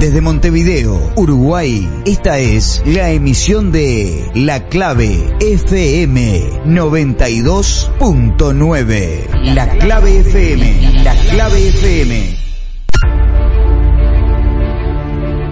Desde 0.00 0.20
Montevideo, 0.20 1.12
Uruguay, 1.16 1.88
esta 2.06 2.38
es 2.38 2.82
la 2.86 3.10
emisión 3.10 3.72
de 3.72 4.30
La 4.32 4.68
Clave 4.68 5.34
FM 5.40 6.62
92.9. 6.66 9.54
La 9.54 9.68
Clave 9.78 10.20
FM, 10.20 11.02
La 11.02 11.16
Clave 11.16 11.68
FM. 11.70 12.36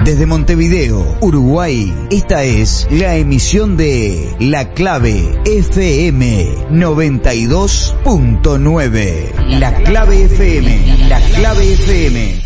Desde 0.05 0.27
Montevideo, 0.27 1.19
Uruguay, 1.21 1.93
esta 2.13 2.45
es 2.45 2.87
la 2.93 3.17
emisión 3.17 3.77
de 3.77 4.33
La 4.39 4.75
Clave 4.75 5.41
FM 5.45 6.69
92.9. 6.71 9.59
La 9.59 9.75
Clave 9.75 10.23
FM, 10.27 11.09
La 11.09 11.21
Clave 11.21 11.73
FM. 11.73 12.46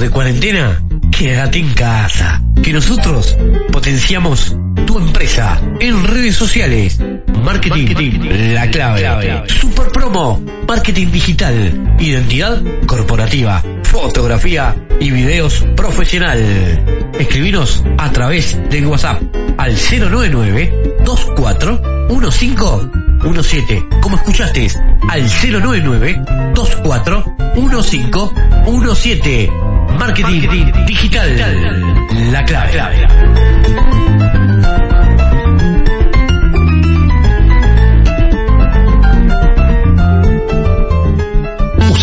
De 0.00 0.10
cuarentena, 0.10 0.82
quédate 1.16 1.58
en 1.58 1.72
casa. 1.74 2.42
Que 2.62 2.72
nosotros 2.72 3.36
potenciamos 3.70 4.56
tu 4.86 4.98
empresa 4.98 5.60
en 5.80 6.04
redes 6.04 6.36
sociales. 6.36 6.98
Marketing, 7.42 7.86
la, 8.54 8.70
clave. 8.70 9.42
Super 9.48 9.88
promo, 9.88 10.40
marketing 10.66 11.10
digital, 11.10 11.96
identidad 11.98 12.62
corporativa, 12.86 13.62
fotografía 13.82 14.74
y 15.00 15.10
videos 15.10 15.66
profesional. 15.76 16.38
Escribinos 17.18 17.84
a 17.98 18.10
través 18.10 18.58
de 18.70 18.86
WhatsApp 18.86 19.20
al 19.58 19.74
099 19.74 20.94
241517 21.04 23.86
Como 24.00 24.16
escuchaste, 24.16 24.68
al 25.08 25.22
099 25.22 26.24
241517 26.54 29.50
Marketing, 29.98 30.42
Marketing 30.42 30.72
digital, 30.86 31.36
la 32.32 32.44
clave. 32.44 33.06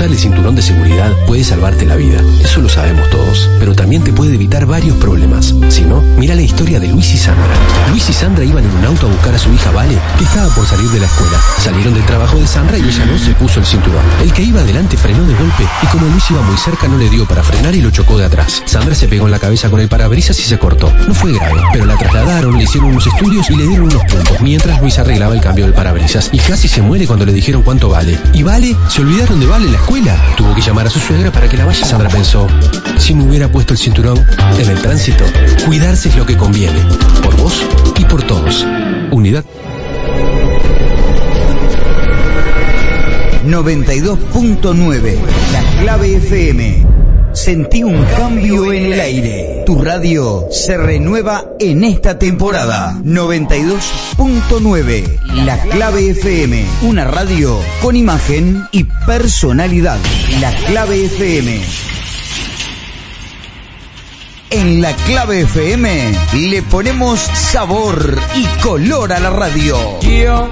Usar 0.02 0.14
el 0.14 0.18
cinturón 0.18 0.56
de 0.56 0.64
seguridad 0.64 1.12
puede 1.28 1.44
salvarte 1.44 1.86
la 1.86 1.96
vida, 1.96 2.20
eso 2.44 2.60
lo 2.60 2.70
sabemos 2.70 3.08
todos, 3.12 3.48
pero 3.60 3.76
también 3.76 4.04
te 4.04 4.12
puede 4.12 4.34
evitar 4.34 4.66
varios 4.66 4.98
problemas. 4.98 5.54
Si 5.70 5.84
no, 5.84 6.02
mira 6.18 6.34
la 6.34 6.42
historia 6.42 6.80
de 6.80 6.88
Luis 6.88 7.14
y 7.14 7.20
Sandra. 7.20 7.54
Luis 7.92 8.10
y 8.10 8.14
Sandra 8.14 8.44
iban 8.44 8.64
en 8.64 8.72
un 8.78 8.86
auto 8.86 9.06
a 9.06 9.12
buscar 9.12 9.36
a 9.36 9.38
su 9.38 9.54
hija 9.54 9.70
Vale, 9.70 9.96
que 10.18 10.24
estaba 10.24 10.48
por 10.56 10.66
salir 10.66 10.90
de 10.90 11.02
la 11.02 11.06
escuela. 11.06 11.38
Salieron 11.60 11.94
del 11.94 12.04
trabajo 12.08 12.40
de 12.40 12.48
Sandra 12.48 12.80
y 12.80 12.82
ella 12.82 13.06
no 13.06 13.20
se 13.20 13.36
puso 13.36 13.60
el 13.60 13.66
cinturón. 13.68 14.02
El 14.24 14.34
que 14.34 14.42
iba 14.42 14.62
adelante 14.62 14.98
frenó 14.98 15.24
de 15.24 15.36
golpe 15.36 15.68
y 15.84 15.86
como 15.86 16.08
Luis 16.08 16.32
iba 16.32 16.42
muy 16.42 16.58
cerca 16.58 16.88
no 16.88 16.98
le 16.98 17.08
dio 17.08 17.28
para 17.28 17.44
frenar 17.44 17.76
y 17.76 17.82
lo 17.82 17.92
chocó 17.92 18.18
de 18.18 18.26
atrás. 18.26 18.64
Sandra 18.66 18.96
se 18.96 19.08
pegó 19.08 19.26
en 19.26 19.32
la 19.32 19.40
cabeza 19.40 19.70
con 19.70 19.82
el 19.82 19.88
parabrisas 19.88 20.40
y 20.40 20.42
se 20.42 20.58
cortó. 20.58 20.92
No 21.08 21.14
fue 21.14 21.32
grave, 21.32 21.62
pero 21.74 21.86
la 21.86 21.96
trasladaron, 21.96 22.58
le 22.58 22.64
hicieron 22.64 22.90
unos 22.90 23.06
estudios 23.06 23.52
y 23.52 23.56
le 23.56 23.68
dieron 23.68 23.86
unos 23.86 24.04
puntos, 24.06 24.42
mientras 24.42 24.82
Luis 24.82 24.98
arreglaba 24.98 25.36
el 25.36 25.42
cambio 25.42 25.66
del 25.66 25.76
parabrisas. 25.76 26.32
Y 26.32 26.40
casi 26.40 26.68
se 26.68 26.82
muere 26.82 27.06
cuando 27.06 27.28
le 27.28 27.34
dijeron 27.34 27.62
cuánto 27.62 27.90
vale. 27.90 28.18
Y 28.34 28.42
Vale, 28.42 28.76
se 28.90 29.02
olvidaron 29.02 29.40
de 29.40 29.46
Vale 29.46 29.66
en 29.66 29.74
la 29.74 29.78
escuela. 29.78 29.91
Tuvo 30.38 30.56
que 30.56 30.62
llamar 30.62 30.88
a 30.88 30.90
su 30.90 31.00
suegra 31.00 31.32
para 31.32 31.50
que 31.50 31.58
la 31.58 31.66
vaya. 31.66 31.86
Sandra 31.86 32.08
pensó, 32.10 32.48
si 32.98 33.14
me 33.14 33.24
hubiera 33.24 33.52
puesto 33.52 33.74
el 33.74 33.78
cinturón 33.78 34.26
en 34.58 34.70
el 34.70 34.82
tránsito, 34.82 35.26
cuidarse 35.66 36.08
es 36.08 36.16
lo 36.16 36.26
que 36.26 36.38
conviene. 36.38 36.80
Por 37.22 37.36
vos 37.36 37.62
y 38.00 38.06
por 38.06 38.24
todos. 38.24 38.66
Unidad. 39.12 39.44
92.9 43.46 45.18
La 45.52 45.82
Clave 45.82 46.16
FM. 46.16 47.01
Sentí 47.34 47.84
un 47.84 48.04
cambio 48.18 48.72
en 48.74 48.94
el 48.94 49.00
aire. 49.00 49.64
Tu 49.66 49.82
radio 49.82 50.48
se 50.52 50.76
renueva 50.78 51.46
en 51.60 51.84
esta 51.86 52.20
temporada. 52.20 52.94
92.9 53.04 55.20
La 55.46 55.58
Clave 55.62 56.10
FM. 56.10 56.66
Una 56.82 57.06
radio 57.06 57.58
con 57.82 57.96
imagen 57.96 58.68
y 58.72 58.84
personalidad. 59.06 59.98
La 60.42 60.52
Clave 60.52 61.06
FM. 61.06 61.62
En 64.50 64.82
la 64.82 64.94
clave 64.94 65.44
FM 65.44 66.12
le 66.34 66.62
ponemos 66.64 67.22
sabor 67.22 68.20
y 68.36 68.44
color 68.62 69.14
a 69.14 69.22
la 69.22 69.30
radio. 69.30 69.78
Yo 70.02 70.50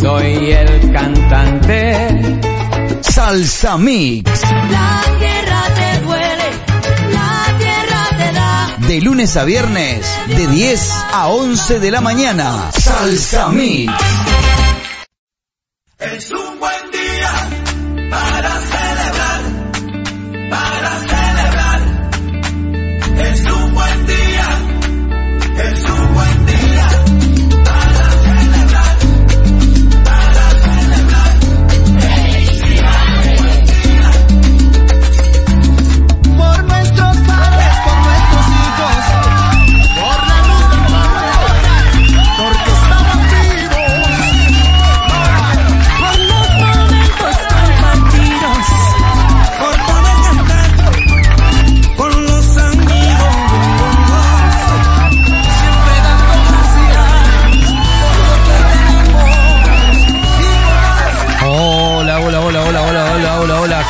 soy 0.00 0.52
el 0.52 0.92
cantante. 0.92 2.08
Salsa 3.00 3.78
Mix. 3.78 4.42
La 4.70 5.02
te 5.74 6.00
duele, 6.00 6.50
la 7.12 7.58
tierra 7.58 8.08
te 8.16 8.32
da. 8.32 8.74
De 8.86 9.00
lunes 9.00 9.36
a 9.36 9.44
viernes, 9.44 10.06
de 10.26 10.46
10 10.46 10.90
a 11.12 11.28
11 11.28 11.80
de 11.80 11.90
la 11.90 12.00
mañana. 12.00 12.70
Salsa 12.72 13.48
Mix. 13.48 13.92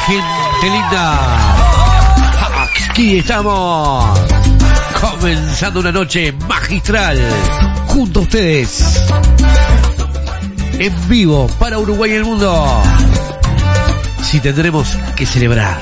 Gente 0.09 0.71
linda. 0.71 1.19
Aquí 2.89 3.19
estamos. 3.19 4.19
Comenzando 5.01 5.81
una 5.81 5.93
noche 5.93 6.33
magistral. 6.49 7.19
Junto 7.87 8.21
a 8.21 8.23
ustedes. 8.23 9.05
En 10.79 11.09
vivo 11.09 11.47
para 11.59 11.79
Uruguay 11.79 12.13
y 12.13 12.15
el 12.15 12.25
mundo. 12.25 12.83
Si 14.23 14.41
tendremos 14.41 14.97
que 15.15 15.27
celebrar. 15.27 15.79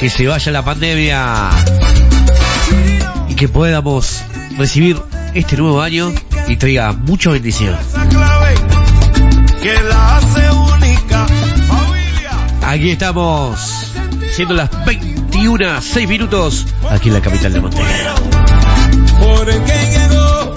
Que 0.00 0.10
se 0.10 0.26
vaya 0.26 0.50
la 0.50 0.64
pandemia. 0.64 1.50
Y 3.28 3.34
que 3.34 3.48
podamos 3.48 4.22
recibir 4.58 5.00
este 5.34 5.56
nuevo 5.56 5.80
año 5.80 6.12
y 6.48 6.56
traiga 6.56 6.92
mucha 6.92 7.30
bendición. 7.30 7.76
Aquí 12.72 12.90
estamos, 12.90 13.60
siendo 14.34 14.54
las 14.54 14.70
21, 14.86 15.82
6 15.82 16.08
minutos, 16.08 16.66
aquí 16.88 17.08
en 17.08 17.14
la 17.14 17.20
capital 17.20 17.52
de 17.52 17.60
Montenegro. 17.60 18.14
Porque 19.20 19.74
llegó. 19.92 20.54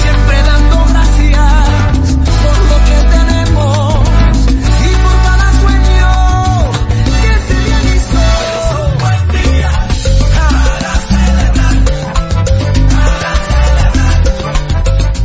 Siempre 0.00 0.42
dando 0.46 0.76
gracias 0.90 2.14
por 2.22 2.56
lo 2.70 2.76
que 2.86 2.98
tenemos 3.10 4.06
y 4.78 4.94
por 5.02 5.16
cada 5.24 5.48
sueño 5.60 6.12
que 7.20 7.32
se 7.48 7.56
realizó. 7.66 8.26
Buen 9.00 9.22
día 9.42 9.72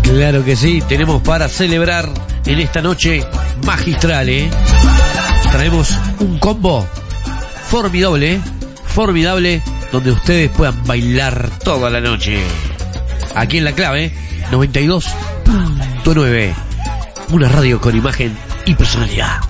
para 0.01 0.11
Claro 0.11 0.39
que 0.43 0.55
sí, 0.55 0.81
tenemos 0.89 1.21
para 1.21 1.47
celebrar 1.49 2.09
en 2.47 2.59
esta 2.59 2.81
noche 2.81 3.23
magistral, 3.65 4.29
¿eh? 4.29 4.49
Traemos 5.51 5.93
un 6.19 6.39
combo 6.39 6.87
formidable, 7.67 8.39
formidable, 8.85 9.61
donde 9.91 10.11
ustedes 10.11 10.49
puedan 10.51 10.85
bailar 10.85 11.49
toda 11.63 11.89
la 11.89 11.99
noche. 11.99 12.39
Aquí 13.35 13.57
en 13.57 13.65
la 13.65 13.73
clave, 13.73 14.13
92.9. 14.51 16.53
Una 17.31 17.49
radio 17.49 17.81
con 17.81 17.97
imagen 17.97 18.37
y 18.65 18.75
personalidad. 18.75 19.41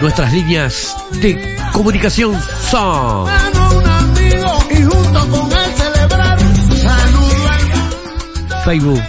Nuestras 0.00 0.32
líneas 0.32 0.96
de 1.22 1.56
comunicación 1.72 2.40
son 2.70 3.26
Facebook, 8.64 9.02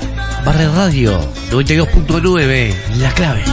Barre 0.44 0.68
Radio 0.68 1.18
92.9, 1.52 2.74
la 2.98 3.12
clave. 3.14 3.44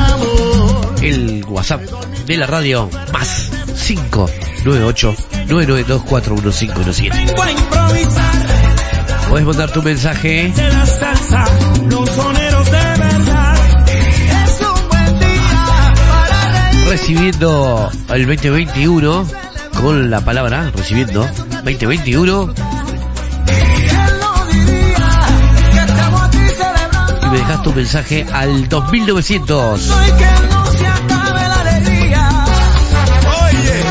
El 1.00 1.44
WhatsApp 1.48 1.82
de 2.26 2.36
la 2.36 2.46
radio 2.46 2.90
más 3.12 3.50
598 3.86 5.14
99241517. 5.46 7.26
Vengo 7.26 7.42
a 7.42 7.52
improvisar 7.52 8.32
Puedes 9.28 9.46
mandar 9.46 9.70
tu 9.70 9.82
mensaje 9.82 10.52
recibiendo 16.88 17.90
el 18.10 18.26
2021 18.26 19.26
con 19.80 20.10
la 20.10 20.20
palabra 20.20 20.70
recibiendo 20.76 21.26
2021 21.64 22.81
me 27.32 27.38
dejas 27.38 27.62
tu 27.62 27.72
mensaje 27.72 28.26
al 28.30 28.68
2900. 28.68 29.80
Soy 29.80 30.12
que 30.12 30.26
no 30.50 30.66
se 30.66 30.86
acabe 30.86 31.40
la 31.40 31.60
alegría. 31.60 32.28
Oye, 33.46 33.84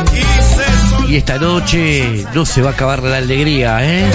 y 1.08 1.16
esta 1.16 1.38
noche 1.38 2.24
no 2.34 2.46
se 2.46 2.62
va 2.62 2.70
a 2.70 2.72
acabar 2.72 3.02
la 3.02 3.16
alegría, 3.16 3.84
¿eh? 3.84 4.08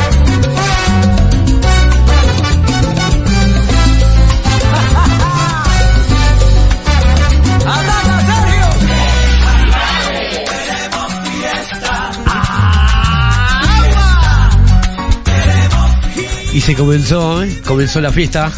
Y 16.53 16.61
se 16.61 16.73
comenzó, 16.73 17.43
¿eh? 17.43 17.61
comenzó 17.67 18.01
la 18.01 18.11
fiesta. 18.11 18.51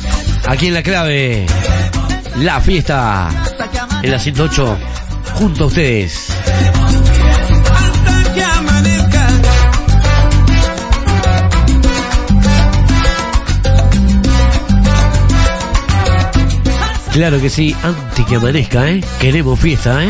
Aquí 0.50 0.66
en 0.66 0.74
la 0.74 0.82
clave, 0.82 1.46
la 2.38 2.60
fiesta 2.60 3.30
en 4.02 4.10
la 4.10 4.18
108, 4.18 4.78
junto 5.36 5.66
a 5.66 5.68
ustedes. 5.68 6.34
Claro 17.14 17.40
que 17.40 17.50
sí, 17.52 17.76
antes 17.84 18.26
que 18.26 18.36
amanezca, 18.36 18.90
¿eh? 18.90 19.04
Queremos 19.20 19.60
fiesta, 19.60 20.04
¿eh? 20.04 20.10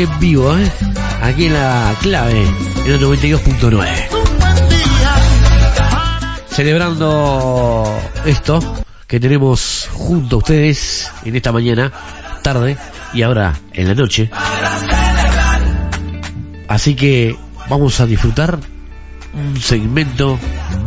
En 0.00 0.18
vivo, 0.18 0.56
¿eh? 0.56 0.72
Aquí 1.20 1.44
en 1.44 1.52
la 1.52 1.94
clave, 2.00 2.40
en 2.86 2.90
el 2.90 2.98
92.9. 2.98 3.68
Un 3.68 4.38
buen 4.38 4.68
día. 4.70 5.18
Celebrando 6.48 8.00
esto 8.24 8.82
que 9.06 9.20
tenemos 9.20 9.90
junto 9.92 10.36
a 10.36 10.38
ustedes 10.38 11.12
en 11.26 11.36
esta 11.36 11.52
mañana, 11.52 11.92
tarde 12.42 12.78
y 13.12 13.20
ahora 13.20 13.52
en 13.74 13.88
la 13.88 13.94
noche. 13.94 14.30
Así 16.66 16.94
que 16.94 17.36
vamos 17.68 18.00
a 18.00 18.06
disfrutar 18.06 18.58
un 19.34 19.60
segmento 19.60 20.38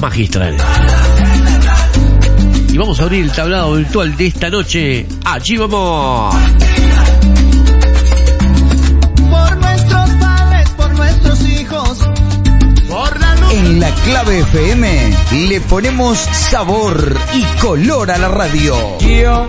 magistral. 0.01 0.58
Y 2.67 2.77
vamos 2.79 3.00
a 3.00 3.03
abrir 3.03 3.25
el 3.25 3.32
tablado 3.32 3.75
virtual 3.75 4.17
de 4.17 4.25
esta 4.25 4.50
noche. 4.50 5.05
Allí 5.24 5.58
vamos. 5.58 6.36
En 13.65 13.79
la 13.79 13.89
clave 13.91 14.39
FM 14.39 15.17
le 15.48 15.62
ponemos 15.62 16.17
sabor 16.17 17.15
y 17.34 17.43
color 17.62 18.12
a 18.12 18.17
la 18.17 18.27
radio. 18.27 18.75
Yo 19.00 19.48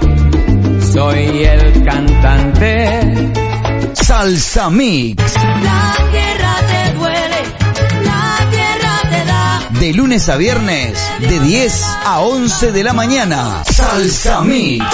soy 0.93 1.43
el 1.45 1.85
cantante. 1.85 3.33
Salsa 3.95 4.71
Mix, 4.71 5.21
La 5.35 5.97
tierra 6.13 6.55
te 6.69 6.93
duele, 6.93 7.43
la 8.05 8.51
tierra 8.51 9.01
te 9.11 9.25
da. 9.25 9.81
de 9.81 9.93
lunes 9.95 10.29
a 10.29 10.37
viernes, 10.37 10.97
de 11.19 11.41
10 11.41 11.83
a 12.07 12.21
11 12.21 12.71
de 12.71 12.85
la 12.85 12.93
mañana. 12.93 13.65
Salsa 13.65 14.43
Mix. 14.43 14.85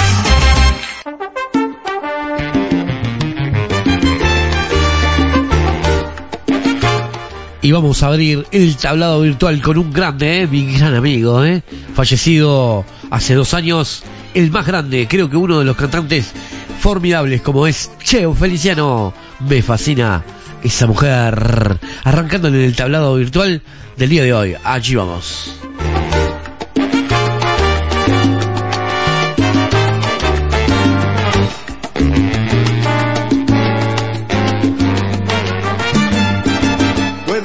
Y 7.62 7.72
vamos 7.72 8.02
a 8.02 8.08
abrir 8.08 8.46
el 8.52 8.76
tablado 8.76 9.20
virtual 9.20 9.60
con 9.60 9.76
un 9.76 9.92
grande, 9.92 10.42
¿eh? 10.42 10.46
mi 10.46 10.72
gran 10.72 10.94
amigo, 10.94 11.44
¿eh? 11.44 11.62
fallecido 11.94 12.84
hace 13.10 13.34
dos 13.34 13.52
años, 13.52 14.02
el 14.32 14.50
más 14.50 14.66
grande, 14.66 15.06
creo 15.08 15.28
que 15.28 15.36
uno 15.36 15.58
de 15.58 15.64
los 15.64 15.76
cantantes 15.76 16.32
formidables 16.80 17.42
como 17.42 17.66
es 17.66 17.90
Cheo 18.02 18.34
Feliciano. 18.34 19.12
Me 19.48 19.62
fascina 19.62 20.24
esa 20.62 20.86
mujer. 20.86 21.78
Arrancándole 22.04 22.64
el 22.64 22.74
tablado 22.74 23.14
virtual 23.16 23.62
del 23.96 24.08
día 24.08 24.22
de 24.22 24.32
hoy. 24.32 24.56
Allí 24.64 24.94
vamos. 24.94 25.69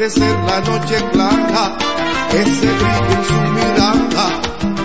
Ser 0.05 0.21
la 0.21 0.59
noche 0.62 1.03
clara, 1.12 1.77
ese 2.31 2.67
brillo 2.67 3.09
en 3.09 3.25
su 3.25 3.33
mirada, 3.55 4.41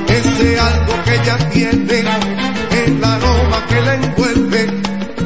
ese 0.08 0.58
algo 0.58 0.94
que 1.04 1.14
ella 1.14 1.36
tiene, 1.50 2.00
el 2.00 3.04
aroma 3.04 3.66
que 3.68 3.80
la 3.82 3.94
envuelve, 3.96 4.66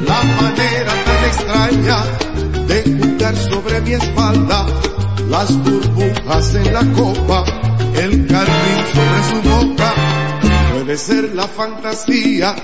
la 0.04 0.22
manera 0.42 0.92
tan 1.04 1.24
extraña 1.24 2.04
de 2.66 2.82
jugar 2.98 3.36
sobre 3.36 3.80
mi 3.82 3.92
espalda, 3.92 4.66
las 5.30 5.56
burbujas 5.62 6.54
en 6.56 6.74
la 6.74 6.84
copa, 6.96 7.44
el 7.94 8.26
carmín 8.26 8.80
sobre 8.94 9.22
su 9.30 9.48
boca. 9.48 9.94
Puede 10.72 10.84
Puede 10.84 10.96
ser 10.96 11.34
la 11.36 11.46
fantasía 11.46 12.56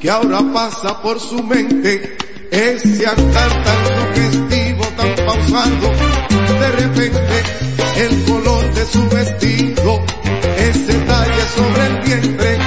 que 0.00 0.08
ahora 0.08 0.42
pasa 0.54 1.02
por 1.02 1.18
su 1.18 1.42
mente, 1.42 2.16
ese 2.52 3.04
andar 3.04 3.64
tan 3.64 4.14
sugestivo, 4.14 4.84
tan 4.96 5.26
pausado, 5.26 6.37
de 6.58 6.72
repente 6.72 7.42
el 7.96 8.24
color 8.24 8.74
de 8.74 8.86
su 8.86 9.08
vestido, 9.08 10.04
ese 10.58 10.94
talle 11.00 11.42
sobre 11.56 11.86
el 11.86 12.00
vientre, 12.00 12.58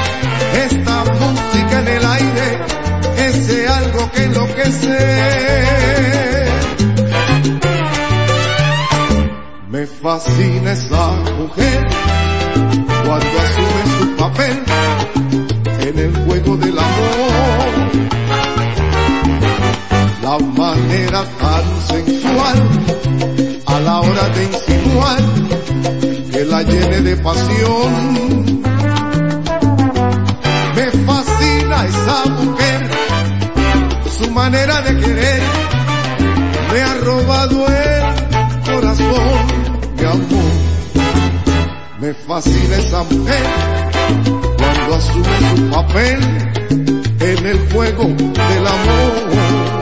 esta 0.66 1.04
música 1.06 1.80
en 1.80 1.88
el 1.88 2.06
aire, 2.06 2.60
ese 3.18 3.68
algo 3.68 4.12
que 4.12 4.24
enloquece. 4.24 4.98
Me 9.70 9.86
fascina 9.88 10.72
esa 10.72 11.12
mujer 11.38 11.88
cuando 13.06 13.40
asume 13.46 13.84
su 14.00 14.16
papel 14.16 14.64
en 15.80 16.00
el 16.00 16.16
juego 16.26 16.58
del 16.58 16.78
amor. 16.78 17.32
La 20.24 20.38
manera 20.40 21.24
tan 21.40 21.66
sensual 21.88 23.51
la 23.84 24.00
hora 24.00 24.30
de 24.30 24.44
insinuar 24.46 25.20
que 26.32 26.46
la 26.46 26.64
llene 26.64 27.02
de 27.02 27.16
pasión. 27.18 28.62
Me 30.76 30.92
fascina 31.06 31.86
esa 31.86 32.26
mujer, 32.30 32.90
su 34.20 34.32
manera 34.32 34.82
de 34.82 34.98
querer 35.00 35.42
me 36.72 36.82
ha 36.82 36.94
robado 36.96 37.68
el 37.68 38.64
corazón, 38.64 39.46
mi 39.98 40.06
amor. 40.06 40.52
Me 42.00 42.14
fascina 42.14 42.78
esa 42.78 43.04
mujer 43.04 43.46
cuando 44.58 44.96
asume 44.96 45.56
su 45.56 45.70
papel 45.70 46.20
en 47.20 47.46
el 47.46 47.72
juego 47.72 48.04
del 48.06 48.68
amor. 48.68 49.81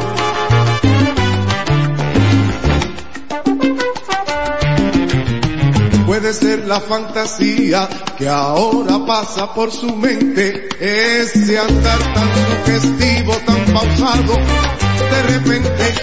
Puede 6.20 6.34
ser 6.34 6.68
la 6.68 6.82
fantasía 6.82 7.88
que 8.18 8.28
ahora 8.28 9.06
pasa 9.08 9.54
por 9.54 9.72
su 9.72 9.96
mente, 9.96 10.68
ese 10.78 11.58
andar 11.58 12.14
tan 12.14 12.30
sugestivo, 12.46 13.34
tan 13.46 13.66
pausado, 13.74 14.36
de 15.12 15.24
repente 15.24 15.94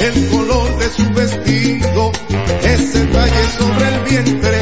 el 0.00 0.28
color 0.30 0.78
de 0.78 0.88
su 0.90 1.10
vestido, 1.10 2.12
ese 2.62 3.06
talle 3.06 3.46
sobre 3.58 3.88
el 3.88 4.00
vientre, 4.04 4.60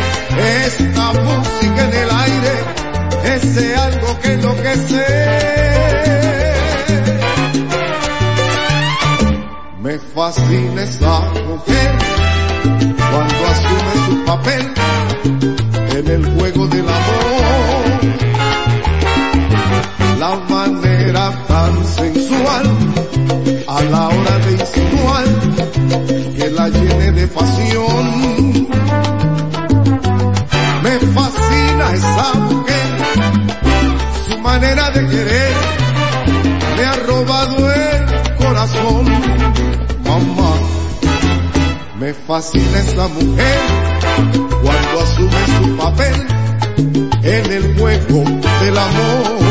esta 0.65 1.13
música 1.13 1.85
en 1.85 1.93
el 1.93 2.11
aire, 2.11 3.35
ese 3.37 3.77
algo 3.77 4.19
que 4.19 4.33
enloquece. 4.33 5.07
Me 9.79 9.99
fascina 9.99 10.83
esa 10.83 11.21
mujer 11.47 12.12
cuando 13.13 13.35
asume 13.47 13.95
su 14.07 14.25
papel 14.25 14.73
en 15.99 16.07
el 16.09 16.25
juego 16.35 16.67
del 16.69 16.89
amor. 16.89 17.85
La 20.19 20.37
manera 20.49 21.45
tan 21.47 21.85
sensual 21.85 22.67
a 23.69 23.83
la 23.83 24.09
hora 24.09 24.39
de 24.39 24.53
insinuar 24.53 25.25
que 26.37 26.51
la 26.51 26.69
llene 26.69 27.13
de 27.13 27.29
pasión. 27.29 28.72
Me 42.23 42.27
fascina 42.27 42.79
esa 42.79 43.09
mujer 43.09 43.59
cuando 44.63 45.01
asume 45.01 45.47
su 45.59 45.77
papel 45.77 46.27
en 47.23 47.53
el 47.53 47.79
juego 47.79 48.25
del 48.61 48.79
amor. 48.79 49.42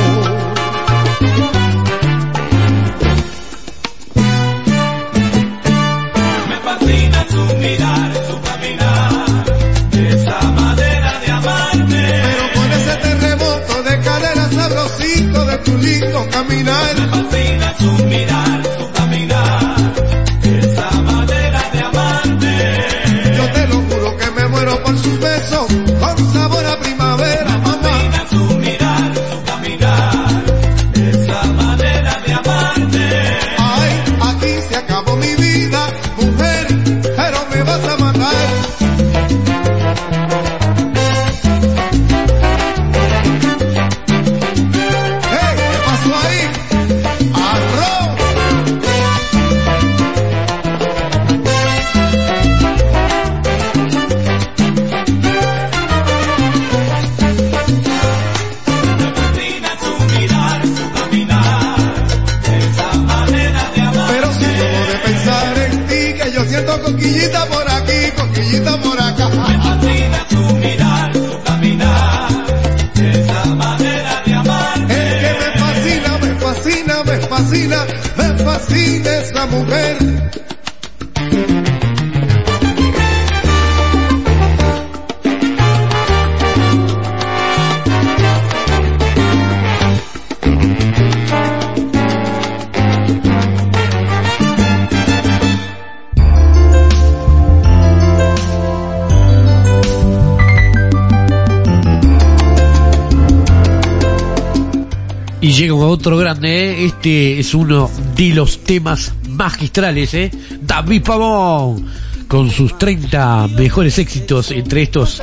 Otro 106.01 106.17
grande, 106.17 106.50
¿eh? 106.50 106.86
este 106.86 107.39
es 107.39 107.53
uno 107.53 107.88
de 108.15 108.29
los 108.29 108.63
temas 108.63 109.13
magistrales, 109.29 110.12
¿eh? 110.15 110.31
David 110.60 111.03
Pavón, 111.03 111.86
con 112.27 112.50
sus 112.50 112.75
30 112.75 113.50
mejores 113.50 114.00
éxitos, 114.00 114.50
entre 114.50 114.81
estos 114.81 115.22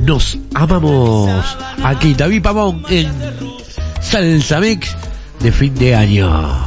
Nos 0.00 0.38
Amamos. 0.54 1.28
Aquí 1.82 2.14
David 2.14 2.40
Pavón 2.40 2.86
en 2.88 3.12
Salsa 4.00 4.60
Mix 4.60 4.96
de 5.40 5.52
fin 5.52 5.74
de 5.74 5.94
año. 5.94 6.63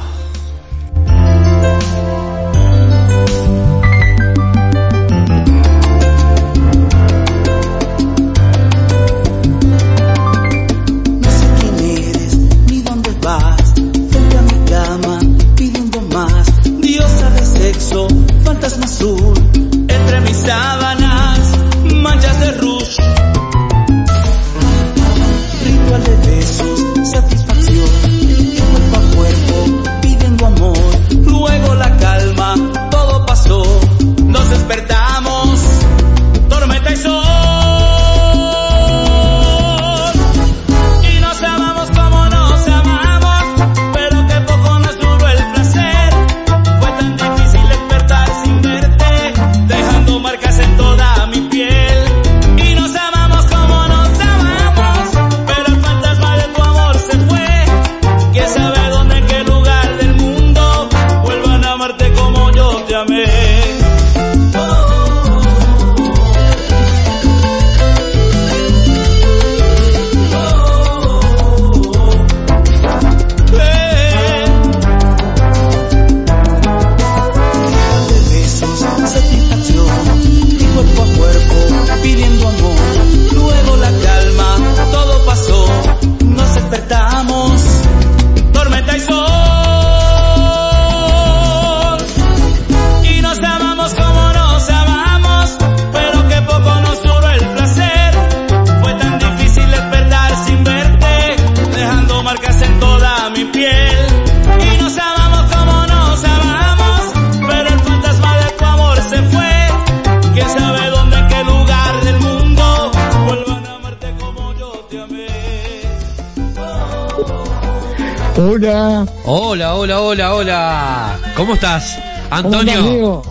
¿Cómo 121.48 121.56
estás, 121.56 121.98
¿Cómo 122.30 122.36
Antonio? 122.58 123.22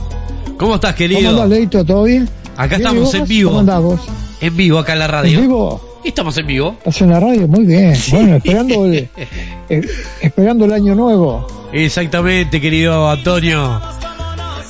¿Cómo 0.57 0.75
estás, 0.77 0.93
¿Cómo 0.95 0.97
querido? 0.97 1.31
andás, 1.31 1.49
Leito? 1.51 1.85
¿Todo 1.85 2.05
bien? 2.05 2.27
Acá 2.57 2.77
Bien, 2.79 2.81
estamos 2.89 3.13
¿y 3.15 3.17
en 3.19 3.25
vivo. 3.27 3.51
¿Cómo 3.51 3.61
andás 3.61 3.83
vos? 3.83 4.01
En 4.41 4.57
vivo, 4.57 4.79
acá 4.79 4.95
en 4.95 4.99
la 5.01 5.07
radio. 5.07 5.39
¿En 5.39 5.45
vivo? 5.45 5.99
Estamos 6.03 6.39
en 6.39 6.47
vivo. 6.47 6.75
¿Estás 6.79 7.03
en 7.03 7.11
la 7.11 7.21
radio? 7.21 7.47
Muy 7.47 7.67
bien. 7.67 7.95
Bueno, 8.11 8.37
esperando 8.37 8.87
el, 8.87 8.95
eh, 9.69 9.83
esperando 10.23 10.65
el 10.65 10.73
año 10.73 10.95
nuevo. 10.95 11.47
Exactamente, 11.75 12.59
querido 12.59 13.11
Antonio. 13.11 13.83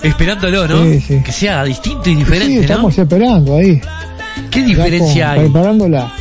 Esperándolo, 0.03 0.67
¿no? 0.67 0.83
Sí, 0.83 1.01
sí. 1.01 1.21
Que 1.25 1.31
sea 1.31 1.63
distinto 1.63 2.11
y 2.11 2.15
sí, 2.15 2.19
diferente, 2.19 2.55
¿no? 2.57 2.61
estamos 2.63 2.99
esperando 2.99 3.57
ahí. 3.57 3.81
¿Qué 4.51 4.63
diferencia 4.65 5.29
con- 5.29 5.35
hay? 5.35 5.41
Preparando 5.51 5.89
la, 5.89 6.13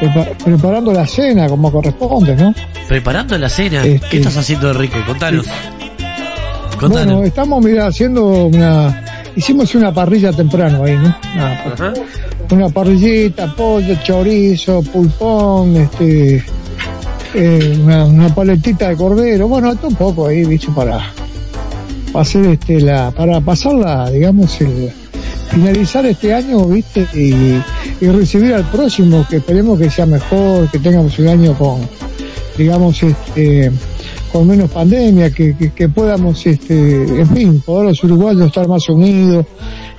prepa- 0.00 0.36
preparando 0.44 0.92
la 0.92 1.06
cena 1.06 1.46
como 1.48 1.70
corresponde, 1.70 2.34
¿no? 2.34 2.52
Preparando 2.88 3.38
la 3.38 3.48
cena. 3.48 3.84
Este- 3.84 4.08
¿Qué 4.08 4.16
estás 4.18 4.36
haciendo, 4.36 4.70
Enrique? 4.72 5.02
Contanos. 5.06 5.46
Contanos. 6.82 7.14
Bueno, 7.14 7.22
estamos, 7.24 7.64
mira, 7.64 7.86
haciendo 7.86 8.46
una... 8.46 9.04
Hicimos 9.36 9.74
una 9.76 9.94
parrilla 9.94 10.32
temprano 10.32 10.82
ahí, 10.84 10.94
¿no? 10.96 11.16
Una, 11.34 11.52
Ajá. 11.52 11.92
una 12.50 12.68
parrillita, 12.68 13.54
pollo, 13.54 13.94
chorizo, 14.02 14.82
pulpón, 14.82 15.76
este, 15.76 16.44
eh, 17.34 17.78
una, 17.82 18.04
una 18.04 18.34
paletita 18.34 18.88
de 18.88 18.96
cordero, 18.96 19.46
bueno, 19.48 19.74
todo 19.76 19.88
un 19.88 19.94
poco 19.94 20.26
ahí, 20.26 20.44
viste, 20.44 20.68
para, 20.74 20.98
para 22.12 22.22
hacer 22.22 22.44
este, 22.46 22.80
la, 22.80 23.10
para 23.12 23.40
pasarla, 23.40 24.10
digamos, 24.10 24.60
el, 24.60 24.90
finalizar 25.50 26.04
este 26.04 26.34
año, 26.34 26.64
viste, 26.66 27.06
y, 27.14 27.62
y 28.04 28.08
recibir 28.08 28.52
al 28.54 28.64
próximo, 28.64 29.24
que 29.30 29.36
esperemos 29.36 29.78
que 29.78 29.88
sea 29.88 30.04
mejor, 30.04 30.68
que 30.70 30.78
tengamos 30.78 31.18
un 31.18 31.28
año 31.28 31.54
con, 31.56 31.80
digamos, 32.58 33.02
este, 33.02 33.70
con 34.32 34.46
menos 34.46 34.70
pandemia, 34.70 35.30
que, 35.30 35.54
que, 35.56 35.72
que 35.72 35.88
podamos, 35.88 36.46
este, 36.46 37.20
en 37.20 37.28
fin, 37.28 37.60
poder 37.60 37.88
los 37.88 38.02
uruguayos 38.02 38.46
estar 38.46 38.66
más 38.66 38.88
unidos 38.88 39.44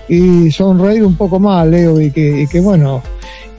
y 0.09 0.51
sonreír 0.51 1.03
un 1.03 1.15
poco 1.15 1.39
más, 1.39 1.67
Leo, 1.67 2.01
y 2.01 2.11
que, 2.11 2.41
y 2.41 2.47
que 2.47 2.59
bueno, 2.59 3.01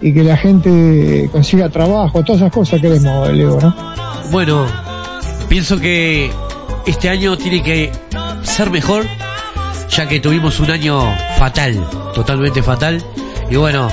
y 0.02 0.12
que 0.12 0.24
la 0.24 0.36
gente 0.36 1.28
consiga 1.30 1.68
trabajo, 1.68 2.24
todas 2.24 2.42
esas 2.42 2.52
cosas 2.52 2.80
queremos, 2.80 3.30
Leo, 3.30 3.58
¿no? 3.60 3.74
Bueno, 4.32 4.66
pienso 5.48 5.78
que 5.78 6.30
este 6.86 7.08
año 7.08 7.38
tiene 7.38 7.62
que 7.62 7.92
ser 8.42 8.70
mejor, 8.70 9.04
ya 9.90 10.08
que 10.08 10.18
tuvimos 10.20 10.58
un 10.60 10.70
año 10.70 11.00
fatal, 11.38 11.86
totalmente 12.14 12.62
fatal. 12.62 13.02
Y 13.50 13.56
bueno, 13.56 13.88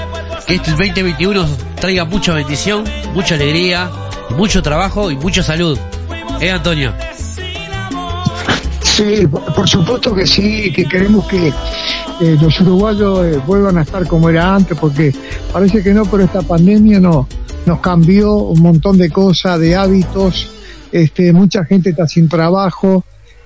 que 0.48 0.56
este 0.56 0.72
2021 0.72 1.46
traiga 1.80 2.06
mucha 2.06 2.34
bendición, 2.34 2.84
mucha 3.14 3.36
alegría, 3.36 3.90
mucho 4.36 4.62
trabajo 4.62 5.12
y 5.12 5.16
mucha 5.16 5.44
salud. 5.44 5.78
¿Eh, 6.40 6.50
Antonio? 6.50 6.94
Sí, 8.82 9.28
por 9.56 9.68
supuesto 9.68 10.14
que 10.14 10.26
sí, 10.26 10.72
que 10.74 10.86
queremos 10.86 11.28
que 11.28 11.48
eh, 11.48 12.38
los 12.40 12.60
uruguayos 12.62 13.26
eh, 13.26 13.42
vuelvan 13.46 13.78
a 13.78 13.82
estar 13.82 14.06
como 14.08 14.30
era 14.30 14.54
antes, 14.54 14.78
porque 14.78 15.14
parece 15.52 15.82
que 15.82 15.94
no, 15.94 16.06
pero 16.06 16.24
esta 16.24 16.42
pandemia 16.42 17.00
no, 17.00 17.28
nos 17.66 17.80
cambió 17.80 18.36
un 18.36 18.62
montón 18.62 18.98
de 18.98 19.10
cosas, 19.10 19.60
de 19.60 19.76
hábitos, 19.76 20.50
este, 20.92 21.32
mucha 21.32 21.64
gente 21.66 21.92
está 21.92 22.08
sin 22.08 22.28
trabajo, 22.28 23.06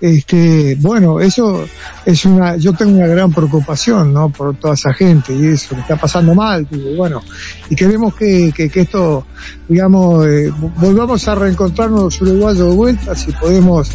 este, 0.10 0.76
bueno, 0.80 1.20
eso 1.20 1.66
es 2.06 2.26
una, 2.26 2.56
yo 2.58 2.74
tengo 2.74 2.98
una 2.98 3.08
gran 3.08 3.32
preocupación, 3.32 4.14
¿no? 4.14 4.30
Por 4.30 4.56
toda 4.58 4.74
esa 4.76 4.94
gente 4.94 5.34
y 5.36 5.48
eso 5.48 5.76
que 5.76 5.82
está 5.82 5.96
pasando 5.96 6.34
mal, 6.36 6.68
bueno, 6.98 7.22
y 7.70 7.76
queremos 7.76 8.14
que, 8.16 8.52
que, 8.56 8.70
esto, 8.82 9.26
digamos, 9.68 10.26
eh, 10.28 10.52
volvamos 10.78 11.28
a 11.28 11.36
reencontrarnos 11.36 12.02
los 12.04 12.22
uruguayos 12.22 12.70
de 12.70 12.76
vuelta, 12.76 13.16
si 13.16 13.32
podemos 13.32 13.90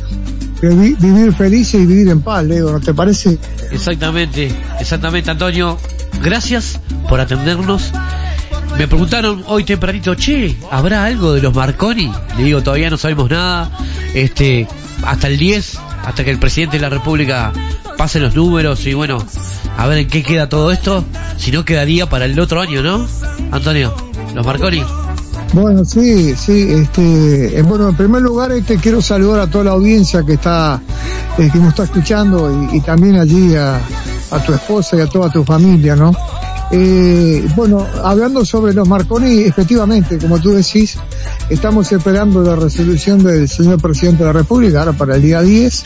vi- 0.63 0.95
vivir 0.99 1.33
felices 1.35 1.81
y 1.83 1.87
vivir 1.87 2.09
en 2.09 2.21
paz, 2.23 2.45
Leo, 2.45 2.73
¿no 2.73 2.81
te 2.81 2.93
parece? 2.95 3.39
Exactamente, 3.71 4.53
exactamente, 4.81 5.31
Antonio. 5.31 5.79
Gracias 6.23 6.81
por 7.09 7.21
atendernos. 7.21 7.93
Me 8.79 8.87
preguntaron 8.89 9.43
hoy 9.47 9.65
tempranito, 9.65 10.15
che, 10.15 10.57
¿habrá 10.71 11.05
algo 11.05 11.33
de 11.35 11.43
los 11.43 11.55
Marconi? 11.55 12.11
Le 12.37 12.45
digo, 12.45 12.63
todavía 12.63 12.89
no 12.91 12.97
sabemos 12.97 13.29
nada. 13.31 13.71
Este, 14.15 14.67
hasta 15.05 15.29
el 15.29 15.39
10, 15.39 15.79
hasta 16.05 16.25
que 16.25 16.31
el 16.31 16.39
presidente 16.39 16.77
de 16.77 16.83
la 16.83 16.89
República 16.89 17.53
pase 17.97 18.21
los 18.21 18.35
números 18.35 18.87
y 18.87 18.95
bueno, 18.95 19.19
a 19.77 19.87
ver 19.87 19.99
en 19.99 20.09
qué 20.09 20.23
queda 20.23 20.49
todo 20.49 20.73
esto. 20.73 21.05
Si 21.37 21.51
no 21.51 21.65
quedaría 21.65 22.09
para 22.09 22.25
el 22.25 22.39
otro 22.39 22.61
año, 22.61 22.83
¿no? 22.83 23.07
Antonio, 23.51 23.95
los 24.35 24.45
Marconi. 24.45 24.83
Bueno, 25.53 25.85
sí, 25.85 26.37
sí, 26.37 26.69
este, 26.71 27.59
eh, 27.59 27.63
bueno, 27.63 27.89
en 27.89 27.97
primer 27.97 28.23
lugar, 28.23 28.53
este, 28.53 28.77
quiero 28.77 29.03
saludar 29.03 29.41
a 29.41 29.47
toda 29.51 29.65
la 29.65 29.71
audiencia 29.73 30.23
que 30.23 30.35
está, 30.35 30.81
eh, 31.39 31.51
que 31.53 31.59
nos 31.59 31.71
está 31.71 31.85
escuchando 31.85 32.69
y, 32.73 32.77
y 32.77 32.81
también 32.81 33.17
allí 33.17 33.57
a, 33.57 33.81
a 34.31 34.45
tu 34.45 34.55
esposa 34.55 34.97
y 34.97 35.01
a 35.01 35.07
toda 35.07 35.29
tu 35.31 35.45
familia, 35.45 35.97
¿no? 35.97 36.13
Eh, 36.73 37.49
bueno, 37.57 37.85
hablando 38.05 38.45
sobre 38.45 38.73
los 38.73 38.87
Marconi, 38.87 39.41
efectivamente, 39.41 40.19
como 40.19 40.39
tú 40.39 40.53
decís, 40.53 40.97
estamos 41.49 41.91
esperando 41.91 42.43
la 42.43 42.55
resolución 42.55 43.25
del 43.25 43.49
señor 43.49 43.81
presidente 43.81 44.23
de 44.23 44.27
la 44.27 44.33
República, 44.33 44.81
ahora 44.81 44.93
para 44.93 45.17
el 45.17 45.23
día 45.23 45.43
10, 45.43 45.85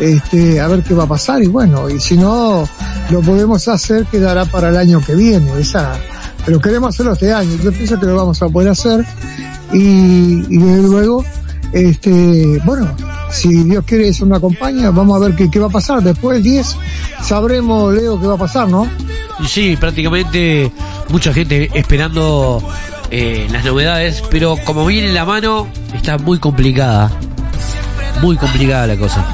este, 0.00 0.60
a 0.60 0.68
ver 0.68 0.82
qué 0.82 0.94
va 0.94 1.04
a 1.04 1.08
pasar 1.08 1.42
y 1.42 1.48
bueno, 1.48 1.90
y 1.90 2.00
si 2.00 2.16
no 2.16 2.66
lo 3.10 3.20
podemos 3.20 3.68
hacer, 3.68 4.06
quedará 4.06 4.46
para 4.46 4.70
el 4.70 4.76
año 4.78 5.02
que 5.04 5.14
viene, 5.14 5.50
esa, 5.58 5.92
pero 6.46 6.60
queremos 6.60 6.94
hacerlo 6.94 7.12
este 7.12 7.34
año, 7.34 7.54
yo 7.62 7.70
pienso 7.72 8.00
que 8.00 8.06
lo 8.06 8.16
vamos 8.16 8.40
a 8.42 8.48
poder 8.48 8.70
hacer 8.70 9.04
y, 9.74 10.46
y 10.48 10.58
desde 10.58 10.82
luego, 10.82 11.24
este, 11.72 12.58
bueno, 12.64 12.88
si 13.30 13.64
Dios 13.64 13.84
quiere 13.84 14.08
eso 14.08 14.24
me 14.24 14.36
acompaña, 14.36 14.90
vamos 14.90 15.16
a 15.16 15.28
ver 15.28 15.34
qué, 15.34 15.58
va 15.58 15.66
a 15.66 15.70
pasar, 15.70 16.02
después 16.02 16.36
del 16.36 16.42
10 16.42 16.76
sabremos, 17.22 17.92
Leo, 17.92 18.18
qué 18.20 18.26
va 18.26 18.34
a 18.34 18.38
pasar, 18.38 18.68
¿no? 18.68 18.88
Sí, 19.44 19.76
prácticamente 19.76 20.70
mucha 21.08 21.32
gente 21.32 21.70
esperando 21.74 22.62
eh, 23.10 23.46
las 23.50 23.64
novedades, 23.64 24.22
pero 24.30 24.56
como 24.64 24.86
viene 24.86 25.08
en 25.08 25.14
la 25.14 25.24
mano, 25.24 25.68
está 25.94 26.18
muy 26.18 26.38
complicada. 26.38 27.10
Muy 28.22 28.36
complicada 28.36 28.86
la 28.86 28.96
cosa. 28.96 29.24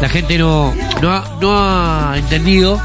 La 0.00 0.08
gente 0.08 0.38
no, 0.38 0.72
no, 1.02 1.12
ha, 1.12 1.38
no 1.40 1.52
ha 1.58 2.14
entendido 2.16 2.80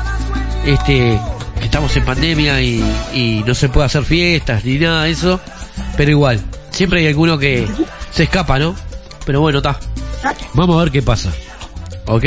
este 0.66 1.20
que 1.60 1.66
estamos 1.66 1.96
en 1.96 2.04
pandemia 2.04 2.62
y, 2.62 2.84
y 3.14 3.44
no 3.46 3.54
se 3.54 3.70
puede 3.70 3.86
hacer 3.86 4.04
fiestas 4.04 4.66
ni 4.66 4.80
nada 4.80 5.04
de 5.04 5.12
eso, 5.12 5.40
pero 5.96 6.12
igual, 6.12 6.42
siempre 6.72 7.02
hay 7.02 7.08
alguno 7.08 7.38
que 7.38 7.68
se 8.12 8.24
escapa, 8.24 8.60
¿no? 8.60 8.76
Pero 9.26 9.40
bueno, 9.40 9.60
está. 9.60 9.80
Vamos 10.54 10.78
a 10.78 10.84
ver 10.84 10.92
qué 10.92 11.02
pasa. 11.02 11.32
¿Ok? 12.08 12.26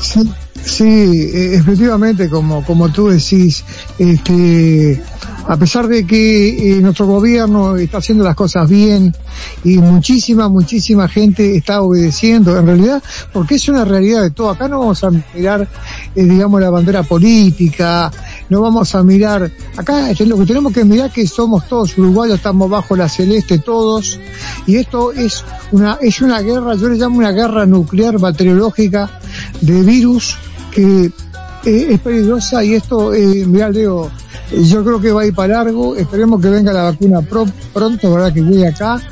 Sí, 0.00 0.20
sí, 0.64 0.84
eh, 0.84 1.54
efectivamente, 1.54 2.28
como, 2.28 2.64
como 2.64 2.90
tú 2.90 3.08
decís, 3.08 3.64
este, 3.98 5.00
a 5.46 5.56
pesar 5.56 5.88
de 5.88 6.06
que 6.06 6.78
eh, 6.78 6.80
nuestro 6.80 7.06
gobierno 7.06 7.76
está 7.76 7.98
haciendo 7.98 8.24
las 8.24 8.34
cosas 8.34 8.68
bien 8.68 9.14
y 9.62 9.78
muchísima, 9.78 10.48
muchísima 10.48 11.06
gente 11.08 11.56
está 11.56 11.82
obedeciendo, 11.82 12.58
en 12.58 12.66
realidad, 12.66 13.02
porque 13.32 13.56
es 13.56 13.68
una 13.68 13.84
realidad 13.84 14.22
de 14.22 14.30
todo. 14.30 14.50
Acá 14.50 14.68
no 14.68 14.80
vamos 14.80 15.04
a 15.04 15.10
mirar, 15.10 15.68
eh, 16.14 16.24
digamos, 16.24 16.60
la 16.60 16.70
bandera 16.70 17.02
política, 17.02 18.10
no 18.54 18.60
vamos 18.60 18.94
a 18.94 19.02
mirar, 19.02 19.50
acá 19.76 20.12
lo 20.24 20.38
que 20.38 20.46
tenemos 20.46 20.72
que 20.72 20.84
mirar 20.84 21.10
que 21.10 21.26
somos 21.26 21.66
todos 21.68 21.98
uruguayos, 21.98 22.36
estamos 22.36 22.70
bajo 22.70 22.94
la 22.94 23.08
celeste 23.08 23.58
todos, 23.58 24.20
y 24.66 24.76
esto 24.76 25.10
es 25.12 25.42
una, 25.72 25.98
es 26.00 26.22
una 26.22 26.40
guerra, 26.40 26.74
yo 26.76 26.88
le 26.88 26.96
llamo 26.96 27.18
una 27.18 27.32
guerra 27.32 27.66
nuclear 27.66 28.18
bacteriológica 28.20 29.10
de 29.60 29.82
virus 29.82 30.36
que 30.70 31.06
eh, 31.64 31.86
es 31.90 32.00
peligrosa 32.00 32.62
y 32.64 32.74
esto, 32.74 33.12
eh, 33.12 33.44
mirá 33.44 33.70
Leo, 33.70 34.08
yo 34.70 34.84
creo 34.84 35.00
que 35.00 35.10
va 35.10 35.22
a 35.22 35.26
ir 35.26 35.34
para 35.34 35.54
largo, 35.64 35.96
esperemos 35.96 36.40
que 36.40 36.48
venga 36.48 36.72
la 36.72 36.84
vacuna 36.84 37.20
pro- 37.22 37.46
pronto, 37.72 38.12
verdad 38.14 38.32
que 38.32 38.40
llegue 38.42 38.68
acá, 38.68 39.02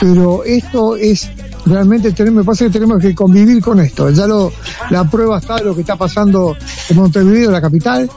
pero 0.00 0.42
esto 0.42 0.96
es 0.96 1.28
realmente 1.66 2.10
tenemos, 2.12 2.38
me 2.38 2.44
pasa 2.44 2.64
que 2.64 2.70
tenemos 2.70 3.00
que 3.00 3.14
convivir 3.14 3.62
con 3.62 3.78
esto, 3.78 4.10
ya 4.10 4.26
lo, 4.26 4.50
la 4.90 5.04
prueba 5.08 5.38
está 5.38 5.56
de 5.56 5.64
lo 5.64 5.74
que 5.74 5.82
está 5.82 5.94
pasando 5.96 6.56
en 6.88 6.96
Montevideo, 6.96 7.50
la 7.50 7.60
capital, 7.60 8.08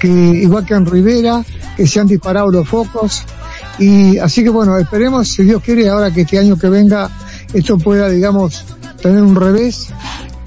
que 0.00 0.08
igual 0.08 0.64
que 0.64 0.74
en 0.74 0.86
Rivera, 0.86 1.44
que 1.76 1.86
se 1.86 2.00
han 2.00 2.06
disparado 2.06 2.50
los 2.50 2.68
focos, 2.68 3.22
y 3.78 4.18
así 4.18 4.42
que 4.42 4.50
bueno, 4.50 4.76
esperemos, 4.78 5.28
si 5.28 5.44
Dios 5.44 5.62
quiere, 5.62 5.88
ahora 5.88 6.10
que 6.12 6.22
este 6.22 6.38
año 6.38 6.58
que 6.58 6.68
venga, 6.68 7.10
esto 7.52 7.78
pueda, 7.78 8.08
digamos, 8.08 8.64
tener 9.00 9.22
un 9.22 9.36
revés, 9.36 9.92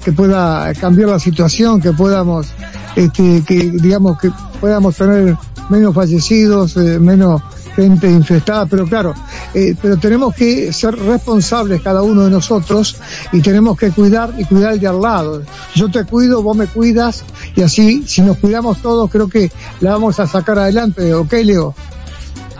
que 0.04 0.12
pueda 0.12 0.72
cambiar 0.74 1.08
la 1.08 1.18
situación, 1.18 1.80
que 1.80 1.92
podamos, 1.92 2.48
este, 2.94 3.42
que 3.46 3.70
digamos 3.70 4.18
que 4.18 4.30
podamos 4.60 4.96
tener 4.96 5.36
menos 5.70 5.94
fallecidos, 5.94 6.76
eh, 6.76 6.98
menos 6.98 7.40
gente 7.74 8.08
infectada, 8.10 8.66
pero 8.66 8.86
claro, 8.86 9.14
eh, 9.54 9.74
pero 9.80 9.96
tenemos 9.96 10.34
que 10.34 10.72
ser 10.72 10.96
responsables 10.96 11.82
cada 11.82 12.02
uno 12.02 12.24
de 12.24 12.30
nosotros 12.30 12.96
y 13.32 13.40
tenemos 13.40 13.76
que 13.78 13.90
cuidar 13.90 14.34
y 14.38 14.44
cuidar 14.44 14.72
el 14.72 14.80
de 14.80 14.86
al 14.86 15.00
lado. 15.00 15.42
Yo 15.74 15.90
te 15.90 16.04
cuido, 16.04 16.42
vos 16.42 16.56
me 16.56 16.66
cuidas 16.66 17.24
y 17.56 17.62
así, 17.62 18.04
si 18.06 18.22
nos 18.22 18.38
cuidamos 18.38 18.78
todos, 18.80 19.10
creo 19.10 19.28
que 19.28 19.50
la 19.80 19.92
vamos 19.92 20.20
a 20.20 20.26
sacar 20.26 20.58
adelante, 20.58 21.12
¿ok, 21.14 21.32
Leo? 21.44 21.74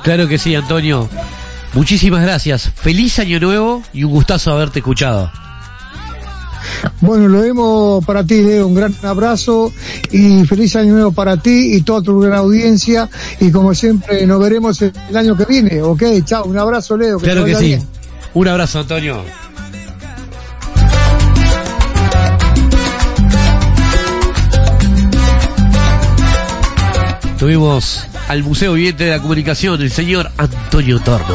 Claro 0.03 0.29
que 0.29 0.39
sí, 0.39 0.55
Antonio. 0.55 1.09
Muchísimas 1.73 2.23
gracias. 2.23 2.71
Feliz 2.75 3.19
año 3.19 3.41
nuevo 3.41 3.83
y 3.93 4.05
un 4.05 4.13
gustazo 4.13 4.53
haberte 4.53 4.79
escuchado. 4.79 5.44
Bueno, 7.01 7.29
lo 7.29 7.41
vemos 7.41 8.05
para 8.05 8.25
ti, 8.25 8.43
Leo. 8.43 8.67
Un 8.67 8.75
gran 8.75 8.95
abrazo 9.03 9.73
y 10.11 10.45
feliz 10.45 10.77
año 10.77 10.95
nuevo 10.95 11.13
para 11.13 11.37
ti 11.37 11.75
y 11.75 11.83
toda 11.83 12.03
tu 12.03 12.21
gran 12.21 12.39
audiencia. 12.39 13.09
Y 13.41 13.51
como 13.51 13.75
siempre, 13.75 14.27
nos 14.27 14.41
veremos 14.41 14.81
el 14.83 14.93
año 15.17 15.37
que 15.37 15.45
viene. 15.45 15.83
Ok, 15.83 16.03
chao. 16.25 16.45
Un 16.45 16.59
abrazo, 16.59 16.97
Leo. 16.97 17.19
Claro 17.19 17.45
que 17.45 17.55
sí. 17.57 17.67
bien. 17.67 17.83
Un 18.35 18.49
abrazo, 18.49 18.81
Antonio. 18.81 19.23
Tuvimos 27.39 28.07
al 28.29 28.43
Museo 28.43 28.73
Viviente 28.73 29.05
de 29.05 29.11
la 29.11 29.21
Comunicación, 29.21 29.83
el 29.83 29.91
señor 29.91 30.31
Antonio 30.39 30.99
Torno. 31.01 31.35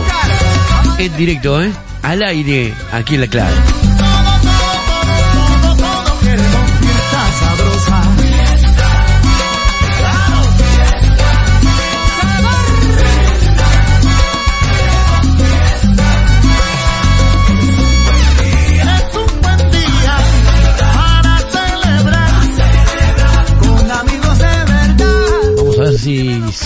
En 0.98 1.16
directo, 1.16 1.62
¿eh? 1.62 1.72
Al 2.02 2.24
aire, 2.24 2.74
aquí 2.92 3.16
en 3.16 3.22
la 3.22 3.28
clave. 3.28 3.56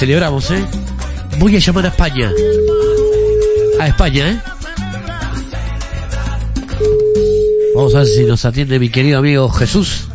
Celebramos, 0.03 0.51
¿eh? 0.51 0.65
Voy 1.39 1.55
a 1.55 1.59
llamar 1.59 1.85
a 1.85 1.87
España. 1.87 2.29
A 3.79 3.87
España, 3.87 4.31
¿eh? 4.31 4.39
Vamos 7.73 7.95
a 7.95 7.99
ver 7.99 8.07
si 8.07 8.25
nos 8.25 8.43
atiende 8.43 8.79
mi 8.79 8.89
querido 8.89 9.19
amigo 9.19 9.47
Jesús. 9.47 10.09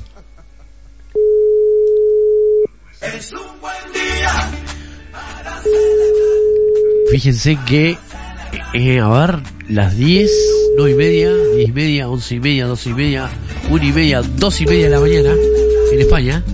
Fíjense 7.10 7.58
que, 7.66 7.96
eh, 8.74 9.00
a 9.00 9.08
ver, 9.08 9.38
las 9.70 9.96
10, 9.96 10.30
9 10.76 10.90
y 10.90 10.94
media, 10.96 11.34
10 11.34 11.66
y 11.66 11.72
media, 11.72 12.10
11 12.10 12.34
y 12.34 12.40
media, 12.40 12.66
12 12.66 12.90
y 12.90 12.92
media, 12.92 13.30
1 13.70 13.84
y 13.86 13.92
media, 13.92 14.20
2 14.20 14.60
y 14.60 14.66
media 14.66 14.84
de 14.84 14.90
la 14.90 15.00
mañana 15.00 15.30
en 15.90 15.98
España. 15.98 16.44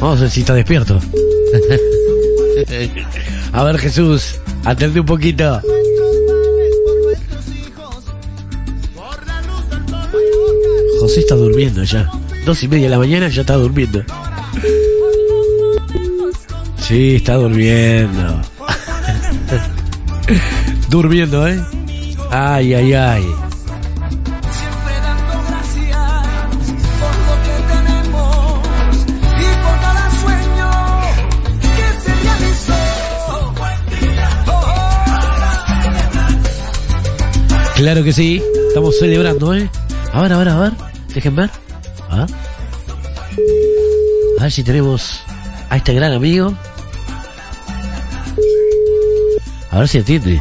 Vamos 0.00 0.18
a 0.18 0.22
ver 0.22 0.30
si 0.30 0.40
está 0.40 0.54
despierto. 0.54 1.00
a 3.52 3.64
ver 3.64 3.78
Jesús, 3.78 4.40
atende 4.64 5.00
un 5.00 5.06
poquito. 5.06 5.60
José 11.00 11.20
está 11.20 11.34
durmiendo 11.34 11.84
ya. 11.84 12.10
Dos 12.44 12.62
y 12.62 12.68
media 12.68 12.86
de 12.86 12.90
la 12.90 12.98
mañana 12.98 13.28
ya 13.28 13.42
está 13.42 13.54
durmiendo. 13.54 14.04
Sí, 16.78 17.16
está 17.16 17.34
durmiendo. 17.34 18.40
durmiendo, 20.88 21.48
¿eh? 21.48 21.60
Ay, 22.30 22.74
ay, 22.74 22.94
ay. 22.94 23.45
Claro 37.76 38.02
que 38.02 38.12
sí, 38.14 38.42
estamos 38.68 38.98
celebrando, 38.98 39.54
¿eh? 39.54 39.68
A 40.10 40.22
ver, 40.22 40.32
a 40.32 40.38
ver, 40.38 40.48
a 40.48 40.58
ver, 40.58 40.72
dejen 41.14 41.36
ver. 41.36 41.50
A 42.08 42.24
ver. 42.24 42.26
A 44.38 44.42
ver 44.44 44.50
si 44.50 44.64
tenemos 44.64 45.20
a 45.68 45.76
este 45.76 45.92
gran 45.92 46.12
amigo. 46.12 46.54
A 49.70 49.78
ver 49.78 49.88
si 49.88 49.98
atiende. 49.98 50.40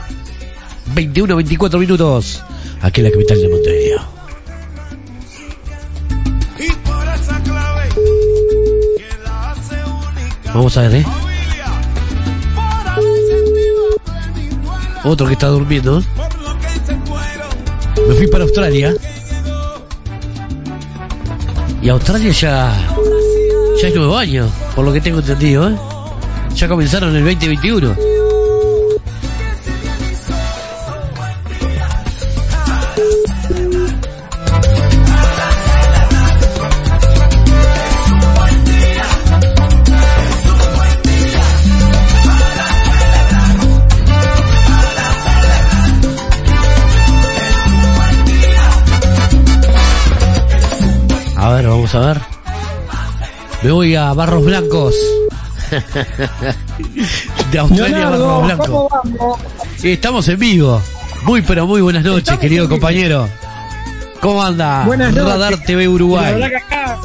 21, 0.94 1.36
24 1.36 1.78
minutos. 1.78 2.42
Aquí 2.82 3.02
en 3.02 3.08
la 3.08 3.12
capital 3.12 3.42
de 3.42 3.50
Montevideo. 3.50 4.02
Vamos 10.54 10.78
a 10.78 10.82
ver, 10.84 10.96
¿eh? 11.02 11.06
Otro 15.04 15.28
que 15.28 15.34
está 15.34 15.48
durmiendo. 15.48 16.02
Me 18.08 18.14
fui 18.16 18.28
para 18.28 18.44
Australia. 18.44 18.96
Y 21.82 21.90
Australia 21.90 22.32
ya, 22.32 22.74
ya 23.82 23.88
es 23.88 23.96
nuevo 23.96 24.18
año, 24.18 24.50
por 24.76 24.86
lo 24.86 24.94
que 24.94 25.02
tengo 25.02 25.20
entendido, 25.20 25.70
¿eh? 25.70 25.76
Ya 26.56 26.68
comenzaron 26.68 27.16
el 27.16 27.24
2021. 27.24 28.15
Me 53.66 53.72
voy 53.72 53.96
a 53.96 54.14
Barros 54.14 54.46
Blancos. 54.46 54.94
De 57.52 57.58
Australia 57.58 58.06
a 58.06 58.10
Barros 58.12 58.20
Leonardo, 58.20 58.42
Blancos. 58.44 58.68
¿cómo 58.68 58.90
vamos? 58.90 59.40
Estamos 59.84 60.28
en 60.28 60.38
vivo. 60.40 60.80
Muy 61.24 61.42
pero 61.42 61.66
muy 61.66 61.82
buenas 61.82 62.04
noches, 62.04 62.20
Estamos 62.26 62.42
querido 62.42 62.70
compañero. 62.70 63.28
¿Cómo 64.22 64.44
anda? 64.44 64.86
Buenas 64.86 65.16
noches. 65.16 65.28
Radar 65.28 65.58
TV 65.64 65.86
La 65.86 65.90
Uruguay. 65.90 66.48
que 66.48 66.56
acá 66.58 67.00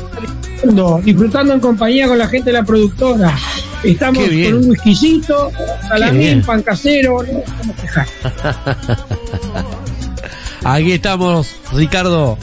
disfrutando, 1.03 1.55
en 1.55 1.61
compañía 1.61 2.07
con 2.07 2.19
la 2.19 2.29
gente 2.29 2.51
de 2.51 2.59
la 2.59 2.63
productora. 2.63 3.35
Estamos 3.83 4.23
con 4.23 4.55
un 4.59 4.69
whiskycito, 4.69 5.49
bien. 5.49 5.89
salamín, 5.89 6.43
pan 6.43 6.63
casero, 6.63 7.23
no 7.23 7.41
podemos 7.41 7.77
quejar. 7.81 8.07
Aquí 10.63 10.93
estamos, 10.93 11.57
Ricardo, 11.73 12.37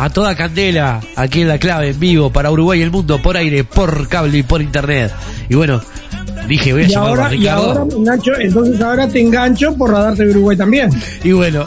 a 0.00 0.08
toda 0.10 0.34
candela, 0.34 1.00
aquí 1.14 1.42
en 1.42 1.48
la 1.48 1.58
clave, 1.58 1.90
en 1.90 2.00
vivo, 2.00 2.30
para 2.30 2.50
Uruguay 2.50 2.80
y 2.80 2.82
el 2.82 2.90
mundo, 2.90 3.20
por 3.22 3.36
aire, 3.36 3.64
por 3.64 4.08
cable 4.08 4.38
y 4.38 4.42
por 4.42 4.62
internet. 4.62 5.12
Y 5.48 5.54
bueno, 5.54 5.80
dije, 6.48 6.72
voy 6.72 6.84
a 6.84 6.86
Y 6.86 6.88
llamarlo 6.88 7.20
a 7.22 7.24
ahora, 7.24 7.34
y 7.34 7.38
Ricardo. 7.38 7.62
ahora 7.68 7.84
me 7.84 7.94
engancho, 7.94 8.32
entonces 8.40 8.80
ahora 8.80 9.08
te 9.08 9.20
engancho 9.20 9.76
por 9.76 9.90
Radar 9.90 10.14
TV 10.16 10.30
Uruguay 10.30 10.56
también. 10.56 10.90
Y 11.24 11.32
bueno, 11.32 11.66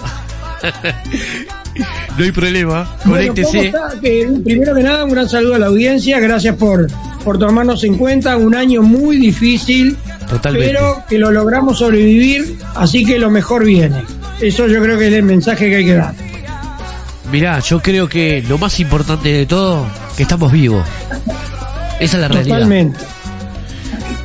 no 2.18 2.24
hay 2.24 2.32
problema, 2.32 2.88
Bueno, 3.06 3.34
¿cómo 3.36 3.48
conéctese. 3.52 3.74
Que, 4.02 4.30
primero 4.44 4.74
que 4.76 4.84
nada, 4.84 5.06
un 5.06 5.12
gran 5.12 5.30
saludo 5.30 5.56
a 5.56 5.60
la 5.60 5.68
audiencia, 5.68 6.20
gracias 6.20 6.56
por, 6.56 6.88
por 7.24 7.38
tomarnos 7.38 7.84
en 7.84 7.98
cuenta, 7.98 8.38
un 8.38 8.56
año 8.56 8.82
muy 8.82 9.18
difícil, 9.18 9.96
Totalmente. 10.30 10.70
pero 10.70 11.04
que 11.08 11.20
lo 11.20 11.32
logramos 11.32 11.78
sobrevivir, 11.80 12.58
así 12.76 13.06
que 13.06 13.20
lo 13.20 13.30
mejor 13.30 13.64
viene. 13.66 14.04
Eso 14.42 14.68
yo 14.68 14.82
creo 14.82 14.98
que 14.98 15.08
es 15.08 15.14
el 15.14 15.24
mensaje 15.24 15.70
que 15.70 15.76
hay 15.78 15.86
que 15.86 15.94
dar. 15.96 16.14
Mirá, 17.34 17.60
yo 17.60 17.82
creo 17.82 18.08
que 18.08 18.44
lo 18.48 18.58
más 18.60 18.80
importante 18.80 19.28
de 19.30 19.46
todo, 19.48 19.86
que 20.16 20.22
estamos 20.24 20.52
vivos. 20.52 20.86
Esa 22.00 22.18
es 22.18 22.22
la 22.22 22.28
realidad. 22.28 22.56
Totalmente. 22.58 23.00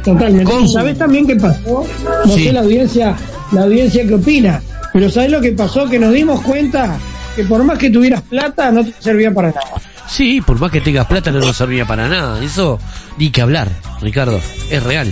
Totalmente. 0.04 0.44
¿Cómo? 0.44 0.66
¿Y 0.66 0.68
sabes 0.68 0.98
también 0.98 1.26
qué 1.26 1.36
pasó? 1.36 1.86
No 2.26 2.34
Sí. 2.34 2.44
sé 2.44 2.52
la 2.52 2.60
audiencia, 2.60 3.16
la 3.52 3.62
audiencia 3.62 4.06
qué 4.06 4.14
opina, 4.14 4.62
pero 4.92 5.08
¿sabes 5.10 5.30
lo 5.30 5.40
que 5.40 5.52
pasó? 5.52 5.88
Que 5.88 5.98
nos 5.98 6.12
dimos 6.12 6.42
cuenta 6.42 6.98
que 7.34 7.44
por 7.44 7.64
más 7.64 7.78
que 7.78 7.88
tuvieras 7.90 8.20
plata 8.22 8.70
no 8.70 8.84
te 8.84 8.92
servía 9.00 9.32
para 9.32 9.48
nada. 9.48 9.80
Sí, 10.06 10.42
por 10.42 10.58
más 10.58 10.70
que 10.70 10.82
tengas 10.82 11.06
plata 11.06 11.30
no 11.30 11.40
nos 11.40 11.56
servía 11.56 11.86
para 11.86 12.08
nada. 12.08 12.42
Eso 12.44 12.78
ni 13.16 13.30
que 13.30 13.40
hablar, 13.40 13.68
Ricardo. 14.02 14.38
Es 14.70 14.82
real. 14.82 15.10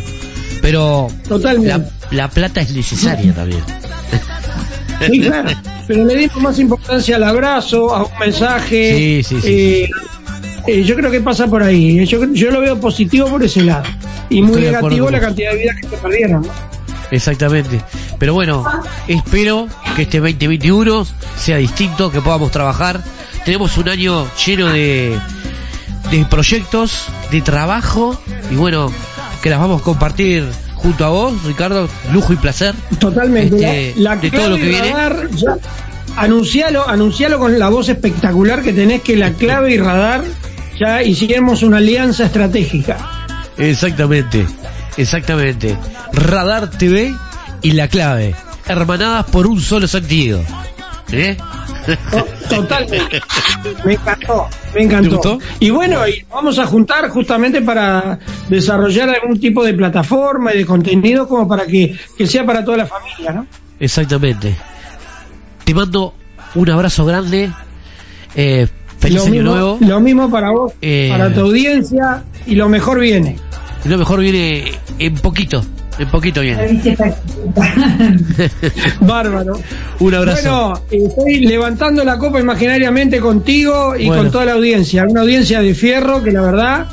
Pero 0.61 1.09
Totalmente. 1.27 1.91
la, 2.11 2.25
la 2.25 2.29
plata 2.29 2.61
es 2.61 2.73
necesaria 2.75 3.33
también. 3.35 3.61
Sí, 5.05 5.21
claro. 5.21 5.51
Pero 5.87 6.05
le 6.05 6.17
dimos 6.17 6.37
más 6.37 6.59
importancia 6.59 7.17
al 7.17 7.25
abrazo, 7.25 7.95
a 7.95 8.05
un 8.05 8.19
mensaje. 8.19 9.23
Sí, 9.23 9.23
sí, 9.23 9.41
sí. 9.41 9.49
Eh, 9.53 9.91
eh, 10.67 10.83
yo 10.83 10.97
creo 10.97 11.11
que 11.11 11.21
pasa 11.21 11.47
por 11.47 11.63
ahí. 11.63 12.05
Yo, 12.07 12.25
yo 12.33 12.51
lo 12.51 12.61
veo 12.61 12.81
positivo 12.81 13.29
por 13.29 13.43
ese 13.43 13.63
lado. 13.63 13.85
Y 14.29 14.43
muy 14.43 14.65
Estoy 14.65 14.73
negativo 14.73 15.11
la 15.11 15.21
cantidad 15.21 15.53
de 15.53 15.59
vidas 15.59 15.77
que 15.81 15.89
se 15.89 15.97
perdieron. 15.99 16.43
¿no? 16.43 16.49
Exactamente. 17.11 17.81
Pero 18.19 18.35
bueno, 18.35 18.65
espero 19.07 19.69
que 19.95 20.03
este 20.03 20.19
2021 20.19 21.07
sea 21.37 21.59
distinto, 21.59 22.11
que 22.11 22.21
podamos 22.21 22.51
trabajar. 22.51 23.01
Tenemos 23.45 23.77
un 23.79 23.89
año 23.89 24.27
lleno 24.45 24.67
de, 24.73 25.17
de 26.11 26.25
proyectos, 26.25 27.07
de 27.31 27.43
trabajo 27.43 28.21
y 28.51 28.57
bueno, 28.57 28.93
que 29.43 29.51
las 29.51 29.61
vamos 29.61 29.83
a 29.83 29.85
compartir 29.85 30.45
junto 30.77 31.05
a 31.05 31.09
vos, 31.09 31.43
Ricardo, 31.45 31.89
lujo 32.13 32.33
y 32.33 32.37
placer. 32.37 32.75
Totalmente. 32.99 33.57
Este, 33.57 34.01
la, 34.01 34.15
la 34.15 34.21
de 34.21 34.31
todo 34.31 34.51
lo 34.51 34.57
que 34.57 34.63
clave 34.63 34.67
y 34.67 34.69
viene. 34.69 34.93
radar, 34.93 35.31
ya, 35.31 35.57
anuncialo, 36.17 36.89
anuncialo 36.89 37.39
con 37.39 37.59
la 37.59 37.69
voz 37.69 37.89
espectacular 37.89 38.63
que 38.63 38.73
tenés 38.73 39.03
que 39.03 39.17
la 39.17 39.33
clave 39.33 39.75
y 39.75 39.79
radar 39.79 40.23
ya 40.79 41.03
hicimos 41.03 41.63
una 41.63 41.79
alianza 41.79 42.27
estratégica. 42.27 42.99
Exactamente, 43.57 44.47
exactamente. 44.97 45.77
Radar 46.13 46.71
TV 46.71 47.15
y 47.63 47.73
la 47.73 47.89
clave, 47.89 48.35
hermanadas 48.67 49.27
por 49.27 49.47
un 49.47 49.61
solo 49.61 49.89
sentido. 49.89 50.43
¿Eh? 51.13 51.37
Totalmente. 52.49 53.21
Me 53.85 53.95
encantó, 53.95 54.49
me 54.69 54.73
¿Te 54.73 54.83
encantó. 54.83 55.39
Y 55.61 55.71
bueno, 55.71 56.07
y 56.09 56.25
vamos 56.31 56.59
a 56.59 56.67
juntar 56.67 57.09
justamente 57.09 57.63
para 57.63 58.19
desarrollar 58.49 59.11
algún 59.11 59.39
tipo 59.41 59.65
de 59.65 59.75
plataforma 59.75 60.53
y 60.55 60.59
de 60.59 60.67
contenido 60.67 61.29
como 61.29 61.49
para 61.49 61.67
que, 61.67 61.97
que 62.17 62.27
sea 62.27 62.45
para 62.45 62.65
toda 62.65 62.79
la 62.79 62.87
familia, 62.87 63.33
¿no? 63.33 63.47
Exactamente. 63.81 64.55
Te 65.65 65.75
mando 65.75 66.15
un 66.55 66.71
abrazo 66.71 67.05
grande. 67.05 67.51
Eh, 68.35 68.67
feliz 68.99 69.17
lo 69.17 69.23
año 69.23 69.33
mismo, 69.33 69.51
nuevo. 69.51 69.79
Lo 69.81 70.01
mismo 70.01 70.31
para 70.31 70.51
vos, 70.51 70.73
Eh, 70.81 71.09
para 71.11 71.33
tu 71.33 71.41
audiencia 71.41 72.25
y 72.47 72.55
lo 72.55 72.69
mejor 72.69 73.01
viene. 73.01 73.37
Lo 73.85 73.99
mejor 73.99 74.21
viene 74.21 74.73
en 74.99 75.15
poquito. 75.15 75.65
En 75.99 76.09
poquito 76.09 76.41
viene. 76.43 76.81
Bárbaro. 79.01 79.59
Un 80.01 80.15
abrazo. 80.15 80.81
Bueno, 80.91 81.09
estoy 81.09 81.41
levantando 81.41 82.05
la 82.05 82.19
copa 82.19 82.41
imaginariamente 82.41 83.21
contigo 83.21 83.95
y 83.97 84.07
Bueno. 84.07 84.23
con 84.25 84.33
toda 84.33 84.45
la 84.47 84.53
audiencia. 84.53 85.05
Una 85.09 85.23
audiencia 85.23 85.61
de 85.61 85.75
fierro 85.75 86.23
que 86.23 86.33
la 86.33 86.43
verdad 86.43 86.87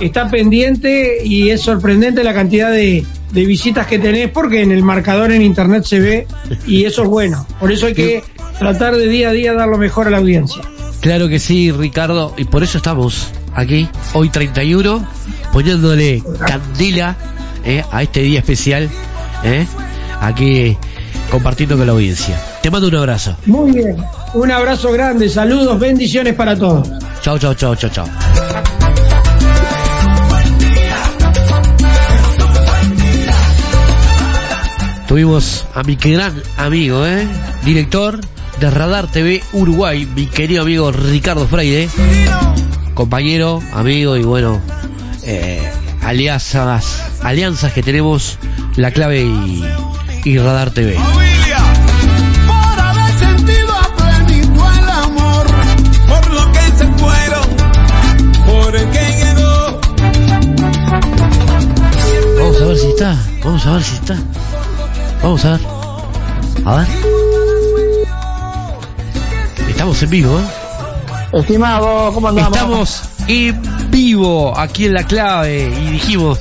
está 0.00 0.28
pendiente 0.30 1.18
y 1.24 1.50
es 1.50 1.60
sorprendente 1.62 2.22
la 2.24 2.32
cantidad 2.34 2.70
de, 2.70 3.04
de 3.32 3.44
visitas 3.46 3.86
que 3.86 3.98
tenés 3.98 4.30
porque 4.30 4.62
en 4.62 4.72
el 4.72 4.82
marcador 4.82 5.32
en 5.32 5.42
internet 5.42 5.84
se 5.84 6.00
ve 6.00 6.26
y 6.66 6.84
eso 6.84 7.02
es 7.02 7.08
bueno. 7.08 7.46
Por 7.58 7.72
eso 7.72 7.86
hay 7.86 7.94
que 7.94 8.22
tratar 8.58 8.96
de 8.96 9.08
día 9.08 9.30
a 9.30 9.32
día 9.32 9.52
dar 9.54 9.68
lo 9.68 9.78
mejor 9.78 10.06
a 10.06 10.10
la 10.10 10.18
audiencia. 10.18 10.62
Claro 11.00 11.28
que 11.28 11.38
sí, 11.38 11.72
Ricardo, 11.72 12.34
y 12.36 12.44
por 12.44 12.62
eso 12.62 12.76
estamos 12.76 13.28
aquí, 13.54 13.88
hoy 14.12 14.28
31, 14.28 15.06
poniéndole 15.50 16.22
candela 16.46 17.16
eh, 17.64 17.84
a 17.90 18.02
este 18.02 18.20
día 18.20 18.40
especial, 18.40 18.88
eh, 19.44 19.66
aquí 20.20 20.76
compartiendo 21.30 21.76
con 21.76 21.86
la 21.86 21.92
audiencia. 21.92 22.40
Te 22.62 22.70
mando 22.70 22.88
un 22.88 22.96
abrazo. 22.96 23.36
Muy 23.46 23.72
bien. 23.72 23.96
Un 24.34 24.50
abrazo 24.50 24.92
grande, 24.92 25.28
saludos, 25.28 25.78
bendiciones 25.78 26.34
para 26.34 26.56
todos. 26.56 26.88
Chao, 27.22 27.38
chao, 27.38 27.54
chao, 27.54 27.74
chao, 27.74 27.90
chao. 27.90 28.06
Tuvimos 35.10 35.66
a 35.74 35.82
mi 35.82 35.96
gran 35.96 36.40
amigo, 36.56 37.04
¿eh? 37.04 37.26
director 37.64 38.20
de 38.60 38.70
Radar 38.70 39.10
TV 39.10 39.42
Uruguay, 39.52 40.06
mi 40.14 40.26
querido 40.26 40.62
amigo 40.62 40.92
Ricardo 40.92 41.48
Freire, 41.48 41.88
compañero, 42.94 43.60
amigo 43.72 44.16
y 44.16 44.22
bueno, 44.22 44.60
eh, 45.24 45.60
alianzas, 46.02 47.02
alianzas 47.22 47.72
que 47.72 47.82
tenemos, 47.82 48.38
la 48.76 48.90
clave 48.90 49.22
y, 49.22 49.64
y 50.24 50.38
Radar 50.38 50.70
TV. 50.70 50.96
Vamos 62.38 62.60
a 62.62 62.66
ver 62.66 62.76
si 62.76 62.86
está, 62.88 63.16
vamos 63.44 63.66
a 63.66 63.72
ver 63.72 63.82
si 63.82 63.94
está. 63.94 64.16
Vamos 65.22 65.44
a 65.44 65.50
ver. 65.52 65.60
A 66.64 66.76
ver. 66.76 66.88
Estamos 69.68 70.02
en 70.02 70.10
vivo, 70.10 70.38
¿eh? 70.38 70.44
Estimado, 71.32 72.12
¿cómo 72.12 72.28
andamos? 72.28 72.52
Estamos 72.56 73.02
en 73.30 73.62
vivo 73.92 74.58
aquí 74.58 74.86
en 74.86 74.94
la 74.94 75.04
clave 75.04 75.68
y 75.68 75.90
dijimos, 75.90 76.40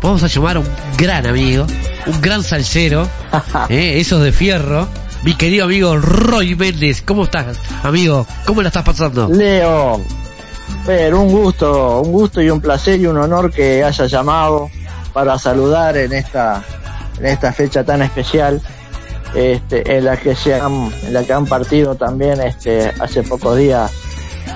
vamos 0.00 0.22
a 0.22 0.26
llamar 0.26 0.56
a 0.56 0.60
un 0.60 0.68
gran 0.96 1.26
amigo, 1.26 1.66
un 2.06 2.20
gran 2.22 2.42
salsero, 2.42 3.06
¿eh? 3.68 4.00
esos 4.00 4.22
de 4.22 4.32
fierro, 4.32 4.88
mi 5.22 5.34
querido 5.34 5.66
amigo 5.66 5.98
Roy 5.98 6.54
Méndez. 6.54 7.02
¿Cómo 7.02 7.24
estás, 7.24 7.58
amigo? 7.82 8.26
¿Cómo 8.46 8.62
la 8.62 8.68
estás 8.68 8.84
pasando? 8.84 9.28
Leo, 9.28 10.00
pero 10.86 11.20
un 11.20 11.30
gusto, 11.30 12.00
un 12.00 12.10
gusto 12.10 12.40
y 12.40 12.48
un 12.48 12.62
placer 12.62 12.98
y 12.98 13.06
un 13.06 13.18
honor 13.18 13.52
que 13.52 13.84
haya 13.84 14.06
llamado 14.06 14.70
para 15.12 15.38
saludar 15.38 15.98
en 15.98 16.14
esta 16.14 16.64
en 17.18 17.26
esta 17.26 17.52
fecha 17.52 17.84
tan 17.84 18.00
especial 18.00 18.62
este, 19.34 19.98
en 19.98 20.06
la 20.06 20.16
que 20.16 20.34
se 20.34 20.54
han, 20.54 20.90
en 21.04 21.12
la 21.12 21.22
que 21.22 21.34
han 21.34 21.44
partido 21.44 21.96
también 21.96 22.40
este 22.40 22.94
hace 22.98 23.22
pocos 23.24 23.58
días 23.58 23.92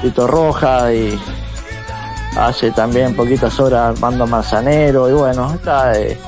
Tito 0.01 0.27
Roja 0.27 0.91
y 0.95 1.21
hace 2.37 2.71
también 2.71 3.15
poquitas 3.15 3.59
horas 3.61 3.97
Armando 3.97 4.27
Manzanero 4.27 5.09
y 5.09 5.13
bueno 5.13 5.53
está 5.55 5.99
eh, 5.99 6.19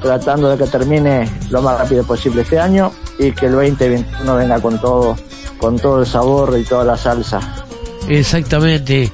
tratando 0.00 0.48
de 0.50 0.64
que 0.64 0.70
termine 0.70 1.28
lo 1.50 1.62
más 1.62 1.78
rápido 1.78 2.04
posible 2.04 2.42
este 2.42 2.58
año 2.58 2.92
y 3.18 3.32
que 3.32 3.46
el 3.46 3.52
2021 3.52 4.36
venga 4.36 4.60
con 4.60 4.80
todo 4.80 5.16
con 5.58 5.78
todo 5.78 6.00
el 6.00 6.06
sabor 6.06 6.58
y 6.58 6.64
toda 6.64 6.84
la 6.84 6.96
salsa 6.96 7.40
Exactamente. 8.08 9.10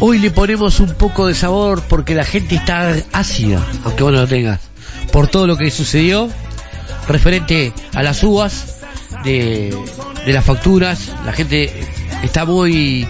Hoy 0.00 0.18
le 0.18 0.30
ponemos 0.30 0.80
un 0.80 0.94
poco 0.94 1.26
de 1.26 1.34
sabor 1.34 1.82
porque 1.88 2.14
la 2.14 2.24
gente 2.24 2.56
está 2.56 2.94
ácida, 3.12 3.64
aunque 3.84 4.02
vos 4.02 4.12
no 4.12 4.20
lo 4.20 4.26
tengas, 4.26 4.60
por 5.12 5.28
todo 5.28 5.46
lo 5.46 5.56
que 5.56 5.70
sucedió 5.70 6.28
referente 7.08 7.72
a 7.94 8.02
las 8.02 8.22
uvas 8.22 8.80
de, 9.24 9.74
de 10.26 10.32
las 10.32 10.44
facturas. 10.44 11.12
La 11.24 11.32
gente 11.32 11.72
está 12.22 12.44
muy, 12.44 13.06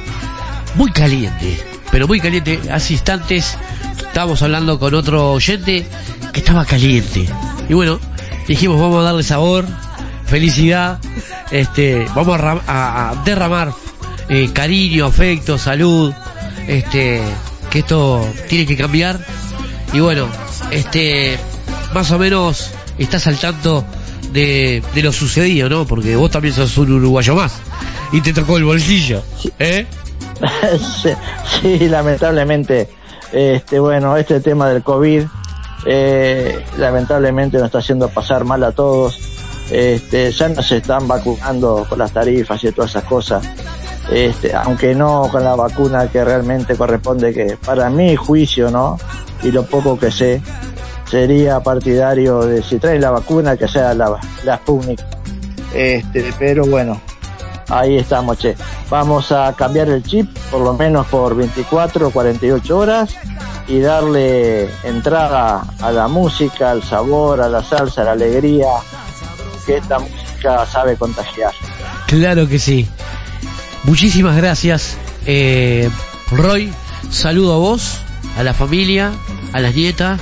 muy 0.74 0.92
caliente, 0.92 1.58
pero 1.94 2.08
muy 2.08 2.18
caliente. 2.18 2.58
Hace 2.72 2.94
instantes 2.94 3.56
estábamos 4.04 4.42
hablando 4.42 4.80
con 4.80 4.94
otro 4.94 5.30
oyente 5.30 5.86
que 6.32 6.40
estaba 6.40 6.64
caliente. 6.64 7.24
Y 7.68 7.74
bueno, 7.74 8.00
dijimos 8.48 8.80
vamos 8.80 8.98
a 8.98 9.02
darle 9.04 9.22
sabor, 9.22 9.64
felicidad, 10.26 10.98
este, 11.52 12.04
vamos 12.12 12.40
a, 12.40 13.10
a 13.10 13.14
derramar 13.24 13.72
eh, 14.28 14.50
cariño, 14.52 15.06
afecto, 15.06 15.56
salud, 15.56 16.12
este, 16.66 17.22
que 17.70 17.78
esto 17.78 18.28
tiene 18.48 18.66
que 18.66 18.76
cambiar. 18.76 19.24
Y 19.92 20.00
bueno, 20.00 20.26
este, 20.72 21.38
más 21.94 22.10
o 22.10 22.18
menos 22.18 22.72
estás 22.98 23.28
al 23.28 23.38
tanto 23.38 23.84
de, 24.32 24.82
de 24.96 25.02
lo 25.04 25.12
sucedido, 25.12 25.68
¿no? 25.68 25.86
Porque 25.86 26.16
vos 26.16 26.32
también 26.32 26.56
sos 26.56 26.76
un 26.76 26.90
uruguayo 26.90 27.36
más 27.36 27.52
y 28.10 28.20
te 28.20 28.32
tocó 28.32 28.56
el 28.56 28.64
bolsillo, 28.64 29.22
¿eh? 29.60 29.86
sí, 31.60 31.88
lamentablemente, 31.88 32.88
este, 33.32 33.78
bueno, 33.78 34.16
este 34.16 34.40
tema 34.40 34.68
del 34.68 34.82
COVID, 34.82 35.24
eh, 35.86 36.64
lamentablemente 36.78 37.58
nos 37.58 37.66
está 37.66 37.78
haciendo 37.78 38.08
pasar 38.08 38.44
mal 38.44 38.62
a 38.64 38.72
todos. 38.72 39.18
Este, 39.70 40.30
ya 40.30 40.48
no 40.48 40.62
se 40.62 40.78
están 40.78 41.08
vacunando 41.08 41.86
con 41.88 41.98
las 41.98 42.12
tarifas 42.12 42.62
y 42.64 42.72
todas 42.72 42.90
esas 42.90 43.04
cosas. 43.04 43.44
Este, 44.10 44.54
aunque 44.54 44.94
no 44.94 45.28
con 45.32 45.42
la 45.42 45.54
vacuna 45.54 46.08
que 46.08 46.22
realmente 46.24 46.76
corresponde 46.76 47.32
que, 47.32 47.56
para 47.64 47.88
mi 47.88 48.16
juicio, 48.16 48.70
¿no? 48.70 48.98
Y 49.42 49.50
lo 49.50 49.64
poco 49.64 49.98
que 49.98 50.10
sé, 50.10 50.42
sería 51.10 51.60
partidario 51.60 52.40
de 52.40 52.62
si 52.62 52.78
traen 52.78 53.00
la 53.00 53.10
vacuna 53.10 53.56
que 53.56 53.66
sea 53.66 53.94
la, 53.94 54.18
la 54.44 54.56
Sputnik. 54.58 55.00
Este, 55.74 56.32
pero 56.38 56.66
bueno, 56.66 57.00
Ahí 57.68 57.96
estamos, 57.96 58.38
che. 58.38 58.56
Vamos 58.90 59.32
a 59.32 59.54
cambiar 59.56 59.88
el 59.88 60.02
chip 60.02 60.28
por 60.50 60.60
lo 60.60 60.74
menos 60.74 61.06
por 61.06 61.34
24 61.34 62.08
o 62.08 62.10
48 62.10 62.78
horas 62.78 63.16
y 63.66 63.80
darle 63.80 64.68
entrada 64.82 65.64
a 65.80 65.90
la 65.90 66.08
música, 66.08 66.70
al 66.70 66.82
sabor, 66.82 67.40
a 67.40 67.48
la 67.48 67.62
salsa, 67.62 68.02
a 68.02 68.04
la 68.04 68.12
alegría 68.12 68.68
que 69.64 69.78
esta 69.78 69.98
música 69.98 70.66
sabe 70.66 70.96
contagiar. 70.96 71.52
Claro 72.06 72.48
que 72.48 72.58
sí. 72.58 72.88
Muchísimas 73.84 74.36
gracias, 74.36 74.96
eh, 75.26 75.90
Roy. 76.30 76.72
Saludo 77.10 77.54
a 77.54 77.58
vos, 77.58 77.98
a 78.38 78.42
la 78.42 78.54
familia, 78.54 79.12
a 79.52 79.60
las 79.60 79.74
nietas. 79.74 80.20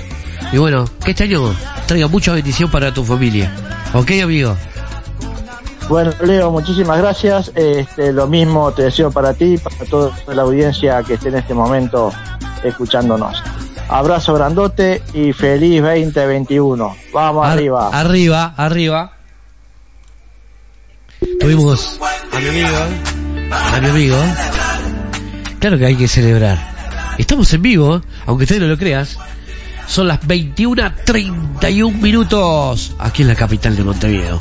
Y 0.53 0.59
bueno, 0.59 0.85
que 1.05 1.13
este 1.13 1.25
año 1.25 1.55
traiga 1.87 2.09
mucha 2.09 2.33
bendición 2.33 2.71
para 2.71 2.93
tu 2.93 3.05
familia. 3.05 3.53
¿Ok, 3.95 4.11
amigo? 4.23 4.57
Bueno, 5.93 6.11
Leo, 6.25 6.51
muchísimas 6.51 6.97
gracias. 6.97 7.53
Este, 7.55 8.15
lo 8.15 8.27
mismo 8.27 8.73
te 8.73 8.85
deseo 8.85 9.11
para 9.11 9.35
ti 9.35 9.45
y 9.45 9.59
para 9.59 9.77
toda 9.85 10.11
la 10.35 10.41
audiencia 10.41 11.03
que 11.03 11.13
esté 11.15 11.29
en 11.29 11.35
este 11.37 11.53
momento 11.53 12.11
escuchándonos. 12.65 13.43
Abrazo 13.91 14.33
grandote 14.33 15.03
y 15.13 15.35
feliz 15.35 15.83
2021. 15.83 16.97
Vamos 17.13 17.45
Ar- 17.47 17.53
arriba. 17.53 17.91
Arriba, 17.93 18.55
arriba. 18.57 19.13
Tuvimos 21.39 22.01
a 22.33 22.39
mi 22.41 22.49
amigo, 22.49 22.77
a 23.53 23.81
mi 23.83 23.89
amigo. 23.91 24.17
Claro 25.59 25.77
que 25.77 25.85
hay 25.85 25.97
que 25.97 26.09
celebrar. 26.09 26.57
Estamos 27.19 27.53
en 27.53 27.61
vivo, 27.61 28.01
aunque 28.25 28.45
usted 28.45 28.61
no 28.61 28.67
lo 28.67 28.79
creas. 28.79 29.19
Son 29.87 30.09
las 30.09 30.21
21.31 30.23 32.01
minutos 32.01 32.95
aquí 32.99 33.21
en 33.21 33.29
la 33.29 33.35
capital 33.35 33.77
de 33.77 33.85
Montevideo. 33.85 34.39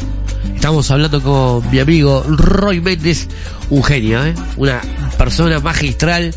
Estamos 0.62 0.92
hablando 0.92 1.24
con 1.24 1.72
mi 1.72 1.80
amigo 1.80 2.24
Roy 2.24 2.82
Méndez, 2.82 3.28
un 3.72 3.84
genio, 3.84 4.24
¿eh? 4.24 4.36
una 4.58 4.80
persona 5.18 5.60
magistral, 5.60 6.36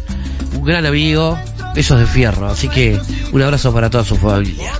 un 0.56 0.64
gran 0.64 0.86
amigo, 0.86 1.38
esos 1.76 2.00
de 2.00 2.06
fierro. 2.06 2.46
Así 2.46 2.70
que 2.70 2.98
un 3.32 3.42
abrazo 3.42 3.74
para 3.74 3.90
toda 3.90 4.02
su 4.02 4.16
familia. 4.16 4.72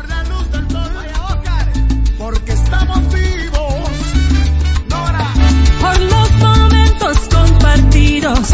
Por 5.78 6.00
los 6.00 6.33
momentos 6.33 7.18
compartidos, 7.30 8.48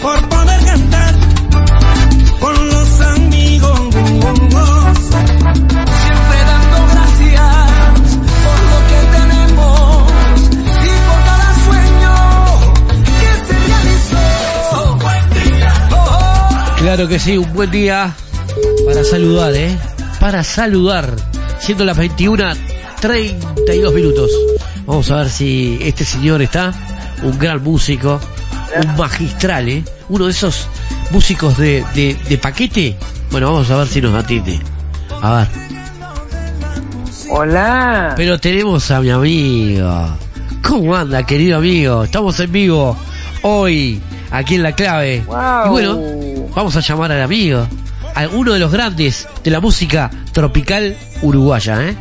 por 0.00 0.35
Claro 16.86 17.08
que 17.08 17.18
sí, 17.18 17.36
un 17.36 17.52
buen 17.52 17.68
día 17.72 18.14
para 18.84 19.02
saludar, 19.02 19.52
¿eh? 19.56 19.76
Para 20.20 20.44
saludar, 20.44 21.16
siendo 21.58 21.84
las 21.84 21.98
21.32 21.98 23.92
minutos. 23.92 24.30
Vamos 24.86 25.10
a 25.10 25.16
ver 25.16 25.28
si 25.28 25.80
este 25.82 26.04
señor 26.04 26.42
está, 26.42 26.72
un 27.24 27.36
gran 27.40 27.60
músico, 27.64 28.20
un 28.80 28.96
magistral, 28.96 29.68
¿eh? 29.68 29.82
Uno 30.08 30.26
de 30.26 30.30
esos 30.30 30.68
músicos 31.10 31.58
de, 31.58 31.84
de, 31.96 32.16
de 32.28 32.38
paquete. 32.38 32.96
Bueno, 33.32 33.52
vamos 33.52 33.68
a 33.68 33.78
ver 33.78 33.88
si 33.88 34.00
nos 34.00 34.14
atiende. 34.14 34.60
A 35.20 35.38
ver. 35.38 35.48
Hola. 37.30 38.14
Pero 38.16 38.38
tenemos 38.38 38.92
a 38.92 39.00
mi 39.00 39.10
amigo. 39.10 40.16
¿Cómo 40.62 40.94
anda, 40.94 41.26
querido 41.26 41.58
amigo? 41.58 42.04
Estamos 42.04 42.38
en 42.38 42.52
vivo 42.52 42.96
hoy, 43.42 44.00
aquí 44.30 44.54
en 44.54 44.62
La 44.62 44.70
Clave. 44.70 45.24
Wow. 45.26 45.66
Y 45.66 45.68
bueno, 45.70 46.25
vamos 46.56 46.74
a 46.74 46.80
llamar 46.80 47.12
al 47.12 47.20
amigo, 47.20 47.68
a 48.14 48.28
uno 48.28 48.54
de 48.54 48.58
los 48.58 48.72
grandes 48.72 49.28
de 49.44 49.50
la 49.50 49.60
música 49.60 50.10
tropical 50.32 50.96
uruguaya, 51.20 51.86
¿eh? 51.86 51.96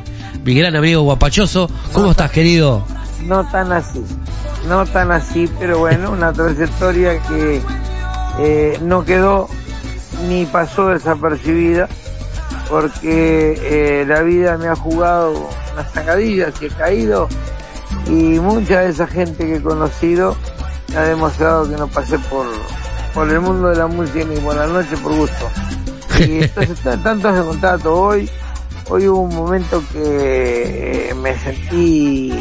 Mi 0.45 0.55
gran 0.55 0.77
amigo 0.77 1.01
guapachoso. 1.01 1.69
¿Cómo 1.91 2.11
estás, 2.11 2.31
querido? 2.31 2.85
No 3.25 3.43
tan 3.49 3.73
así, 3.73 4.01
no 4.69 4.85
tan 4.85 5.11
así, 5.11 5.49
pero 5.59 5.79
bueno, 5.79 6.11
una 6.11 6.31
trayectoria 6.31 7.21
que 7.23 7.61
eh, 8.39 8.79
no 8.81 9.03
quedó 9.03 9.49
ni 10.29 10.45
pasó 10.45 10.87
desapercibida 10.87 11.89
porque 12.69 13.59
eh, 13.61 14.05
la 14.07 14.21
vida 14.21 14.57
me 14.57 14.67
ha 14.67 14.75
jugado 14.75 15.49
unas 15.73 15.91
zancadillas 15.91 16.53
y 16.61 16.65
he 16.65 16.69
caído 16.69 17.27
y 18.07 18.39
mucha 18.39 18.81
de 18.81 18.89
esa 18.91 19.05
gente 19.05 19.45
que 19.45 19.57
he 19.57 19.61
conocido 19.61 20.37
me 20.93 20.97
ha 20.97 21.03
demostrado 21.03 21.69
que 21.69 21.75
no 21.75 21.87
pasé 21.87 22.17
por, 22.19 22.45
por 23.15 23.27
el 23.29 23.39
mundo 23.39 23.69
de 23.69 23.77
la 23.77 23.87
música 23.87 24.23
ni 24.25 24.35
por 24.41 24.55
la 24.55 24.67
noche 24.67 24.95
por 25.01 25.13
gusto. 25.15 25.49
Y 26.19 26.43
entonces 26.43 26.79
tantos 27.03 27.35
de 27.35 27.41
contacto 27.43 27.93
hoy, 27.99 28.29
hoy 28.89 29.07
hubo 29.07 29.21
un 29.21 29.35
momento 29.35 29.83
que 29.91 31.09
eh, 31.09 31.13
me 31.15 31.37
sentí 31.39 32.33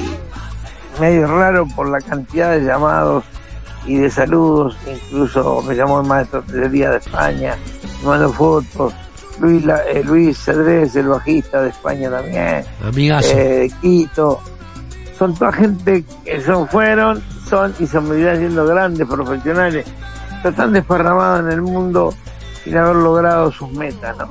medio 1.01 1.27
raro 1.27 1.67
por 1.75 1.89
la 1.89 1.99
cantidad 2.01 2.53
de 2.53 2.61
llamados 2.65 3.25
y 3.87 3.97
de 3.97 4.11
saludos, 4.11 4.77
incluso 4.87 5.61
me 5.63 5.75
llamó 5.75 6.01
el 6.01 6.07
maestro 6.07 6.43
de 6.43 6.69
día 6.69 6.91
de 6.91 6.99
España, 6.99 7.57
me 8.03 8.09
mandó 8.11 8.33
fotos, 8.33 8.95
Luis, 9.41 9.65
La- 9.65 9.83
eh, 9.89 10.05
Luis 10.05 10.39
Cedrés, 10.39 10.95
el 10.95 11.09
bajista 11.09 11.63
de 11.63 11.71
España 11.71 12.11
también, 12.11 12.65
eh, 13.33 13.35
de 13.35 13.73
Quito, 13.83 14.41
son 15.19 15.35
toda 15.35 15.51
gente 15.53 16.05
que 16.25 16.41
son, 16.41 16.69
fueron, 16.69 17.21
son 17.51 17.75
y 17.81 17.87
se 17.87 18.01
seguirán 18.01 18.39
siendo 18.39 18.65
grandes 18.67 19.07
profesionales, 19.09 19.85
pero 20.45 20.53
están 20.53 20.75
desparramados 20.75 21.41
en 21.41 21.53
el 21.53 21.63
mundo 21.63 22.15
sin 22.63 22.77
haber 22.77 22.97
logrado 22.97 23.51
sus 23.51 23.73
metas, 23.73 24.15
¿no? 24.19 24.31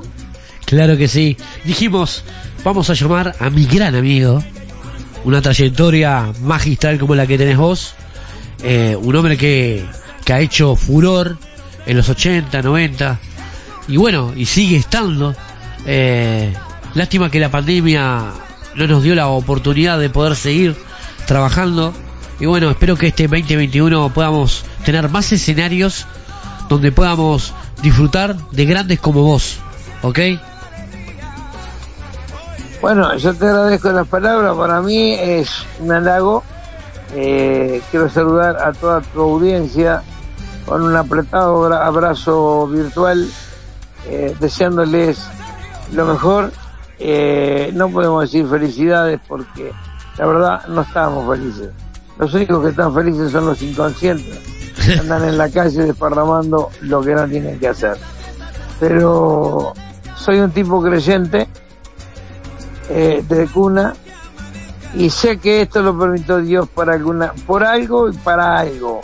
Claro 0.64 0.95
que 0.95 1.07
sí. 1.07 1.38
Dijimos, 1.64 2.24
vamos 2.64 2.91
a 2.91 2.93
llamar 2.93 3.36
a 3.39 3.49
mi 3.49 3.66
gran 3.66 3.95
amigo, 3.95 4.43
una 5.24 5.41
trayectoria 5.41 6.32
magistral 6.43 6.99
como 6.99 7.16
la 7.16 7.26
que 7.26 7.39
tenés 7.39 7.57
vos, 7.57 7.95
eh, 8.61 8.95
un 8.95 9.16
hombre 9.16 9.38
que, 9.38 9.84
que 10.24 10.34
ha 10.34 10.39
hecho 10.39 10.76
furor 10.76 11.36
en 11.88 11.97
los 11.97 12.07
80, 12.07 12.61
90, 12.61 13.20
y 13.88 13.97
bueno, 13.97 14.34
y 14.36 14.45
sigue 14.45 14.78
estando. 14.78 15.36
Eh, 15.88 16.53
lástima 16.93 17.32
que 17.32 17.39
la 17.39 17.49
pandemia 17.49 18.34
no 18.76 18.86
nos 18.86 19.01
dio 19.01 19.16
la 19.16 19.30
oportunidad 19.30 19.97
de 19.97 20.11
poder 20.11 20.36
seguir 20.36 20.76
trabajando. 21.26 21.91
Y 22.44 22.46
bueno, 22.46 22.70
espero 22.70 22.98
que 22.98 23.08
este 23.08 23.24
2021 23.30 24.10
podamos 24.14 24.66
tener 24.84 25.08
más 25.08 25.32
escenarios 25.32 26.06
donde 26.68 26.91
podamos 26.91 27.54
disfrutar 27.82 28.36
de 28.52 28.66
grandes 28.66 29.00
como 29.00 29.24
vos. 29.24 29.60
¿Ok? 30.02 30.20
Bueno, 32.82 33.16
yo 33.16 33.34
te 33.34 33.46
agradezco 33.46 33.94
las 33.94 34.06
palabras, 34.10 34.58
para 34.58 34.82
mí 34.82 35.14
es 35.14 35.50
un 35.80 35.94
halago. 35.94 36.44
Eh, 37.16 37.82
quiero 37.89 38.10
saludar 38.10 38.58
a 38.58 38.74
toda 38.74 39.00
tu 39.00 39.22
audiencia 39.22 40.04
con 40.66 40.82
un 40.82 40.98
apretado 40.98 41.64
abra- 41.64 41.86
abrazo 41.88 42.68
virtual, 42.68 43.26
eh, 44.10 44.36
deseándoles 44.41 45.18
lo 45.94 46.06
mejor. 46.08 46.52
Eh, 47.00 47.72
no 47.74 47.88
podemos 47.88 48.24
decir 48.30 48.46
felicidades 48.50 49.22
porque 49.30 49.72
la 50.18 50.26
verdad 50.26 50.68
no 50.68 50.82
estamos 50.82 51.26
felices. 51.38 51.70
Los 52.18 52.34
únicos 52.34 52.64
que 52.64 52.70
están 52.70 52.93
felices 52.93 53.32
son 53.32 53.47
los 53.47 53.61
inconscientes, 53.61 54.39
andan 54.99 55.26
en 55.26 55.38
la 55.38 55.49
calle 55.49 55.84
desparramando 55.84 56.70
lo 56.82 57.01
que 57.01 57.16
no 57.16 57.28
tienen 57.28 57.59
que 57.59 57.68
hacer. 57.70 57.97
Pero 58.80 59.74
soy 60.16 60.39
un 60.39 60.51
tipo 60.51 60.82
creyente, 60.82 61.47
eh, 62.89 63.24
de 63.28 63.47
cuna 63.47 63.93
y 64.93 65.09
sé 65.09 65.38
que 65.38 65.61
esto 65.61 65.82
lo 65.82 65.97
permitió 65.97 66.39
Dios 66.39 66.68
para 66.68 66.93
alguna 66.93 67.32
por 67.47 67.64
algo 67.64 68.09
y 68.09 68.14
para 68.18 68.59
algo 68.59 68.99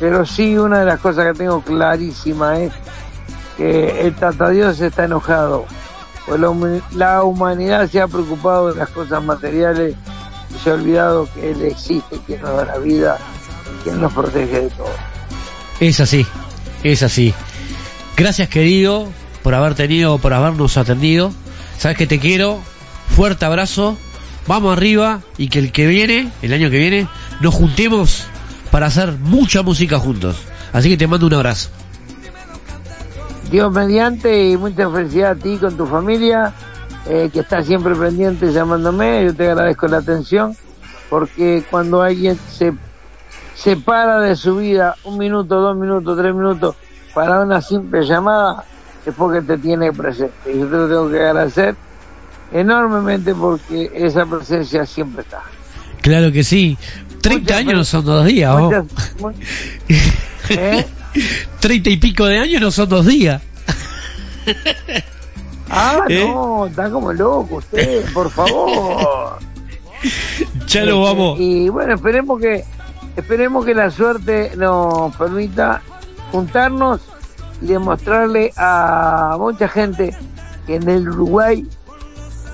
pero 0.00 0.26
sí 0.26 0.58
una 0.58 0.80
de 0.80 0.86
las 0.86 0.98
cosas 0.98 1.26
que 1.26 1.38
tengo 1.38 1.60
clarísima 1.60 2.58
es 2.58 2.72
que 3.56 4.00
el 4.00 4.14
Tata 4.16 4.50
Dios 4.50 4.80
está 4.80 5.04
enojado 5.04 5.66
pues 6.26 6.40
la, 6.92 7.22
humanidad 7.22 7.88
se 7.88 8.00
ha 8.00 8.08
preocupado 8.08 8.72
de 8.72 8.80
las 8.80 8.88
cosas 8.90 9.22
materiales 9.22 9.94
se 10.58 10.70
ha 10.70 10.74
olvidado 10.74 11.28
que 11.32 11.50
Él 11.50 11.62
existe, 11.62 12.18
que 12.26 12.38
nos 12.38 12.56
da 12.56 12.64
la 12.64 12.78
vida, 12.78 13.18
que 13.82 13.92
nos 13.92 14.12
protege 14.12 14.62
de 14.62 14.70
todo. 14.70 14.90
Es 15.80 16.00
así, 16.00 16.26
es 16.82 17.02
así. 17.02 17.34
Gracias 18.16 18.48
querido 18.48 19.08
por 19.42 19.54
haber 19.54 19.74
tenido, 19.74 20.18
por 20.18 20.32
habernos 20.32 20.76
atendido. 20.76 21.32
Sabes 21.78 21.96
que 21.96 22.06
te 22.06 22.18
quiero. 22.18 22.60
Fuerte 23.14 23.44
abrazo. 23.44 23.96
Vamos 24.46 24.76
arriba 24.76 25.20
y 25.38 25.48
que 25.48 25.58
el 25.58 25.72
que 25.72 25.86
viene, 25.86 26.30
el 26.42 26.52
año 26.52 26.70
que 26.70 26.78
viene, 26.78 27.08
nos 27.40 27.54
juntemos 27.54 28.24
para 28.70 28.86
hacer 28.86 29.12
mucha 29.12 29.62
música 29.62 29.98
juntos. 29.98 30.36
Así 30.72 30.88
que 30.88 30.96
te 30.96 31.06
mando 31.06 31.26
un 31.26 31.34
abrazo. 31.34 31.70
Dios 33.50 33.72
mediante 33.72 34.50
y 34.50 34.56
mucha 34.56 34.90
felicidad 34.90 35.32
a 35.32 35.34
ti 35.36 35.56
con 35.58 35.76
tu 35.76 35.86
familia, 35.86 36.52
eh, 37.06 37.30
que 37.32 37.40
está 37.40 37.62
siempre 37.62 37.94
pendiente 37.96 38.50
llamándome. 38.52 39.24
Yo 39.26 39.34
te 39.34 39.48
agradezco 39.50 39.86
la 39.88 39.98
atención, 39.98 40.56
porque 41.08 41.64
cuando 41.66 42.02
alguien 42.02 42.38
se 42.46 42.72
separa 43.52 44.20
de 44.20 44.34
su 44.36 44.56
vida 44.56 44.96
un 45.04 45.16
minuto, 45.18 45.60
dos 45.60 45.76
minutos, 45.76 46.16
tres 46.18 46.34
minutos 46.34 46.76
para 47.12 47.40
una 47.40 47.60
simple 47.60 48.02
llamada, 48.04 48.64
es 49.04 49.14
porque 49.14 49.42
te 49.42 49.58
tiene 49.58 49.92
presente. 49.92 50.34
Y 50.52 50.58
yo 50.58 50.68
te 50.68 50.76
lo 50.76 50.88
tengo 50.88 51.10
que 51.10 51.20
agradecer 51.20 51.76
enormemente 52.52 53.34
porque 53.34 53.90
esa 53.94 54.26
presencia 54.26 54.84
siempre 54.86 55.22
está. 55.22 55.42
Claro 56.02 56.32
que 56.32 56.42
sí. 56.42 56.78
30 57.22 57.56
años 57.56 57.74
no 57.74 57.84
son 57.84 58.04
dos 58.04 58.24
días, 58.26 58.54
¿oh? 58.54 58.64
Muchas- 58.64 58.86
mu- 59.18 59.30
¿Eh? 60.50 60.86
30 61.60 61.90
y 61.90 61.96
pico 61.96 62.26
de 62.26 62.38
años 62.38 62.60
no 62.60 62.70
son 62.70 62.88
dos 62.88 63.06
días. 63.06 63.40
Ah, 65.70 66.04
¿Eh? 66.08 66.26
no, 66.28 66.66
está 66.66 66.90
como 66.90 67.12
loco 67.12 67.56
usted, 67.56 68.04
por 68.12 68.30
favor. 68.30 69.38
Ya 70.66 70.84
lo 70.84 71.00
vamos. 71.00 71.40
Y 71.40 71.70
bueno, 71.70 71.94
esperemos 71.94 72.38
que 72.38 72.62
esperemos 73.16 73.64
que 73.64 73.74
la 73.74 73.90
suerte 73.90 74.52
nos 74.54 75.16
permita 75.16 75.80
juntarnos 76.30 77.00
y 77.62 77.66
demostrarle 77.68 78.52
a 78.56 79.36
mucha 79.38 79.66
gente 79.66 80.14
que 80.66 80.76
en 80.76 80.88
el 80.90 81.08
Uruguay 81.08 81.66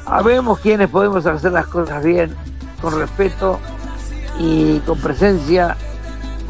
sabemos 0.04 0.60
quienes 0.60 0.88
podemos 0.90 1.26
hacer 1.26 1.52
las 1.52 1.66
cosas 1.66 2.04
bien, 2.04 2.34
con 2.80 2.96
respeto 2.96 3.58
y 4.38 4.78
con 4.80 5.00
presencia, 5.00 5.76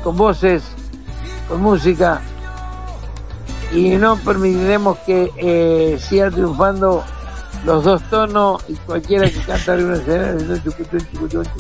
con 0.03 0.17
voces, 0.17 0.63
con 1.49 1.63
música 1.63 2.21
y 3.73 3.97
no 3.97 4.17
permitiremos 4.19 4.99
que 5.07 5.31
eh, 5.37 5.99
siga 6.01 6.31
triunfando 6.31 7.05
los 7.65 7.85
dos 7.85 8.03
tonos 8.11 8.63
y 8.69 8.75
cualquiera 8.75 9.29
que 9.29 9.41
canta 9.41 9.77
de 9.77 10.63
chucutún, 10.63 11.01
chucutún. 11.11 11.47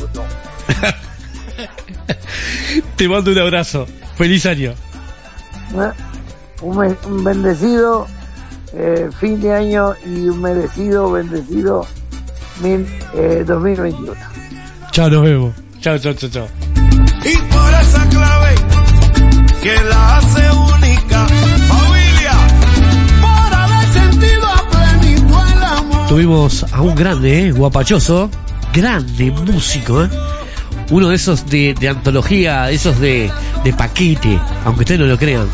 Te 2.97 3.09
mando 3.09 3.33
un 3.33 3.39
abrazo. 3.39 3.87
Feliz 4.17 4.47
año. 4.47 4.73
¿Eh? 5.75 5.91
Un 6.63 7.25
bendecido 7.25 8.07
eh, 8.73 9.11
fin 9.19 9.41
de 9.41 9.53
año 9.53 9.95
y 10.05 10.29
un 10.29 10.41
merecido, 10.41 11.11
bendecido 11.11 11.87
mil, 12.63 12.87
eh, 13.15 13.43
2021. 13.47 14.15
Chao, 14.93 15.11
nos 15.11 15.23
vemos. 15.23 15.55
Chao, 15.81 15.99
chao, 15.99 16.15
chao, 16.15 16.31
chao. 16.31 16.47
Y 17.25 17.37
por 17.37 17.75
esa 17.75 18.09
clave 18.09 18.55
que 19.63 19.75
la 19.85 20.17
hace 20.17 20.51
única, 20.51 21.27
Tuvimos 26.11 26.67
a 26.73 26.83
un 26.83 26.97
grande, 26.97 27.47
¿eh? 27.47 27.53
guapachoso, 27.53 28.29
grande 28.75 29.31
músico, 29.31 30.03
¿eh? 30.03 30.09
uno 30.91 31.09
de 31.09 31.15
esos 31.15 31.47
de, 31.47 31.73
de 31.79 31.89
antología, 31.89 32.69
esos 32.69 32.99
de, 32.99 33.31
de 33.63 33.73
paquete, 33.73 34.37
aunque 34.65 34.81
ustedes 34.81 34.99
no 34.99 35.07
lo 35.07 35.17
crean. 35.17 35.47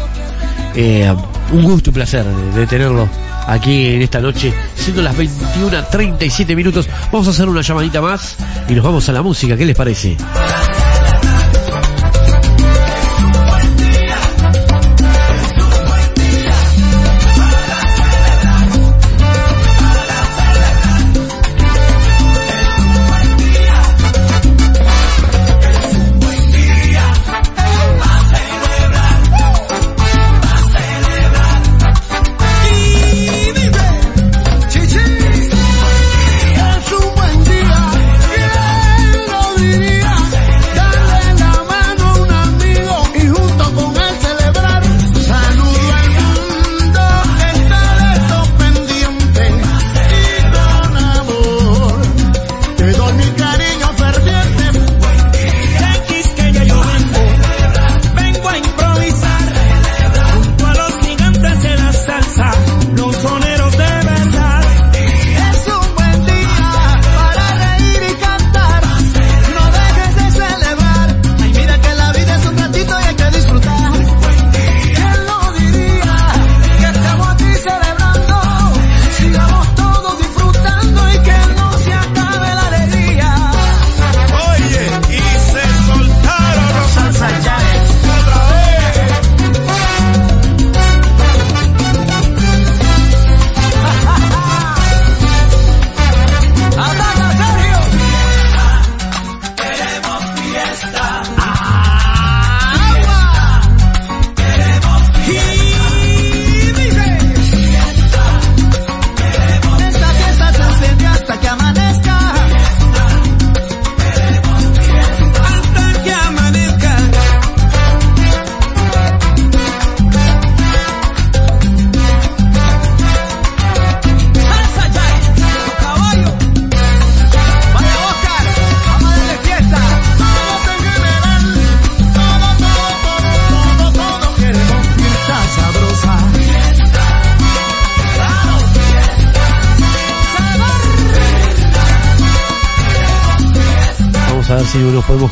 Eh, 0.74 1.14
un 1.52 1.62
gusto 1.62 1.90
y 1.90 1.92
placer 1.92 2.24
de, 2.24 2.60
de 2.60 2.66
tenerlo 2.66 3.06
aquí 3.46 3.96
en 3.96 4.00
esta 4.00 4.18
noche, 4.18 4.54
siendo 4.74 5.02
las 5.02 5.14
21.37 5.14 6.56
minutos. 6.56 6.88
Vamos 7.12 7.26
a 7.26 7.32
hacer 7.32 7.50
una 7.50 7.60
llamadita 7.60 8.00
más 8.00 8.36
y 8.66 8.72
nos 8.72 8.82
vamos 8.82 9.06
a 9.10 9.12
la 9.12 9.20
música, 9.20 9.58
¿qué 9.58 9.66
les 9.66 9.76
parece? 9.76 10.16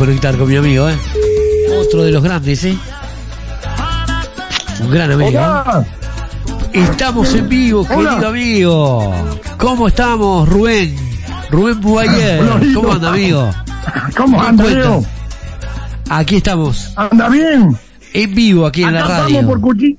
Conectar 0.04 0.36
con 0.36 0.46
mi 0.46 0.56
amigo, 0.56 0.86
¿eh? 0.86 0.98
Otro 1.80 2.02
de 2.02 2.12
los 2.12 2.22
grandes, 2.22 2.62
¿eh? 2.64 2.76
Un 4.82 4.90
gran 4.90 5.10
amigo. 5.10 5.40
¿eh? 5.40 5.86
Estamos 6.74 7.32
en 7.34 7.48
vivo, 7.48 7.86
Hola. 7.88 8.10
querido 8.10 8.28
amigo. 8.28 9.14
¿Cómo 9.56 9.88
estamos, 9.88 10.46
Rubén? 10.46 10.94
Rubén 11.50 11.80
Buayer. 11.80 12.42
Hola, 12.42 12.54
amigo. 12.54 12.74
¿Cómo 12.74 12.92
anda, 12.92 13.08
amigo? 13.08 13.54
¿Cómo 14.14 14.40
¿Qué 14.40 14.46
anda? 14.46 14.64
Leo? 14.64 15.04
Aquí 16.10 16.36
estamos. 16.36 16.92
¿Anda 16.96 17.30
bien? 17.30 17.78
En 18.12 18.34
vivo, 18.34 18.66
aquí 18.66 18.82
en 18.82 18.92
la 18.92 19.04
radio. 19.04 19.36
estamos 19.38 19.44
por 19.46 19.60
Cuchi. 19.62 19.98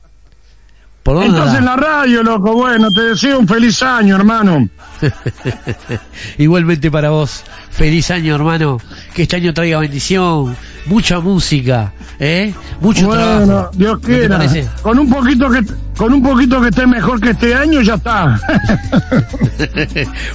¿Por 1.01 1.15
dónde 1.15 1.39
Estás 1.39 1.57
en 1.57 1.65
la 1.65 1.75
radio, 1.77 2.21
loco. 2.21 2.53
Bueno, 2.53 2.89
te 2.91 3.01
deseo 3.01 3.39
un 3.39 3.47
feliz 3.47 3.81
año, 3.81 4.15
hermano. 4.15 4.69
Igualmente 6.37 6.91
para 6.91 7.09
vos. 7.09 7.43
Feliz 7.71 8.11
año, 8.11 8.35
hermano. 8.35 8.77
Que 9.15 9.21
este 9.21 9.37
año 9.37 9.53
traiga 9.53 9.79
bendición, 9.79 10.57
mucha 10.87 11.21
música, 11.21 11.93
¿eh? 12.19 12.53
Mucho 12.81 13.05
bueno, 13.05 13.45
trabajo. 13.45 13.71
Dios 13.73 13.93
¿No 13.93 13.99
te 13.99 14.07
quiera. 14.07 14.39
Con 14.81 14.99
un 14.99 15.09
poquito 15.09 15.49
que 15.49 15.61
con 15.95 16.13
un 16.13 16.21
poquito 16.21 16.59
que 16.59 16.67
esté 16.67 16.85
mejor 16.85 17.21
que 17.21 17.29
este 17.29 17.55
año 17.55 17.79
ya 17.79 17.93
está. 17.93 18.37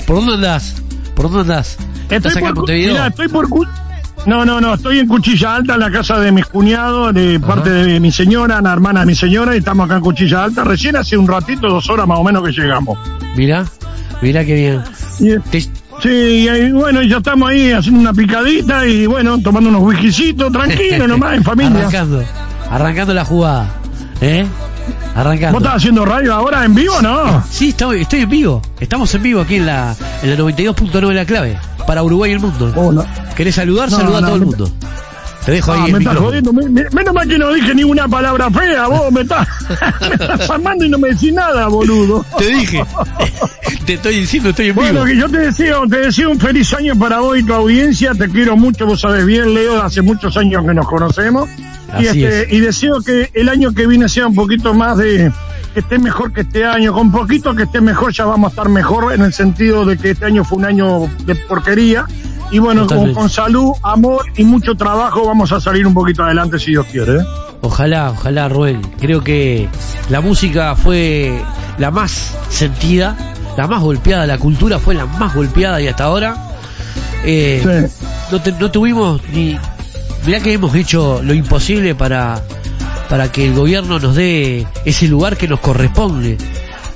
¿Por 0.06 0.16
dónde 0.16 0.32
andás? 0.32 0.82
¿Por 1.14 1.26
dónde 1.26 1.40
andás? 1.40 1.76
¿Estás 2.08 2.38
acá 2.38 2.48
en 2.48 2.54
por, 2.54 2.70
mirá, 2.70 3.08
estoy 3.08 3.28
por 3.28 3.48
No, 4.24 4.46
no, 4.46 4.62
no, 4.62 4.72
estoy 4.72 5.00
en 5.00 5.08
Cuchilla 5.08 5.56
Alta, 5.56 5.74
en 5.74 5.80
la 5.80 5.90
casa 5.90 6.18
de 6.18 6.32
mis 6.32 6.46
cuñados, 6.46 7.12
de 7.12 7.38
parte 7.38 7.68
de 7.68 8.00
mi 8.00 8.10
señora, 8.10 8.62
la 8.62 8.72
hermana 8.72 9.00
de 9.00 9.06
mi 9.06 9.14
señora, 9.14 9.54
y 9.54 9.58
estamos 9.58 9.84
acá 9.84 9.96
en 9.96 10.02
Cuchilla 10.02 10.44
Alta. 10.44 10.64
Recién 10.64 10.96
hace 10.96 11.18
un 11.18 11.28
ratito, 11.28 11.68
dos 11.68 11.90
horas 11.90 12.06
más 12.06 12.18
o 12.18 12.24
menos 12.24 12.42
que 12.42 12.52
llegamos. 12.52 12.98
Mira, 13.36 13.66
mira 14.22 14.42
qué 14.42 14.54
bien. 14.54 15.70
Sí, 16.02 16.48
y 16.48 16.72
bueno, 16.72 17.02
y 17.02 17.08
ya 17.08 17.18
estamos 17.18 17.50
ahí 17.50 17.72
haciendo 17.72 18.00
una 18.00 18.14
picadita 18.14 18.86
y 18.86 19.06
bueno, 19.06 19.38
tomando 19.42 19.68
unos 19.68 19.82
whiskycitos, 19.82 20.50
tranquilo 20.50 21.06
nomás, 21.08 21.36
en 21.36 21.44
familia. 21.44 21.80
Arrancando, 21.80 22.24
arrancando 22.70 23.14
la 23.14 23.24
jugada, 23.24 23.68
¿eh? 24.20 24.46
Arrancando. 25.14 25.58
¿Vos 25.58 25.62
estás 25.62 25.76
haciendo 25.76 26.04
radio 26.04 26.32
ahora 26.34 26.64
en 26.64 26.74
vivo 26.74 27.00
no? 27.02 27.44
Sí, 27.50 27.70
estoy, 27.70 28.02
estoy 28.02 28.20
en 28.20 28.30
vivo. 28.30 28.62
Estamos 28.78 29.14
en 29.14 29.22
vivo 29.22 29.40
aquí 29.42 29.56
en 29.56 29.66
la, 29.66 29.94
en 30.22 30.30
la 30.30 30.36
92.9 30.36 31.08
de 31.08 31.14
la 31.14 31.24
clave. 31.26 31.58
Para 31.86 32.02
Uruguay 32.02 32.30
y 32.30 32.34
el 32.34 32.40
mundo. 32.40 33.04
¿Querés 33.36 33.56
saludar? 33.56 33.90
No, 33.90 33.96
Saluda 33.98 34.18
a 34.18 34.20
todo 34.20 34.36
el 34.36 34.46
mundo. 34.46 34.70
Te 35.44 35.52
dejo 35.52 35.72
Ah, 35.72 35.76
ahí 35.84 35.86
el 35.86 35.92
me 35.92 35.98
estás 36.00 36.16
jodiendo. 36.16 36.52
Me- 36.52 36.68
me- 36.68 36.90
menos 36.90 37.14
mal 37.14 37.26
que 37.26 37.38
no 37.38 37.52
dije 37.52 37.74
ni 37.74 37.82
una 37.84 38.06
palabra 38.06 38.50
fea, 38.50 38.86
vos 38.88 39.10
me 39.10 39.22
estás, 39.22 39.48
me 40.00 40.14
estás 40.14 40.50
armando 40.50 40.84
y 40.84 40.88
no 40.90 40.98
me 40.98 41.08
decís 41.10 41.32
nada, 41.32 41.66
boludo. 41.68 42.24
Te 42.38 42.46
dije. 42.46 42.84
Te 43.86 43.94
estoy 43.94 44.16
diciendo, 44.20 44.50
estoy 44.50 44.68
en 44.68 44.74
Bueno, 44.74 45.04
vivo. 45.04 45.06
que 45.06 45.16
yo 45.16 45.28
te 45.28 45.38
deseo, 45.46 45.86
te 45.88 45.98
deseo 45.98 46.30
un 46.30 46.38
feliz 46.38 46.72
año 46.74 46.94
para 46.98 47.20
vos 47.20 47.38
y 47.38 47.42
tu 47.42 47.54
audiencia. 47.54 48.12
Te 48.14 48.28
quiero 48.28 48.56
mucho, 48.56 48.86
vos 48.86 49.00
sabés 49.00 49.24
bien, 49.24 49.54
Leo, 49.54 49.82
hace 49.82 50.02
muchos 50.02 50.36
años 50.36 50.64
que 50.66 50.74
nos 50.74 50.86
conocemos. 50.86 51.48
Y, 51.98 52.06
Así 52.06 52.22
este, 52.24 52.42
es. 52.42 52.52
y 52.52 52.60
deseo 52.60 53.00
que 53.00 53.30
el 53.34 53.48
año 53.48 53.72
que 53.72 53.86
viene 53.86 54.08
sea 54.08 54.26
un 54.26 54.34
poquito 54.34 54.74
más 54.74 54.96
de 54.98 55.32
que 55.74 55.80
esté 55.80 55.98
mejor 55.98 56.32
que 56.32 56.42
este 56.42 56.64
año. 56.64 56.92
Con 56.92 57.10
poquito 57.10 57.54
que 57.56 57.64
esté 57.64 57.80
mejor 57.80 58.12
ya 58.12 58.26
vamos 58.26 58.48
a 58.48 58.50
estar 58.50 58.68
mejor 58.68 59.12
en 59.14 59.22
el 59.22 59.32
sentido 59.32 59.84
de 59.84 59.96
que 59.96 60.10
este 60.10 60.26
año 60.26 60.44
fue 60.44 60.58
un 60.58 60.66
año 60.66 61.08
de 61.24 61.34
porquería. 61.34 62.04
Y 62.52 62.58
bueno, 62.58 62.80
con, 62.82 62.88
Totalmente. 62.88 63.20
con 63.20 63.30
salud, 63.30 63.72
amor 63.82 64.24
y 64.36 64.44
mucho 64.44 64.74
trabajo 64.74 65.24
vamos 65.26 65.52
a 65.52 65.60
salir 65.60 65.86
un 65.86 65.94
poquito 65.94 66.24
adelante 66.24 66.58
si 66.58 66.72
Dios 66.72 66.86
quiere. 66.90 67.16
¿eh? 67.18 67.24
Ojalá, 67.60 68.10
ojalá, 68.10 68.48
Rubén. 68.48 68.80
Creo 68.98 69.22
que 69.22 69.68
la 70.08 70.20
música 70.20 70.74
fue 70.74 71.40
la 71.78 71.90
más 71.90 72.34
sentida, 72.48 73.16
la 73.56 73.66
más 73.68 73.80
golpeada, 73.80 74.26
la 74.26 74.38
cultura 74.38 74.78
fue 74.78 74.94
la 74.94 75.06
más 75.06 75.34
golpeada 75.34 75.80
y 75.80 75.86
hasta 75.88 76.04
ahora 76.04 76.36
eh, 77.24 77.88
no, 78.32 78.40
te- 78.40 78.52
no 78.52 78.70
tuvimos 78.70 79.20
ni... 79.32 79.56
Mirá 80.26 80.40
que 80.40 80.52
hemos 80.52 80.74
hecho 80.74 81.22
lo 81.22 81.32
imposible 81.32 81.94
para, 81.94 82.42
para 83.08 83.30
que 83.32 83.46
el 83.46 83.54
gobierno 83.54 83.98
nos 83.98 84.14
dé 84.16 84.66
ese 84.84 85.06
lugar 85.08 85.36
que 85.36 85.48
nos 85.48 85.60
corresponde. 85.60 86.36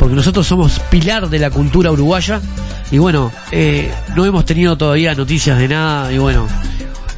Porque 0.04 0.16
nosotros 0.16 0.46
somos 0.46 0.80
pilar 0.90 1.30
de 1.30 1.38
la 1.38 1.48
cultura 1.50 1.90
uruguaya 1.90 2.38
y 2.90 2.98
bueno, 2.98 3.32
eh, 3.50 3.90
no 4.14 4.26
hemos 4.26 4.44
tenido 4.44 4.76
todavía 4.76 5.14
noticias 5.14 5.58
de 5.58 5.66
nada 5.66 6.12
y 6.12 6.18
bueno, 6.18 6.46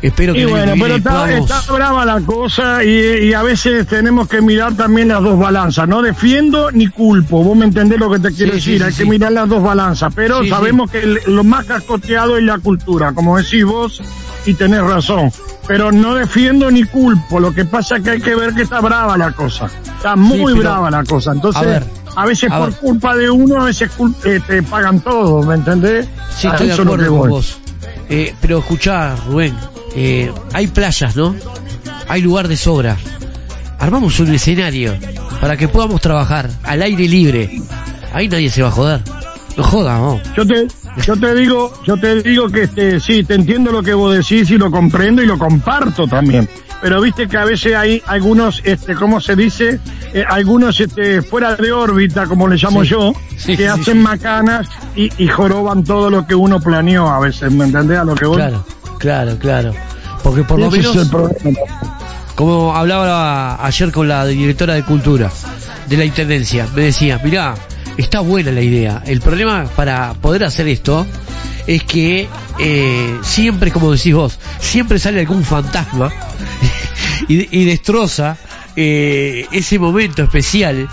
espero 0.02 0.32
que 0.34 0.42
Y 0.42 0.44
bueno, 0.44 0.72
pero 0.80 0.94
está, 0.94 1.10
podamos- 1.10 1.50
está 1.50 1.72
brava 1.72 2.04
la 2.04 2.20
cosa 2.20 2.84
y, 2.84 3.24
y 3.26 3.32
a 3.34 3.42
veces 3.42 3.88
tenemos 3.88 4.28
que 4.28 4.40
mirar 4.40 4.74
también 4.76 5.08
las 5.08 5.20
dos 5.20 5.36
balanzas. 5.36 5.88
No 5.88 6.00
defiendo 6.00 6.70
ni 6.70 6.86
culpo, 6.86 7.42
vos 7.42 7.56
me 7.56 7.64
entendés 7.64 7.98
lo 7.98 8.08
que 8.08 8.20
te 8.20 8.30
quiero 8.32 8.52
Sí, 8.52 8.58
decir. 8.58 8.78
sí, 8.78 8.84
Hay 8.84 8.92
sí. 8.92 9.02
que 9.02 9.10
mirar 9.10 9.32
las 9.32 9.48
dos 9.48 9.64
balanzas, 9.64 10.12
pero 10.14 10.46
sabemos 10.46 10.88
que 10.88 11.00
el- 11.00 11.18
lo 11.26 11.42
más 11.42 11.64
cascoteado 11.66 12.36
es 12.36 12.44
la 12.44 12.58
cultura, 12.60 13.12
como 13.14 13.36
decís 13.36 13.64
vos, 13.64 14.00
y 14.46 14.54
tenés 14.54 14.82
razón. 14.82 15.32
Pero 15.66 15.90
no 15.90 16.14
defiendo 16.14 16.70
ni 16.70 16.84
culpo, 16.84 17.40
lo 17.40 17.52
que 17.52 17.64
pasa 17.64 17.96
es 17.96 18.04
que 18.04 18.10
hay 18.10 18.20
que 18.20 18.36
ver 18.36 18.54
que 18.54 18.62
está 18.62 18.80
brava 18.80 19.18
la 19.18 19.32
cosa. 19.32 19.66
Está 19.96 20.14
muy 20.14 20.52
pero- 20.54 20.58
brava 20.68 20.88
la 20.88 21.02
cosa. 21.02 21.32
Entonces, 21.32 21.60
A 21.60 21.64
ver, 21.66 21.84
a 22.16 22.26
veces 22.26 22.50
a 22.50 22.58
por 22.58 22.70
ver. 22.70 22.78
culpa 22.80 23.14
de 23.14 23.30
uno, 23.30 23.60
a 23.62 23.64
veces 23.66 23.90
cul- 23.96 24.14
eh, 24.24 24.40
te 24.46 24.62
pagan 24.62 25.00
todo, 25.00 25.42
¿me 25.42 25.54
entendés? 25.54 26.08
Sí, 26.36 26.48
estoy 26.48 26.66
de 26.68 26.72
acuerdo 26.72 27.06
con 27.08 27.18
voy. 27.18 27.28
vos. 27.30 27.58
Eh, 28.08 28.34
pero 28.40 28.58
escuchá, 28.58 29.14
Rubén, 29.28 29.54
eh, 29.94 30.32
hay 30.52 30.66
playas, 30.66 31.14
¿no? 31.16 31.34
Hay 32.08 32.22
lugar 32.22 32.48
de 32.48 32.56
sobra. 32.56 32.96
Armamos 33.78 34.18
un 34.20 34.32
escenario 34.34 34.94
para 35.40 35.56
que 35.56 35.68
podamos 35.68 36.00
trabajar 36.00 36.48
al 36.62 36.82
aire 36.82 37.06
libre. 37.08 37.60
Ahí 38.12 38.28
nadie 38.28 38.48
se 38.50 38.62
va 38.62 38.68
a 38.68 38.72
joder. 38.72 39.02
No 39.56 39.62
jodas, 39.64 40.00
vos. 40.00 40.20
Yo 40.36 40.46
te, 40.46 40.66
yo 41.04 41.16
te 41.16 41.34
digo, 41.34 41.72
yo 41.84 41.96
te 41.96 42.22
digo 42.22 42.48
que 42.48 42.62
este, 42.64 43.00
sí, 43.00 43.24
te 43.24 43.34
entiendo 43.34 43.70
lo 43.72 43.82
que 43.82 43.94
vos 43.94 44.14
decís 44.16 44.50
y 44.50 44.58
lo 44.58 44.70
comprendo 44.70 45.22
y 45.22 45.26
lo 45.26 45.38
comparto 45.38 46.06
también. 46.06 46.48
Pero 46.82 47.00
viste 47.00 47.26
que 47.26 47.38
a 47.38 47.44
veces 47.44 47.74
hay 47.74 48.02
algunos, 48.06 48.60
este, 48.64 48.94
¿cómo 48.94 49.20
se 49.20 49.34
dice? 49.34 49.80
Eh, 50.12 50.24
algunos 50.28 50.78
este, 50.78 51.22
fuera 51.22 51.56
de 51.56 51.72
órbita, 51.72 52.26
como 52.26 52.46
le 52.48 52.56
llamo 52.56 52.82
Sí. 52.84 52.90
yo, 52.90 53.12
Sí, 53.36 53.56
que 53.56 53.64
sí, 53.64 53.64
hacen 53.64 54.02
macanas 54.02 54.68
y, 54.94 55.10
y 55.22 55.26
joroban 55.28 55.84
todo 55.84 56.10
lo 56.10 56.26
que 56.26 56.34
uno 56.34 56.60
planeó 56.60 57.08
a 57.08 57.18
veces, 57.18 57.50
¿me 57.52 57.64
entendés 57.64 57.98
a 57.98 58.04
lo 58.04 58.14
que 58.14 58.26
voy? 58.26 58.36
Claro, 58.36 58.64
claro, 58.98 59.38
claro. 59.38 59.72
Porque 60.22 60.42
por 60.44 60.58
lo 60.58 60.66
Ese 60.68 60.80
es 60.80 60.86
menos, 60.88 60.96
el 61.04 61.10
problema. 61.10 61.58
como 62.34 62.76
hablaba 62.76 63.64
ayer 63.64 63.90
con 63.92 64.08
la 64.08 64.26
directora 64.26 64.74
de 64.74 64.82
cultura 64.82 65.30
de 65.88 65.96
la 65.96 66.04
intendencia, 66.04 66.66
me 66.74 66.82
decía, 66.82 67.18
mirá, 67.24 67.54
está 67.96 68.20
buena 68.20 68.50
la 68.52 68.60
idea. 68.62 69.02
El 69.06 69.20
problema 69.20 69.64
para 69.76 70.14
poder 70.14 70.44
hacer 70.44 70.68
esto 70.68 71.06
es 71.66 71.82
que 71.84 72.28
eh, 72.58 73.18
siempre, 73.22 73.70
como 73.72 73.92
decís 73.92 74.14
vos, 74.14 74.38
siempre 74.60 74.98
sale 74.98 75.20
algún 75.20 75.44
fantasma 75.44 76.12
y, 77.28 77.60
y 77.60 77.64
destroza 77.64 78.36
eh, 78.76 79.46
ese 79.52 79.78
momento 79.78 80.22
especial. 80.22 80.88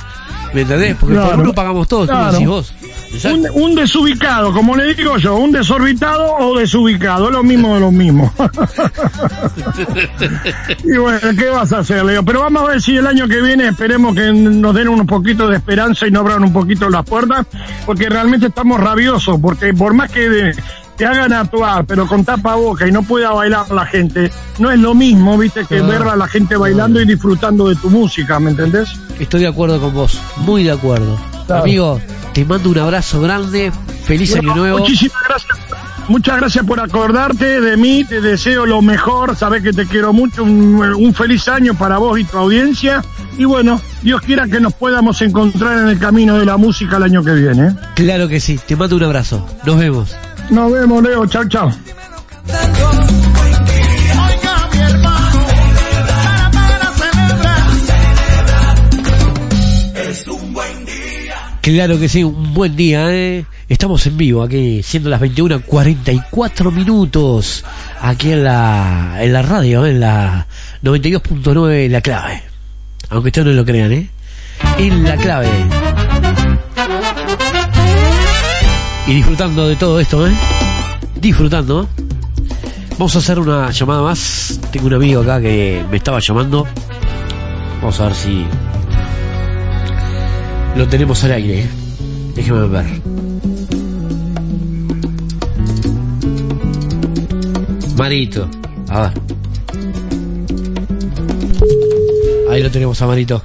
¿Me 0.54 0.62
entendés? 0.62 0.96
Porque 1.00 1.16
por 1.16 1.26
Claro. 1.26 1.42
uno 1.42 1.54
pagamos 1.54 1.88
todos, 1.88 2.08
como 2.10 2.32
decís 2.32 2.48
vos. 2.48 2.74
Un, 3.26 3.48
un 3.54 3.76
desubicado, 3.76 4.54
como 4.54 4.76
le 4.76 4.94
digo 4.94 5.18
yo, 5.18 5.36
un 5.36 5.52
desorbitado 5.52 6.36
o 6.38 6.58
desubicado, 6.58 7.28
es 7.28 7.34
lo 7.34 7.44
mismo 7.44 7.74
de 7.76 7.80
lo 7.80 7.92
mismo. 7.92 8.32
y 10.84 10.98
bueno, 10.98 11.20
¿qué 11.38 11.50
vas 11.50 11.72
a 11.74 11.80
hacer, 11.80 12.04
Leo? 12.04 12.24
Pero 12.24 12.42
vamos 12.42 12.64
a 12.64 12.66
ver 12.68 12.82
si 12.82 12.98
el 12.98 13.08
año 13.08 13.28
que 13.28 13.42
viene 13.42 13.68
esperemos 13.68 14.16
que 14.16 14.32
nos 14.34 14.74
den 14.76 14.90
un 14.90 15.06
poquito 15.06 15.48
de 15.48 15.58
esperanza 15.58 16.08
y 16.08 16.12
nos 16.12 16.22
abran 16.22 16.44
un 16.44 16.54
poquito 16.54 16.90
las 16.90 17.06
puertas, 17.06 17.46
porque 17.86 18.10
realmente 18.10 18.48
estamos 18.48 18.80
rabiosos, 18.80 19.40
porque 19.42 19.74
por 19.74 19.94
más 19.94 20.12
que 20.12 20.30
de- 20.30 20.56
te 20.96 21.08
hagan 21.08 21.34
actuar, 21.34 21.86
pero 21.86 22.08
con 22.08 22.24
tapa 22.24 22.54
boca 22.56 22.88
y 22.88 22.92
no 22.92 23.02
pueda 23.02 23.32
bailar 23.32 23.72
la 23.72 23.84
gente, 23.86 24.32
no 24.60 24.70
es 24.70 24.78
lo 24.80 24.94
mismo, 24.94 25.38
viste, 25.40 25.66
que 25.66 25.82
ver 25.82 26.04
a 26.04 26.16
la 26.16 26.28
gente 26.28 26.56
bailando 26.56 27.02
y 27.02 27.06
disfrutando 27.06 27.68
de 27.68 27.76
tu 27.76 27.90
música, 27.90 28.40
¿me 28.40 28.52
entendés? 28.52 28.90
Estoy 29.20 29.42
de 29.42 29.48
acuerdo 29.48 29.82
con 29.82 29.92
vos, 29.94 30.20
muy 30.38 30.64
de 30.64 30.72
acuerdo. 30.72 31.18
Claro. 31.48 31.64
Amigo, 31.64 32.00
te 32.34 32.46
mando 32.46 32.70
un 32.70 32.78
abrazo 32.80 33.22
grande, 33.22 33.72
feliz 34.06 34.32
Bueno, 34.32 34.52
año 34.52 34.62
nuevo. 34.62 34.80
Muchísimas 34.80 35.18
gracias. 35.28 35.58
Muchas 36.08 36.38
gracias 36.38 36.66
por 36.66 36.82
acordarte 36.82 37.62
de 37.62 37.78
mí, 37.78 38.04
te 38.04 38.20
deseo 38.20 38.66
lo 38.66 38.82
mejor, 38.82 39.38
sabes 39.38 39.64
que 39.64 39.72
te 39.72 39.86
quiero 39.86 40.12
mucho, 40.12 40.44
un, 40.44 40.82
un 40.82 41.14
feliz 41.14 41.48
año 41.48 41.76
para 41.76 41.98
vos 41.98 42.20
y 42.20 42.26
tu 42.26 42.38
audiencia. 42.38 43.04
Y 43.38 43.46
bueno, 43.46 43.80
Dios 44.02 44.22
quiera 44.22 44.48
que 44.48 44.60
nos 44.60 44.74
podamos 44.74 45.22
encontrar 45.22 45.80
en 45.80 45.88
el 45.88 46.00
camino 46.00 46.38
de 46.38 46.46
la 46.46 46.58
música 46.58 46.98
el 46.98 47.04
año 47.04 47.24
que 47.24 47.34
viene. 47.34 47.68
¿eh? 47.68 47.76
Claro 47.96 48.28
que 48.28 48.40
sí, 48.40 48.60
te 48.66 48.76
mando 48.76 48.98
un 48.98 49.04
abrazo. 49.04 49.48
Nos 49.66 49.80
vemos. 49.80 50.16
Nos 50.50 50.72
vemos, 50.72 51.04
Leo, 51.04 51.26
chao, 51.26 51.46
chao. 51.48 51.72
Claro 61.64 61.98
que 61.98 62.10
sí, 62.10 62.26
un 62.26 62.54
buen 62.54 62.76
día, 62.76 63.10
¿eh? 63.10 63.46
Estamos 63.70 64.06
en 64.06 64.18
vivo 64.18 64.44
aquí, 64.44 64.84
siendo 64.84 65.10
las 65.10 65.22
21.44 65.22 66.74
minutos, 66.74 67.64
aquí 68.02 68.34
en 68.34 68.44
la, 68.44 69.20
en 69.22 69.32
la 69.32 69.44
radio, 69.44 69.86
¿eh? 69.86 69.92
en 69.92 70.02
la 70.02 70.46
92.9 70.84 71.88
La 71.88 72.02
Clave. 72.02 72.44
Aunque 73.10 73.30
ustedes 73.30 73.48
no 73.48 73.54
lo 73.54 73.64
crean, 73.64 73.94
¿eh? 73.94 74.10
En 74.78 75.06
La 75.06 75.16
Clave. 75.16 75.48
Y 79.08 79.14
disfrutando 79.14 79.66
de 79.66 79.78
todo 79.78 80.02
esto, 80.02 80.28
¿eh? 80.28 80.34
Disfrutando. 81.16 81.88
Vamos 82.98 83.16
a 83.16 83.20
hacer 83.20 83.40
una 83.40 83.72
llamada 83.72 84.02
más. 84.02 84.60
Tengo 84.70 84.88
un 84.88 84.96
amigo 84.96 85.22
acá 85.22 85.40
que 85.40 85.82
me 85.90 85.96
estaba 85.96 86.20
llamando. 86.20 86.68
Vamos 87.80 88.02
a 88.02 88.08
ver 88.08 88.16
si 88.16 88.46
lo 90.76 90.88
tenemos 90.88 91.24
al 91.24 91.32
aire. 91.34 91.68
Déjeme 92.36 92.68
ver. 92.68 92.86
Marito. 97.98 98.50
A 98.90 99.02
ver. 99.02 99.12
Ahí 102.50 102.64
lo 102.64 102.72
tenemos 102.72 103.02
a 103.02 103.08
Marito. 103.08 103.42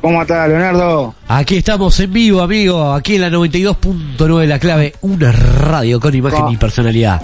¿Cómo 0.00 0.22
está, 0.22 0.46
Leonardo? 0.46 1.14
Aquí 1.26 1.56
estamos 1.56 1.98
en 1.98 2.12
vivo, 2.12 2.40
amigo. 2.40 2.92
Aquí 2.92 3.16
en 3.16 3.22
la 3.22 3.30
92.9 3.30 4.46
La 4.46 4.58
Clave. 4.58 4.94
Una 5.00 5.32
radio 5.32 5.98
con 5.98 6.14
imagen 6.14 6.40
¿Cómo? 6.40 6.52
y 6.52 6.56
personalidad. 6.56 7.20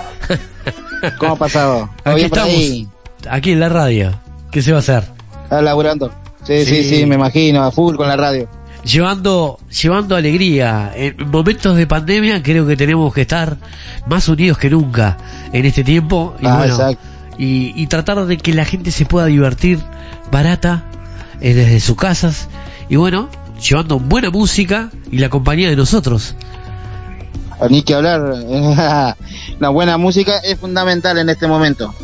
¿Cómo 1.18 1.34
ha 1.34 1.36
pasado? 1.36 1.88
¿Todo 2.04 2.14
Aquí 2.14 2.24
estamos. 2.24 2.48
ahí? 2.48 2.88
Aquí 3.30 3.52
en 3.52 3.60
la 3.60 3.68
radio. 3.68 4.12
¿Qué 4.50 4.62
se 4.62 4.72
va 4.72 4.78
a 4.78 4.80
hacer? 4.80 5.04
¿Estás 5.44 5.62
laburando? 5.62 6.10
Sí, 6.44 6.64
sí, 6.64 6.82
Sí. 6.82 6.96
sí, 6.96 7.06
me 7.06 7.14
imagino, 7.14 7.62
a 7.62 7.70
full 7.70 7.96
con 7.96 8.08
la 8.08 8.16
radio. 8.16 8.48
llevando 8.84 9.60
llevando 9.70 10.16
alegría 10.16 10.90
en 10.96 11.30
momentos 11.30 11.76
de 11.76 11.86
pandemia 11.86 12.42
creo 12.42 12.66
que 12.66 12.76
tenemos 12.76 13.14
que 13.14 13.20
estar 13.20 13.56
más 14.08 14.28
unidos 14.28 14.58
que 14.58 14.70
nunca 14.70 15.16
en 15.52 15.64
este 15.66 15.84
tiempo 15.84 16.34
y 16.40 16.46
Ah, 16.46 16.56
bueno, 16.58 16.74
exacto. 16.74 16.98
y, 17.38 17.72
y 17.80 17.86
tratar 17.86 18.26
de 18.26 18.36
que 18.38 18.52
la 18.52 18.64
gente 18.64 18.90
se 18.90 19.04
pueda 19.06 19.26
divertir 19.26 19.78
barata 20.32 20.82
eh, 21.40 21.54
desde 21.54 21.78
sus 21.78 21.96
casas 21.96 22.48
y 22.88 22.96
bueno 22.96 23.28
llevando 23.60 24.00
buena 24.00 24.30
música 24.30 24.90
y 25.12 25.18
la 25.18 25.28
compañía 25.28 25.68
de 25.70 25.76
nosotros 25.76 26.34
Ni 27.70 27.82
que 27.84 27.94
hablar. 27.94 28.20
la 29.60 29.68
buena 29.68 29.96
música 29.96 30.38
es 30.38 30.58
fundamental 30.58 31.18
en 31.18 31.28
este 31.28 31.46
momento. 31.46 31.94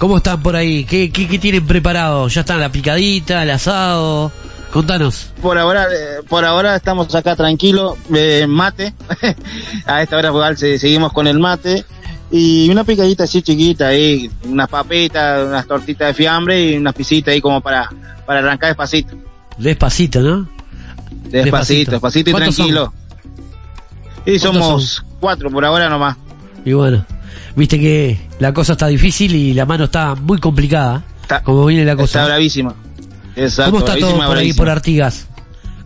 ¿Cómo 0.00 0.16
están 0.16 0.42
por 0.42 0.56
ahí? 0.56 0.84
¿Qué, 0.84 1.12
qué, 1.12 1.28
qué 1.28 1.38
tienen 1.38 1.66
preparado? 1.66 2.26
¿Ya 2.28 2.40
están 2.40 2.58
la 2.58 2.72
picadita, 2.72 3.42
el 3.42 3.50
asado? 3.50 4.32
Contanos. 4.72 5.30
Por 5.42 5.58
ahora, 5.58 5.84
eh, 5.92 6.22
por 6.26 6.44
ahora 6.46 6.74
estamos 6.74 7.14
acá 7.14 7.36
tranquilos, 7.36 7.98
eh, 8.14 8.46
mate. 8.48 8.94
a 9.86 10.02
esta 10.02 10.16
hora 10.16 10.28
igual 10.28 10.56
se- 10.56 10.78
seguimos 10.78 11.12
con 11.12 11.26
el 11.26 11.38
mate. 11.38 11.84
Y 12.30 12.70
una 12.70 12.84
picadita 12.84 13.24
así 13.24 13.42
chiquita 13.42 13.88
ahí, 13.88 14.30
unas 14.44 14.68
papitas, 14.68 15.46
unas 15.46 15.66
tortitas 15.66 16.08
de 16.08 16.14
fiambre 16.14 16.64
y 16.70 16.76
unas 16.78 16.94
pisitas 16.94 17.32
ahí 17.34 17.40
como 17.42 17.60
para, 17.60 17.90
para 18.24 18.38
arrancar 18.38 18.70
despacito. 18.70 19.16
Despacito, 19.58 20.20
¿no? 20.22 20.48
Despacito, 21.10 21.90
Despacito. 21.90 21.90
despacito 21.90 22.30
y 22.30 22.34
tranquilo. 22.34 22.92
Y 24.24 24.38
¿Cuántos 24.38 24.42
somos 24.42 25.04
cuatro 25.20 25.50
por 25.50 25.64
ahora 25.64 25.90
nomás. 25.90 26.16
Y 26.64 26.72
bueno, 26.72 27.04
viste 27.56 27.78
que 27.78 28.20
la 28.38 28.52
cosa 28.52 28.72
está 28.72 28.86
difícil 28.86 29.34
y 29.34 29.54
la 29.54 29.66
mano 29.66 29.84
está 29.84 30.14
muy 30.14 30.38
complicada. 30.38 31.02
como 31.44 31.66
viene 31.66 31.84
la 31.84 31.96
cosa. 31.96 32.20
Está 32.20 32.26
bravísima. 32.26 32.74
Exacto, 33.36 33.70
¿Cómo 33.72 33.84
está 33.84 33.92
todo 33.94 34.00
bravísima, 34.08 34.26
por 34.26 34.36
ahí, 34.38 34.52
por 34.52 34.68
Artigas? 34.68 35.26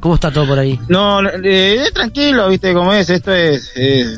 ¿Cómo 0.00 0.14
está 0.16 0.30
todo 0.30 0.46
por 0.46 0.58
ahí? 0.58 0.78
No, 0.88 1.20
eh, 1.28 1.76
es 1.86 1.92
tranquilo, 1.92 2.48
viste 2.48 2.72
cómo 2.74 2.92
es, 2.92 3.08
esto 3.10 3.32
es, 3.32 3.70
eh, 3.76 4.16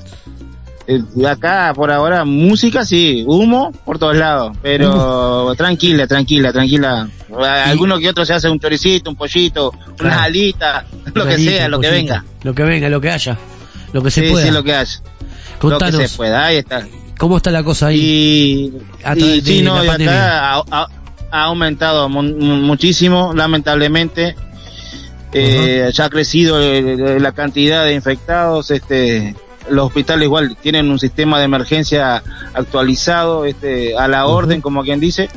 acá 1.28 1.72
por 1.74 1.90
ahora 1.90 2.24
música 2.24 2.84
sí, 2.84 3.24
humo 3.26 3.72
por 3.84 3.98
todos 3.98 4.16
lados, 4.16 4.56
pero 4.62 5.52
tranquila, 5.56 6.06
tranquila, 6.06 6.52
tranquila. 6.52 7.08
Alguno 7.66 7.98
que 7.98 8.08
otro 8.08 8.24
se 8.24 8.34
hace 8.34 8.48
un 8.48 8.58
choricito, 8.60 9.10
un 9.10 9.16
pollito, 9.16 9.70
unas 9.70 9.96
Claro. 9.96 10.20
alitas, 10.22 10.84
lo 11.14 11.26
que 11.26 11.38
sea, 11.38 11.68
lo 11.68 11.80
que 11.80 11.90
venga. 11.90 12.24
Lo 12.42 12.54
que 12.54 12.62
venga, 12.62 12.88
lo 12.88 13.00
que 13.00 13.10
haya. 13.10 13.36
Lo 13.92 14.02
que 14.02 14.10
se 14.10 14.22
sí, 14.26 14.30
pueda. 14.30 14.46
sí, 14.46 14.52
lo 14.52 14.62
que 14.62 14.74
haya. 14.74 15.00
Contanos. 15.58 15.94
Lo 15.94 15.98
que 16.00 16.08
se 16.08 16.16
pueda, 16.16 16.46
ahí 16.46 16.56
está. 16.58 16.86
¿Cómo 17.18 17.38
está 17.38 17.50
la 17.50 17.62
cosa 17.64 17.86
ahí? 17.88 17.98
Y, 18.00 18.72
A 19.04 19.16
y 19.16 19.40
sí, 19.40 19.62
no, 19.62 19.82
y 19.84 19.88
acá 19.88 20.54
ha, 20.54 20.62
ha- 20.70 20.88
ha 21.30 21.42
aumentado 21.44 22.08
mu- 22.08 22.22
mu- 22.22 22.56
muchísimo, 22.56 23.32
lamentablemente. 23.34 24.36
Eh, 25.32 25.90
Ya 25.92 26.04
ha 26.06 26.10
crecido 26.10 26.60
eh, 26.62 27.18
la 27.20 27.32
cantidad 27.32 27.84
de 27.84 27.94
infectados. 27.94 28.70
Este, 28.70 29.34
los 29.68 29.86
hospitales 29.86 30.24
igual 30.24 30.56
tienen 30.62 30.90
un 30.90 30.98
sistema 30.98 31.38
de 31.38 31.44
emergencia 31.46 32.22
actualizado, 32.54 33.44
este, 33.44 33.96
a 33.98 34.08
la 34.08 34.26
orden, 34.26 34.60
como 34.60 34.82
quien 34.82 35.00
dice. 35.00 35.28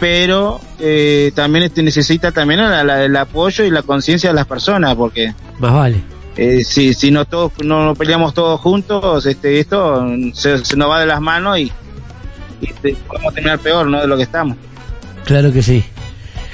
Pero 0.00 0.60
eh, 0.80 1.30
también 1.34 1.64
este, 1.64 1.82
necesita 1.82 2.32
también 2.32 2.60
la- 2.60 2.82
la- 2.84 3.04
el 3.04 3.16
apoyo 3.16 3.64
y 3.64 3.70
la 3.70 3.82
conciencia 3.82 4.30
de 4.30 4.34
las 4.34 4.46
personas, 4.46 4.94
porque 4.96 5.32
Más 5.60 5.72
vale. 5.72 6.02
Eh, 6.36 6.64
si, 6.64 6.94
si 6.94 7.10
no 7.10 7.24
todos 7.24 7.52
no, 7.64 7.94
peleamos 7.94 8.34
todos 8.34 8.60
juntos, 8.60 9.26
este, 9.26 9.60
esto 9.60 10.06
se, 10.32 10.64
se 10.64 10.76
nos 10.76 10.90
va 10.90 11.00
de 11.00 11.06
las 11.06 11.20
manos 11.20 11.58
y, 11.58 11.72
y 12.60 12.70
este, 12.70 12.96
podemos 13.06 13.34
terminar 13.34 13.58
peor, 13.58 13.86
¿no? 13.86 14.00
De 14.00 14.06
lo 14.06 14.16
que 14.16 14.22
estamos. 14.22 14.56
Claro 15.24 15.52
que 15.52 15.62
sí. 15.62 15.84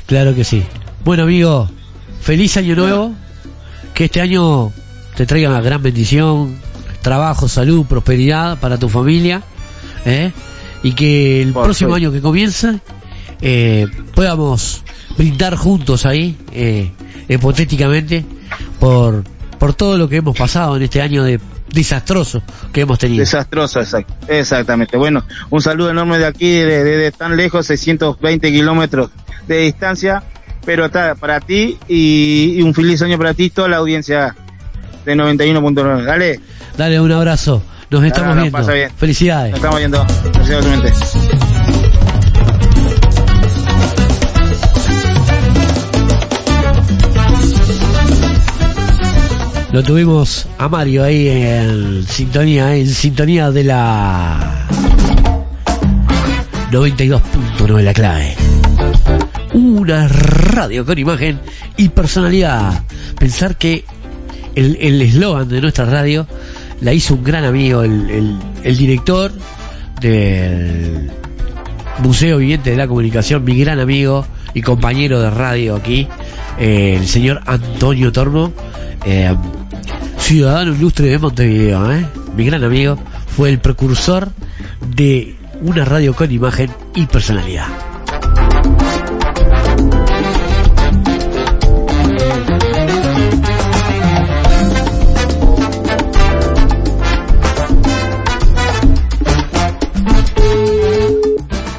Claro 0.07 0.35
que 0.35 0.45
sí. 0.45 0.65
Bueno, 1.05 1.25
amigo, 1.25 1.69
feliz 2.21 2.57
año 2.57 2.75
nuevo. 2.75 3.15
Que 3.95 4.05
este 4.05 4.21
año 4.21 4.73
te 5.17 5.27
traiga 5.27 5.51
una 5.51 5.61
gran 5.61 5.83
bendición, 5.83 6.57
trabajo, 7.03 7.49
salud, 7.49 7.85
prosperidad 7.87 8.59
para 8.59 8.79
tu 8.79 8.89
familia. 8.89 9.43
¿eh? 10.05 10.33
Y 10.83 10.93
que 10.93 11.43
el 11.43 11.53
Por 11.53 11.65
próximo 11.65 11.95
año 11.95 12.13
que 12.13 12.21
comienza 12.21 12.81
eh, 13.41 13.87
podamos 14.15 14.83
brindar 15.17 15.57
juntos 15.57 16.07
ahí, 16.07 16.37
eh, 16.53 16.93
hipotéticamente, 17.29 18.25
por, 18.79 19.25
por 19.59 19.75
todo 19.75 19.99
lo 19.99 20.09
que 20.09 20.17
hemos 20.17 20.37
pasado 20.37 20.77
en 20.77 20.83
este 20.83 21.01
año 21.03 21.25
de 21.25 21.41
desastroso 21.73 22.43
que 22.73 22.83
hemos 22.83 22.99
tenido. 22.99 23.21
Desastroso, 23.21 23.81
exact- 23.81 24.07
exactamente. 24.29 24.97
Bueno, 24.97 25.25
un 25.51 25.61
saludo 25.61 25.91
enorme 25.91 26.19
de 26.19 26.27
aquí, 26.27 26.51
de, 26.51 26.85
de- 26.85 26.97
de 26.97 27.13
tan 27.13 27.37
lejos, 27.37 27.67
620 27.67 28.51
kilómetros 28.51 29.11
de 29.47 29.59
distancia, 29.59 30.23
pero 30.65 30.87
está 30.87 31.15
para 31.15 31.41
ti 31.41 31.79
y, 31.89 32.55
y 32.59 32.63
un 32.63 32.75
feliz 32.75 33.01
año 33.03 33.19
para 33.19 33.35
ti 33.35 33.45
y 33.45 33.51
toda 33.51 33.69
la 33.69 33.79
audiencia 33.79 34.35
de 35.05 35.15
91.9. 35.15 36.05
Dale, 36.05 36.41
Dale 36.77 37.01
un 37.01 37.13
abrazo. 37.13 37.63
Nos 37.91 38.05
estamos 38.05 38.29
no, 38.29 38.35
no, 38.35 38.43
viendo. 38.51 38.73
bien. 38.73 38.91
Felicidades. 38.97 39.51
nos 39.53 39.59
estamos 39.59 39.79
viendo. 39.79 40.07
Gracias, 40.35 41.68
Lo 49.73 49.83
tuvimos 49.83 50.47
a 50.59 50.69
Mario 50.69 51.05
ahí 51.05 51.29
en 51.29 52.05
sintonía, 52.07 52.75
en 52.77 52.87
sintonía 52.89 53.51
de 53.51 53.65
la 53.65 54.67
92.9 56.71 57.83
la 57.83 57.93
clave. 57.95 58.35
Una 59.53 60.09
radio 60.09 60.87
con 60.87 60.99
imagen 60.99 61.39
y 61.77 61.91
personalidad. 61.91 62.83
Pensar 63.19 63.57
que 63.57 63.85
el 64.55 65.03
eslogan 65.03 65.49
de 65.49 65.61
nuestra 65.61 65.85
radio 65.85 66.27
la 66.81 66.93
hizo 66.95 67.15
un 67.15 67.25
gran 67.25 67.45
amigo, 67.45 67.83
el, 67.83 68.09
el- 68.11 68.37
el 68.65 68.77
director 68.77 69.31
del 70.01 71.11
Museo 72.03 72.39
Viviente 72.39 72.71
de 72.71 72.77
la 72.77 72.89
Comunicación, 72.89 73.45
mi 73.45 73.59
gran 73.59 73.81
amigo 73.81 74.25
y 74.55 74.63
compañero 74.63 75.21
de 75.21 75.31
radio 75.31 75.77
aquí, 75.77 76.09
eh, 76.59 76.97
el 76.99 77.07
señor 77.07 77.41
Antonio 77.47 78.13
Tormo, 78.13 78.53
eh, 79.05 79.35
ciudadano 80.19 80.75
ilustre 80.75 81.09
de 81.09 81.19
Montevideo, 81.19 81.93
¿eh? 81.93 82.07
mi 82.37 82.45
gran 82.47 82.65
amigo, 82.65 82.99
fue 83.27 83.51
el 83.51 83.61
precursor 83.61 84.31
de 84.95 85.37
una 85.61 85.85
radio 85.85 86.15
con 86.15 86.31
imagen 86.31 86.71
y 86.95 87.07
personalidad. 87.07 87.67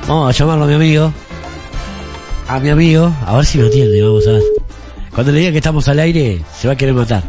Vamos 0.07 0.36
a 0.36 0.39
llamarlo 0.39 0.63
a 0.63 0.67
mi 0.67 0.74
amigo. 0.74 1.13
A 2.50 2.60
mi 2.60 2.70
amigo, 2.70 3.14
a 3.28 3.36
ver 3.36 3.45
si 3.45 3.60
me 3.60 3.68
atiende, 3.68 4.02
vamos 4.02 4.26
a 4.26 4.32
ver. 4.32 4.41
Cuando 5.14 5.32
le 5.32 5.38
diga 5.38 5.52
que 5.52 5.60
estamos 5.60 5.88
al 5.88 6.00
aire, 6.00 6.41
se 6.52 6.68
va 6.68 6.74
a 6.74 6.76
querer 6.76 6.95
matar. 6.95 7.22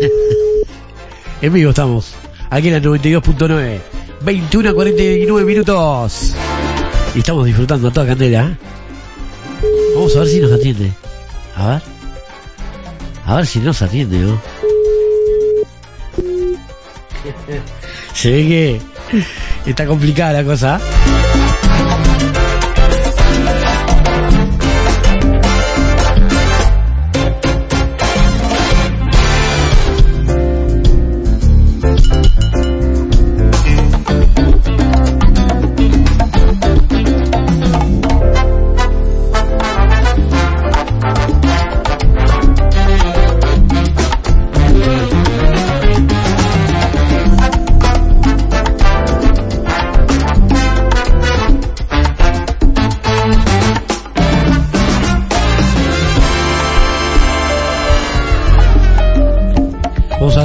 en 1.40 1.52
vivo 1.52 1.70
estamos. 1.70 2.14
Aquí 2.50 2.66
en 2.66 2.74
la 2.74 2.80
92.9. 2.80 3.78
21 4.22 4.68
a 4.68 4.74
49 4.74 5.44
minutos. 5.44 6.34
Y 7.14 7.20
estamos 7.20 7.46
disfrutando 7.46 7.86
a 7.86 7.92
toda 7.92 8.08
candela. 8.08 8.44
¿eh? 8.44 8.56
Vamos 9.94 10.16
a 10.16 10.18
ver 10.18 10.28
si 10.28 10.40
nos 10.40 10.50
atiende. 10.50 10.90
A 11.54 11.68
ver. 11.68 11.82
A 13.24 13.36
ver 13.36 13.46
si 13.46 13.60
nos 13.60 13.80
atiende, 13.82 14.18
¿no? 14.18 14.42
Se 18.14 18.32
ve 18.32 18.80
que 19.64 19.70
está 19.70 19.86
complicada 19.86 20.32
la 20.32 20.44
cosa. 20.44 20.80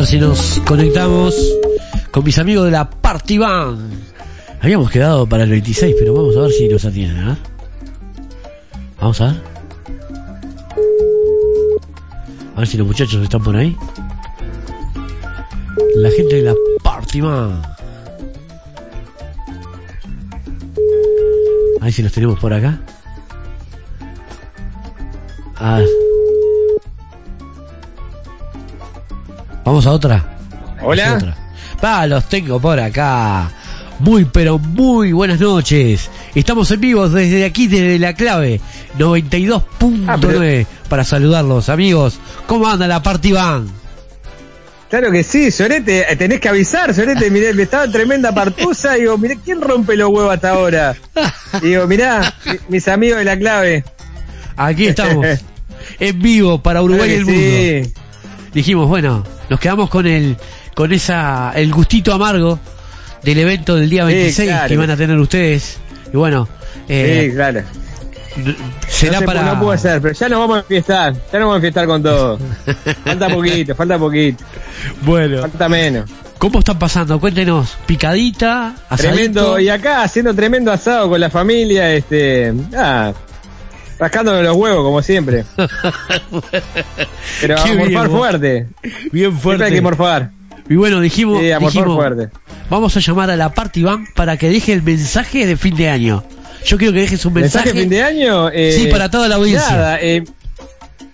Si 0.09 0.17
nos 0.17 0.59
conectamos 0.65 1.35
con 2.09 2.23
mis 2.23 2.39
amigos 2.39 2.65
de 2.65 2.71
la 2.71 2.89
Party 2.89 3.37
Band. 3.37 3.93
Habíamos 4.59 4.89
quedado 4.89 5.29
para 5.29 5.43
el 5.43 5.51
26, 5.51 5.95
pero 5.99 6.15
vamos 6.15 6.35
a 6.35 6.41
ver 6.41 6.51
si 6.51 6.67
nos 6.67 6.83
atienden, 6.83 7.29
¿eh? 7.29 7.37
Vamos 8.99 9.21
a 9.21 9.27
ver. 9.27 9.41
A 12.55 12.59
ver 12.59 12.67
si 12.67 12.77
los 12.77 12.87
muchachos 12.87 13.21
están 13.21 13.43
por 13.43 13.55
ahí. 13.55 13.77
La 15.97 16.09
gente 16.09 16.37
de 16.37 16.41
la 16.41 16.55
Party 16.83 17.21
Band. 17.21 17.63
A 21.81 21.83
ver 21.83 21.93
si 21.93 22.01
los 22.01 22.11
tenemos 22.11 22.39
por 22.39 22.51
acá. 22.51 22.81
A 25.57 25.77
ver. 25.77 25.98
Vamos 29.69 29.85
a 29.85 29.91
otra. 29.91 30.25
Hola. 30.81 31.09
A 31.11 31.13
otra. 31.17 31.37
Va, 31.83 32.07
los 32.07 32.27
tengo 32.27 32.59
por 32.59 32.79
acá. 32.79 33.51
Muy 33.99 34.25
pero 34.25 34.57
muy 34.57 35.11
buenas 35.11 35.39
noches. 35.39 36.09
Estamos 36.33 36.71
en 36.71 36.81
vivo 36.81 37.07
desde 37.07 37.45
aquí, 37.45 37.67
desde 37.67 37.99
la 37.99 38.15
clave 38.15 38.59
92.9 38.97 40.65
para 40.89 41.03
saludarlos, 41.03 41.69
amigos. 41.69 42.19
¿Cómo 42.47 42.67
anda 42.67 42.87
la 42.87 43.03
Party 43.03 43.31
Band? 43.31 43.69
Claro 44.89 45.11
que 45.11 45.23
sí, 45.23 45.51
Sorete, 45.51 46.11
eh, 46.11 46.15
tenés 46.15 46.39
que 46.39 46.49
avisar, 46.49 46.91
Sorete, 46.95 47.29
miré, 47.29 47.53
me 47.53 47.61
estaba 47.61 47.83
en 47.83 47.91
tremenda 47.91 48.33
partusa, 48.33 48.93
digo, 48.95 49.19
mirá, 49.19 49.35
¿quién 49.45 49.61
rompe 49.61 49.95
los 49.95 50.09
huevos 50.09 50.33
hasta 50.33 50.49
ahora? 50.49 50.95
Digo, 51.61 51.85
mirá, 51.85 52.33
mi- 52.43 52.53
mis 52.69 52.87
amigos 52.87 53.19
de 53.19 53.25
la 53.25 53.37
clave. 53.37 53.83
Aquí 54.57 54.87
estamos. 54.87 55.27
en 55.99 56.19
vivo 56.19 56.63
para 56.63 56.81
Uruguay 56.81 57.11
y 57.11 57.13
el 57.13 57.23
Claro 57.23 57.37
que 57.37 57.81
mundo. 57.83 57.98
Dijimos, 58.53 58.87
bueno, 58.87 59.23
nos 59.49 59.59
quedamos 59.59 59.89
con 59.89 60.07
el 60.07 60.37
con 60.75 60.91
esa 60.93 61.51
el 61.55 61.71
gustito 61.71 62.13
amargo 62.13 62.59
del 63.23 63.37
evento 63.39 63.75
del 63.75 63.89
día 63.89 64.07
Sí, 64.07 64.13
26 64.13 64.49
claro. 64.49 64.67
que 64.69 64.77
van 64.77 64.89
a 64.89 64.97
tener 64.97 65.17
ustedes. 65.17 65.77
Y 66.11 66.17
bueno, 66.17 66.47
eh, 66.87 67.27
sí, 67.29 67.35
claro. 67.35 67.61
será 68.87 69.19
no 69.19 69.25
para 69.25 69.43
No 69.43 69.59
puede 69.59 69.77
ser, 69.77 70.01
pero 70.01 70.13
ya 70.13 70.29
nos 70.29 70.39
vamos 70.39 70.57
a 70.57 70.59
enfiestar, 70.61 71.13
ya 71.13 71.39
nos 71.39 71.47
vamos 71.47 71.53
a 71.53 71.57
enfiestar 71.57 71.85
con 71.85 72.03
todo. 72.03 72.39
falta 73.03 73.29
poquito, 73.29 73.75
falta 73.75 73.99
poquito. 73.99 74.43
Bueno. 75.01 75.41
Falta 75.41 75.69
menos. 75.69 76.09
¿Cómo 76.39 76.59
están 76.59 76.79
pasando? 76.79 77.19
Cuéntenos, 77.19 77.77
picadita, 77.85 78.73
asadito. 78.87 79.13
Tremendo, 79.13 79.59
y 79.59 79.67
acá 79.67 80.03
haciendo 80.03 80.33
tremendo 80.33 80.71
asado 80.71 81.09
con 81.09 81.19
la 81.19 81.29
familia, 81.29 81.93
este, 81.93 82.53
ah, 82.77 83.11
rascándome 83.99 84.41
los 84.43 84.55
huevos 84.55 84.83
como 84.83 85.01
siempre. 85.01 85.43
Pero 87.41 87.57
a 87.59 87.65
morfar 87.67 87.87
bien, 87.87 88.09
fuerte. 88.11 88.67
Bien 89.11 89.31
fuerte. 89.37 89.41
Siempre 89.41 89.65
hay 89.67 89.73
que 89.73 89.81
morfar. 89.81 90.31
Y 90.69 90.75
bueno, 90.75 90.99
dijimos, 91.01 91.39
Sí, 91.41 91.51
a 91.51 91.59
morfar 91.59 91.81
dijimos, 91.83 91.95
fuerte. 91.97 92.29
vamos 92.69 92.95
a 92.95 92.99
llamar 92.99 93.29
a 93.31 93.35
la 93.35 93.49
Party 93.53 93.83
Band 93.83 94.07
para 94.15 94.37
que 94.37 94.49
deje 94.49 94.73
el 94.73 94.83
mensaje 94.83 95.45
de 95.45 95.57
fin 95.57 95.75
de 95.75 95.89
año. 95.89 96.23
Yo 96.65 96.77
quiero 96.77 96.93
que 96.93 96.99
dejes 97.01 97.25
un 97.25 97.33
mensaje. 97.33 97.65
¿Mensaje 97.67 97.81
fin 97.81 97.89
de 97.89 98.03
año? 98.03 98.49
Eh, 98.49 98.73
Sí, 98.77 98.87
para 98.87 99.09
toda 99.09 99.27
la 99.27 99.35
audiencia. 99.35 99.69
Nada, 99.71 99.99
eh, 100.01 100.23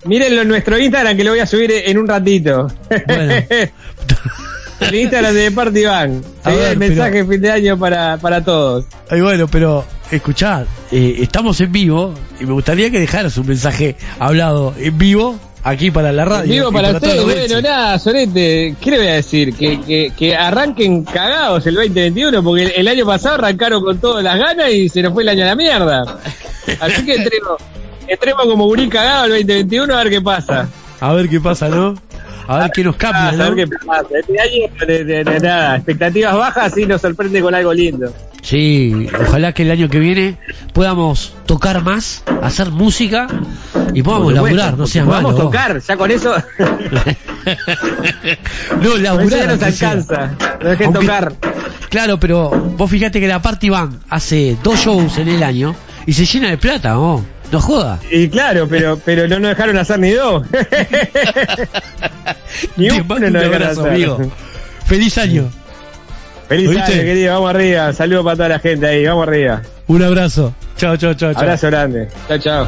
mírenlo 0.03 0.41
en 0.41 0.47
nuestro 0.47 0.77
Instagram 0.77 1.15
que 1.15 1.23
lo 1.23 1.31
voy 1.31 1.39
a 1.39 1.45
subir 1.47 1.71
en 1.71 1.97
un 1.97 2.07
ratito. 2.07 2.67
el 4.79 4.95
Instagram 4.95 5.33
de 5.33 5.51
Party 5.51 5.85
Bang. 5.85 6.21
A 6.43 6.49
Seguí 6.49 6.61
ver, 6.61 6.71
el 6.73 6.77
mensaje 6.77 7.25
fin 7.25 7.41
de 7.41 7.51
año 7.51 7.77
para, 7.79 8.17
para 8.17 8.43
todos. 8.43 8.85
Ay, 9.09 9.21
bueno, 9.21 9.47
pero 9.47 9.85
escuchá, 10.17 10.65
eh, 10.91 11.17
estamos 11.19 11.59
en 11.61 11.71
vivo 11.71 12.13
y 12.39 12.45
me 12.45 12.53
gustaría 12.53 12.89
que 12.91 12.99
dejaras 12.99 13.37
un 13.37 13.47
mensaje 13.47 13.95
hablado 14.19 14.73
en 14.77 14.97
vivo 14.97 15.39
aquí 15.63 15.91
para 15.91 16.11
la 16.11 16.25
radio. 16.25 16.69
Y 16.69 16.73
para 16.73 16.91
la 16.91 16.97
ustedes, 16.97 17.23
bueno, 17.23 17.61
nada, 17.61 17.97
Sorete, 17.99 18.75
¿qué 18.79 18.91
le 18.91 18.97
voy 18.97 19.07
a 19.07 19.13
decir? 19.13 19.53
Que, 19.55 19.81
que, 19.81 20.13
que 20.17 20.35
arranquen 20.35 21.03
cagados 21.03 21.65
el 21.67 21.75
2021, 21.75 22.43
porque 22.43 22.63
el, 22.63 22.71
el 22.75 22.87
año 22.87 23.05
pasado 23.05 23.35
arrancaron 23.35 23.83
con 23.83 23.97
todas 23.99 24.23
las 24.23 24.37
ganas 24.37 24.71
y 24.71 24.89
se 24.89 25.01
nos 25.01 25.13
fue 25.13 25.23
el 25.23 25.29
año 25.29 25.43
a 25.43 25.47
la 25.47 25.55
mierda. 25.55 26.19
Así 26.79 27.05
que 27.05 27.15
entremos, 27.15 27.61
entremos 28.07 28.45
como 28.45 28.65
gurí 28.65 28.87
cagado 28.89 29.25
el 29.25 29.31
2021 29.45 29.93
a 29.93 30.03
ver 30.03 30.09
qué 30.11 30.21
pasa. 30.21 30.69
A 30.99 31.13
ver 31.13 31.27
qué 31.29 31.39
pasa, 31.41 31.67
¿no? 31.69 31.95
A 32.47 32.59
ver 32.59 32.71
qué 32.71 32.83
nos 32.83 32.95
cambia, 32.95 33.29
A 33.29 33.31
¿no? 33.31 33.55
ver 33.55 33.67
qué 33.67 33.75
pasa. 33.85 34.07
Este 34.19 34.39
año, 34.39 35.39
nada, 35.41 35.75
expectativas 35.77 36.35
bajas 36.35 36.77
y 36.77 36.85
nos 36.85 37.01
sorprende 37.01 37.41
con 37.41 37.55
algo 37.55 37.73
lindo. 37.73 38.13
Sí, 38.45 39.07
ojalá 39.27 39.53
que 39.53 39.63
el 39.63 39.71
año 39.71 39.89
que 39.89 39.97
viene 39.97 40.37
podamos 40.71 41.33
tocar 41.47 41.81
más, 41.83 42.23
hacer 42.43 42.69
música 42.69 43.25
y 43.95 44.03
podamos 44.03 44.33
supuesto, 44.33 44.55
laburar, 44.55 44.77
no 44.77 44.85
seas 44.85 45.07
malo. 45.07 45.31
vos. 45.31 45.41
tocar, 45.41 45.81
ya 45.81 45.97
con 45.97 46.11
eso. 46.11 46.35
No, 48.81 48.97
laburar. 48.97 49.39
ya 49.39 49.47
nos 49.47 49.61
alcanza. 49.63 50.31
No 50.61 50.69
dejen 50.69 50.85
Aunque- 50.87 51.01
tocar. 51.01 51.33
Claro, 51.89 52.19
pero 52.19 52.49
vos 52.51 52.89
fíjate 52.89 53.19
que 53.19 53.27
la 53.27 53.41
Party 53.41 53.69
Band 53.69 53.99
hace 54.09 54.57
dos 54.63 54.79
shows 54.79 55.17
en 55.17 55.27
el 55.29 55.43
año 55.43 55.75
y 56.05 56.13
se 56.13 56.25
llena 56.25 56.49
de 56.49 56.57
plata, 56.57 56.93
¿no? 56.93 57.25
No 57.51 57.61
joda. 57.61 57.99
Y 58.11 58.27
claro, 58.29 58.67
pero 58.67 58.99
pero 59.03 59.27
no 59.27 59.39
nos 59.39 59.49
dejaron 59.49 59.77
hacer 59.77 59.99
ni 59.99 60.11
dos. 60.11 60.45
ni 62.77 62.89
uno 62.89 63.03
nos 63.07 63.19
un 63.27 63.33
dejaron 63.33 63.63
hacer. 63.69 63.87
amigo. 63.87 64.31
Feliz 64.85 65.17
año. 65.17 65.49
Feliz 66.47 66.69
¿Oíste? 66.69 66.93
año, 66.93 67.01
querido. 67.03 67.33
Vamos 67.33 67.49
arriba. 67.49 67.93
Saludos 67.93 68.23
para 68.23 68.35
toda 68.35 68.49
la 68.49 68.59
gente 68.59 68.87
ahí. 68.87 69.05
Vamos 69.05 69.27
arriba. 69.27 69.61
Un 69.87 70.03
abrazo. 70.03 70.53
Chao, 70.77 70.97
chao, 70.97 71.13
chao. 71.13 71.31
Abrazo 71.35 71.67
grande. 71.67 72.07
Chao, 72.27 72.37
chao. 72.37 72.67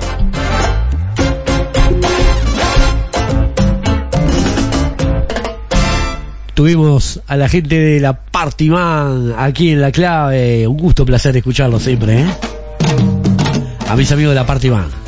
Tuvimos 6.53 7.21
a 7.28 7.38
la 7.38 7.47
gente 7.49 7.80
de 7.80 7.99
la 7.99 8.13
Party 8.13 8.71
Man 8.71 9.36
aquí 9.38 9.71
en 9.71 9.82
la 9.82 9.91
clave. 9.91 10.65
Un 10.67 10.78
gusto, 10.78 11.05
placer 11.05 11.38
escucharlo 11.38 11.80
siempre, 11.80 12.21
¿eh? 12.21 12.25
A 13.88 13.95
mis 13.95 14.11
amigos 14.11 14.32
de 14.32 14.36
la 14.36 14.45
Party 14.47 14.71
Man. 14.71 15.07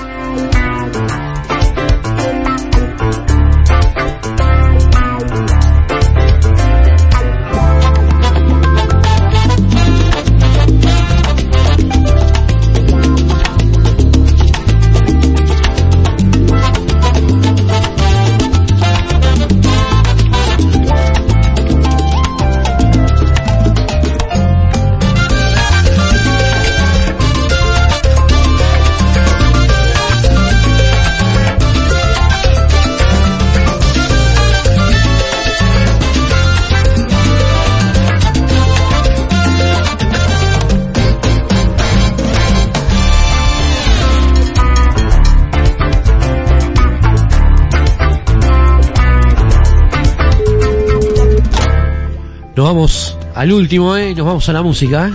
Nos 52.60 52.68
vamos 52.68 53.18
al 53.36 53.54
último, 53.54 53.96
¿eh? 53.96 54.14
Nos 54.14 54.26
vamos 54.28 54.50
a 54.50 54.52
la 54.52 54.62
música, 54.62 55.08
¿eh? 55.08 55.14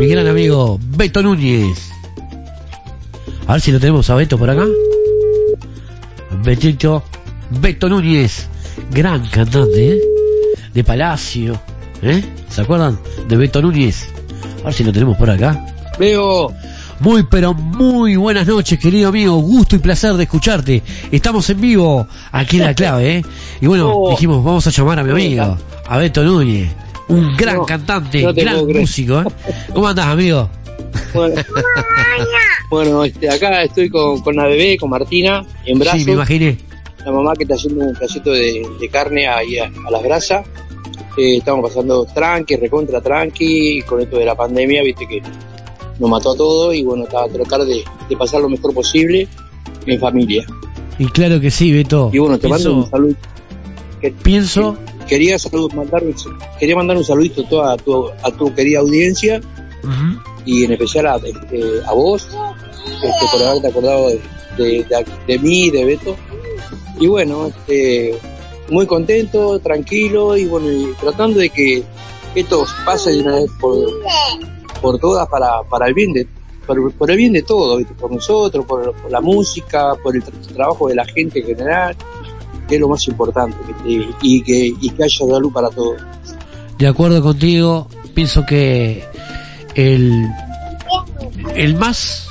Mi 0.00 0.08
gran 0.08 0.26
amigo 0.26 0.76
Beto 0.82 1.22
Núñez. 1.22 1.92
A 3.46 3.52
ver 3.52 3.60
si 3.60 3.70
lo 3.70 3.78
tenemos 3.78 4.10
a 4.10 4.16
Beto 4.16 4.36
por 4.36 4.50
acá. 4.50 4.64
Betito, 6.42 7.04
Beto 7.60 7.88
Núñez, 7.88 8.48
gran 8.90 9.24
cantante, 9.28 9.92
¿eh? 9.92 10.00
De 10.74 10.82
Palacio, 10.82 11.60
¿eh? 12.02 12.24
¿Se 12.48 12.62
acuerdan 12.62 12.98
de 13.28 13.36
Beto 13.36 13.62
Núñez? 13.62 14.08
A 14.62 14.64
ver 14.64 14.74
si 14.74 14.82
lo 14.82 14.92
tenemos 14.92 15.16
por 15.16 15.30
acá. 15.30 15.64
Veo. 15.96 16.52
Muy 17.00 17.24
pero 17.24 17.54
muy 17.54 18.16
buenas 18.16 18.46
noches, 18.46 18.78
querido 18.78 19.08
amigo. 19.08 19.36
Gusto 19.36 19.76
y 19.76 19.78
placer 19.80 20.14
de 20.14 20.24
escucharte. 20.24 20.82
Estamos 21.10 21.48
en 21.50 21.60
vivo 21.60 22.06
aquí 22.32 22.56
en 22.58 22.64
la 22.64 22.74
clave, 22.74 23.16
¿eh? 23.18 23.22
Y 23.60 23.66
bueno, 23.66 23.92
Oh. 23.94 24.10
dijimos, 24.10 24.42
vamos 24.44 24.66
a 24.66 24.70
llamar 24.70 24.98
a 25.00 25.02
mi 25.04 25.10
amigo, 25.10 25.56
a 25.86 25.98
Beto 25.98 26.22
Núñez. 26.24 26.70
Un 27.08 27.36
gran 27.36 27.64
cantante, 27.64 28.22
no 28.22 28.32
gran 28.32 28.66
músico, 28.66 29.20
¿eh? 29.20 29.24
¿Cómo 29.74 29.88
andás, 29.88 30.06
amigo? 30.06 30.48
Bueno, 31.12 31.34
bueno, 32.70 33.04
este, 33.04 33.28
acá 33.28 33.62
estoy 33.62 33.90
con, 33.90 34.20
con 34.22 34.36
la 34.36 34.46
bebé, 34.46 34.78
con 34.78 34.88
Martina, 34.88 35.44
en 35.66 35.78
brazos. 35.78 36.00
Sí, 36.00 36.06
me 36.06 36.12
imaginé. 36.12 36.58
La 37.04 37.12
mamá 37.12 37.34
que 37.34 37.42
está 37.42 37.56
haciendo 37.56 37.84
un 37.84 37.92
pedacito 37.94 38.30
de, 38.30 38.66
de 38.80 38.88
carne 38.88 39.28
ahí 39.28 39.58
a, 39.58 39.64
a 39.66 39.90
las 39.90 40.02
brasas. 40.02 40.46
Eh, 41.18 41.36
estamos 41.36 41.68
pasando 41.68 42.06
tranqui, 42.06 42.56
recontra 42.56 43.00
tranqui, 43.02 43.82
con 43.82 44.00
esto 44.00 44.16
de 44.16 44.24
la 44.24 44.34
pandemia, 44.34 44.82
viste 44.82 45.06
que 45.06 45.20
nos 45.98 46.10
mató 46.10 46.32
a 46.32 46.36
todos 46.36 46.74
y 46.74 46.84
bueno, 46.84 47.04
a 47.04 47.28
tratar 47.28 47.64
de, 47.64 47.84
de 48.08 48.16
pasar 48.16 48.40
lo 48.40 48.48
mejor 48.48 48.74
posible 48.74 49.28
en 49.86 50.00
familia. 50.00 50.44
Y 50.98 51.06
claro 51.06 51.40
que 51.40 51.50
sí, 51.50 51.72
Beto. 51.72 52.10
Y 52.12 52.18
bueno, 52.18 52.38
te 52.38 52.48
mando 52.48 52.74
un 52.76 52.90
saludo. 52.90 53.14
Pienso, 54.22 54.76
Quería 55.08 55.38
salud, 55.38 55.70
mandar 55.74 56.02
quería 56.58 56.76
mandar 56.76 56.96
un 56.96 57.04
saludito 57.04 57.42
a 57.42 57.48
toda 57.48 57.76
tu, 57.76 58.08
a 58.22 58.30
tu 58.30 58.54
querida 58.54 58.80
audiencia 58.80 59.40
y 60.46 60.64
en 60.64 60.72
especial 60.72 61.06
a, 61.06 61.16
este, 61.16 61.62
a 61.86 61.92
vos 61.92 62.26
este, 62.26 63.26
por 63.32 63.42
haberte 63.42 63.68
acordado 63.68 64.08
de, 64.08 64.20
de, 64.56 64.64
de- 64.84 65.06
de 65.26 65.38
mí, 65.38 65.70
de 65.70 65.84
Beto. 65.84 66.16
Y 66.98 67.06
bueno, 67.06 67.46
este, 67.48 68.18
muy 68.70 68.86
contento, 68.86 69.58
tranquilo 69.58 70.36
y 70.38 70.46
bueno, 70.46 70.70
y 70.72 70.94
tratando 71.00 71.38
de 71.38 71.50
que 71.50 71.82
esto 72.34 72.64
pase 72.86 73.12
de 73.12 73.20
una 73.20 73.34
vez 73.36 73.50
por, 73.60 73.76
por 74.84 74.98
todas 74.98 75.26
para, 75.28 75.62
para 75.70 75.86
el 75.88 75.94
bien 75.94 76.12
de 76.12 76.26
por, 76.66 76.92
por 76.92 77.10
el 77.10 77.16
bien 77.16 77.32
de 77.32 77.42
todo, 77.42 77.78
por 77.98 78.12
nosotros, 78.12 78.64
por, 78.66 78.94
la 79.10 79.20
música, 79.20 79.94
por 80.02 80.14
el 80.14 80.22
tra- 80.22 80.54
trabajo 80.54 80.88
de 80.88 80.94
la 80.94 81.04
gente 81.06 81.40
en 81.40 81.46
general, 81.46 81.96
que 82.68 82.74
es 82.76 82.80
lo 82.80 82.88
más 82.88 83.06
importante, 83.08 83.56
y 84.22 84.42
que, 84.42 84.72
y 84.80 84.90
que 84.90 85.04
haya 85.04 85.18
salud 85.18 85.50
para 85.52 85.68
todos. 85.70 86.00
de 86.78 86.86
acuerdo 86.86 87.22
contigo, 87.22 87.88
pienso 88.14 88.44
que 88.46 89.04
el, 89.74 90.26
el 91.54 91.74
más 91.76 92.28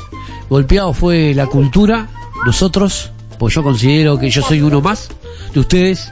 golpeado 0.49 0.93
fue 0.93 1.33
la 1.35 1.47
cultura, 1.47 2.07
nosotros, 2.45 3.11
pues 3.39 3.53
yo 3.53 3.63
considero 3.63 4.17
que 4.19 4.29
yo 4.29 4.41
soy 4.41 4.61
uno 4.61 4.81
más 4.81 5.09
de 5.53 5.59
ustedes. 5.59 6.11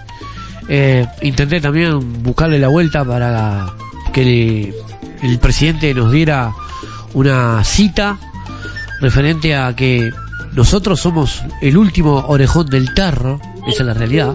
Eh, 0.69 1.05
intenté 1.23 1.59
también 1.59 2.23
buscarle 2.23 2.57
la 2.59 2.67
vuelta 2.69 3.03
para 3.03 3.65
que 4.13 4.23
le- 4.23 4.75
el 5.21 5.39
presidente 5.39 5.93
nos 5.93 6.11
diera 6.11 6.53
una 7.13 7.63
cita 7.63 8.17
referente 8.99 9.55
a 9.55 9.75
que 9.75 10.11
nosotros 10.53 10.99
somos 10.99 11.43
el 11.61 11.77
último 11.77 12.25
orejón 12.27 12.67
del 12.67 12.93
tarro, 12.93 13.39
esa 13.67 13.83
es 13.83 13.87
la 13.87 13.93
realidad. 13.93 14.33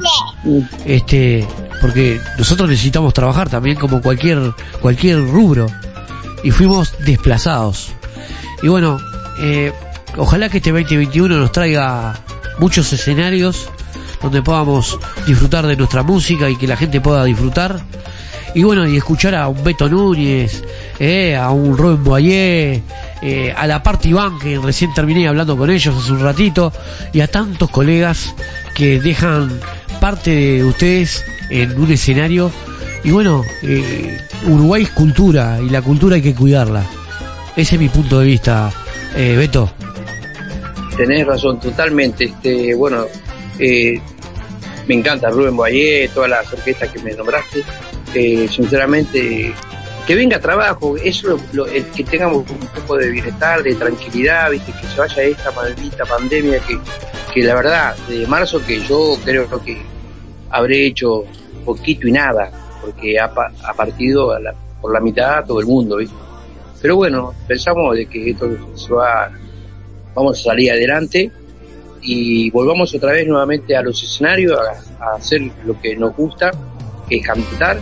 Este, 0.84 1.46
porque 1.80 2.20
nosotros 2.38 2.68
necesitamos 2.68 3.12
trabajar 3.12 3.48
también 3.48 3.76
como 3.76 4.00
cualquier 4.00 4.52
cualquier 4.80 5.18
rubro 5.18 5.66
y 6.42 6.50
fuimos 6.50 6.94
desplazados. 7.04 7.90
Y 8.62 8.68
bueno, 8.68 8.98
eh, 9.40 9.72
ojalá 10.16 10.48
que 10.48 10.58
este 10.58 10.72
2021 10.72 11.36
nos 11.36 11.52
traiga 11.52 12.14
muchos 12.58 12.92
escenarios 12.92 13.68
donde 14.22 14.42
podamos 14.42 14.98
disfrutar 15.26 15.66
de 15.66 15.76
nuestra 15.76 16.02
música 16.02 16.48
y 16.48 16.56
que 16.56 16.66
la 16.66 16.76
gente 16.76 17.00
pueda 17.00 17.24
disfrutar 17.24 17.80
y 18.54 18.62
bueno, 18.62 18.86
y 18.86 18.96
escuchar 18.96 19.34
a 19.34 19.48
un 19.48 19.62
Beto 19.62 19.88
Núñez, 19.88 20.62
eh, 20.98 21.36
a 21.36 21.50
un 21.50 21.76
Rubén 21.76 22.04
Boyer, 22.04 22.80
eh, 23.22 23.54
a 23.56 23.66
la 23.66 23.82
parte 23.82 24.08
Iván, 24.08 24.38
que 24.38 24.58
recién 24.58 24.94
terminé 24.94 25.28
hablando 25.28 25.56
con 25.56 25.70
ellos 25.70 25.94
hace 25.96 26.12
un 26.12 26.20
ratito, 26.20 26.72
y 27.12 27.20
a 27.20 27.28
tantos 27.28 27.70
colegas 27.70 28.34
que 28.74 29.00
dejan 29.00 29.60
parte 30.00 30.30
de 30.30 30.64
ustedes 30.64 31.24
en 31.50 31.78
un 31.80 31.90
escenario. 31.90 32.50
Y 33.04 33.10
bueno, 33.10 33.42
eh, 33.62 34.18
Uruguay 34.46 34.82
es 34.82 34.90
cultura, 34.90 35.58
y 35.60 35.70
la 35.70 35.82
cultura 35.82 36.16
hay 36.16 36.22
que 36.22 36.34
cuidarla. 36.34 36.84
Ese 37.56 37.76
es 37.76 37.80
mi 37.80 37.88
punto 37.88 38.20
de 38.20 38.26
vista, 38.26 38.70
eh, 39.14 39.34
Beto. 39.36 39.70
Tenés 40.96 41.26
razón, 41.26 41.60
totalmente. 41.60 42.24
Este, 42.24 42.74
bueno, 42.74 43.06
eh, 43.58 44.00
me 44.86 44.94
encanta 44.94 45.30
Rubén 45.30 45.56
Boyer, 45.56 46.10
todas 46.10 46.30
las 46.30 46.52
orquestas 46.52 46.90
que 46.90 46.98
me 47.00 47.12
nombraste. 47.12 47.64
Sinceramente, 48.48 49.52
que 50.06 50.14
venga 50.14 50.38
trabajo, 50.40 50.96
eso 50.96 51.38
lo, 51.52 51.66
el 51.66 51.84
que 51.86 52.04
tengamos 52.04 52.48
un 52.50 52.58
poco 52.74 52.96
de 52.96 53.10
bienestar, 53.10 53.62
de 53.62 53.74
tranquilidad, 53.74 54.50
¿viste? 54.50 54.72
que 54.80 54.86
se 54.86 54.98
vaya 55.00 55.22
esta 55.24 55.50
maldita 55.52 56.04
pandemia 56.04 56.60
que, 56.60 56.78
que 57.34 57.42
la 57.42 57.54
verdad, 57.54 57.96
de 58.08 58.26
marzo 58.26 58.64
que 58.64 58.80
yo 58.82 59.16
creo 59.24 59.48
que 59.64 59.76
habré 60.50 60.86
hecho 60.86 61.24
poquito 61.64 62.06
y 62.06 62.12
nada, 62.12 62.50
porque 62.80 63.18
ha, 63.18 63.24
ha 63.64 63.74
partido 63.74 64.32
a 64.32 64.40
la- 64.40 64.54
por 64.80 64.92
la 64.92 65.00
mitad 65.00 65.44
todo 65.44 65.58
el 65.60 65.66
mundo, 65.66 65.96
¿viste? 65.96 66.14
Pero 66.80 66.96
bueno, 66.96 67.34
pensamos 67.48 67.96
de 67.96 68.06
que 68.06 68.30
esto 68.30 68.46
se 68.76 68.92
va, 68.92 69.30
vamos 70.14 70.38
a 70.40 70.42
salir 70.44 70.70
adelante 70.70 71.32
y 72.02 72.48
volvamos 72.50 72.94
otra 72.94 73.10
vez 73.12 73.26
nuevamente 73.26 73.74
a 73.76 73.82
los 73.82 74.00
escenarios, 74.02 74.56
a, 75.00 75.04
a 75.04 75.16
hacer 75.16 75.40
lo 75.64 75.80
que 75.80 75.96
nos 75.96 76.14
gusta, 76.14 76.52
que 77.08 77.16
es 77.16 77.26
cantar 77.26 77.78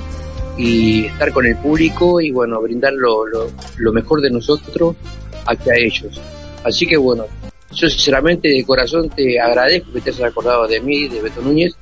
y 0.57 1.07
estar 1.07 1.33
con 1.33 1.47
el 1.47 1.57
público 1.57 2.21
y 2.21 2.31
bueno, 2.31 2.61
brindar 2.61 2.93
lo, 2.93 3.27
lo, 3.27 3.93
mejor 3.93 4.21
de 4.21 4.31
nosotros 4.31 4.97
hacia 5.47 5.75
ellos. 5.77 6.21
Así 6.65 6.87
que 6.87 6.97
bueno, 6.97 7.25
yo 7.73 7.89
sinceramente 7.89 8.49
de 8.49 8.65
corazón 8.65 9.11
te 9.11 9.41
agradezco 9.41 9.93
que 9.93 10.01
te 10.01 10.11
hayas 10.11 10.31
acordado 10.31 10.67
de 10.69 10.81
mí, 10.81 11.09
de 11.09 11.21
Beto 11.21 11.43
Núñez. 11.43 11.75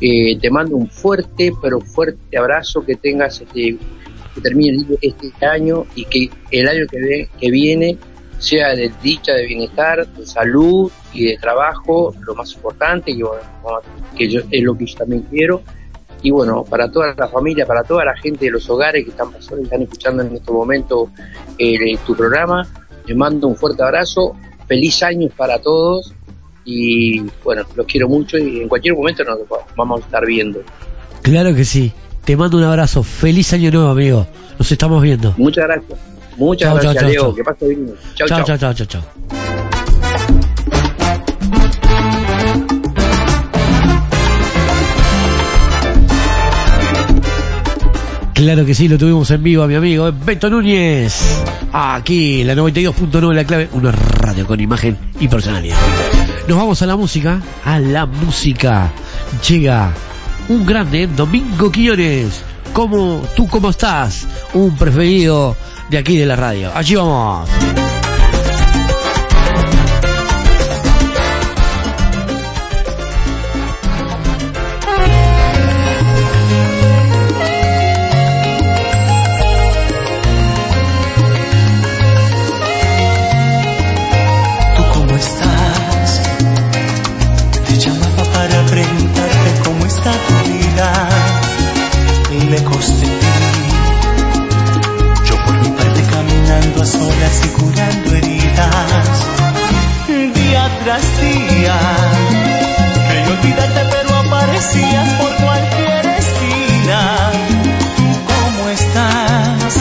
Eh, 0.00 0.38
te 0.40 0.50
mando 0.50 0.76
un 0.76 0.88
fuerte, 0.88 1.52
pero 1.62 1.80
fuerte 1.80 2.36
abrazo, 2.36 2.84
que 2.84 2.96
tengas 2.96 3.40
este, 3.40 3.76
que 4.34 4.40
termine 4.42 4.84
este 5.00 5.46
año 5.46 5.86
y 5.94 6.04
que 6.04 6.30
el 6.50 6.68
año 6.68 6.86
que, 6.90 6.98
ve- 6.98 7.28
que 7.40 7.50
viene 7.50 7.96
sea 8.38 8.74
de 8.74 8.90
dicha, 9.02 9.32
de 9.32 9.46
bienestar, 9.46 10.06
de 10.06 10.26
salud 10.26 10.90
y 11.12 11.26
de 11.26 11.38
trabajo, 11.38 12.14
lo 12.26 12.34
más 12.34 12.52
importante, 12.54 13.14
bueno, 13.14 13.80
que 14.16 14.28
yo, 14.28 14.40
es 14.50 14.62
lo 14.62 14.76
que 14.76 14.86
yo 14.86 14.96
también 14.96 15.22
quiero. 15.30 15.62
Y 16.24 16.30
bueno, 16.30 16.64
para 16.64 16.90
toda 16.90 17.14
la 17.16 17.28
familia, 17.28 17.66
para 17.66 17.84
toda 17.84 18.06
la 18.06 18.16
gente 18.16 18.46
de 18.46 18.50
los 18.50 18.68
hogares 18.70 19.04
que 19.04 19.10
están 19.10 19.30
pasando 19.30 19.60
y 19.60 19.64
están 19.64 19.82
escuchando 19.82 20.22
en 20.22 20.34
este 20.34 20.50
momento 20.50 21.10
eh, 21.58 21.98
tu 22.06 22.16
programa, 22.16 22.66
les 23.06 23.14
mando 23.14 23.46
un 23.46 23.54
fuerte 23.54 23.82
abrazo, 23.82 24.34
feliz 24.66 25.02
año 25.02 25.28
para 25.36 25.58
todos 25.58 26.14
y 26.64 27.20
bueno, 27.44 27.62
los 27.76 27.86
quiero 27.86 28.08
mucho 28.08 28.38
y 28.38 28.62
en 28.62 28.68
cualquier 28.68 28.94
momento 28.94 29.22
nos 29.22 29.38
vamos 29.76 30.00
a 30.00 30.04
estar 30.06 30.24
viendo. 30.24 30.62
Claro 31.20 31.54
que 31.54 31.66
sí. 31.66 31.92
Te 32.24 32.38
mando 32.38 32.56
un 32.56 32.64
abrazo. 32.64 33.02
Feliz 33.02 33.52
año 33.52 33.70
nuevo, 33.70 33.90
amigo. 33.90 34.26
Nos 34.58 34.72
estamos 34.72 35.02
viendo. 35.02 35.34
Muchas 35.36 35.66
gracias. 35.66 35.98
Muchas 36.38 36.72
gracias, 36.82 37.04
Leo. 37.04 37.20
chao. 37.20 37.34
Que 37.34 37.44
pase 37.44 37.68
bien. 37.68 37.94
Chao, 38.14 38.28
chao, 38.28 38.56
chao. 38.56 38.74
chao, 38.86 39.53
Claro 48.34 48.66
que 48.66 48.74
sí, 48.74 48.88
lo 48.88 48.98
tuvimos 48.98 49.30
en 49.30 49.44
vivo 49.44 49.62
a 49.62 49.68
mi 49.68 49.76
amigo 49.76 50.10
Beto 50.12 50.50
Núñez. 50.50 51.20
Aquí, 51.72 52.42
la 52.42 52.54
92.9, 52.54 53.32
la 53.32 53.44
clave, 53.44 53.68
una 53.72 53.92
radio 53.92 54.44
con 54.44 54.58
imagen 54.58 54.98
y 55.20 55.28
personalidad. 55.28 55.78
Nos 56.48 56.58
vamos 56.58 56.82
a 56.82 56.86
la 56.86 56.96
música, 56.96 57.40
a 57.64 57.78
la 57.78 58.06
música. 58.06 58.90
Llega 59.48 59.92
un 60.48 60.66
grande, 60.66 61.06
Domingo 61.06 61.70
Quiñones. 61.70 62.42
¿Cómo, 62.72 63.22
tú 63.36 63.46
cómo 63.46 63.70
estás? 63.70 64.26
Un 64.52 64.76
preferido 64.76 65.56
de 65.88 65.98
aquí 65.98 66.16
de 66.16 66.26
la 66.26 66.34
radio. 66.34 66.72
Allí 66.74 66.96
vamos. 66.96 67.48
Lejos 92.50 93.00
de 93.00 93.06
ti. 93.06 93.26
Yo 95.24 95.36
por 95.44 95.54
mi 95.60 95.68
parte 95.68 96.02
caminando 96.02 96.82
a 96.82 96.86
solas 96.86 97.42
y 97.44 97.48
curando 97.48 98.14
heridas. 98.14 99.08
Día 100.34 100.70
tras 100.84 101.20
día. 101.20 101.76
Creí 103.08 103.28
olvidarte 103.28 103.80
pero 103.90 104.14
aparecías 104.16 105.08
por 105.14 105.34
cualquier 105.36 106.06
esquina. 106.06 107.30
¿Tú 107.96 108.06
cómo 108.28 108.68
estás? 108.68 109.74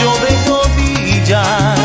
Yo 0.00 0.10
de 0.24 0.32
rodillas 0.48 1.78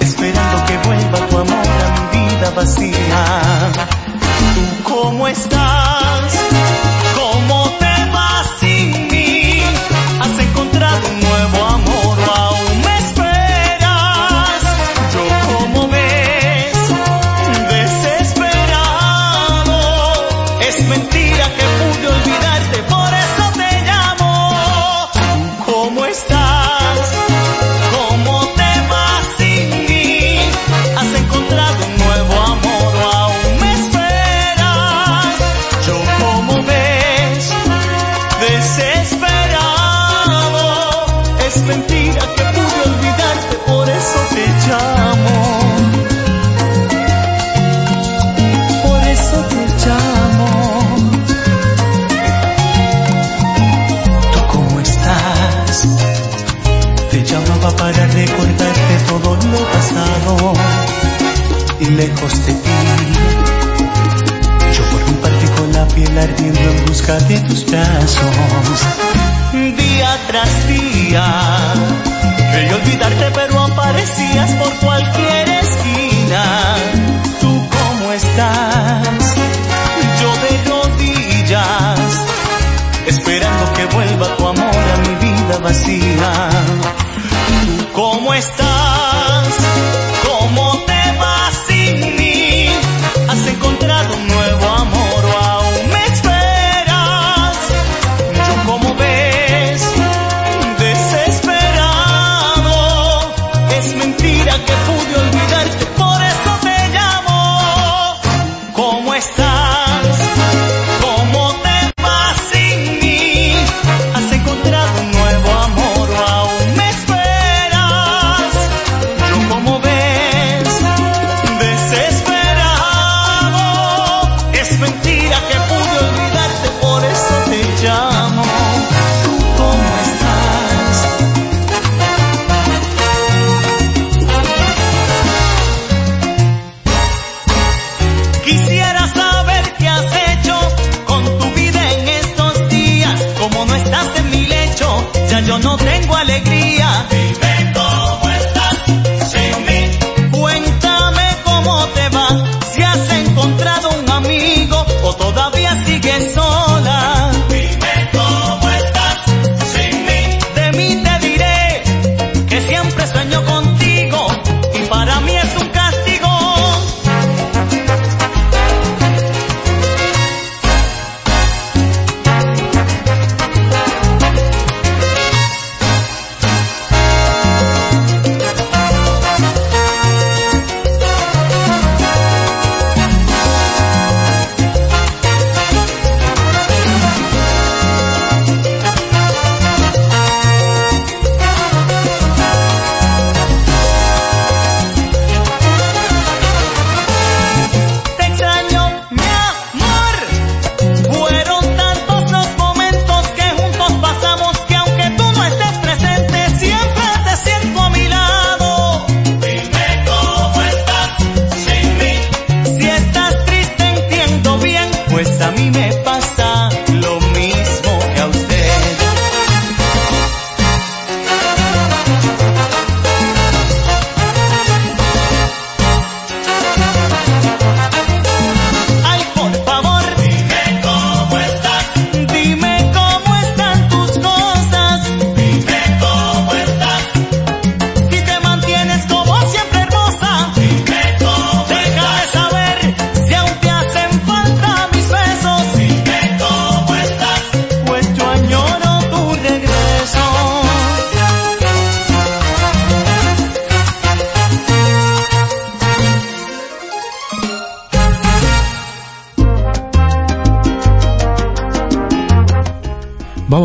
esperando 0.00 0.64
que 0.66 0.78
vuelva 0.88 1.26
tu 1.28 1.38
amor 1.38 1.66
a 1.66 2.16
mi 2.16 2.18
vida 2.18 2.50
vacía. 2.56 3.70
¿Tú 4.54 4.90
cómo 4.90 5.28
estás? 5.28 5.79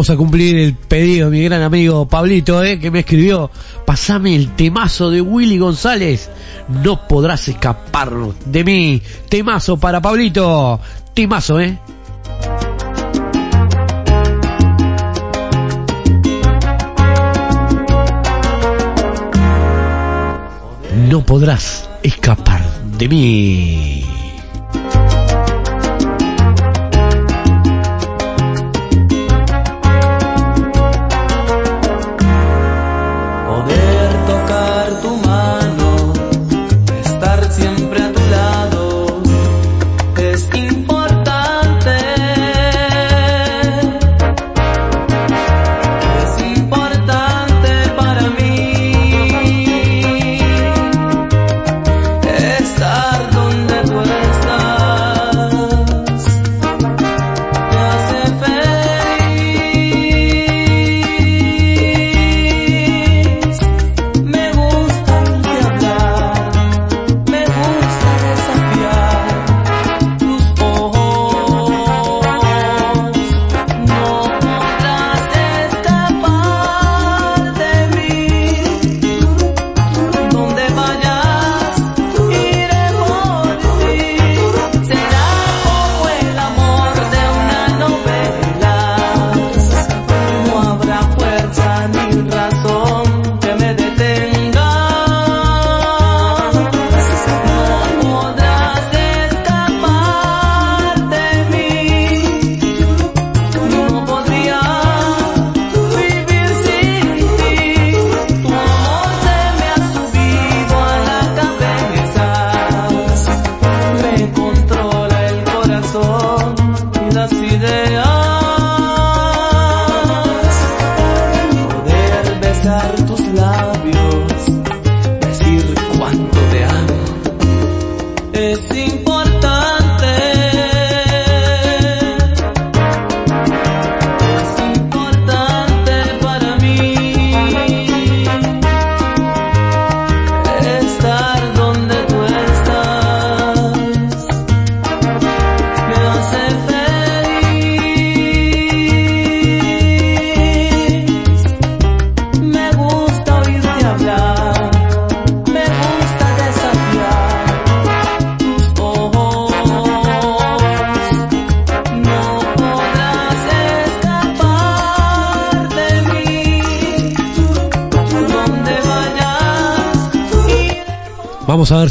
a 0.09 0.17
cumplir 0.17 0.57
el 0.57 0.73
pedido 0.75 1.29
de 1.29 1.37
mi 1.37 1.43
gran 1.43 1.61
amigo 1.61 2.07
Pablito, 2.07 2.63
eh, 2.63 2.79
que 2.79 2.91
me 2.91 2.99
escribió, 2.99 3.49
pasame 3.85 4.35
el 4.35 4.55
temazo 4.55 5.09
de 5.09 5.21
Willy 5.21 5.57
González, 5.57 6.29
no 6.67 7.07
podrás 7.07 7.47
escapar 7.47 8.11
de 8.45 8.63
mí, 8.63 9.01
temazo 9.29 9.77
para 9.77 10.01
Pablito, 10.01 10.79
temazo, 11.13 11.59
eh. 11.59 11.79
No 21.09 21.25
podrás 21.25 21.89
escapar 22.03 22.63
de 22.97 23.07
mí. 23.07 23.94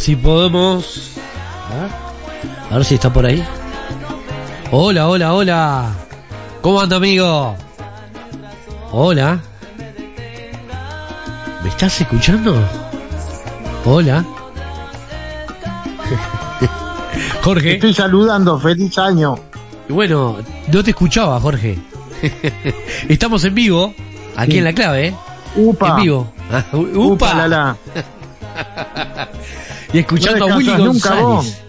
si 0.05 0.17
podemos. 0.17 1.13
¿Ah? 1.71 1.89
A 2.71 2.77
ver, 2.77 2.85
si 2.85 2.97
está 2.97 3.11
por 3.11 3.25
ahí. 3.25 3.43
Hola, 4.71 5.09
hola, 5.09 5.33
hola. 5.33 5.95
¿Cómo 6.61 6.79
anda, 6.79 6.97
amigo? 6.97 7.57
Hola. 8.93 9.41
¿Me 11.63 11.71
estás 11.71 12.03
escuchando? 12.03 12.55
Hola. 13.87 14.23
Jorge. 17.43 17.69
Te 17.69 17.75
estoy 17.77 17.95
saludando, 17.95 18.61
feliz 18.61 18.99
año. 18.99 19.37
Bueno, 19.89 20.37
no 20.71 20.85
te 20.85 20.91
escuchaba, 20.91 21.41
Jorge. 21.41 21.79
Estamos 23.09 23.43
en 23.47 23.55
vivo, 23.55 23.95
aquí 24.37 24.59
en 24.59 24.65
la 24.65 24.75
clave. 24.75 25.09
¿eh? 25.09 25.15
Upa. 25.57 25.97
En 25.97 26.03
vivo. 26.03 26.31
Upa. 26.75 26.99
Upa 26.99 27.35
la, 27.35 27.49
la. 27.49 27.77
Y 29.95 30.01
escuchando 30.01 30.49
No 30.49 30.55
a 30.55 30.57
Willy 30.59 30.77
González. 30.77 31.63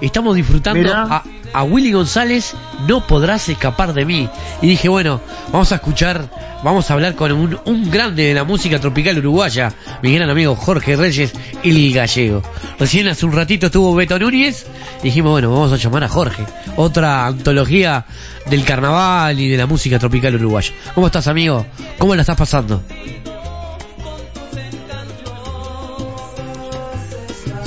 Estamos 0.00 0.34
disfrutando 0.34 0.80
Mirá. 0.82 1.02
a, 1.04 1.22
a 1.52 1.62
Willy 1.62 1.92
González, 1.92 2.54
no 2.88 3.06
podrás 3.06 3.48
escapar 3.48 3.94
de 3.94 4.04
mí. 4.04 4.28
Y 4.60 4.66
dije, 4.66 4.88
bueno, 4.88 5.20
vamos 5.52 5.70
a 5.70 5.76
escuchar, 5.76 6.28
vamos 6.64 6.90
a 6.90 6.94
hablar 6.94 7.14
con 7.14 7.30
un, 7.30 7.56
un 7.64 7.88
grande 7.88 8.24
de 8.24 8.34
la 8.34 8.42
música 8.42 8.80
tropical 8.80 9.16
uruguaya, 9.18 9.72
mi 10.02 10.12
gran 10.12 10.28
amigo 10.28 10.56
Jorge 10.56 10.96
Reyes, 10.96 11.32
el 11.62 11.92
gallego. 11.94 12.42
Recién 12.80 13.06
hace 13.06 13.24
un 13.26 13.32
ratito 13.32 13.66
estuvo 13.66 13.94
Beto 13.94 14.18
Núñez, 14.18 14.66
y 15.02 15.04
dijimos, 15.04 15.30
bueno, 15.30 15.52
vamos 15.52 15.72
a 15.72 15.76
llamar 15.76 16.02
a 16.02 16.08
Jorge. 16.08 16.44
Otra 16.74 17.26
antología 17.26 18.04
del 18.50 18.64
carnaval 18.64 19.38
y 19.38 19.48
de 19.48 19.56
la 19.56 19.66
música 19.66 20.00
tropical 20.00 20.34
uruguaya. 20.34 20.72
¿Cómo 20.96 21.06
estás, 21.06 21.28
amigo? 21.28 21.64
¿Cómo 21.98 22.16
la 22.16 22.22
estás 22.22 22.36
pasando? 22.36 22.82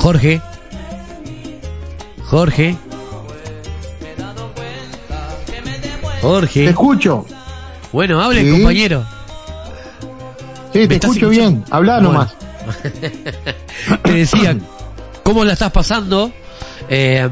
Jorge. 0.05 0.39
Jorge. 2.29 2.77
Jorge. 6.21 6.63
Te 6.65 6.69
escucho. 6.69 7.25
Bueno, 7.91 8.21
hable, 8.21 8.43
Sí. 8.43 8.51
compañero. 8.51 9.03
Sí, 10.73 10.79
¿Me 10.79 10.87
te 10.89 10.95
escucho 10.97 11.31
escuchando? 11.31 11.31
bien. 11.31 11.65
Habla 11.71 11.93
Bueno. 11.95 12.11
nomás. 12.11 12.35
Te 14.03 14.11
decía, 14.11 14.55
¿cómo 15.23 15.43
la 15.43 15.53
estás 15.53 15.71
pasando? 15.71 16.31
Eh, 16.87 17.27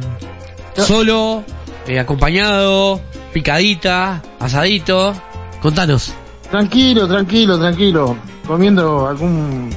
¿Solo? 0.75 1.43
eh, 1.87 1.99
¿Acompañado? 1.99 2.99
¿Picadita? 3.33 4.23
¿Asadito? 4.39 5.13
Contanos. 5.61 6.11
Tranquilo, 6.49 7.07
tranquilo, 7.07 7.59
tranquilo. 7.59 8.17
Comiendo 8.47 9.07
algún... 9.07 9.69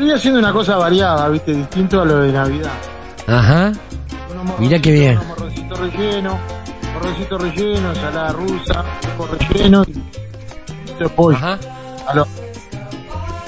Estoy 0.00 0.12
haciendo 0.16 0.38
una 0.40 0.50
cosa 0.54 0.78
variada, 0.78 1.28
viste, 1.28 1.52
distinto 1.52 2.00
a 2.00 2.06
lo 2.06 2.20
de 2.20 2.32
Navidad. 2.32 2.70
Ajá. 3.26 3.70
Mira 4.58 4.78
qué 4.78 4.92
bien. 4.92 5.18
Morroncito 5.28 5.74
relleno, 5.74 6.38
morroncito 6.94 7.36
relleno, 7.36 7.90
ensalada 7.90 8.32
rusa, 8.32 8.82
relleno 9.50 9.84
y 9.84 11.08
pollo. 11.14 11.36
Ajá. 11.36 11.58
A 12.08 12.14
lo- 12.14 12.24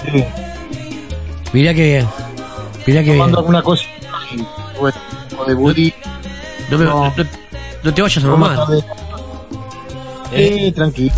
Sí, 0.04 0.24
Mira 1.54 1.72
qué 1.72 1.84
bien. 1.86 2.08
Mira 2.86 3.02
qué 3.02 3.12
bien. 3.14 3.34
alguna 3.34 3.62
cosa 3.62 3.84
bueno, 4.78 4.96
o 5.38 5.44
de 5.46 5.54
budí. 5.54 5.94
No, 6.70 6.76
me- 6.76 6.84
No. 6.84 7.04
no- 7.16 7.24
no 7.82 7.94
te 7.94 8.02
vayas 8.02 8.22
a 8.24 8.26
mamar. 8.28 8.58
ver. 8.68 8.84
Sí, 10.36 10.70
tranquilo. 10.72 11.14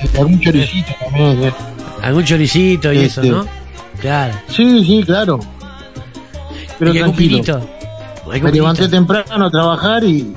Sí, 0.00 0.08
algún 0.18 0.40
choricito 0.40 0.92
también. 0.98 1.42
eh. 1.44 1.52
Algún 2.02 2.24
choricito 2.24 2.90
y 2.90 3.00
eso, 3.00 3.20
Este. 3.20 3.30
¿no? 3.30 3.63
Claro. 4.04 4.34
Sí, 4.48 4.84
sí, 4.84 5.02
claro. 5.02 5.40
Pero 6.78 6.92
¿Y 6.92 6.98
algún 6.98 7.16
tranquilo. 7.16 7.60
Me 8.26 8.34
¿Algún 8.34 8.52
levanté 8.52 8.88
temprano 8.88 9.46
a 9.46 9.50
trabajar 9.50 10.04
y, 10.04 10.34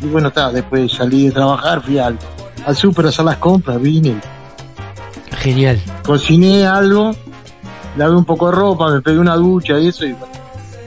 y 0.00 0.06
bueno, 0.06 0.28
está, 0.28 0.50
después 0.50 0.90
salí 0.90 1.26
de 1.26 1.30
trabajar, 1.30 1.80
fui 1.80 1.96
al, 1.98 2.18
al 2.66 2.74
súper 2.74 3.06
a 3.06 3.08
hacer 3.10 3.24
las 3.24 3.36
compras, 3.36 3.80
vine, 3.80 4.16
Genial. 5.38 5.80
cociné 6.04 6.66
algo, 6.66 7.14
lavé 7.96 8.16
un 8.16 8.24
poco 8.24 8.46
de 8.50 8.56
ropa, 8.56 8.90
me 8.90 9.00
pegué 9.00 9.18
una 9.20 9.36
ducha 9.36 9.78
y 9.78 9.86
eso 9.88 10.06
y 10.06 10.16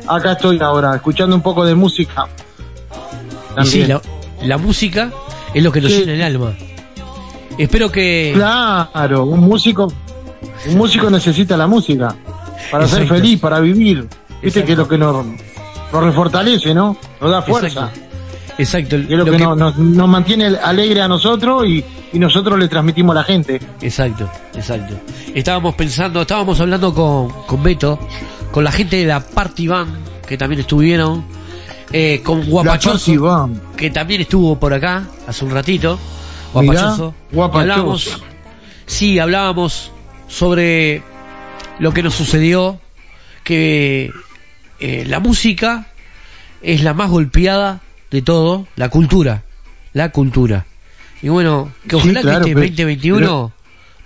acá 0.06 0.34
estoy 0.34 0.60
ahora, 0.62 0.96
escuchando 0.96 1.34
un 1.34 1.42
poco 1.42 1.64
de 1.66 1.76
música. 1.76 2.28
Y 3.62 3.66
sí, 3.66 3.80
También. 3.80 3.88
la, 4.42 4.48
la 4.48 4.58
música 4.58 5.12
es 5.54 5.64
lo 5.64 5.72
que 5.72 5.80
nos 5.80 5.92
Sí. 5.94 6.00
llena 6.02 6.14
el 6.14 6.22
alma. 6.24 6.54
Espero 7.58 7.90
que... 7.90 8.32
Claro, 8.36 9.24
un 9.26 9.40
músico, 9.40 9.92
un 10.70 10.78
músico 10.78 11.10
necesita 11.10 11.56
la 11.58 11.68
música 11.68 12.16
para 12.72 12.88
ser 12.88 13.04
Exacto. 13.04 13.22
feliz, 13.22 13.40
para 13.40 13.60
vivir. 13.60 14.08
Viste 14.42 14.60
Exacto. 14.62 14.66
que 14.66 14.72
es 14.74 14.78
lo 14.78 14.88
que 14.88 14.98
nos, 14.98 15.26
nos 15.94 16.04
refortalece, 16.04 16.74
¿no? 16.74 16.98
Nos 17.22 17.32
da 17.32 17.42
fuerza. 17.42 17.92
Exacto. 18.58 18.96
Que 18.98 19.04
es 19.04 19.10
lo, 19.10 19.18
lo 19.18 19.26
que, 19.26 19.32
que- 19.32 19.38
Nos, 19.44 19.58
nos- 19.58 19.78
nos 19.78 20.08
mantiene 20.10 20.46
alegre 20.48 21.02
a 21.02 21.08
nosotros 21.08 21.66
y, 21.68 21.84
y 22.14 22.20
nosotros 22.20 22.58
le 22.58 22.68
transmitimos 22.68 23.16
a 23.16 23.20
la 23.20 23.24
gente. 23.24 23.60
Exacto, 23.82 24.30
exacto. 24.56 24.96
Estábamos 25.36 25.76
pensando, 25.76 26.22
estábamos 26.22 26.60
hablando 26.60 26.94
con, 26.94 27.30
con 27.46 27.62
Beto, 27.64 28.00
con 28.52 28.64
la 28.64 28.72
gente 28.72 28.98
de 28.98 29.06
la 29.06 29.20
Party 29.20 29.68
Band, 29.68 29.92
que 30.26 30.38
también 30.38 30.62
estuvieron, 30.62 31.24
eh, 31.92 32.22
con 32.24 32.50
Guapachoso, 32.50 33.50
que 33.76 33.90
también 33.92 34.22
estuvo 34.22 34.58
por 34.60 34.74
acá 34.74 35.04
hace 35.28 35.46
un 35.46 35.52
ratito. 35.52 35.98
Mirá, 36.56 36.64
Guapachoso. 36.74 37.14
Guapachoso. 37.32 37.60
Y 37.60 37.60
hablábamos, 37.62 38.22
sí, 38.88 39.20
hablábamos 39.20 39.92
sobre 40.28 41.02
lo 41.80 41.92
que 41.94 42.04
nos 42.04 42.14
sucedió, 42.16 42.80
que 43.44 44.12
eh, 44.80 45.06
la 45.08 45.20
música 45.20 45.88
es 46.62 46.84
la 46.84 46.94
más 46.94 47.10
golpeada 47.10 47.82
de 48.12 48.22
todo, 48.22 48.68
la 48.76 48.90
cultura, 48.90 49.44
la 49.94 50.10
cultura. 50.12 50.66
Y 51.22 51.30
bueno, 51.30 51.72
que 51.84 51.92
Sí, 52.00 52.10
ojalá 52.10 52.22
claro, 52.22 52.46
que 52.46 52.52
este 52.52 52.56
pero- 52.62 52.68
2021 52.68 53.20
pero- 53.20 53.52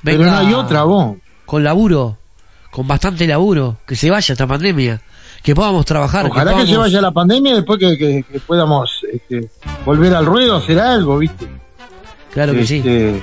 pero 0.04 0.18
venga 0.20 0.32
no 0.32 0.38
hay 0.48 0.54
otra, 0.54 0.84
vos. 0.84 1.18
con 1.46 1.64
laburo, 1.64 2.18
con 2.72 2.88
bastante 2.88 3.28
laburo, 3.28 3.78
que 3.86 3.96
se 3.96 4.10
vaya 4.10 4.32
esta 4.34 4.48
pandemia, 4.48 5.02
que 5.44 5.54
podamos 5.56 5.86
trabajar. 5.86 6.26
Ojalá 6.28 6.52
que, 6.52 6.56
podamos- 6.56 6.70
se 6.70 6.78
vaya 6.78 7.02
la 7.02 7.12
pandemia 7.12 7.52
y 7.52 7.56
después 7.56 7.80
que, 7.80 7.98
que- 7.98 8.24
que 8.32 8.40
podamos 8.40 9.02
este, 9.12 9.50
volver 9.86 10.14
al 10.16 10.26
ruedo, 10.26 10.56
hacer 10.58 10.80
algo, 10.80 11.18
¿viste? 11.18 11.48
Claro 12.34 12.54
que 12.54 12.66
sí. 12.66 12.78
Este, 12.78 13.20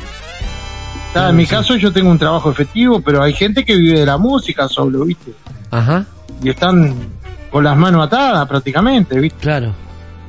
En 1.14 1.36
mi 1.36 1.46
caso 1.46 1.74
yo 1.76 1.92
tengo 1.92 2.10
un 2.10 2.18
trabajo 2.18 2.50
efectivo, 2.50 3.00
pero 3.00 3.22
hay 3.22 3.32
gente 3.32 3.64
que 3.64 3.76
vive 3.76 4.00
de 4.00 4.06
la 4.06 4.18
música 4.18 4.68
solo, 4.68 5.04
¿viste? 5.04 5.32
Ajá. 5.70 6.04
Y 6.42 6.50
están 6.50 6.94
con 7.50 7.64
las 7.64 7.76
manos 7.76 8.06
atadas 8.06 8.46
prácticamente, 8.46 9.18
¿viste? 9.18 9.38
Claro. 9.40 9.72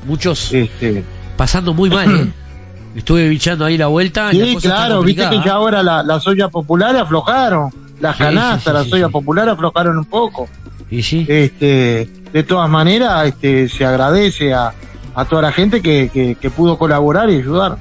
Muchos 0.08 0.54
Este, 0.54 1.04
pasando 1.38 1.74
muy 1.74 1.90
mal, 1.90 2.10
¿eh? 2.16 2.32
Estuve 2.96 3.28
bichando 3.30 3.66
ahí 3.66 3.78
la 3.78 3.88
vuelta. 3.88 4.34
la 4.34 4.46
sí, 4.46 4.54
cosa 4.56 4.70
claro, 4.70 5.04
viste 5.04 5.30
que 5.30 5.42
ya 5.46 5.54
ahora 5.54 5.84
la- 5.84 6.02
las 6.02 6.26
ollas 6.26 6.50
populares 6.50 7.02
aflojaron, 7.02 7.70
las 8.00 8.16
Sí, 8.18 8.24
canastas, 8.24 8.64
sí, 8.64 8.70
sí, 8.70 8.74
las 8.74 8.94
ollas 8.94 9.12
populares 9.12 9.54
aflojaron 9.54 9.98
un 9.98 10.06
poco. 10.06 10.48
Y 10.90 11.04
sí. 11.04 11.24
Este, 11.30 12.10
de 12.34 12.44
todas 12.44 12.68
maneras, 12.70 13.28
este, 13.28 13.70
se 13.70 13.86
agradece 13.86 14.54
a, 14.56 14.74
a 15.14 15.26
toda 15.26 15.44
la 15.44 15.52
gente 15.52 15.82
que, 15.82 16.10
que, 16.12 16.34
que 16.36 16.50
pudo 16.50 16.80
colaborar 16.80 17.30
y 17.30 17.36
ayudar 17.36 17.78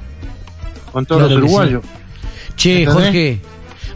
con 0.91 1.05
todos 1.07 1.21
Claro 1.23 1.35
los 1.39 1.43
uruguayos. 1.43 1.83
Che, 2.59 2.83
¿Entendés? 2.83 2.93
Jorge, 3.05 3.41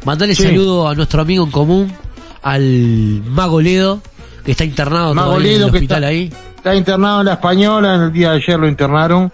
mandale 0.06 0.36
Sí. 0.36 0.44
saludo 0.44 0.88
a 0.88 0.96
nuestro 0.96 1.22
amigo 1.22 1.44
en 1.46 1.52
común, 1.52 1.94
al 2.42 3.22
Mago 3.28 3.60
Ledo, 3.62 4.02
que 4.46 4.52
está 4.52 4.64
internado 4.66 5.14
Mago 5.14 5.40
en 5.40 5.46
el 5.46 5.58
que 5.60 5.64
hospital 5.66 6.04
está- 6.04 6.08
ahí. 6.08 6.34
Está 6.56 6.76
internado 6.76 7.20
en 7.20 7.26
la 7.28 7.34
española, 7.34 7.96
en 7.96 8.02
el 8.04 8.14
día 8.14 8.32
de 8.32 8.38
ayer 8.38 8.58
lo 8.60 8.68
internaron. 8.70 9.32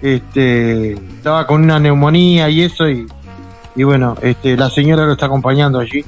Este, 0.00 0.92
estaba 0.94 1.46
con 1.46 1.62
una 1.62 1.78
neumonía 1.78 2.48
y 2.48 2.62
eso 2.62 2.88
y, 2.88 3.06
y 3.76 3.82
bueno, 3.84 4.16
este, 4.22 4.56
la 4.56 4.68
señora 4.70 5.04
lo 5.06 5.12
está 5.12 5.26
acompañando 5.26 5.78
allí. 5.78 6.04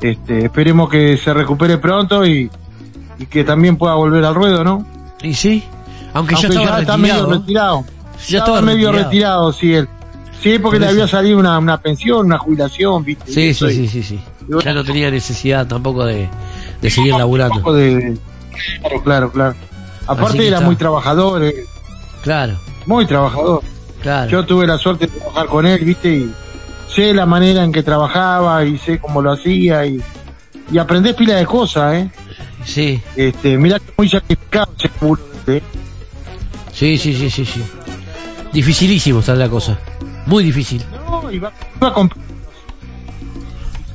Este, 0.00 0.46
esperemos 0.46 0.88
que 0.90 1.16
se 1.16 1.32
recupere 1.32 1.78
pronto 1.78 2.26
y, 2.26 2.50
y 3.18 3.26
que 3.26 3.44
también 3.44 3.76
pueda 3.76 3.94
volver 3.94 4.24
al 4.24 4.34
ruedo, 4.34 4.64
¿no? 4.64 4.86
Y 5.22 5.34
sí, 5.34 5.62
aunque, 6.14 6.34
Aunque 6.34 6.48
ya 6.48 6.48
estaba 6.60 6.80
está 6.80 6.96
retirado. 6.96 6.98
medio 7.28 7.38
retirado. 7.40 7.84
Ya 7.84 8.38
estaba 8.38 8.58
estaba 8.58 8.60
medio 8.62 8.92
retirado. 8.92 9.10
retirado, 9.10 9.52
sí, 9.52 9.74
él. 9.74 9.88
Sí, 10.42 10.58
porque 10.58 10.78
Por 10.78 10.86
le 10.86 10.88
había 10.92 11.08
salido 11.08 11.38
una, 11.38 11.58
una 11.58 11.78
pensión, 11.80 12.26
una 12.26 12.38
jubilación, 12.38 13.04
¿viste? 13.04 13.32
Sí, 13.32 13.54
sí, 13.54 13.70
sí, 13.70 13.88
sí, 13.88 14.02
sí. 14.02 14.20
y 14.42 14.44
bueno, 14.52 14.60
Ya 14.62 14.74
no 14.74 14.84
tenía 14.84 15.10
necesidad 15.10 15.66
tampoco 15.66 16.04
de, 16.04 16.28
de 16.80 16.90
seguir 16.90 17.14
laburando. 17.14 17.72
de- 17.72 18.16
Claro, 18.80 19.02
claro, 19.02 19.32
claro. 19.32 19.54
Aparte 20.06 20.46
era 20.46 20.56
está. 20.56 20.66
muy 20.66 20.76
trabajador, 20.76 21.42
eh, 21.44 21.64
Claro, 22.22 22.54
muy 22.86 23.06
trabajador. 23.06 23.62
claro. 24.02 24.30
Yo 24.30 24.44
tuve 24.46 24.66
la 24.66 24.78
suerte 24.78 25.06
de 25.06 25.12
trabajar 25.18 25.46
con 25.46 25.66
él, 25.66 25.84
¿viste? 25.84 26.08
Y 26.14 26.32
sé 26.94 27.12
la 27.12 27.26
manera 27.26 27.64
en 27.64 27.72
que 27.72 27.82
trabajaba 27.82 28.64
y 28.64 28.78
sé 28.78 28.98
cómo 28.98 29.20
lo 29.20 29.32
hacía 29.32 29.84
y, 29.84 30.00
y 30.70 30.78
aprendés 30.78 31.14
pila 31.14 31.34
de 31.34 31.44
cosas, 31.46 31.94
¿eh? 31.94 32.10
Sí, 32.64 33.00
Este, 33.16 33.56
mira 33.58 33.78
que 33.78 33.92
muy 33.96 34.08
sacrificado 34.08 34.72
ese 34.78 34.90
¿eh? 35.58 35.62
sí, 36.72 36.96
sí, 36.98 37.14
sí, 37.14 37.30
sí, 37.30 37.44
sí. 37.44 37.62
Dificilísimo 38.52 39.20
está 39.20 39.34
la 39.34 39.48
cosa. 39.48 39.78
Muy 40.26 40.44
difícil. 40.44 40.84
No, 41.08 41.30
y 41.30 41.38
va, 41.38 41.52
va 41.82 41.92
con 41.94 42.10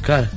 Claro. 0.02 0.28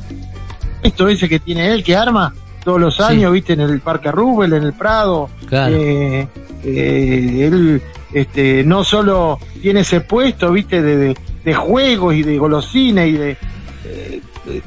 esto 0.82 1.08
ese 1.08 1.28
que 1.28 1.38
tiene 1.40 1.72
él, 1.72 1.82
que 1.82 1.96
arma 1.96 2.34
todos 2.64 2.80
los 2.80 3.00
años, 3.00 3.32
¿viste? 3.32 3.52
En 3.54 3.60
el 3.60 3.80
Parque 3.80 4.10
Rubel, 4.10 4.52
en 4.52 4.62
el 4.64 4.72
Prado. 4.74 5.30
Claro. 5.46 5.74
Eh, 5.76 6.28
eh, 6.64 7.46
él 7.50 7.82
este, 8.12 8.64
no 8.64 8.84
solo 8.84 9.38
tiene 9.62 9.80
ese 9.80 10.00
puesto, 10.00 10.50
¿viste? 10.52 10.82
De, 10.82 10.96
de, 10.96 11.16
de 11.44 11.54
juegos 11.54 12.14
y 12.14 12.22
de 12.22 12.38
golosina 12.38 13.06
y 13.06 13.12
de, 13.12 13.36
eh, 13.84 14.20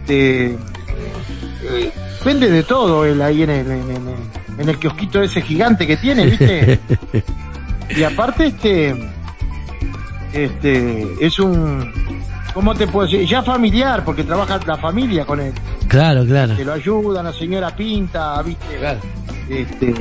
de- 0.07 0.57
eh, 1.69 1.91
vende 2.25 2.49
de 2.49 2.63
todo 2.63 3.05
él 3.05 3.21
ahí 3.21 3.43
en 3.43 3.49
el, 3.49 3.67
en, 3.71 3.91
en- 3.91 4.59
en 4.59 4.69
el 4.69 4.77
kiosquito 4.79 5.21
ese 5.21 5.41
gigante 5.41 5.85
que 5.85 5.97
tiene, 5.97 6.25
¿viste? 6.25 6.79
y 7.95 8.03
aparte 8.03 8.47
este 8.47 8.95
este 10.33 11.07
es 11.25 11.39
un 11.39 11.91
¿cómo 12.53 12.73
te 12.75 12.87
puedo 12.87 13.07
decir? 13.07 13.27
ya 13.27 13.41
familiar 13.43 14.03
porque 14.03 14.23
trabaja 14.23 14.59
la 14.65 14.77
familia 14.77 15.25
con 15.25 15.39
él 15.39 15.53
Claro, 15.87 16.25
claro. 16.25 16.55
que 16.57 16.65
lo 16.65 16.73
ayudan, 16.73 17.23
la 17.25 17.31
señora 17.33 17.73
pinta, 17.73 18.41
viste, 18.41 18.65
este 19.49 19.93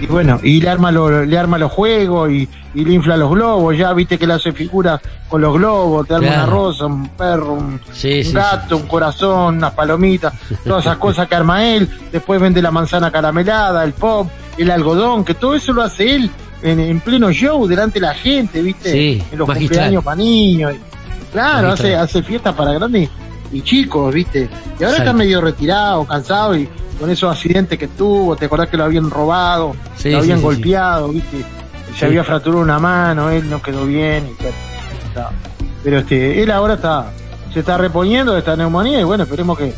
y 0.00 0.06
bueno, 0.06 0.40
y 0.42 0.60
le 0.60 0.68
arma 0.68 0.90
lo- 0.90 1.24
le 1.24 1.38
arma 1.38 1.56
los 1.56 1.70
juegos 1.72 2.30
y, 2.30 2.48
y 2.74 2.84
le 2.84 2.92
infla 2.94 3.16
los 3.16 3.30
globos, 3.30 3.76
ya 3.76 3.92
viste 3.92 4.18
que 4.18 4.26
le 4.26 4.34
hace 4.34 4.52
figuras 4.52 5.00
con 5.28 5.40
los 5.40 5.54
globos, 5.54 6.06
te 6.06 6.14
arma 6.14 6.26
Claro. 6.28 6.42
una 6.42 6.50
rosa, 6.52 6.86
un 6.86 7.08
perro, 7.10 7.52
un, 7.54 7.80
Sí, 7.92 8.18
un 8.18 8.24
sí, 8.24 8.32
gato, 8.32 8.76
un 8.76 8.86
corazón, 8.86 9.56
unas 9.58 9.72
palomitas, 9.72 10.32
todas 10.64 10.84
esas 10.84 10.98
cosas 10.98 11.28
que 11.28 11.34
arma 11.36 11.64
él, 11.64 11.88
después 12.12 12.40
vende 12.40 12.60
la 12.60 12.70
manzana 12.70 13.10
caramelada, 13.10 13.84
el 13.84 13.92
pop, 13.92 14.28
el 14.58 14.70
algodón, 14.70 15.24
que 15.24 15.34
todo 15.34 15.54
eso 15.54 15.72
lo 15.72 15.82
hace 15.82 16.14
él 16.16 16.30
en, 16.62 16.80
en 16.80 17.00
pleno 17.00 17.30
show, 17.32 17.66
delante 17.66 18.00
de 18.00 18.06
la 18.06 18.14
gente, 18.14 18.60
viste, 18.62 18.90
Sí, 18.92 19.22
en 19.30 19.38
los 19.38 19.46
magistral. 19.48 19.78
cumpleaños 19.78 20.04
para 20.04 20.16
niños, 20.16 20.72
y- 20.74 21.32
claro, 21.32 21.68
hace, 21.72 21.94
hace 21.96 22.22
fiestas 22.22 22.54
para 22.54 22.72
grandes 22.72 23.08
y 23.54 23.62
chicos, 23.62 24.12
viste, 24.12 24.48
y 24.78 24.84
ahora 24.84 24.98
está 24.98 25.12
medio 25.12 25.40
retirado, 25.40 26.04
cansado 26.04 26.56
y 26.56 26.68
con 26.98 27.08
esos 27.08 27.34
accidentes 27.34 27.78
que 27.78 27.88
tuvo, 27.88 28.36
te 28.36 28.46
acordás 28.46 28.68
que 28.68 28.76
lo 28.76 28.84
habían 28.84 29.08
robado, 29.08 29.74
Sí, 29.96 30.10
lo 30.10 30.18
habían 30.18 30.38
sí, 30.38 30.44
golpeado, 30.44 31.08
viste, 31.08 31.44
se 31.96 32.04
había 32.06 32.24
fracturado 32.24 32.60
una 32.60 32.78
mano, 32.78 33.30
él 33.30 33.48
no 33.48 33.62
quedó 33.62 33.86
bien, 33.86 34.26
y 34.26 34.44
pero 35.84 35.98
este, 35.98 36.42
él 36.42 36.50
ahora 36.50 36.74
está, 36.74 37.12
se 37.52 37.60
está 37.60 37.78
reponiendo 37.78 38.32
de 38.32 38.40
esta 38.40 38.56
neumonía 38.56 39.00
y 39.00 39.04
bueno, 39.04 39.22
esperemos 39.22 39.56
que, 39.56 39.72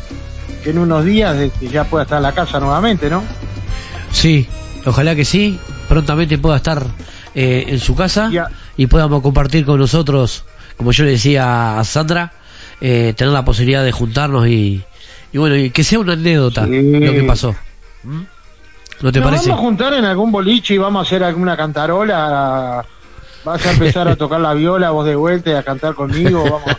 que 0.63 0.71
en 0.71 0.79
unos 0.79 1.05
días 1.05 1.35
este, 1.37 1.67
ya 1.67 1.83
pueda 1.83 2.03
estar 2.03 2.17
en 2.17 2.23
la 2.23 2.31
casa 2.31 2.59
nuevamente, 2.59 3.09
¿no? 3.09 3.21
Sí, 4.11 4.47
ojalá 4.85 5.15
que 5.15 5.25
sí. 5.25 5.59
Prontamente 5.87 6.37
pueda 6.37 6.57
estar 6.57 6.83
eh, 7.35 7.65
en 7.67 7.79
su 7.79 7.95
casa 7.95 8.29
y 8.75 8.87
podamos 8.87 9.21
compartir 9.21 9.65
con 9.65 9.79
nosotros, 9.79 10.43
como 10.75 10.91
yo 10.91 11.03
le 11.05 11.11
decía 11.11 11.79
a 11.79 11.83
Sandra, 11.83 12.33
eh, 12.81 13.13
tener 13.15 13.33
la 13.33 13.43
posibilidad 13.45 13.83
de 13.83 13.91
juntarnos 13.91 14.47
y, 14.47 14.83
y 15.33 15.37
bueno, 15.37 15.55
y 15.55 15.69
que 15.71 15.83
sea 15.83 15.99
una 15.99 16.13
anécdota 16.13 16.61
lo 16.65 16.69
que 16.71 17.23
pasó. 17.27 17.55
¿Mm? 18.03 18.21
¿No 19.01 19.11
te 19.11 19.19
Nos 19.19 19.27
parece? 19.29 19.49
vamos 19.49 19.59
a 19.59 19.63
juntar 19.63 19.93
en 19.93 20.05
algún 20.05 20.31
boliche 20.31 20.73
y 20.73 20.77
vamos 20.77 20.99
a 20.99 21.03
hacer 21.07 21.23
alguna 21.23 21.55
cantarola. 21.55 22.85
Vas 23.45 23.65
a 23.65 23.71
empezar 23.71 24.07
a 24.07 24.15
tocar 24.17 24.39
la 24.41 24.53
viola, 24.53 24.89
vos 24.91 25.05
de 25.05 25.15
vuelta 25.15 25.51
y 25.51 25.53
a 25.53 25.63
cantar 25.63 25.93
conmigo. 25.93 26.43
Vamos, 26.43 26.77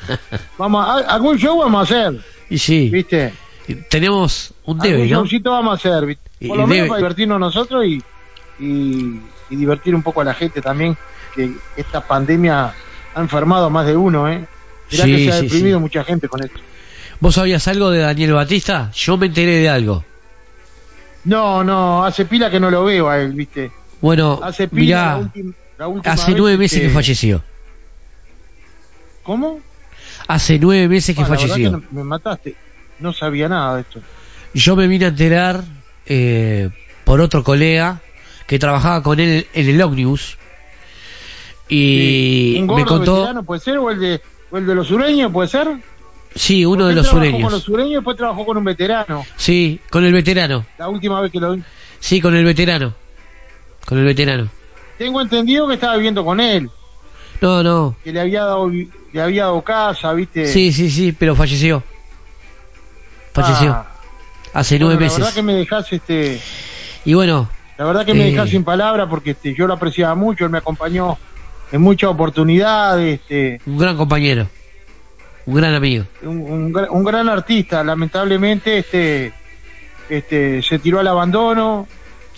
vamos 0.58 0.86
a, 0.88 1.14
algún 1.14 1.38
show 1.38 1.58
vamos 1.58 1.80
a 1.80 1.82
hacer. 1.84 2.20
Y 2.50 2.58
sí, 2.58 2.88
¿Viste? 2.90 3.32
tenemos 3.88 4.52
un 4.64 4.78
debe, 4.78 4.94
algún 5.02 5.10
¿no? 5.10 5.16
showcito 5.20 5.50
vamos 5.52 5.72
a 5.72 5.74
hacer. 5.90 6.06
¿viste? 6.06 6.28
Y- 6.40 6.48
Por 6.48 6.56
lo 6.56 6.66
menos 6.66 6.84
debe- 6.84 6.88
para 6.88 6.98
divertirnos 6.98 7.38
nosotros 7.40 7.84
y, 7.84 8.02
y, 8.58 9.20
y 9.50 9.56
divertir 9.56 9.94
un 9.94 10.02
poco 10.02 10.20
a 10.20 10.24
la 10.24 10.34
gente 10.34 10.60
también. 10.60 10.96
Que 11.34 11.52
esta 11.76 12.00
pandemia 12.00 12.74
ha 13.14 13.20
enfermado 13.20 13.66
a 13.66 13.70
más 13.70 13.86
de 13.86 13.96
uno, 13.96 14.28
¿eh? 14.28 14.44
Mirá 14.90 15.04
Sí, 15.04 15.12
que 15.16 15.24
se 15.24 15.30
ha 15.30 15.36
sí, 15.36 15.42
deprimido 15.44 15.78
sí. 15.78 15.82
mucha 15.82 16.04
gente 16.04 16.28
con 16.28 16.42
esto. 16.42 16.60
¿Vos 17.20 17.34
sabías 17.34 17.66
algo 17.68 17.90
de 17.90 18.00
Daniel 18.00 18.32
Batista? 18.34 18.90
Yo 18.94 19.16
me 19.16 19.26
enteré 19.26 19.56
de 19.58 19.68
algo. 19.68 20.04
No, 21.24 21.62
no, 21.64 22.04
hace 22.04 22.24
pila 22.24 22.50
que 22.50 22.60
no 22.60 22.70
lo 22.70 22.84
veo 22.84 23.08
a 23.08 23.18
él, 23.20 23.32
¿viste? 23.32 23.70
Bueno, 24.00 24.40
Hace 24.42 24.68
pila 24.68 24.96
la 24.96 25.16
mirá, 25.16 25.28
ultim- 25.32 25.54
la 25.78 25.88
última 25.88 26.14
hace 26.14 26.32
nueve 26.34 26.56
meses 26.56 26.80
que- 26.80 26.86
que 26.86 26.92
falleció. 26.94 27.42
¿Cómo? 29.24 29.60
Hace 30.28 30.58
nueve 30.58 30.88
meses 30.88 31.14
que 31.16 31.22
Ah, 31.22 31.26
falleció. 31.26 31.70
no- 31.72 31.82
me 31.90 32.04
mataste. 32.04 32.54
No 33.00 33.12
sabía 33.12 33.48
nada 33.48 33.76
de 33.76 33.80
esto. 33.82 34.00
Yo 34.54 34.76
me 34.76 34.86
vine 34.86 35.06
a 35.06 35.08
enterar 35.08 35.62
eh, 36.06 36.70
por 37.04 37.20
otro 37.20 37.44
colega 37.44 38.00
que 38.46 38.58
trabajaba 38.58 39.02
con 39.02 39.20
él 39.20 39.46
en 39.52 39.68
el 39.68 39.82
ómnibus 39.82 40.38
y 41.68 42.56
¿Un 42.60 42.74
me 42.74 42.84
contó, 42.86 43.28
puede 43.44 43.60
ser? 43.60 43.76
¿O 43.78 43.90
el 43.90 44.00
de, 44.00 44.20
o 44.50 44.56
el 44.58 44.66
de 44.66 44.74
los 44.74 44.86
sureños 44.86 45.30
puede 45.32 45.48
ser? 45.48 45.68
sí, 46.34 46.64
uno 46.64 46.86
de 46.86 46.94
los 46.94 47.06
trabajó 47.06 47.20
con 47.20 47.30
sureños, 47.32 47.52
los 47.52 47.62
sureños 47.62 47.92
después 47.94 48.16
trabajó 48.16 48.46
con 48.46 48.56
un 48.56 48.64
veterano. 48.64 49.24
sí, 49.36 49.80
con 49.90 50.04
el 50.04 50.12
veterano, 50.12 50.64
La 50.78 50.88
última 50.88 51.20
vez 51.20 51.32
que 51.32 51.40
lo 51.40 51.52
vi. 51.54 51.62
sí, 52.00 52.20
con 52.20 52.34
el 52.36 52.44
veterano, 52.44 52.94
con 53.86 53.98
el 53.98 54.04
veterano. 54.04 54.48
Tengo 54.98 55.20
entendido 55.20 55.66
que 55.68 55.74
estaba 55.74 55.94
viviendo 55.96 56.24
con 56.24 56.40
él. 56.40 56.68
No, 57.40 57.62
no, 57.62 57.96
Que 58.02 58.12
le 58.12 58.20
había 58.20 58.42
dado, 58.44 58.68
le 58.68 59.22
había 59.22 59.44
dado 59.44 59.62
casa, 59.62 60.12
¿viste? 60.12 60.46
sí, 60.46 60.72
sí, 60.72 60.90
sí, 60.90 61.12
pero 61.12 61.36
falleció, 61.36 61.82
falleció, 63.32 63.72
Ah, 63.72 63.86
hace 64.54 64.74
bueno, 64.76 64.86
nueve 64.86 65.04
La 65.06 65.12
verdad 65.12 65.18
meses. 65.20 65.34
que 65.34 65.42
me 65.42 65.54
dejás, 65.54 65.92
este, 65.92 66.40
Y 67.04 67.14
bueno, 67.14 67.48
la 67.78 67.84
verdad 67.84 68.04
que 68.04 68.12
me 68.14 68.26
Eh. 68.28 68.32
dejás 68.32 68.50
sin 68.50 68.64
palabras 68.64 69.06
porque 69.08 69.30
este, 69.30 69.54
yo 69.54 69.66
lo 69.68 69.74
apreciaba 69.74 70.14
mucho, 70.16 70.44
él 70.44 70.50
me 70.50 70.58
acompañó 70.58 71.16
en 71.72 71.80
muchas 71.80 72.10
oportunidades, 72.10 73.20
este, 73.20 73.60
un 73.66 73.78
gran 73.78 73.96
compañero, 73.96 74.48
un 75.46 75.54
gran 75.54 75.74
amigo. 75.74 76.04
un, 76.22 76.38
un 76.40 76.86
un 76.90 77.04
gran 77.04 77.28
artista, 77.28 77.82
lamentablemente, 77.84 78.78
este, 78.78 79.32
este, 80.08 80.62
se 80.62 80.78
tiró 80.78 81.00
al 81.00 81.08
abandono, 81.08 81.86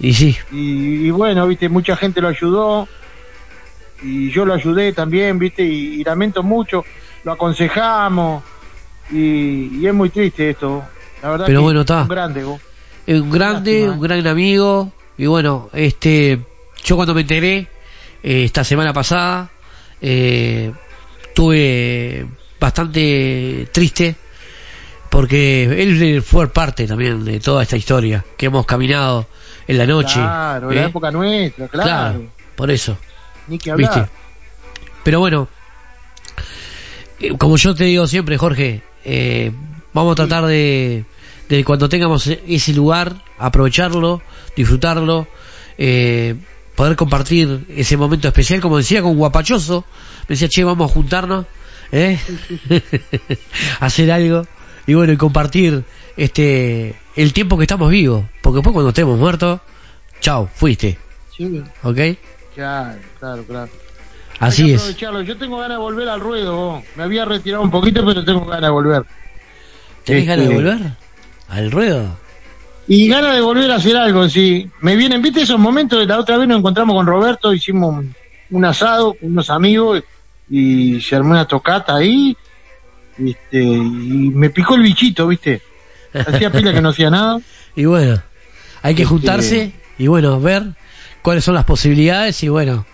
Y 0.01 0.13
sí, 0.15 0.37
y, 0.53 1.07
y 1.07 1.11
bueno, 1.11 1.47
viste, 1.47 1.69
mucha 1.69 1.97
gente 1.97 2.21
lo 2.21 2.29
ayudó 2.29 2.89
y 4.03 4.31
yo 4.31 4.45
lo 4.47 4.55
ayudé 4.55 4.93
también, 4.93 5.39
viste, 5.39 5.63
y, 5.63 6.01
y 6.01 6.05
lamento 6.05 6.43
mucho, 6.43 6.85
lo 7.25 7.33
aconsejamos 7.33 8.43
y, 9.13 9.79
y 9.81 9.87
es 9.87 9.93
muy 9.95 10.09
triste 10.11 10.51
esto, 10.51 10.83
la 11.23 11.31
verdad 11.31 11.47
Pero 11.47 11.61
que 11.61 11.65
bueno, 11.65 11.81
está. 11.83 12.03
un 12.03 12.09
grande, 12.09 12.45
vos. 12.45 12.61
Un 13.07 13.31
grande, 13.31 13.73
Lástima, 13.73 13.87
¿eh? 13.93 13.97
un 13.97 14.01
gran 14.01 14.27
amigo. 14.27 14.93
Y 15.19 15.27
bueno, 15.27 15.69
este, 15.73 16.39
yo 16.85 16.97
cuando 16.97 17.13
me 17.15 17.23
enteré, 17.23 17.67
eh, 18.23 18.45
esta 18.45 18.65
semana 18.65 18.93
pasada, 18.93 19.51
eh, 20.01 20.73
tuve 21.35 22.27
bastante 22.59 23.69
triste, 23.73 24.17
porque 25.09 25.65
él 25.83 26.23
fue 26.23 26.49
parte 26.49 26.87
también 26.87 27.25
de 27.25 27.41
toda 27.41 27.63
esta 27.63 27.77
historia 27.77 28.25
que 28.37 28.47
hemos 28.47 28.67
caminado 28.67 29.27
en 29.67 29.79
la 29.79 29.87
noche. 29.87 30.15
Claro, 30.15 30.71
¿eh? 30.71 30.75
la 30.77 30.85
época 30.87 31.11
nuestra, 31.11 31.69
claro, 31.69 32.25
por 32.57 32.71
eso. 32.71 32.97
ni 33.49 33.59
que 33.59 33.71
hablar. 33.71 33.95
¿Viste? 33.95 34.11
Pero 35.03 35.21
bueno, 35.21 35.49
eh, 37.21 37.37
como 37.39 37.57
yo 37.57 37.75
te 37.75 37.85
digo 37.85 38.07
siempre, 38.07 38.37
Jorge, 38.39 38.83
eh, 39.05 39.53
vamos 39.93 40.13
a 40.13 40.17
tratar 40.17 40.47
de, 40.47 41.05
de 41.49 41.65
cuando 41.65 41.89
tengamos 41.89 42.27
ese 42.27 42.73
lugar, 42.73 43.15
aprovecharlo, 43.39 44.23
disfrutarlo, 44.57 45.27
eh, 45.79 46.37
poder 46.77 46.97
compartir 46.97 47.67
ese 47.69 47.97
momento 47.97 48.29
especial, 48.29 48.61
como 48.61 48.79
decía 48.79 49.03
con 49.03 49.17
Guapachoso, 49.17 49.85
me 50.29 50.35
decía, 50.35 50.49
che, 50.49 50.65
vamos 50.65 50.91
a 50.91 50.95
juntarnos, 50.95 51.47
¿eh? 51.93 52.19
hacer 53.81 54.11
algo, 54.13 54.47
y 54.87 54.95
bueno, 54.95 55.13
y 55.13 55.17
compartir 55.17 55.85
este 56.17 56.95
el 57.17 57.33
tiempo 57.33 57.57
que 57.59 57.65
estamos 57.65 57.91
vivos, 57.91 58.25
porque 58.43 58.57
después 58.57 58.73
cuando 58.73 58.91
estemos 58.91 59.19
muertos, 59.19 59.61
chao, 60.21 60.49
fuiste, 60.55 60.99
Sí, 61.37 61.63
¿ok? 61.83 61.99
claro, 62.55 62.99
claro, 63.19 63.45
claro. 63.45 63.71
Así 64.39 64.73
es. 64.73 64.97
Yo 64.97 65.37
tengo 65.37 65.59
ganas 65.59 65.77
de 65.77 65.83
volver 65.83 66.09
al 66.09 66.19
ruedo, 66.21 66.57
vos. 66.57 66.85
me 66.97 67.03
había 67.03 67.27
retirado 67.27 67.63
un 67.63 67.71
poquito, 67.71 68.05
pero 68.07 68.25
tengo 68.25 68.47
ganas 68.47 68.63
de 68.63 68.71
volver. 68.71 69.05
¿Tenés 70.05 70.27
ganas 70.27 70.49
de 70.49 70.55
Este, 70.55 70.65
volver? 70.65 70.93
¿Al 71.49 71.71
ruedo? 71.71 72.17
Y 72.93 73.07
ganas 73.07 73.35
de 73.37 73.41
volver 73.41 73.71
a 73.71 73.77
hacer 73.77 73.97
algo, 73.97 74.29
sí. 74.29 74.69
Me 74.81 74.97
vienen, 74.97 75.23
viste 75.23 75.43
esos 75.43 75.61
momentos, 75.61 76.05
la 76.09 76.19
otra 76.19 76.37
vez 76.37 76.49
nos 76.49 76.59
encontramos 76.59 76.97
con 76.97 77.07
Roberto, 77.07 77.55
hicimos 77.55 77.95
un, 77.95 78.15
un 78.51 78.65
asado 78.65 79.15
con 79.15 79.31
unos 79.31 79.49
amigos 79.49 80.03
y 80.51 81.01
se 81.01 81.15
armó 81.15 81.31
una 81.31 81.47
tocata 81.47 81.95
ahí, 81.95 82.37
este, 83.17 83.63
y 83.63 83.79
me 84.35 84.51
picó 84.51 84.75
el 84.75 84.83
bichito, 84.83 85.29
viste. 85.29 85.63
Hacía 86.13 86.51
pila 86.53 86.73
que 86.73 86.81
no 86.81 86.89
hacía 86.89 87.11
nada. 87.11 87.41
Y 87.77 87.85
bueno, 87.85 88.21
hay 88.83 88.95
que 88.97 89.03
Este- 89.03 89.15
juntarse 89.15 89.73
y 89.97 90.09
bueno, 90.09 90.41
ver 90.41 90.65
cuáles 91.23 91.45
son 91.45 91.55
las 91.55 91.65
posibilidades 91.65 92.43
y 92.43 92.49
bueno, 92.49 92.87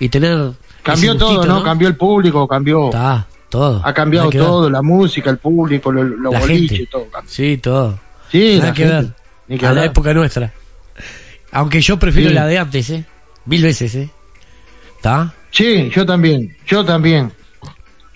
y 0.00 0.08
tener... 0.08 0.50
Cambió 0.82 1.16
todo, 1.16 1.46
¿no? 1.46 1.62
Cambió 1.62 1.86
el 1.86 1.96
público, 1.96 2.48
cambió. 2.48 2.86
Está, 2.86 3.26
todo. 3.50 3.80
Ha 3.84 3.94
cambiado 3.94 4.30
ver. 4.30 4.38
todo, 4.42 4.68
la 4.68 4.82
música, 4.82 5.30
el 5.30 5.38
público, 5.38 5.92
lo- 5.92 6.02
los 6.02 6.32
La 6.32 6.40
boliches, 6.40 6.90
todo. 6.90 7.06
Sí, 7.26 7.56
todo. 7.58 8.00
Sí, 8.32 8.56
Nada 8.56 8.68
la 8.70 8.74
que 8.74 8.82
gente. 8.84 8.96
ver. 9.02 9.23
Ni 9.48 9.58
que 9.58 9.66
a 9.66 9.72
la 9.72 9.84
época 9.84 10.12
nuestra. 10.14 10.52
Aunque 11.52 11.80
yo 11.80 11.98
prefiero 11.98 12.30
Sí. 12.30 12.34
la 12.34 12.46
de 12.46 12.58
antes, 12.58 12.90
¿eh? 12.90 13.04
Mil 13.46 13.62
veces, 13.62 13.94
¿eh? 13.94 14.10
¿Está? 14.96 15.34
Sí, 15.50 15.90
yo 15.94 16.04
también, 16.06 16.56
yo 16.66 16.84
también. 16.84 17.32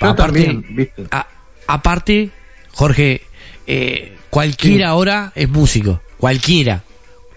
Yo 0.00 0.08
Aparte- 0.08 0.44
también, 0.44 0.76
viste. 0.76 1.06
A- 1.10 1.26
aparte, 1.66 2.30
Jorge, 2.72 3.22
eh, 3.66 4.16
cualquiera 4.30 4.88
ahora 4.88 5.32
es 5.34 5.48
músico. 5.48 6.00
Cualquiera. 6.18 6.82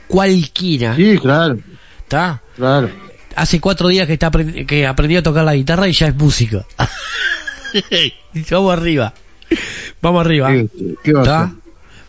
Cualquiera. 0.07 0.95
Sí, 0.95 1.17
claro. 1.19 1.57
¿Está? 2.03 2.41
Claro. 2.55 2.89
Hace 3.35 3.59
cuatro 3.59 3.87
días 3.87 4.07
que, 4.07 4.13
está 4.13 4.31
aprend- 4.31 4.65
que 4.65 4.85
aprendió 4.87 5.19
a 5.19 5.23
tocar 5.23 5.43
la 5.45 5.55
guitarra 5.55 5.87
y 5.87 5.93
ya 5.93 6.07
es 6.07 6.15
músico. 6.15 6.65
Vamos 8.51 8.73
arriba. 8.77 9.13
Vamos 10.01 10.21
arriba. 10.25 10.49
¿Qué 11.03 11.13
va 11.13 11.19
a 11.19 11.23
¿Está? 11.23 11.51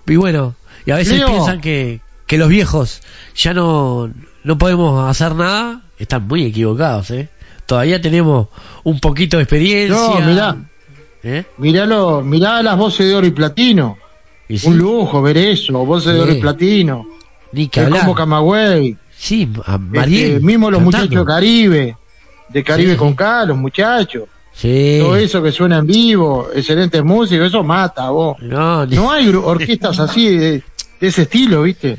Y 0.06 0.16
bueno, 0.16 0.54
y 0.86 0.90
a 0.90 0.96
veces 0.96 1.18
Leo. 1.18 1.28
piensan 1.28 1.60
que, 1.60 2.00
que 2.26 2.38
los 2.38 2.48
viejos 2.48 3.02
ya 3.36 3.54
no, 3.54 4.10
no 4.44 4.58
podemos 4.58 5.08
hacer 5.08 5.34
nada. 5.34 5.82
Están 5.98 6.26
muy 6.26 6.44
equivocados, 6.44 7.10
¿eh? 7.12 7.28
Todavía 7.66 8.00
tenemos 8.00 8.48
un 8.82 8.98
poquito 9.00 9.36
de 9.36 9.44
experiencia. 9.44 9.96
No, 9.96 10.20
mirá. 10.20 10.56
¿Eh? 11.22 11.44
Miralo, 11.58 12.22
mirá 12.22 12.62
las 12.62 12.76
voces 12.76 13.06
de 13.06 13.14
oro 13.14 13.26
y 13.26 13.30
platino. 13.30 13.96
Un 14.64 14.76
lujo 14.76 15.22
ver 15.22 15.36
eso, 15.38 15.84
voces 15.86 16.12
de 16.14 16.20
oro 16.20 16.32
y 16.32 16.40
platino. 16.40 17.06
Ni 17.52 17.68
que 17.68 17.80
Es 17.80 17.86
hablar. 17.86 18.00
como 18.02 18.14
Camagüey. 18.14 18.96
Sí, 19.16 19.48
a 19.64 19.78
Mariel. 19.78 20.32
Este, 20.32 20.40
mismo 20.44 20.70
los 20.70 20.80
cantando. 20.82 21.04
muchachos 21.06 21.26
de 21.26 21.32
Caribe, 21.32 21.96
de 22.48 22.64
Caribe 22.64 22.92
Sí. 22.92 22.96
con 22.98 23.14
K, 23.14 23.44
los 23.46 23.56
muchachos. 23.56 24.24
Sí. 24.52 24.98
Todo 25.00 25.16
eso 25.16 25.42
que 25.42 25.52
suena 25.52 25.78
en 25.78 25.86
vivo, 25.86 26.48
excelentes 26.54 27.02
músicos, 27.04 27.46
eso 27.46 27.62
mata 27.62 28.10
vos. 28.10 28.36
No, 28.42 28.84
No 28.86 29.10
hay 29.12 29.28
orquestas 29.28 29.98
así 30.00 30.36
de, 30.36 30.62
de 31.02 31.08
ese 31.08 31.22
estilo, 31.22 31.62
¿viste? 31.64 31.98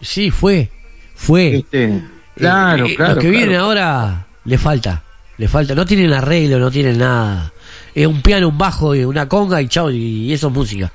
Sí, 0.00 0.30
fue. 0.30 0.70
Fue. 1.16 1.56
Este, 1.56 2.04
claro, 2.36 2.86
Eh, 2.86 2.92
eh, 2.92 2.94
claro. 2.96 3.14
Los 3.14 3.22
que 3.24 3.28
claro. 3.30 3.38
vienen 3.38 3.56
ahora 3.56 4.26
le 4.44 4.58
falta. 4.58 5.02
Le 5.38 5.48
falta. 5.48 5.74
No 5.74 5.84
tienen 5.84 6.12
arreglo, 6.12 6.60
no 6.60 6.70
tienen 6.70 6.98
nada. 6.98 7.52
Es 7.96 8.06
un 8.06 8.22
piano, 8.22 8.48
un 8.48 8.56
bajo, 8.56 8.90
una 8.90 9.28
conga 9.28 9.60
y 9.60 9.66
chao, 9.66 9.90
y 9.90 10.32
eso 10.32 10.46
es 10.48 10.52
música. 10.54 10.92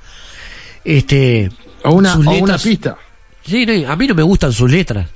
Este. 0.85 1.51
O 1.83 1.91
una, 1.91 2.13
sus 2.13 2.25
o 2.27 2.31
una 2.31 2.57
pista. 2.57 2.97
Sí, 3.45 3.65
no, 3.65 3.91
a 3.91 3.95
mí 3.97 4.07
no 4.07 4.15
me 4.15 4.23
gustan 4.23 4.53
sus 4.53 4.71
letras. 4.71 5.07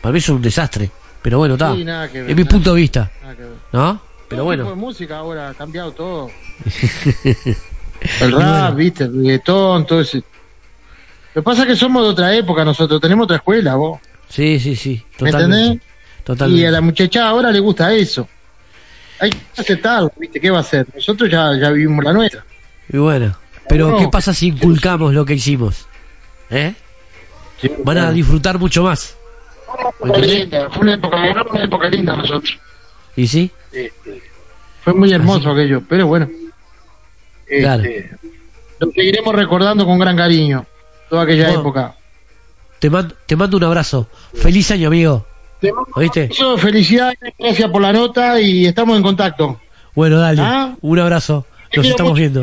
Para 0.00 0.12
mí 0.12 0.20
son 0.20 0.36
un 0.36 0.42
desastre. 0.42 0.90
Pero 1.22 1.38
bueno, 1.38 1.54
está. 1.54 1.76
Sí, 1.76 1.84
es 2.12 2.34
mi 2.36 2.44
punto 2.44 2.74
de 2.74 2.80
vista. 2.80 3.08
¿No? 3.72 4.02
Pero 4.28 4.28
Todo 4.28 4.28
tipo 4.28 4.44
bueno. 4.44 4.68
de 4.70 4.74
música 4.74 5.18
ahora 5.18 5.50
ha 5.50 5.54
cambiado 5.54 5.92
todo. 5.92 6.28
El 8.20 8.32
rap, 8.32 8.40
bueno. 8.72 8.74
viste, 8.74 9.04
el 9.04 9.14
reggaetón, 9.14 9.86
todo 9.86 10.00
ese. 10.00 10.24
Lo 11.34 11.42
que 11.42 11.44
pasa 11.44 11.62
es 11.62 11.68
que 11.68 11.76
somos 11.76 12.02
de 12.04 12.08
otra 12.10 12.34
época 12.34 12.64
nosotros, 12.64 13.00
tenemos 13.00 13.24
otra 13.24 13.36
escuela, 13.36 13.74
vos. 13.74 14.00
Sí, 14.28 14.58
sí, 14.60 14.76
sí. 14.76 15.02
¿Me 15.20 15.30
Totalmente. 15.30 15.62
entendés? 15.62 15.88
Totalmente. 16.24 16.62
Y 16.62 16.66
a 16.66 16.70
la 16.70 16.80
muchacha 16.80 17.28
ahora 17.28 17.50
le 17.50 17.60
gusta 17.60 17.92
eso. 17.92 18.28
Hay 19.20 19.30
que 19.30 19.38
aceptarlo, 19.60 20.12
viste, 20.16 20.40
¿qué 20.40 20.50
va 20.50 20.58
a 20.58 20.60
hacer? 20.60 20.86
Nosotros 20.94 21.30
ya, 21.30 21.50
ya 21.60 21.70
vivimos 21.70 22.04
la 22.04 22.12
nuestra. 22.12 22.44
Y 22.92 22.96
bueno. 22.98 23.36
Pero, 23.68 23.90
No. 23.92 23.98
¿qué 23.98 24.08
pasa 24.08 24.34
si 24.34 24.48
inculcamos 24.48 25.14
lo 25.14 25.24
que 25.24 25.34
hicimos? 25.34 25.86
¿Eh? 26.50 26.74
Van 27.84 27.98
a 27.98 28.12
disfrutar 28.12 28.58
mucho 28.58 28.82
más. 28.84 29.16
¿Me 29.76 29.92
Fue 29.98 30.08
entendés? 30.08 30.38
linda, 30.40 30.70
fue 30.70 30.82
una 30.82 30.94
época, 30.94 31.16
una 31.50 31.64
época 31.64 31.88
linda 31.88 32.16
nosotros. 32.16 32.58
¿Y 33.16 33.26
sí? 33.26 33.50
Este, 33.72 34.22
fue 34.82 34.92
muy 34.94 35.12
hermoso 35.12 35.50
aquello, 35.50 35.82
pero 35.88 36.06
bueno. 36.06 36.28
Este, 37.46 37.60
Claro. 37.62 37.82
Lo 38.80 38.90
seguiremos 38.90 39.34
recordando 39.34 39.86
con 39.86 39.98
gran 39.98 40.16
cariño, 40.16 40.66
toda 41.08 41.22
aquella 41.24 41.44
Bueno. 41.46 41.60
época. 41.60 41.94
Te, 42.78 42.90
mando 42.90 43.14
te 43.26 43.36
mando 43.36 43.56
un 43.56 43.64
abrazo. 43.64 44.08
Feliz 44.34 44.70
año, 44.70 44.88
amigo. 44.88 45.26
¿Oíste? 45.94 46.28
Eso, 46.30 46.58
felicidades, 46.58 47.18
gracias 47.38 47.70
por 47.70 47.80
la 47.80 47.92
nota 47.92 48.38
y 48.40 48.66
estamos 48.66 48.96
en 48.96 49.02
contacto. 49.02 49.58
Bueno, 49.94 50.18
dale. 50.18 50.42
¿Ah? 50.42 50.74
Un 50.82 50.98
abrazo. 50.98 51.46
Nos 51.74 51.86
estamos 51.86 52.12
mucho, 52.12 52.20
viendo. 52.20 52.40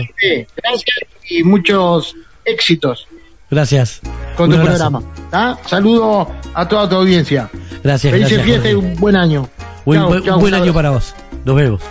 Gracias 0.58 0.98
y 1.30 1.44
muchos 1.44 2.16
éxitos 2.44 3.08
Gracias. 3.50 4.02
con 4.36 4.50
Un 4.50 4.56
tu 4.56 4.62
abrazo. 4.62 4.90
programa. 4.90 5.02
¿tá? 5.30 5.58
Saludo 5.68 6.28
a 6.54 6.68
toda 6.68 6.90
tu 6.90 6.96
audiencia. 6.96 7.50
Gracias, 7.84 8.12
Felices 8.12 8.42
fiestas 8.42 8.72
y 8.72 8.74
un 8.76 8.96
buen 8.96 9.16
año. 9.16 9.48
Buen, 9.86 10.04
buen- 10.08 10.30
un 10.30 10.40
buen 10.40 10.54
chao. 10.54 10.64
año 10.64 10.74
para 10.74 10.90
vos. 10.92 11.14
Nos 11.46 11.56
vemos. 11.56 11.82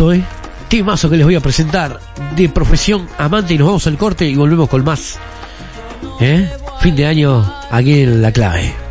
Hoy. 0.00 0.24
Temazo 0.72 1.10
que 1.10 1.18
les 1.18 1.26
voy 1.26 1.34
a 1.34 1.40
presentar 1.40 2.00
de 2.34 2.48
profesión 2.48 3.06
amante 3.18 3.52
y 3.52 3.58
nos 3.58 3.66
vamos 3.66 3.86
al 3.86 3.98
corte 3.98 4.26
y 4.26 4.34
volvemos 4.34 4.70
con 4.70 4.82
más. 4.82 5.18
¿Eh? 6.18 6.50
Fin 6.80 6.96
de 6.96 7.04
año 7.04 7.44
aquí 7.70 8.00
en 8.00 8.22
La 8.22 8.32
Clave. 8.32 8.81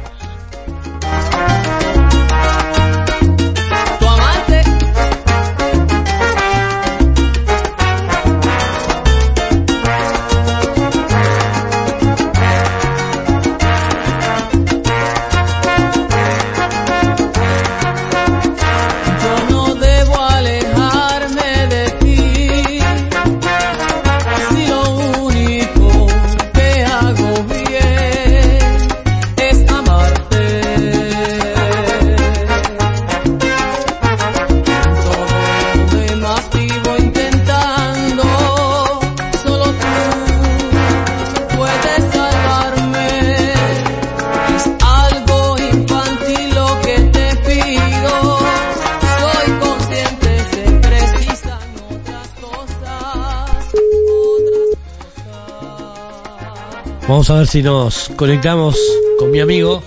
Vamos 57.11 57.29
a 57.29 57.39
ver 57.39 57.47
si 57.47 57.61
nos 57.61 58.07
conectamos 58.15 58.79
con 59.19 59.31
mi 59.31 59.41
amigo 59.41 59.83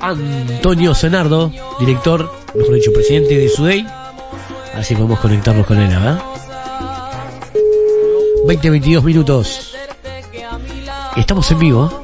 Antonio 0.00 0.94
Senardo, 0.94 1.52
director, 1.80 2.32
mejor 2.54 2.76
dicho, 2.76 2.94
presidente 2.94 3.36
de 3.36 3.46
SUDEI. 3.50 3.86
A 3.86 4.76
ver 4.76 4.84
si 4.86 4.94
podemos 4.94 5.20
conectarnos 5.20 5.66
con 5.66 5.78
él, 5.78 5.92
a 5.92 6.00
ver. 6.00 6.18
20, 8.46 8.70
22 8.70 9.04
minutos. 9.04 9.74
Estamos 11.14 11.50
en 11.50 11.58
vivo. 11.58 12.02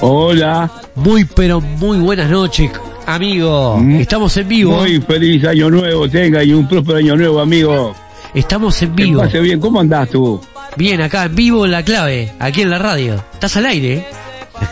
Hola. 0.00 0.72
Muy, 0.96 1.26
pero 1.26 1.60
muy 1.60 1.98
buenas 1.98 2.28
noches, 2.28 2.72
amigo. 3.14 3.80
Estamos 3.98 4.36
en 4.36 4.48
vivo. 4.48 4.76
Muy 4.76 5.00
feliz 5.00 5.44
año 5.44 5.70
nuevo, 5.70 6.08
tenga 6.08 6.42
y 6.44 6.52
un 6.52 6.68
próspero 6.68 6.98
año 6.98 7.16
nuevo, 7.16 7.40
amigo. 7.40 7.94
Estamos 8.34 8.80
en 8.82 8.94
Que 8.94 9.04
vivo. 9.04 9.22
pase 9.22 9.40
bien, 9.40 9.58
¿cómo 9.60 9.80
andás 9.80 10.10
tú? 10.10 10.40
Bien, 10.76 11.00
acá 11.00 11.24
en 11.24 11.34
vivo 11.34 11.64
en 11.64 11.72
la 11.72 11.82
clave, 11.82 12.32
aquí 12.38 12.60
en 12.62 12.70
la 12.70 12.78
radio. 12.78 13.14
¿Estás 13.32 13.56
al 13.56 13.66
aire? 13.66 13.94
eh? 13.94 14.06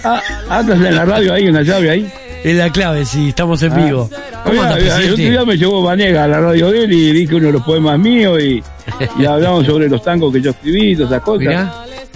Ah, 0.05 0.21
¿Andas 0.51 0.77
en 0.81 0.95
la 0.95 1.05
radio 1.05 1.33
ahí, 1.33 1.47
en 1.47 1.55
la 1.55 1.63
llave 1.63 1.91
ahí? 1.91 2.13
En 2.45 2.59
la 2.59 2.71
clave, 2.71 3.05
sí, 3.05 3.31
estamos 3.31 3.63
en 3.63 3.73
Ah. 3.73 3.77
vivo. 3.77 4.11
¿Cómo 4.45 4.63
el 4.63 4.69
otro 4.69 4.77
presidente? 4.77 5.31
día 5.31 5.45
me 5.45 5.57
llevó 5.57 5.83
Vanega 5.83 6.25
a 6.25 6.29
la 6.29 6.41
radio 6.41 6.71
de 6.71 6.85
él 6.85 6.93
y 6.93 7.13
dije 7.13 7.35
uno 7.35 7.47
de 7.47 7.53
los 7.55 7.63
poemas 7.63 7.99
míos 7.99 8.39
y, 8.41 8.63
y 9.19 9.25
hablamos 9.25 9.67
sobre 9.67 9.89
los 9.89 10.03
tangos 10.03 10.33
que 10.33 10.41
yo 10.43 10.51
escribí, 10.51 10.95
todas 10.95 11.11
esas 11.13 11.23
cosas. 11.23 11.41
Mirá. 11.49 11.73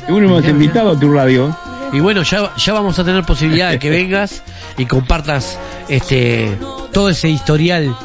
Y 0.08 0.12
uno 0.12 0.28
me 0.28 0.38
has 0.38 0.48
invitado 0.48 0.90
a 0.90 1.00
tu 1.00 1.12
radio. 1.12 1.56
Y 1.92 2.00
bueno, 2.00 2.22
ya, 2.22 2.54
ya 2.56 2.72
vamos 2.72 2.98
a 2.98 3.04
tener 3.04 3.24
posibilidad 3.24 3.70
de 3.70 3.78
que 3.78 3.90
vengas 3.98 4.42
y 4.78 4.86
compartas 4.86 5.58
este 5.88 6.56
todo 6.92 7.08
ese 7.10 7.28
historial 7.28 7.96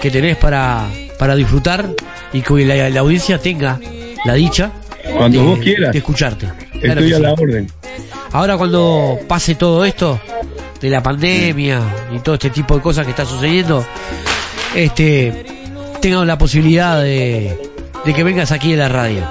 que 0.00 0.10
tenés 0.10 0.36
para, 0.36 0.86
para 1.18 1.34
disfrutar 1.36 1.88
y 2.32 2.42
que 2.42 2.64
la, 2.64 2.88
la 2.90 3.00
audiencia 3.00 3.38
tenga 3.38 3.78
la 4.24 4.34
dicha 4.34 4.70
Cuando 5.16 5.40
de, 5.40 5.46
vos 5.46 5.58
quieras. 5.60 5.92
de 5.92 5.98
escucharte. 5.98 6.46
Claro 6.80 7.00
Estoy 7.00 7.12
a 7.12 7.16
sí. 7.16 7.22
la 7.22 7.32
orden. 7.32 7.70
Ahora 8.32 8.56
cuando 8.56 9.18
pase 9.28 9.54
todo 9.54 9.84
esto 9.84 10.20
de 10.80 10.90
la 10.90 11.02
pandemia 11.02 11.80
y 12.14 12.18
todo 12.18 12.34
este 12.34 12.50
tipo 12.50 12.74
de 12.74 12.82
cosas 12.82 13.04
que 13.04 13.10
está 13.10 13.24
sucediendo, 13.24 13.86
este 14.74 15.44
tenga 16.00 16.24
la 16.24 16.36
posibilidad 16.36 17.00
de, 17.00 17.56
de 18.04 18.14
que 18.14 18.24
vengas 18.24 18.52
aquí 18.52 18.72
en 18.72 18.78
la 18.80 18.88
radio, 18.88 19.22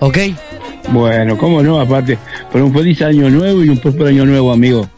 ¿ok? 0.00 0.18
Bueno, 0.92 1.36
cómo 1.38 1.62
no, 1.62 1.80
aparte, 1.80 2.18
por 2.50 2.60
un 2.62 2.72
feliz 2.72 3.00
año 3.02 3.28
nuevo 3.30 3.64
y 3.64 3.68
un 3.68 3.78
próspero 3.78 4.08
año 4.08 4.24
nuevo, 4.26 4.52
amigo. 4.52 4.88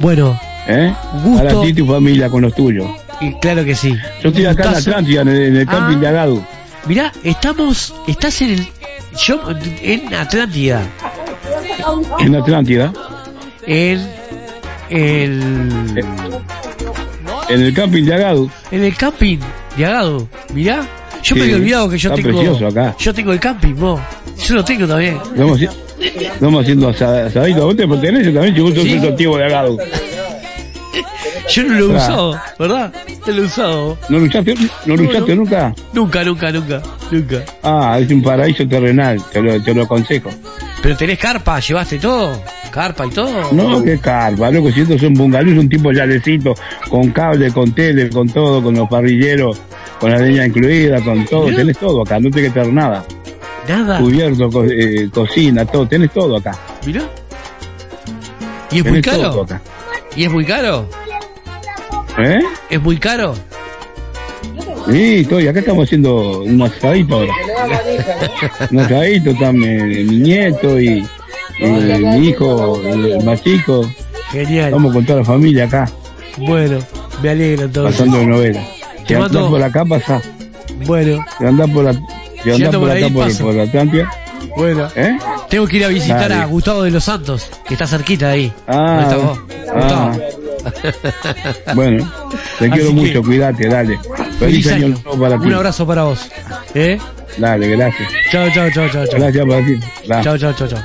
Bueno, 0.00 0.38
¿Eh? 0.66 0.92
Gusto. 1.24 1.44
Para 1.44 1.60
ti 1.60 1.68
y 1.68 1.72
tu 1.74 1.86
familia, 1.86 2.28
con 2.28 2.42
los 2.42 2.54
tuyos. 2.54 2.86
y 3.20 3.32
claro 3.34 3.64
que 3.64 3.74
sí. 3.74 3.94
Yo 4.22 4.28
estoy 4.30 4.46
acá 4.46 4.70
en. 4.70 4.74
Atlántida, 4.76 5.20
en 5.22 5.28
el, 5.28 5.42
en 5.42 5.56
el 5.56 5.66
camping 5.66 5.96
Ah. 5.96 6.00
de 6.00 6.08
Agado. 6.08 6.42
Mirá, 6.86 7.12
estamos, 7.22 7.94
estás 8.08 8.40
en 8.42 8.50
el, 8.52 8.66
yo, 9.24 9.40
en 9.82 10.12
Atlántida, 10.14 10.82
En 12.18 12.34
Atlántida. 12.34 12.92
en 13.66 14.00
el, 14.90 16.04
En 17.48 17.60
el 17.60 17.74
camping 17.74 18.04
de 18.04 18.14
Agado. 18.14 18.50
en 18.70 18.84
el 18.84 18.96
camping 18.96 19.38
de 19.76 19.86
Agado, 19.86 20.28
mirá, 20.54 20.82
yo 21.22 21.36
me 21.36 21.42
había 21.42 21.56
olvidado 21.56 21.88
que 21.88 21.98
yo 21.98 22.12
tengo, 22.14 22.66
acá. 22.66 22.94
yo 22.98 23.14
tengo 23.14 23.32
el 23.32 23.40
camping, 23.40 23.74
vos, 23.74 24.00
yo 24.46 24.54
lo 24.56 24.64
tengo 24.64 24.86
también. 24.86 25.18
Haci- 25.36 25.68
Estamos 26.00 26.62
haciendo 26.62 26.88
asa- 26.88 27.26
asadito. 27.26 27.64
¿Vos 27.66 27.76
te 27.76 27.86
perteneces 27.86 28.34
también? 28.34 28.54
Vos 28.62 28.74
sos 28.74 28.82
Sí. 28.84 28.92
el 28.94 29.14
tío 29.16 29.36
de 29.36 29.44
agado. 29.44 29.76
Yo 31.48 31.64
no 31.64 31.74
lo 31.74 31.84
he 31.84 31.96
usado, 31.96 32.40
¿verdad? 32.58 32.92
No 33.26 33.32
lo 33.32 33.42
he 33.42 33.46
usado. 33.46 33.98
¿No 34.08 34.18
lo 34.18 34.24
usaste, 34.26 34.54
no 34.86 34.96
lo 34.96 35.02
usaste 35.08 35.36
nunca? 35.36 35.74
Nunca, 35.92 36.24
nunca, 36.24 36.50
nunca, 36.52 36.82
nunca. 37.10 37.42
Ah, 37.62 37.98
es 38.00 38.10
un 38.10 38.22
paraíso 38.22 38.66
terrenal, 38.66 39.20
te 39.32 39.40
lo, 39.42 39.62
te 39.62 39.74
lo 39.74 39.82
aconsejo. 39.82 40.30
Pero 40.82 40.96
tenés 40.96 41.18
carpa, 41.18 41.60
llevaste 41.60 41.98
todo. 41.98 42.40
Carpa 42.70 43.06
y 43.06 43.10
todo. 43.10 43.52
No, 43.52 43.82
qué 43.84 43.98
carpa, 43.98 44.50
loco, 44.50 44.70
si 44.72 44.80
esto 44.80 44.94
es 44.94 45.02
un 45.02 45.14
bungalú, 45.14 45.52
es 45.52 45.58
un 45.58 45.68
tipo 45.68 45.92
yalecito, 45.92 46.54
con 46.88 47.10
cable, 47.10 47.52
con 47.52 47.72
tele, 47.72 48.08
con 48.08 48.28
todo, 48.28 48.62
con 48.62 48.74
los 48.74 48.88
parrilleros, 48.88 49.60
con 50.02 50.10
la 50.10 50.18
leña 50.18 50.44
incluida, 50.46 51.00
con 51.00 51.24
todo, 51.26 51.44
Mirá. 51.44 51.56
tenés 51.58 51.78
todo 51.78 52.02
acá, 52.02 52.18
no 52.18 52.28
te 52.28 52.42
que 52.42 52.50
traer 52.50 52.72
nada. 52.72 53.04
Nada. 53.68 53.98
Cubierto, 54.00 54.50
co- 54.50 54.64
eh, 54.64 55.08
cocina, 55.14 55.64
todo, 55.64 55.86
tenés 55.86 56.10
todo 56.10 56.36
acá. 56.38 56.58
Mirá. 56.84 57.02
¿Y 58.72 58.78
es 58.78 58.84
muy 58.84 59.00
Tenés 59.00 59.20
todo 59.22 59.46
caro? 59.46 59.60
¿Y 60.16 60.24
es 60.24 60.32
muy 60.32 60.44
caro? 60.44 60.88
¿Eh? 62.18 62.40
¿Es 62.68 62.82
muy 62.82 62.96
caro? 62.98 63.34
Sí, 64.90 65.20
estoy, 65.20 65.46
acá 65.46 65.60
estamos 65.60 65.84
haciendo 65.86 66.40
un 66.40 66.60
asadito 66.62 67.14
ahora. 67.14 67.32
Un 68.72 68.80
asadito, 68.80 69.30
está 69.30 69.52
mi, 69.52 69.66
mi 69.68 70.16
nieto 70.18 70.80
y, 70.80 71.06
y 71.60 71.64
mi 71.64 72.28
hijo, 72.28 72.80
el 72.84 73.24
más 73.24 73.40
chico. 73.44 73.88
Genial. 74.32 74.64
Estamos 74.66 74.92
con 74.92 75.06
toda 75.06 75.18
la 75.20 75.24
familia 75.24 75.64
acá, 75.66 75.88
Bueno, 76.38 76.78
me 77.22 77.30
alegro 77.30 77.66
entonces. 77.66 77.92
pasando 77.96 78.18
de 78.18 78.26
novela. 78.26 78.66
Te 79.02 79.08
Si 79.08 79.14
andás 79.14 79.32
mando- 79.32 79.50
por 79.50 79.62
acá, 79.62 79.84
pasa. 79.84 80.22
Bueno, 80.86 81.24
Si 81.38 81.44
andás 81.44 81.70
por, 81.70 81.84
la, 81.84 81.92
si 81.92 82.50
ando 82.50 82.70
por 82.72 82.80
por 82.80 82.90
acá, 82.90 83.06
ahí, 83.06 83.10
por, 83.12 83.38
por 83.38 83.54
la 83.54 83.62
Atlántida, 83.64 84.10
bueno. 84.56 84.88
¿eh? 84.96 85.18
Tengo 85.48 85.66
que 85.66 85.76
ir 85.76 85.84
a 85.84 85.88
visitar 85.88 86.28
Dale. 86.30 86.34
a 86.42 86.46
Gustavo 86.46 86.82
de 86.82 86.90
los 86.90 87.04
Santos, 87.04 87.48
que 87.66 87.74
está 87.74 87.86
cerquita 87.86 88.28
de 88.28 88.32
ahí. 88.32 88.52
Ah, 88.66 89.08
¿Dónde 89.10 89.14
estás 89.14 89.22
vos? 89.22 89.38
ah. 89.74 90.18
Bueno, 91.74 92.12
te 92.58 92.64
Así 92.66 92.70
quiero 92.72 92.88
que- 92.88 92.94
mucho, 92.94 93.22
cuídate, 93.22 93.68
dale. 93.68 93.98
Feliz 94.38 94.66
año. 94.72 94.88
nuevo 94.88 95.20
para 95.20 95.38
ti. 95.38 95.46
Un 95.46 95.54
abrazo 95.54 95.86
para 95.86 96.04
vos. 96.04 96.20
¿Eh? 96.74 96.98
Dale, 97.38 97.68
gracias. 97.68 98.08
Chao, 98.30 98.48
chao, 98.50 98.70
chao, 98.70 98.88
chao. 98.88 99.04
Gracias 99.12 99.46
para 99.46 99.66
ti. 99.66 99.78
Chao, 100.22 100.38
chao, 100.38 100.52
chao, 100.52 100.68
chao. 100.68 100.82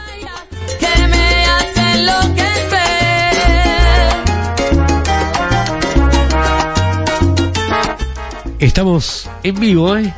Estamos 8.59 9.29
en 9.43 9.59
vivo, 9.59 9.95
¿eh? 9.95 10.11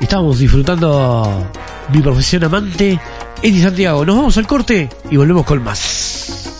Estamos 0.00 0.40
disfrutando 0.40 1.48
mi 1.92 2.00
profesión 2.00 2.42
amante, 2.42 2.98
Eddie 3.40 3.62
Santiago. 3.62 4.04
Nos 4.04 4.16
vamos 4.16 4.36
al 4.36 4.48
corte 4.48 4.88
y 5.10 5.16
volvemos 5.16 5.46
con 5.46 5.62
más. 5.62 6.56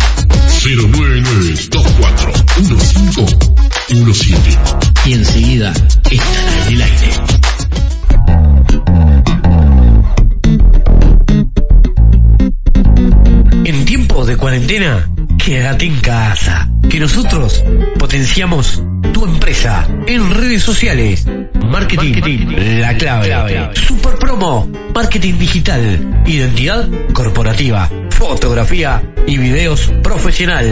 099241517. 3.87 4.57
Y 5.05 5.13
enseguida 5.13 5.71
estará 6.09 6.67
en 6.67 6.73
el 6.73 6.81
aire. 6.81 7.09
En 13.63 13.85
tiempos 13.85 14.25
de 14.27 14.35
cuarentena, 14.35 15.07
quédate 15.43 15.85
en 15.85 15.99
casa. 15.99 16.69
Que 16.89 16.99
nosotros 16.99 17.63
potenciamos 17.97 18.84
tu 19.13 19.23
empresa 19.26 19.88
en 20.07 20.30
redes 20.30 20.63
sociales. 20.63 21.26
Marketing, 21.65 22.47
la 22.80 22.95
clave. 22.95 23.72
Super 23.76 24.15
promo, 24.18 24.69
marketing 24.93 25.38
digital, 25.38 26.23
identidad 26.26 26.89
corporativa, 27.13 27.89
fotografía 28.09 29.01
y 29.26 29.38
videos 29.38 29.89
profesional. 30.03 30.68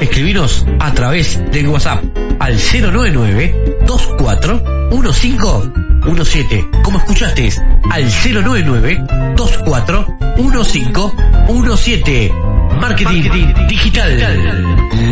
Escribinos 0.00 0.66
a 0.80 0.92
través 0.92 1.40
del 1.52 1.68
WhatsApp 1.68 2.02
al 2.38 2.56
099 2.56 3.76
241517. 3.86 6.68
Como 6.82 6.98
escuchaste, 6.98 7.48
al 7.90 8.04
099 8.04 9.06
241517. 9.36 12.32
Marketing, 12.80 13.54
digital, 13.68 14.18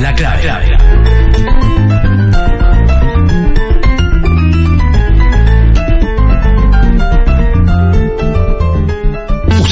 la 0.01 0.15
clave. 0.15 1.74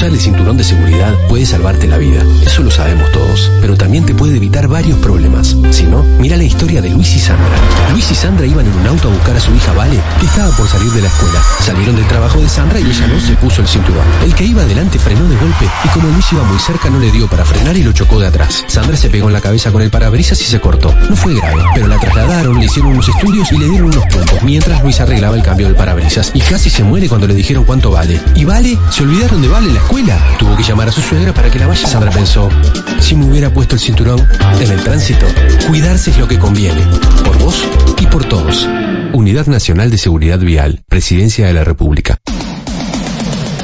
Usar 0.03 0.11
el 0.11 0.19
cinturón 0.19 0.57
de 0.57 0.65
seguridad 0.65 1.13
puede 1.29 1.45
salvarte 1.45 1.87
la 1.87 1.97
vida, 1.97 2.25
eso 2.45 2.61
lo 2.61 2.69
sabemos 2.69 3.09
todos, 3.13 3.49
pero 3.61 3.77
también 3.77 4.05
te 4.05 4.13
puede 4.13 4.35
evitar 4.35 4.67
varios 4.67 4.99
problemas. 4.99 5.55
Si 5.71 5.83
no, 5.83 6.03
mira 6.19 6.35
la 6.35 6.43
historia 6.43 6.81
de 6.81 6.89
Luis 6.89 7.15
y 7.15 7.19
Sandra. 7.19 7.55
Luis 7.93 8.11
y 8.11 8.15
Sandra 8.15 8.45
iban 8.45 8.65
en 8.65 8.73
un 8.73 8.85
auto 8.85 9.07
a 9.07 9.11
buscar 9.13 9.37
a 9.37 9.39
su 9.39 9.55
hija 9.55 9.71
Vale, 9.71 9.97
que 10.19 10.25
estaba 10.25 10.49
por 10.57 10.67
salir 10.67 10.91
de 10.91 11.03
la 11.03 11.07
escuela. 11.07 11.41
Salieron 11.61 11.95
del 11.95 12.05
trabajo 12.07 12.41
de 12.41 12.49
Sandra 12.49 12.81
y 12.81 12.83
ella 12.83 13.07
no 13.07 13.17
se 13.17 13.33
puso 13.35 13.61
el 13.61 13.67
cinturón. 13.69 14.03
El 14.25 14.35
que 14.35 14.43
iba 14.43 14.63
adelante 14.63 14.99
frenó 14.99 15.25
de 15.29 15.37
golpe 15.37 15.69
y 15.85 15.87
como 15.87 16.09
Luis 16.09 16.25
iba 16.33 16.43
muy 16.43 16.59
cerca 16.59 16.89
no 16.89 16.99
le 16.99 17.09
dio 17.09 17.29
para 17.29 17.45
frenar 17.45 17.77
y 17.77 17.83
lo 17.83 17.93
chocó 17.93 18.19
de 18.19 18.27
atrás. 18.27 18.65
Sandra 18.67 18.97
se 18.97 19.09
pegó 19.09 19.27
en 19.27 19.33
la 19.33 19.39
cabeza 19.39 19.71
con 19.71 19.83
el 19.83 19.89
parabrisas 19.89 20.41
y 20.41 20.43
se 20.43 20.59
cortó. 20.59 20.93
No 21.09 21.15
fue 21.15 21.33
grave, 21.33 21.63
pero 21.75 21.87
la 21.87 21.97
trasladaron, 21.97 22.59
le 22.59 22.65
hicieron 22.65 22.91
unos 22.91 23.07
estudios 23.07 23.49
y 23.53 23.57
le 23.57 23.69
dieron 23.69 23.87
unos 23.87 24.05
puntos, 24.07 24.43
mientras 24.43 24.83
Luis 24.83 24.99
arreglaba 24.99 25.37
el 25.37 25.43
cambio 25.43 25.67
del 25.67 25.77
parabrisas. 25.77 26.31
Y 26.33 26.41
casi 26.41 26.69
se 26.69 26.83
muere 26.83 27.07
cuando 27.07 27.25
le 27.25 27.35
dijeron 27.35 27.63
cuánto 27.63 27.91
vale. 27.91 28.19
¿Y 28.35 28.43
Vale? 28.43 28.77
¿Se 28.91 29.03
olvidaron 29.03 29.41
de 29.41 29.47
Vale 29.47 29.67
en 29.67 29.73
la 29.75 29.79
escuela? 29.79 29.92
Tuvo 30.39 30.57
que 30.57 30.63
llamar 30.63 30.89
a 30.89 30.91
su 30.91 31.01
suegra 31.01 31.33
para 31.35 31.51
que 31.51 31.59
la 31.59 31.67
vaya. 31.67 31.87
Sandra 31.87 32.09
pensó, 32.09 32.49
si 32.99 33.15
me 33.15 33.25
hubiera 33.25 33.53
puesto 33.53 33.75
el 33.75 33.81
cinturón 33.81 34.19
en 34.59 34.71
el 34.71 34.83
tránsito, 34.83 35.27
cuidarse 35.67 36.09
es 36.09 36.17
lo 36.17 36.27
que 36.27 36.39
conviene. 36.39 36.81
Por 37.23 37.37
vos 37.37 37.63
y 37.99 38.07
por 38.07 38.25
todos. 38.25 38.67
Unidad 39.13 39.45
Nacional 39.45 39.91
de 39.91 39.99
Seguridad 39.99 40.39
Vial, 40.39 40.83
Presidencia 40.87 41.45
de 41.45 41.53
la 41.53 41.63
República. 41.63 42.17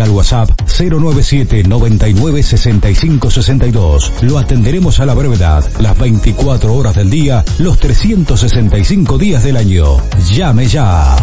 al 0.00 0.10
WhatsApp 0.10 0.50
097 0.66 1.64
99 1.64 2.42
65 2.42 3.30
62. 3.30 4.12
Lo 4.22 4.38
atenderemos 4.38 5.00
a 5.00 5.06
la 5.06 5.14
brevedad, 5.14 5.64
las 5.80 5.98
24 5.98 6.74
horas 6.74 6.94
del 6.94 7.10
día, 7.10 7.44
los 7.58 7.78
365 7.78 9.18
días 9.18 9.42
del 9.44 9.56
año. 9.56 9.98
Llame 10.30 10.66
ya. 10.66 11.16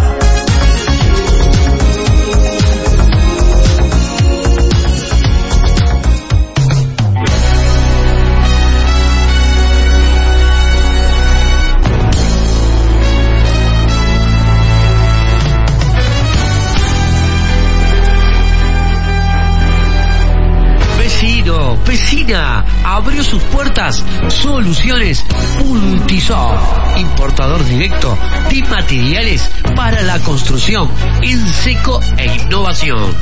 Vecina, 22.00 22.66
abrió 22.86 23.22
sus 23.26 23.44
puertas 23.44 24.06
Soluciones 24.30 25.26
Multisoft, 25.66 26.98
importador 26.98 27.64
directo 27.66 28.18
de 28.50 28.64
materiales 28.64 29.50
para 29.76 30.02
la 30.04 30.18
construcción 30.20 30.90
en 31.22 31.46
seco 31.46 32.00
e 32.18 32.26
innovación. 32.26 33.14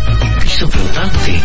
piso 0.42 0.68
flotante, 0.68 1.42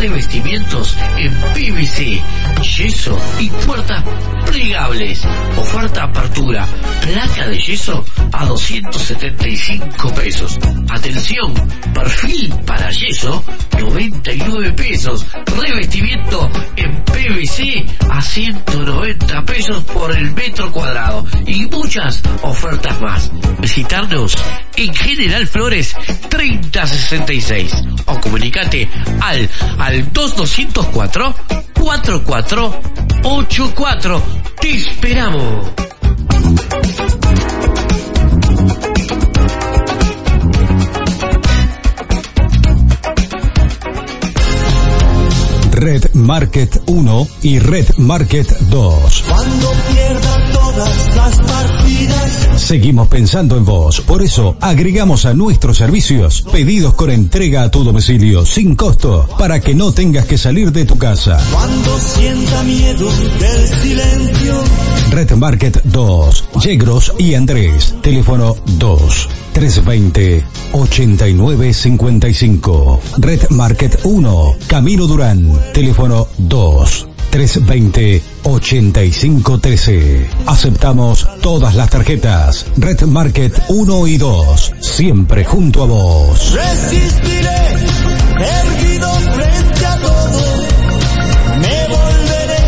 revestimientos 0.00 0.96
en 1.16 1.32
PVC, 1.52 2.20
yeso 2.62 3.18
y 3.40 3.50
puertas 3.50 4.04
plegables. 4.46 5.26
Oferta 5.56 6.04
apertura, 6.04 6.66
placa 7.02 7.48
de 7.48 7.58
yeso 7.58 8.04
a 8.32 8.46
275 8.46 10.14
pesos. 10.14 10.58
Atención, 10.88 11.52
perfil 11.92 12.54
para 12.64 12.90
yeso, 12.90 13.42
99 13.78 14.72
pesos. 14.72 15.26
Revestimiento 15.46 16.48
en 16.76 17.04
PVC 17.04 17.84
a 18.10 18.22
190 18.22 19.44
pesos 19.44 19.84
por 19.84 20.16
el 20.16 20.32
metro 20.32 20.72
cuadrado. 20.72 21.24
Y 21.46 21.66
muchas 21.66 22.22
ofertas 22.42 23.00
más. 23.00 23.30
Visitarnos 23.60 24.36
en 24.76 24.92
General 24.94 25.46
Flores 25.46 25.94
3066 26.28 27.72
o 28.06 28.20
comunicate 28.20 28.88
al, 29.20 29.48
al 29.78 30.12
2204 30.12 31.34
4484. 31.74 34.22
Te 34.60 34.70
esperamos. 34.70 35.72
Red 45.86 46.14
Market 46.14 46.82
1 46.86 47.28
y 47.42 47.60
Red 47.60 47.98
Market 47.98 48.58
2. 48.58 49.24
Cuando 49.28 49.72
pierda 49.88 50.50
todas 50.52 51.14
las. 51.14 51.85
Seguimos 52.56 53.08
pensando 53.08 53.56
en 53.56 53.64
vos, 53.64 54.00
por 54.00 54.22
eso 54.22 54.56
agregamos 54.60 55.24
a 55.24 55.34
nuestros 55.34 55.76
servicios 55.76 56.42
pedidos 56.50 56.94
con 56.94 57.10
entrega 57.10 57.62
a 57.62 57.70
tu 57.70 57.84
domicilio 57.84 58.44
sin 58.44 58.74
costo 58.74 59.28
para 59.38 59.60
que 59.60 59.74
no 59.74 59.92
tengas 59.92 60.26
que 60.26 60.36
salir 60.36 60.72
de 60.72 60.84
tu 60.84 60.98
casa. 60.98 61.38
Cuando 61.52 61.96
sienta 61.98 62.64
miedo 62.64 63.08
del 63.38 63.68
silencio. 63.68 64.54
Red 65.10 65.30
Market 65.32 65.82
2, 65.84 66.44
Yegros 66.64 67.12
y 67.18 67.34
Andrés, 67.34 67.94
teléfono 68.02 68.56
2 68.78 69.28
320 69.52 70.44
8955. 70.72 73.00
Red 73.18 73.50
Market 73.50 74.00
1, 74.02 74.56
Camino 74.66 75.06
Durán, 75.06 75.52
teléfono 75.72 76.26
2 76.38 77.08
320 77.36 78.22
8513. 78.44 80.26
Aceptamos 80.46 81.28
todas 81.42 81.74
las 81.74 81.90
tarjetas. 81.90 82.64
Red 82.78 83.02
Market 83.02 83.52
1 83.68 84.06
y 84.06 84.16
2, 84.16 84.72
siempre 84.80 85.44
junto 85.44 85.82
a 85.82 85.86
vos. 85.86 86.54
Resistiré, 86.54 87.74
erguido 88.38 89.12
frente 89.12 89.84
a 89.86 89.96
todo. 89.98 90.40
Me 91.60 91.86
volveré 91.94 92.64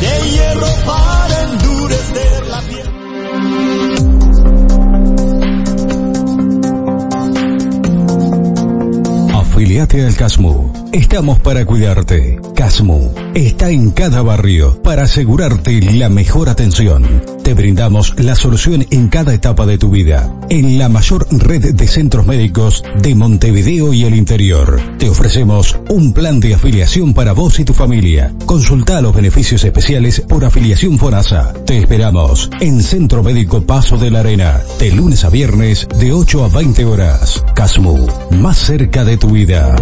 de 0.00 0.12
hierro 0.32 0.68
para 0.84 1.44
endurecer 1.44 2.46
la 2.46 2.60
piel. 2.60 2.88
Afiliate 9.34 10.04
al 10.04 10.14
CASMU. 10.14 10.67
Estamos 10.92 11.38
para 11.40 11.66
cuidarte. 11.66 12.40
CASMU 12.54 13.12
está 13.34 13.70
en 13.70 13.90
cada 13.90 14.22
barrio 14.22 14.82
para 14.82 15.02
asegurarte 15.02 15.82
la 15.92 16.08
mejor 16.08 16.48
atención. 16.48 17.22
Te 17.42 17.52
brindamos 17.52 18.14
la 18.18 18.34
solución 18.34 18.86
en 18.90 19.08
cada 19.08 19.34
etapa 19.34 19.66
de 19.66 19.76
tu 19.76 19.90
vida. 19.90 20.34
En 20.48 20.78
la 20.78 20.88
mayor 20.88 21.26
red 21.30 21.74
de 21.74 21.86
centros 21.86 22.26
médicos 22.26 22.84
de 23.02 23.14
Montevideo 23.14 23.92
y 23.92 24.04
el 24.04 24.14
interior. 24.14 24.80
Te 24.98 25.10
ofrecemos 25.10 25.78
un 25.90 26.14
plan 26.14 26.40
de 26.40 26.54
afiliación 26.54 27.12
para 27.12 27.32
vos 27.32 27.60
y 27.60 27.64
tu 27.66 27.74
familia. 27.74 28.32
Consulta 28.46 29.02
los 29.02 29.14
beneficios 29.14 29.64
especiales 29.64 30.22
por 30.22 30.46
afiliación 30.46 30.98
FONASA. 30.98 31.52
Te 31.66 31.76
esperamos 31.76 32.50
en 32.60 32.82
Centro 32.82 33.22
Médico 33.22 33.62
Paso 33.62 33.98
de 33.98 34.10
la 34.10 34.20
Arena. 34.20 34.62
De 34.78 34.90
lunes 34.90 35.24
a 35.24 35.28
viernes 35.28 35.86
de 35.98 36.12
8 36.12 36.44
a 36.44 36.48
20 36.48 36.84
horas. 36.86 37.44
CASMU. 37.54 38.06
Más 38.40 38.56
cerca 38.56 39.04
de 39.04 39.18
tu 39.18 39.28
vida. 39.30 39.76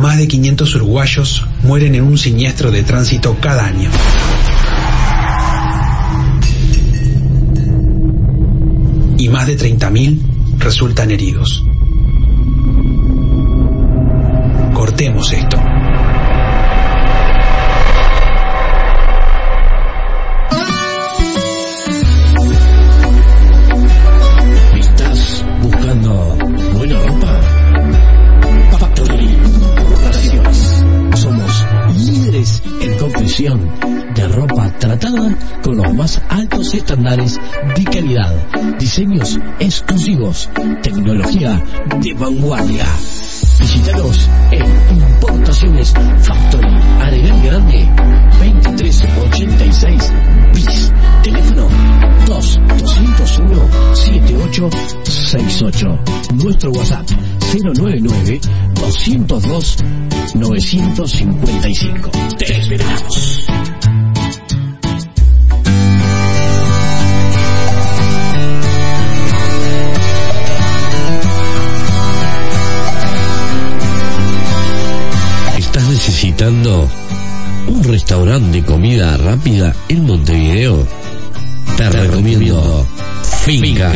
Más 0.00 0.16
de 0.16 0.28
500 0.28 0.74
uruguayos 0.76 1.44
mueren 1.62 1.94
en 1.94 2.04
un 2.04 2.16
siniestro 2.16 2.70
de 2.70 2.82
tránsito 2.82 3.36
cada 3.38 3.66
año. 3.66 3.90
Y 9.18 9.28
más 9.28 9.46
de 9.46 9.58
30.000 9.58 10.18
resultan 10.58 11.10
heridos. 11.10 11.62
Cortemos 14.72 15.30
esto. 15.34 15.69
Con 35.62 35.76
los 35.76 35.94
más 35.94 36.20
altos 36.28 36.74
estándares 36.74 37.38
de 37.76 37.84
calidad, 37.84 38.32
diseños 38.78 39.38
exclusivos, 39.58 40.48
tecnología 40.82 41.62
de 42.00 42.14
vanguardia. 42.14 42.86
Visítanos 43.60 44.28
en 44.50 44.64
Importaciones 44.96 45.92
Factory, 46.20 46.74
Arenal 47.00 47.42
Grande, 47.42 47.88
2386 48.38 50.12
bis. 50.54 50.92
Teléfono 51.22 51.68
2 52.26 52.60
201 52.78 53.68
7868. 53.94 55.98
Nuestro 56.34 56.72
WhatsApp 56.72 57.06
099 57.52 58.40
202 58.74 59.76
955. 60.34 62.10
Te 62.38 62.58
esperamos. 62.58 63.46
¿Estás 76.20 76.52
necesitando 76.52 76.88
un 77.68 77.82
restaurante 77.82 78.60
de 78.60 78.66
comida 78.66 79.16
rápida 79.16 79.74
en 79.88 80.04
Montevideo? 80.04 80.86
Te 81.78 81.88
recomiendo 81.88 82.86
Finca. 83.46 83.90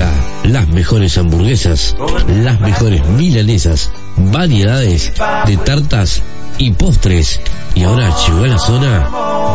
Las 0.44 0.66
mejores 0.68 1.18
hamburguesas, 1.18 1.94
las 2.42 2.60
mejores 2.60 3.06
milanesas, 3.10 3.90
variedades 4.16 5.12
de 5.46 5.56
tartas 5.58 6.22
y 6.56 6.70
postres. 6.70 7.40
Y 7.74 7.82
ahora 7.82 8.16
llegó 8.26 8.44
a 8.44 8.48
la 8.48 8.58
zona 8.58 9.10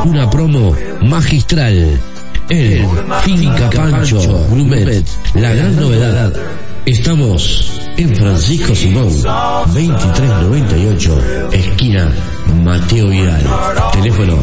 una 0.06 0.30
promo 0.30 0.76
magistral. 1.02 2.00
El 2.50 2.86
Finca 3.24 3.72
Pancho 3.72 4.46
Grumet. 4.52 5.08
La 5.34 5.56
gran 5.56 5.76
novedad. 5.76 6.34
Estamos 6.86 7.82
en 7.98 8.16
Francisco 8.16 8.76
Simón, 8.76 9.10
2398, 9.24 11.20
esquina 11.52 12.12
Mateo 12.70 13.08
Vidal. 13.08 13.42
Teléfono 13.94 14.38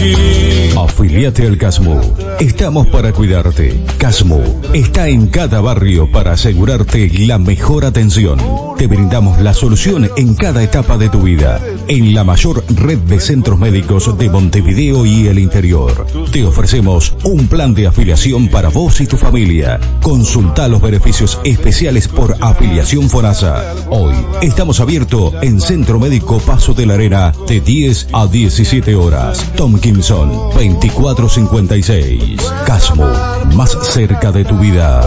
hay 0.00 0.14
aquí. 0.14 0.59
Afiliate 0.90 1.46
al 1.46 1.56
CASMU. 1.56 2.00
Estamos 2.40 2.88
para 2.88 3.12
cuidarte. 3.12 3.80
CASMU 3.98 4.42
está 4.74 5.08
en 5.08 5.28
cada 5.28 5.60
barrio 5.60 6.10
para 6.10 6.32
asegurarte 6.32 7.08
la 7.20 7.38
mejor 7.38 7.84
atención. 7.84 8.38
Te 8.76 8.88
brindamos 8.88 9.40
la 9.40 9.54
solución 9.54 10.10
en 10.16 10.34
cada 10.34 10.62
etapa 10.62 10.98
de 10.98 11.08
tu 11.08 11.22
vida. 11.22 11.60
En 11.86 12.12
la 12.12 12.24
mayor 12.24 12.64
red 12.68 12.98
de 12.98 13.20
centros 13.20 13.58
médicos 13.58 14.18
de 14.18 14.30
Montevideo 14.30 15.06
y 15.06 15.28
el 15.28 15.38
interior. 15.38 16.06
Te 16.32 16.44
ofrecemos 16.44 17.14
un 17.22 17.46
plan 17.46 17.72
de 17.72 17.86
afiliación 17.86 18.48
para 18.48 18.68
vos 18.68 19.00
y 19.00 19.06
tu 19.06 19.16
familia. 19.16 19.78
Consulta 20.02 20.66
los 20.66 20.82
beneficios 20.82 21.38
especiales 21.44 22.08
por 22.08 22.36
afiliación 22.40 23.08
FONASA. 23.08 23.74
Hoy 23.90 24.14
estamos 24.42 24.80
abiertos 24.80 25.34
en 25.40 25.60
Centro 25.60 26.00
Médico 26.00 26.38
Paso 26.40 26.74
de 26.74 26.86
la 26.86 26.94
Arena 26.94 27.32
de 27.46 27.60
10 27.60 28.08
a 28.12 28.26
17 28.26 28.94
horas. 28.96 29.52
Tomkinson 29.56 30.50
2456. 30.88 32.52
Casmo, 32.66 33.06
más 33.54 33.76
cerca 33.82 34.32
de 34.32 34.44
tu 34.44 34.58
vida. 34.58 35.00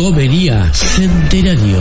Gomería 0.00 0.72
Centenario. 0.72 1.78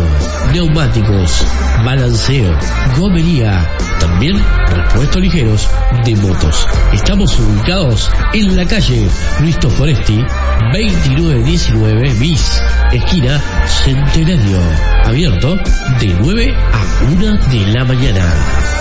Neumáticos, 0.52 1.46
balanceo, 1.86 2.54
gomería. 2.98 3.66
También 3.98 4.38
repuestos 4.68 5.22
ligeros 5.22 5.70
de 6.04 6.18
motos. 6.18 6.68
Estamos 6.91 7.40
ubicados 7.40 8.12
en 8.34 8.58
la 8.58 8.66
calle 8.66 9.08
Luis 9.40 9.56
Foresti, 9.78 10.18
2919 10.18 12.14
bis, 12.16 12.62
esquina 12.91 13.41
Centenario. 13.86 14.60
Abierto 15.06 15.56
de 16.02 16.14
9 16.20 16.54
a 16.74 16.84
1 17.14 17.38
de 17.48 17.68
la 17.68 17.86
mañana. 17.86 18.34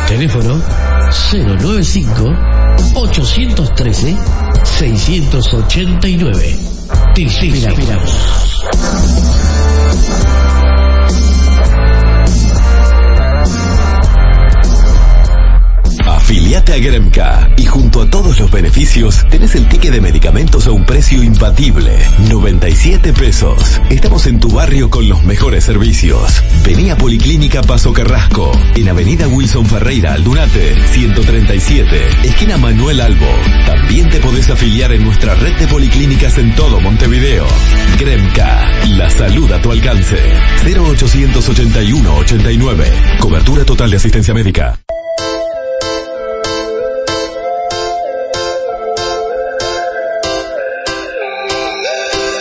Teléfono 0.09 0.61
095 1.31 2.35
813 2.97 4.17
689. 4.65 6.78
Te 7.15 7.23
esperamos. 7.23 9.48
Afiliate 16.29 16.75
a 16.75 16.77
Gremca 16.77 17.55
y 17.57 17.65
junto 17.65 18.03
a 18.03 18.11
todos 18.11 18.39
los 18.39 18.51
beneficios 18.51 19.25
tenés 19.31 19.55
el 19.55 19.67
ticket 19.67 19.93
de 19.93 20.03
medicamentos 20.03 20.67
a 20.67 20.73
un 20.73 20.85
precio 20.85 21.23
imbatible, 21.23 21.91
97 22.29 23.15
pesos. 23.15 23.81
Estamos 23.89 24.27
en 24.27 24.39
tu 24.39 24.51
barrio 24.51 24.91
con 24.91 25.09
los 25.09 25.25
mejores 25.25 25.65
servicios. 25.65 26.43
Vení 26.67 26.91
a 26.91 26.99
Policlínica 26.99 27.63
Paso 27.63 27.95
Carrasco, 27.95 28.53
en 28.75 28.91
Avenida 28.91 29.27
Wilson 29.27 29.65
Ferreira 29.65 30.13
Aldunate, 30.13 30.77
137, 30.91 32.09
esquina 32.25 32.59
Manuel 32.59 33.01
Albo. 33.01 33.35
También 33.65 34.11
te 34.11 34.21
podés 34.21 34.51
afiliar 34.51 34.93
en 34.93 35.07
nuestra 35.07 35.35
red 35.35 35.57
de 35.57 35.67
policlínicas 35.67 36.37
en 36.37 36.55
todo 36.55 36.79
Montevideo. 36.79 37.47
Gremca, 37.99 38.71
la 38.89 39.09
salud 39.09 39.51
a 39.51 39.63
tu 39.63 39.73
alcance. 39.73 40.19
0881 40.63 42.15
89. 42.17 42.93
Cobertura 43.19 43.65
total 43.65 43.89
de 43.89 43.97
asistencia 43.97 44.35
médica. 44.35 44.79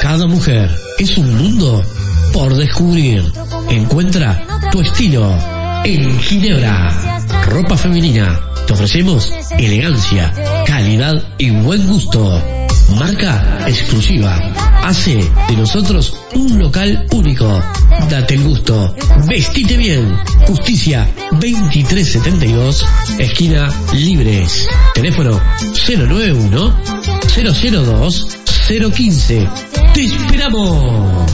Cada 0.09 0.25
mujer 0.25 0.73
es 0.99 1.17
un 1.17 1.37
mundo 1.37 1.83
por 2.31 2.55
descubrir. 2.55 3.29
Encuentra 3.69 4.41
tu 4.71 4.79
estilo 4.79 5.37
en 5.83 6.19
Ginebra. 6.21 7.19
Ropa 7.47 7.75
femenina. 7.75 8.39
Te 8.65 8.71
ofrecemos 8.71 9.29
elegancia, 9.57 10.33
calidad 10.65 11.11
y 11.37 11.49
buen 11.49 11.85
gusto. 11.87 12.41
Marca 12.95 13.65
exclusiva. 13.67 14.37
Hace 14.85 15.17
de 15.49 15.57
nosotros 15.57 16.15
un 16.33 16.57
local 16.57 17.05
único. 17.11 17.61
Date 18.09 18.35
el 18.35 18.43
gusto. 18.47 18.95
Vestite 19.27 19.75
bien. 19.75 20.17
Justicia 20.47 21.05
2372, 21.31 22.85
esquina 23.19 23.69
Libres. 23.91 24.69
Teléfono 24.93 25.37
091 25.85 26.81
002 27.27 28.46
015. 28.67 29.47
¡Te 29.93 30.03
esperamos! 30.03 31.31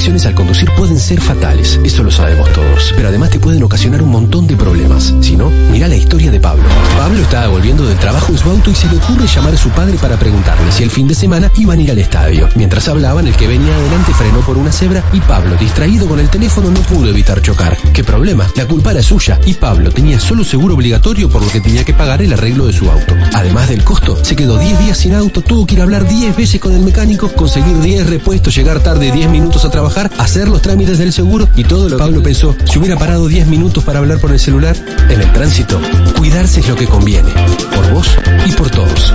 Distracciones 0.00 0.24
al 0.24 0.34
conducir 0.34 0.70
pueden 0.78 0.98
ser 0.98 1.20
fatales, 1.20 1.78
eso 1.84 2.02
lo 2.02 2.10
sabemos 2.10 2.50
todos, 2.54 2.94
pero 2.96 3.08
además 3.08 3.28
te 3.28 3.38
pueden 3.38 3.62
ocasionar 3.62 4.02
un 4.02 4.08
montón 4.08 4.46
de 4.46 4.56
problemas. 4.56 5.12
Si 5.20 5.36
no, 5.36 5.50
mira 5.70 5.88
la 5.88 5.96
historia 5.96 6.30
de 6.30 6.40
Pablo. 6.40 6.64
Pablo 6.96 7.18
estaba 7.20 7.48
volviendo 7.48 7.84
del 7.84 7.98
trabajo 7.98 8.32
en 8.32 8.38
su 8.38 8.48
auto 8.48 8.70
y 8.70 8.74
se 8.74 8.88
le 8.88 8.96
ocurre 8.96 9.26
llamar 9.26 9.52
a 9.52 9.58
su 9.58 9.68
padre 9.68 9.98
para 10.00 10.18
preguntarle 10.18 10.72
si 10.72 10.84
el 10.84 10.90
fin 10.90 11.06
de 11.06 11.14
semana 11.14 11.52
iban 11.58 11.78
a 11.78 11.82
ir 11.82 11.90
al 11.90 11.98
estadio. 11.98 12.48
Mientras 12.54 12.88
hablaban, 12.88 13.26
el 13.26 13.36
que 13.36 13.46
venía 13.46 13.76
adelante 13.76 14.14
frenó 14.14 14.40
por 14.40 14.56
una 14.56 14.72
cebra 14.72 15.04
y 15.12 15.20
Pablo, 15.20 15.56
distraído 15.56 16.08
con 16.08 16.18
el 16.18 16.30
teléfono, 16.30 16.70
no 16.70 16.80
pudo 16.80 17.10
evitar 17.10 17.42
chocar. 17.42 17.76
¿Qué 17.92 18.02
problema? 18.02 18.46
La 18.56 18.66
culpa 18.66 18.92
era 18.92 19.02
suya 19.02 19.38
y 19.44 19.52
Pablo 19.52 19.90
tenía 19.90 20.18
solo 20.18 20.44
seguro 20.44 20.76
obligatorio 20.76 21.28
por 21.28 21.42
lo 21.42 21.52
que 21.52 21.60
tenía 21.60 21.84
que 21.84 21.92
pagar 21.92 22.22
el 22.22 22.32
arreglo 22.32 22.66
de 22.66 22.72
su 22.72 22.90
auto. 22.90 23.14
Además 23.34 23.68
del 23.68 23.84
costo, 23.84 24.16
se 24.24 24.34
quedó 24.34 24.58
10 24.58 24.78
días 24.78 24.96
sin 24.96 25.14
auto, 25.14 25.42
tuvo 25.42 25.66
que 25.66 25.74
ir 25.74 25.80
a 25.80 25.84
hablar 25.84 26.08
10 26.08 26.36
veces 26.36 26.58
con 26.58 26.72
el 26.72 26.80
mecánico, 26.80 27.28
conseguir 27.32 27.78
10 27.78 28.08
repuestos, 28.08 28.54
llegar 28.54 28.80
tarde 28.80 29.12
10 29.12 29.28
minutos 29.28 29.66
a 29.66 29.70
trabajar, 29.70 29.89
hacer 30.18 30.48
los 30.48 30.62
trámites 30.62 30.98
del 30.98 31.12
seguro 31.12 31.48
y 31.56 31.64
todo 31.64 31.88
lo 31.88 31.96
que 31.96 32.02
Pablo 32.02 32.22
pensó. 32.22 32.54
Si 32.64 32.78
hubiera 32.78 32.96
parado 32.96 33.28
10 33.28 33.46
minutos 33.48 33.84
para 33.84 33.98
hablar 33.98 34.18
por 34.18 34.30
el 34.32 34.38
celular, 34.38 34.76
en 35.08 35.20
el 35.20 35.32
tránsito, 35.32 35.80
cuidarse 36.16 36.60
es 36.60 36.68
lo 36.68 36.76
que 36.76 36.86
conviene. 36.86 37.28
Por 37.74 37.92
vos 37.92 38.08
y 38.46 38.52
por 38.52 38.70
todos. 38.70 39.14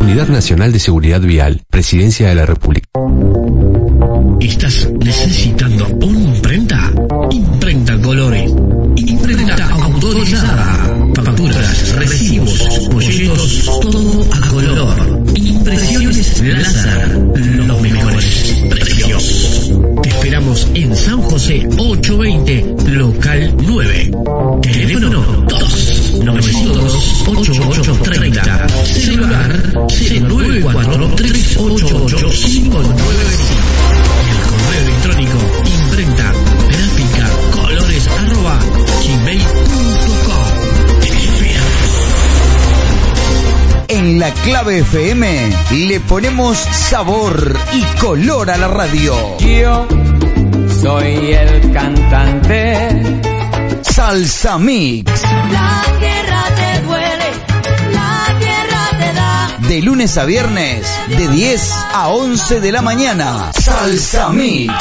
Unidad 0.00 0.28
Nacional 0.28 0.72
de 0.72 0.78
Seguridad 0.78 1.20
Vial, 1.20 1.62
Presidencia 1.70 2.28
de 2.28 2.34
la 2.34 2.46
República. 2.46 2.88
¿Estás 4.40 4.88
necesitando 4.98 5.86
una 6.02 6.20
imprenta? 6.36 6.92
Imprenta 7.30 8.00
Colores. 8.00 8.52
Imprenta 8.96 9.68
autorizada. 9.70 10.65
En 20.76 20.94
San 20.94 21.22
José 21.22 21.66
820, 21.78 22.76
local 22.88 23.56
9. 23.66 24.10
Teléfono 24.60 25.08
2 25.48 26.20
902 26.22 27.24
8830. 27.26 28.68
Celular 28.84 29.72
094 29.88 31.14
388 31.16 32.28
595. 32.28 32.80
El 32.82 34.40
correo 34.50 34.82
electrónico 34.82 35.38
imprenta 35.64 36.32
gráfica 36.68 37.30
colores 37.52 38.08
arroba 38.08 38.58
gmail.com. 39.02 40.46
En 43.88 44.18
la 44.18 44.30
clave 44.34 44.80
FM 44.80 45.50
le 45.88 46.00
ponemos 46.00 46.58
sabor 46.58 47.56
y 47.72 47.82
color 47.98 48.50
a 48.50 48.58
la 48.58 48.68
radio. 48.68 49.38
Yo 49.38 49.86
soy 50.80 51.32
el 51.32 51.72
cantante. 51.72 53.22
Salsa 53.82 54.58
Mix. 54.58 55.22
La 55.52 55.82
tierra 55.98 56.44
te 56.54 56.82
duele. 56.82 57.30
La 57.92 58.38
tierra 58.38 58.88
te 58.98 59.12
da. 59.14 59.68
De 59.68 59.82
lunes 59.82 60.16
a 60.18 60.24
viernes, 60.24 60.86
de 61.08 61.28
10 61.28 61.72
a 61.94 62.08
11 62.08 62.60
de 62.60 62.72
la 62.72 62.82
mañana. 62.82 63.50
Salsa 63.52 64.28
Mix. 64.30 64.72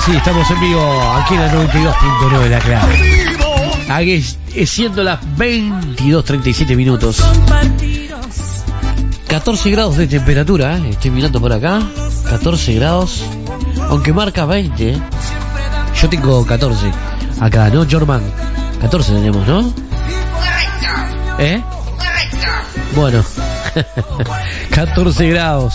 Que 0.00 0.12
sí, 0.12 0.16
estamos 0.16 0.50
en 0.50 0.60
vivo 0.60 1.12
aquí 1.14 1.34
en 1.34 1.40
la 1.40 1.52
92.9 1.52 2.48
La 2.48 2.58
Clave. 2.58 3.26
Aquí 3.88 4.22
siendo 4.66 5.02
las 5.02 5.20
22.37 5.36 6.76
minutos. 6.76 7.22
14 9.28 9.70
grados 9.70 9.96
de 9.96 10.06
temperatura, 10.06 10.76
¿eh? 10.76 10.90
estoy 10.90 11.10
mirando 11.10 11.40
por 11.40 11.52
acá. 11.52 11.82
14 12.28 12.74
grados, 12.74 13.22
aunque 13.88 14.12
marca 14.12 14.44
20. 14.44 14.90
¿eh? 14.90 15.02
Yo 16.00 16.08
tengo 16.08 16.46
14 16.46 16.92
acá, 17.40 17.68
¿no, 17.70 17.86
Jorman? 17.90 18.22
14 18.80 19.12
tenemos, 19.12 19.46
¿no? 19.46 19.72
¿Eh? 21.38 21.62
Bueno, 22.94 23.24
14 24.70 25.28
grados 25.30 25.74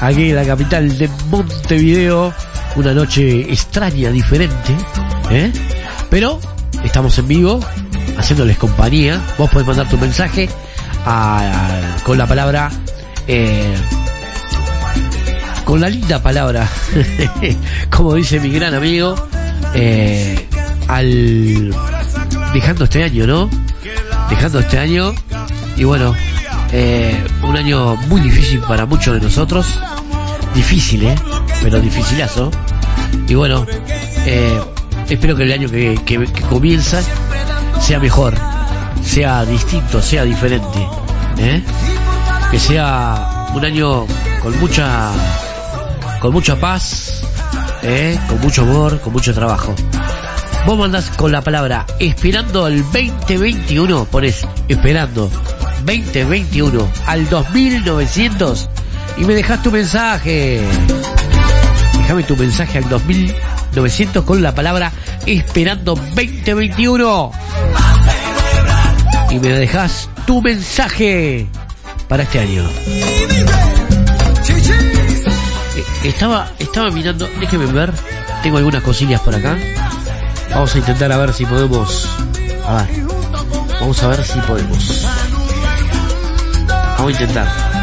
aquí 0.00 0.30
en 0.30 0.36
la 0.36 0.44
capital 0.44 0.96
de 0.96 1.08
Montevideo. 1.30 2.32
Una 2.76 2.92
noche 2.92 3.40
extraña, 3.52 4.10
diferente, 4.10 4.74
¿eh? 5.30 5.50
Pero 6.10 6.38
estamos 6.84 7.16
en 7.18 7.28
vivo, 7.28 7.60
haciéndoles 8.18 8.58
compañía. 8.58 9.20
Vos 9.38 9.48
podés 9.50 9.66
mandar 9.66 9.88
tu 9.88 9.96
mensaje 9.98 10.48
a- 11.06 11.96
con 12.04 12.18
la 12.18 12.26
palabra, 12.26 12.70
eh, 13.26 13.74
con 15.64 15.80
la 15.80 15.88
linda 15.88 16.22
palabra, 16.22 16.68
como 17.90 18.14
dice 18.14 18.38
mi 18.40 18.50
gran 18.50 18.74
amigo, 18.74 19.14
eh, 19.74 20.46
al 20.86 21.74
dejando 22.52 22.84
este 22.84 23.02
año, 23.04 23.26
¿no? 23.26 23.50
Dejando 24.30 24.60
este 24.60 24.78
año 24.78 25.14
y 25.76 25.84
bueno, 25.84 26.14
eh, 26.72 27.24
un 27.42 27.56
año 27.56 27.96
muy 28.08 28.20
difícil 28.20 28.60
para 28.60 28.86
muchos 28.86 29.14
de 29.14 29.20
nosotros, 29.20 29.66
difícil, 30.54 31.06
¿eh? 31.06 31.14
Pero 31.62 31.80
dificilazo. 31.80 32.50
Y 33.28 33.34
bueno, 33.34 33.66
eh, 34.26 34.60
espero 35.08 35.36
que 35.36 35.42
el 35.44 35.52
año 35.52 35.68
que, 35.70 35.98
que- 36.04 36.24
comienza 36.48 37.00
sea 37.80 37.98
mejor, 37.98 38.34
sea 39.02 39.44
distinto, 39.44 40.00
sea 40.02 40.24
diferente, 40.24 40.86
¿eh? 41.38 41.62
Que 42.50 42.58
sea 42.58 43.48
un 43.54 43.64
año 43.64 44.06
con 44.42 44.58
mucha, 44.60 45.10
con 46.20 46.32
mucha 46.32 46.56
paz, 46.56 47.22
¿eh? 47.82 48.18
Con 48.28 48.40
mucho 48.40 48.62
amor, 48.62 49.00
con 49.00 49.12
mucho 49.12 49.34
trabajo. 49.34 49.74
Vos 50.66 50.78
mandás 50.78 51.10
con 51.10 51.30
la 51.30 51.42
palabra 51.42 51.86
esperando 52.00 52.66
el 52.66 52.82
2021, 52.82 54.04
pones 54.06 54.46
esperando 54.68 55.30
2021 55.84 56.88
al 57.06 57.28
2900 57.28 58.68
y 59.18 59.24
me 59.24 59.34
dejas 59.34 59.62
tu 59.62 59.70
mensaje. 59.70 60.60
Déjame 61.98 62.22
tu 62.22 62.36
mensaje 62.36 62.78
al 62.78 62.88
2900 62.88 64.24
con 64.24 64.42
la 64.42 64.54
palabra 64.54 64.92
esperando 65.26 65.94
2021 65.96 67.32
y 69.30 69.38
me 69.40 69.48
dejas 69.48 70.08
tu 70.26 70.40
mensaje 70.40 71.46
para 72.08 72.22
este 72.22 72.38
año. 72.40 72.62
Eh, 75.76 75.84
Estaba, 76.04 76.48
estaba 76.58 76.90
mirando, 76.90 77.28
déjeme 77.40 77.66
ver, 77.66 77.92
tengo 78.42 78.58
algunas 78.58 78.82
cosillas 78.82 79.20
por 79.20 79.34
acá. 79.34 79.56
Vamos 80.50 80.74
a 80.74 80.78
intentar 80.78 81.10
a 81.10 81.16
ver 81.16 81.32
si 81.32 81.44
podemos. 81.44 82.08
A 82.66 82.76
ver. 82.82 82.86
Vamos 83.80 84.02
a 84.02 84.08
ver 84.08 84.24
si 84.24 84.38
podemos. 84.40 85.06
Vamos 86.96 87.08
a 87.08 87.10
intentar. 87.10 87.75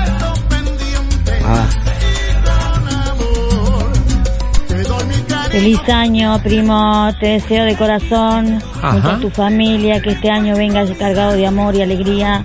Feliz 5.52 5.88
año, 5.88 6.42
primo. 6.42 7.12
Te 7.20 7.28
deseo 7.28 7.66
de 7.66 7.76
corazón, 7.76 8.60
Ajá. 8.82 8.92
junto 8.92 9.10
a 9.10 9.20
tu 9.20 9.30
familia, 9.30 10.02
que 10.02 10.12
este 10.12 10.32
año 10.32 10.56
vengas 10.58 10.90
cargado 10.98 11.34
de 11.34 11.46
amor 11.46 11.76
y 11.76 11.82
alegría. 11.84 12.44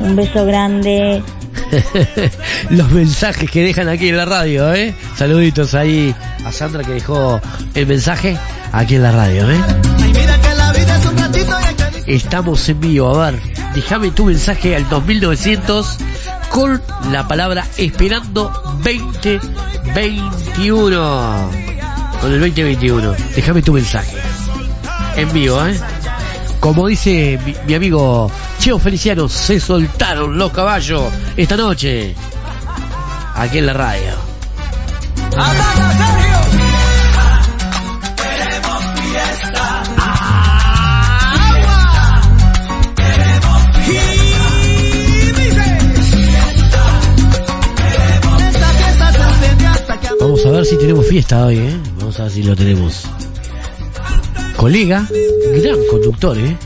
Un 0.00 0.14
beso 0.14 0.46
grande. 0.46 1.22
Los 2.70 2.90
mensajes 2.92 3.50
que 3.50 3.64
dejan 3.64 3.88
aquí 3.88 4.08
en 4.08 4.16
la 4.16 4.24
radio, 4.24 4.72
¿eh? 4.72 4.94
Saluditos 5.16 5.74
ahí 5.74 6.14
a 6.44 6.52
Sandra 6.52 6.84
que 6.84 6.92
dejó 6.92 7.40
el 7.74 7.86
mensaje 7.86 8.38
aquí 8.72 8.94
en 8.96 9.02
la 9.02 9.12
radio, 9.12 9.50
¿eh? 9.50 9.60
Estamos 12.06 12.68
en 12.68 12.80
vivo, 12.80 13.14
a 13.20 13.30
ver, 13.30 13.40
déjame 13.74 14.10
tu 14.10 14.26
mensaje 14.26 14.76
al 14.76 14.88
2900 14.88 15.98
con 16.52 16.80
la 17.10 17.26
palabra 17.26 17.66
esperando 17.78 18.52
2021. 18.84 21.50
Con 22.20 22.32
el 22.32 22.40
2021, 22.40 23.14
déjame 23.34 23.62
tu 23.62 23.72
mensaje. 23.72 24.18
En 25.16 25.32
vivo, 25.32 25.66
¿eh? 25.66 25.80
Como 26.60 26.86
dice 26.86 27.40
mi, 27.44 27.56
mi 27.66 27.74
amigo 27.74 28.30
Cheo 28.58 28.78
Feliciano, 28.78 29.28
se 29.28 29.58
soltaron 29.58 30.38
los 30.38 30.52
caballos 30.52 31.12
esta 31.36 31.56
noche. 31.56 32.14
Aquí 33.34 33.58
en 33.58 33.66
la 33.66 33.72
radio. 33.72 34.12
Si 50.72 50.78
tenemos 50.78 51.06
fiesta 51.06 51.44
hoy, 51.44 51.58
¿eh? 51.58 51.78
Vamos 51.98 52.18
a 52.18 52.22
ver 52.22 52.32
si 52.32 52.42
lo 52.42 52.56
tenemos. 52.56 53.02
Colega, 54.56 55.06
gran 55.62 55.76
conductor, 55.90 56.38
¿eh? 56.38 56.56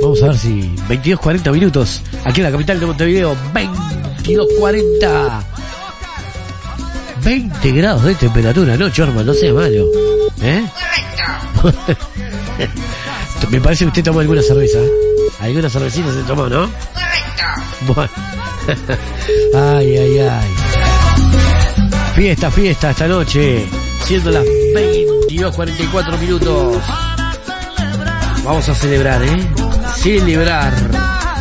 Vamos 0.00 0.22
a 0.22 0.28
ver 0.28 0.38
si 0.38 0.76
22.40 0.88 1.52
minutos 1.52 2.02
aquí 2.24 2.40
en 2.40 2.44
la 2.44 2.52
capital 2.52 2.78
de 2.78 2.86
Montevideo. 2.86 3.36
22.40. 3.52 5.42
20 7.24 7.72
grados 7.72 8.04
de 8.04 8.14
temperatura, 8.14 8.76
no, 8.76 8.90
Chorman, 8.90 9.26
no 9.26 9.34
sea 9.34 9.52
malo. 9.52 9.86
¿Eh? 10.40 10.64
Me 13.50 13.60
parece 13.60 13.86
que 13.86 13.88
usted 13.88 14.04
tomó 14.04 14.20
alguna 14.20 14.42
cerveza. 14.42 14.78
Alguna 15.40 15.68
cervecita 15.68 16.12
se 16.12 16.22
tomó, 16.22 16.48
¿no? 16.48 16.70
Bueno. 17.88 18.39
Ay, 19.54 19.96
ay, 19.96 20.18
ay. 20.18 20.48
Fiesta, 22.14 22.50
fiesta 22.50 22.90
esta 22.90 23.06
noche. 23.08 23.66
Siendo 24.04 24.30
las 24.30 24.44
22.44 24.44 26.18
minutos. 26.18 26.76
Vamos 28.44 28.68
a 28.68 28.74
celebrar, 28.74 29.22
¿eh? 29.22 29.48
Celebrar. 29.96 30.72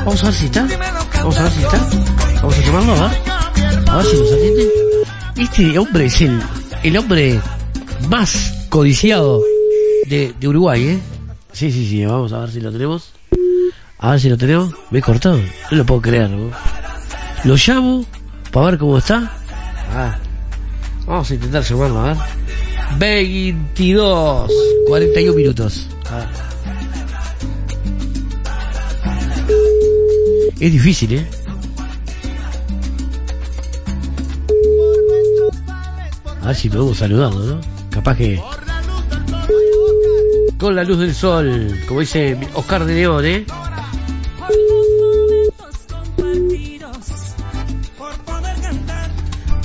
Vamos 0.05 0.23
a 0.23 0.27
ver 0.27 0.35
si 0.35 0.45
está. 0.45 0.67
Vamos 1.15 1.37
a 1.37 1.43
ver 1.43 1.51
si 1.51 1.61
está. 1.63 1.89
Vamos 2.35 2.57
a 2.57 2.61
llamarlo, 2.61 2.93
a 2.93 3.07
ver. 3.09 3.21
A 3.89 3.97
ver 3.97 4.05
si 4.05 4.17
nos 4.17 4.31
atiende. 4.31 4.69
Este 5.37 5.79
hombre 5.79 6.05
es 6.05 6.21
el, 6.21 6.39
el 6.83 6.97
hombre 6.97 7.39
más 8.09 8.65
codiciado 8.69 9.41
de, 10.07 10.33
de 10.39 10.47
Uruguay, 10.47 10.87
¿eh? 10.87 10.99
Sí, 11.51 11.71
sí, 11.71 11.87
sí. 11.89 12.05
Vamos 12.05 12.33
a 12.33 12.39
ver 12.39 12.51
si 12.51 12.61
lo 12.61 12.71
tenemos. 12.71 13.11
A 13.97 14.11
ver 14.11 14.19
si 14.19 14.29
lo 14.29 14.37
tenemos. 14.37 14.73
Me 14.91 14.99
he 14.99 15.01
cortado. 15.01 15.37
No 15.71 15.77
lo 15.77 15.85
puedo 15.85 16.01
creer, 16.01 16.29
¿no? 16.29 16.51
Lo 17.45 17.55
llamo 17.55 18.05
para 18.51 18.65
ver 18.67 18.79
cómo 18.79 18.97
está. 18.97 19.31
Ah, 19.95 20.17
vamos 21.05 21.31
a 21.31 21.33
intentar 21.33 21.63
llamarlo, 21.63 21.99
a 21.99 22.03
ver. 22.03 22.17
22, 22.97 24.51
41 24.87 25.35
minutos. 25.35 25.87
A 26.11 26.17
ver. 26.17 26.27
Es 30.59 30.71
difícil, 30.73 31.13
¿eh? 31.13 31.27
A 36.41 36.47
ver 36.47 36.55
si 36.55 36.69
podemos 36.69 36.97
saludarlo, 36.97 37.39
¿no? 37.45 37.61
Capaz 37.89 38.17
que... 38.17 38.41
Con 40.57 40.75
la 40.75 40.83
luz 40.83 40.99
del 40.99 41.15
sol, 41.15 41.79
como 41.87 42.01
dice 42.01 42.37
Oscar 42.53 42.83
de 42.85 42.95
León, 42.95 43.25
¿eh? 43.25 43.45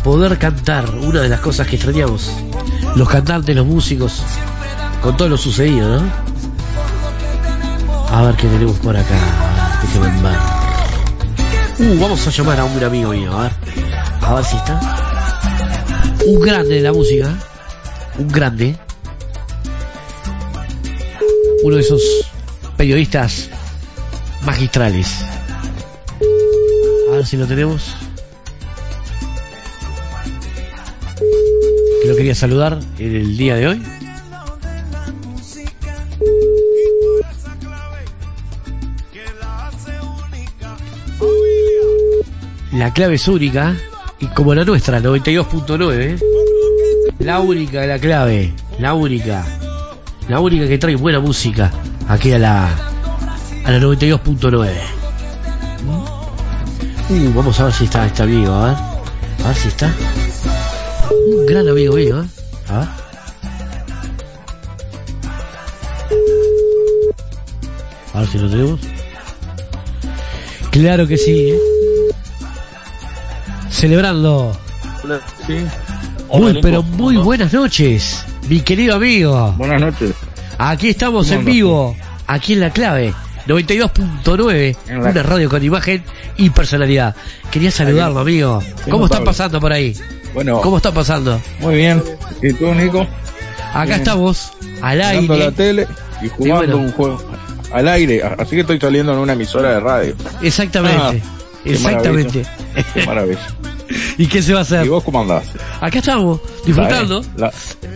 Poder 0.04 0.38
cantar, 0.38 0.94
una 0.96 1.22
de 1.22 1.30
las 1.30 1.40
cosas 1.40 1.66
que 1.66 1.76
extrañamos. 1.76 2.30
Los 2.94 3.08
cantantes, 3.08 3.56
los 3.56 3.66
músicos, 3.66 4.22
con 5.02 5.16
todo 5.16 5.30
lo 5.30 5.38
sucedido, 5.38 6.02
¿no? 6.02 6.12
A 8.10 8.22
ver 8.22 8.36
qué 8.36 8.46
tenemos 8.46 8.78
por 8.78 8.94
acá. 8.96 9.16
Déjeme 9.82 10.22
ver. 10.22 10.38
Uh, 11.78 12.00
vamos 12.00 12.24
a 12.26 12.30
llamar 12.30 12.60
a 12.60 12.64
un 12.64 12.84
amigo 12.84 13.10
mío, 13.10 13.32
a 13.36 13.44
ver. 13.44 13.52
A 14.20 14.34
ver 14.34 14.44
si 14.44 14.56
está. 14.56 14.78
Un 16.26 16.40
grande 16.40 16.74
de 16.74 16.80
la 16.82 16.92
música. 16.92 17.34
Un 18.18 18.28
grande. 18.28 18.76
Uno 21.64 21.76
de 21.76 21.80
esos 21.80 22.02
periodistas 22.76 23.48
magistrales. 24.44 25.24
A 27.10 27.16
ver 27.16 27.26
si 27.26 27.38
lo 27.38 27.46
tenemos. 27.46 27.94
Lo 32.06 32.14
quería 32.16 32.34
saludar 32.34 32.78
en 32.98 33.16
el 33.16 33.36
día 33.36 33.56
de 33.56 33.68
hoy. 33.68 33.82
La 42.72 42.92
clave 42.92 43.14
es 43.14 43.26
única 43.28 43.76
y 44.20 44.26
como 44.26 44.54
la 44.54 44.64
nuestra, 44.64 45.00
92.9. 45.00 46.20
La 47.20 47.40
única 47.40 47.80
de 47.80 47.86
la 47.86 47.98
clave, 47.98 48.52
la 48.78 48.94
única. 48.94 49.46
La 50.28 50.40
única 50.40 50.66
que 50.66 50.78
trae 50.78 50.96
buena 50.96 51.20
música 51.20 51.70
aquí 52.08 52.32
a 52.32 52.38
la 52.38 52.66
a 53.64 53.70
la 53.70 53.78
92.9. 53.78 54.70
Uh, 57.10 57.32
vamos 57.34 57.60
a 57.60 57.64
ver 57.64 57.72
si 57.72 57.84
está 57.84 58.04
este 58.06 58.22
amigo, 58.22 58.52
a 58.52 58.66
ver. 58.66 58.76
A 59.44 59.48
ver 59.48 59.56
si 59.56 59.68
está. 59.68 59.90
Un 61.26 61.46
gran 61.46 61.68
amigo 61.68 61.94
mío, 61.94 62.22
¿eh? 62.22 62.26
A 62.68 62.78
ver. 62.78 62.88
A 68.12 68.20
ver 68.20 68.28
si 68.28 68.38
lo 68.38 68.50
tenemos. 68.50 68.80
Claro 70.70 71.06
que 71.06 71.16
sí, 71.16 71.50
¿eh? 71.50 71.58
Celebrando. 73.70 74.56
Sí. 75.46 75.64
Muy, 76.32 76.60
pero 76.60 76.82
muy 76.82 77.16
buenas 77.16 77.52
noches, 77.52 78.24
mi 78.48 78.60
querido 78.60 78.96
amigo. 78.96 79.52
Buenas 79.58 79.80
noches. 79.80 80.12
Aquí 80.58 80.88
estamos 80.88 81.28
¿Cómo 81.28 81.40
en 81.40 81.46
vivo, 81.46 81.96
aquí 82.26 82.54
en 82.54 82.60
la 82.60 82.70
clave. 82.70 83.14
92.9, 83.46 84.76
En 84.88 85.02
la- 85.02 85.10
una 85.10 85.22
radio 85.22 85.48
con 85.48 85.62
imagen 85.62 86.02
y 86.36 86.50
personalidad. 86.50 87.14
Quería 87.50 87.70
saludarlo, 87.70 88.20
amigo. 88.20 88.62
¿Cómo 88.84 89.04
notable. 89.04 89.26
pasando 89.26 89.60
por 89.60 89.72
ahí? 89.72 89.94
Bueno. 90.32 90.60
¿Cómo 90.60 90.78
está 90.78 90.92
pasando? 90.92 91.40
Muy 91.60 91.76
bien. 91.76 92.02
¿Y 92.42 92.52
tú, 92.52 92.74
Nico? 92.74 93.06
Acá 93.72 93.84
Bien. 93.84 93.98
estamos, 94.00 94.52
al 94.82 95.00
aire. 95.02 95.36
la 95.38 95.50
tele 95.52 95.86
y 96.22 96.28
jugando 96.28 96.76
bueno. 96.76 96.76
un 96.78 96.92
juego 96.92 97.24
al 97.72 97.88
aire. 97.88 98.22
Así 98.38 98.50
que 98.56 98.60
estoy 98.60 98.80
saliendo 98.80 99.12
en 99.12 99.18
una 99.18 99.32
emisora 99.34 99.70
de 99.74 99.80
radio. 99.80 100.14
Exactamente. 100.42 101.22
Ah, 101.24 101.58
Exactamente. 101.64 102.42
maravilla. 102.42 102.86
Qué 102.94 103.06
maravilla. 103.06 103.46
¿Y 104.18 104.26
qué 104.26 104.42
se 104.42 104.52
va 104.52 104.60
a 104.60 104.62
hacer? 104.62 104.86
¿Y 104.86 104.88
vos 104.88 105.02
cómo 105.04 105.20
andás? 105.20 105.44
Acá 105.80 105.98
estamos, 105.98 106.40
disfrutando, 106.64 107.22
La- 107.36 107.52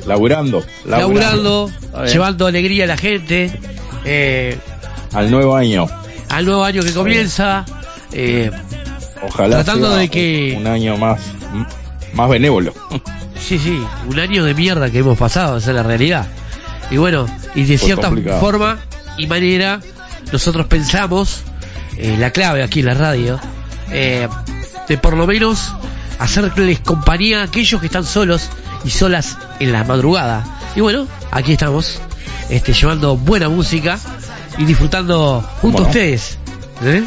laburando. 0.06 0.62
laburando, 0.84 1.70
Está 1.80 2.02
bien. 2.02 2.12
llevando 2.12 2.46
alegría 2.46 2.84
a 2.84 2.86
la 2.88 2.96
gente, 2.96 3.50
eh, 4.04 4.58
Al 5.12 5.30
nuevo 5.30 5.56
año. 5.56 5.86
al 6.28 6.44
nuevo 6.44 6.64
año 6.64 6.82
que 6.82 6.92
comienza. 6.92 7.64
eh, 8.12 8.50
Ojalá 9.22 9.56
Tratando 9.64 9.88
sea 9.88 9.98
de 9.98 10.08
que- 10.08 10.54
un 10.58 10.66
año 10.66 10.96
más 10.96 11.20
más 12.14 12.28
benévolo. 12.28 12.72
Sí, 13.40 13.56
sí, 13.58 13.80
un 14.08 14.18
año 14.18 14.44
de 14.44 14.52
mierda 14.52 14.90
que 14.90 14.98
hemos 14.98 15.16
pasado, 15.16 15.56
esa 15.58 15.70
es 15.70 15.76
la 15.76 15.82
realidad. 15.84 16.26
Y 16.90 16.96
bueno, 16.98 17.26
y 17.54 17.62
de 17.62 17.78
Fue 17.78 17.86
cierta 17.86 18.08
complicado. 18.08 18.40
forma 18.40 18.78
y 19.16 19.26
manera, 19.28 19.80
nosotros 20.32 20.66
pensamos, 20.66 21.42
eh, 21.96 22.16
la 22.18 22.30
clave 22.32 22.62
aquí 22.64 22.80
en 22.80 22.86
la 22.86 22.94
radio, 22.94 23.40
eh, 23.90 24.28
de 24.88 24.98
por 24.98 25.16
lo 25.16 25.26
menos 25.26 25.72
hacerles 26.18 26.80
compañía 26.80 27.40
a 27.40 27.44
aquellos 27.44 27.80
que 27.80 27.86
están 27.86 28.04
solos 28.04 28.48
y 28.84 28.90
solas 28.90 29.38
en 29.60 29.72
la 29.72 29.84
madrugada. 29.84 30.44
Y 30.76 30.80
bueno, 30.80 31.06
aquí 31.30 31.52
estamos, 31.52 32.00
este, 32.50 32.72
llevando 32.74 33.16
buena 33.16 33.48
música 33.48 33.98
y 34.58 34.64
disfrutando 34.64 35.40
junto 35.60 35.78
a 35.78 35.80
no? 35.82 35.86
ustedes. 35.86 36.38
¿eh? 36.82 37.02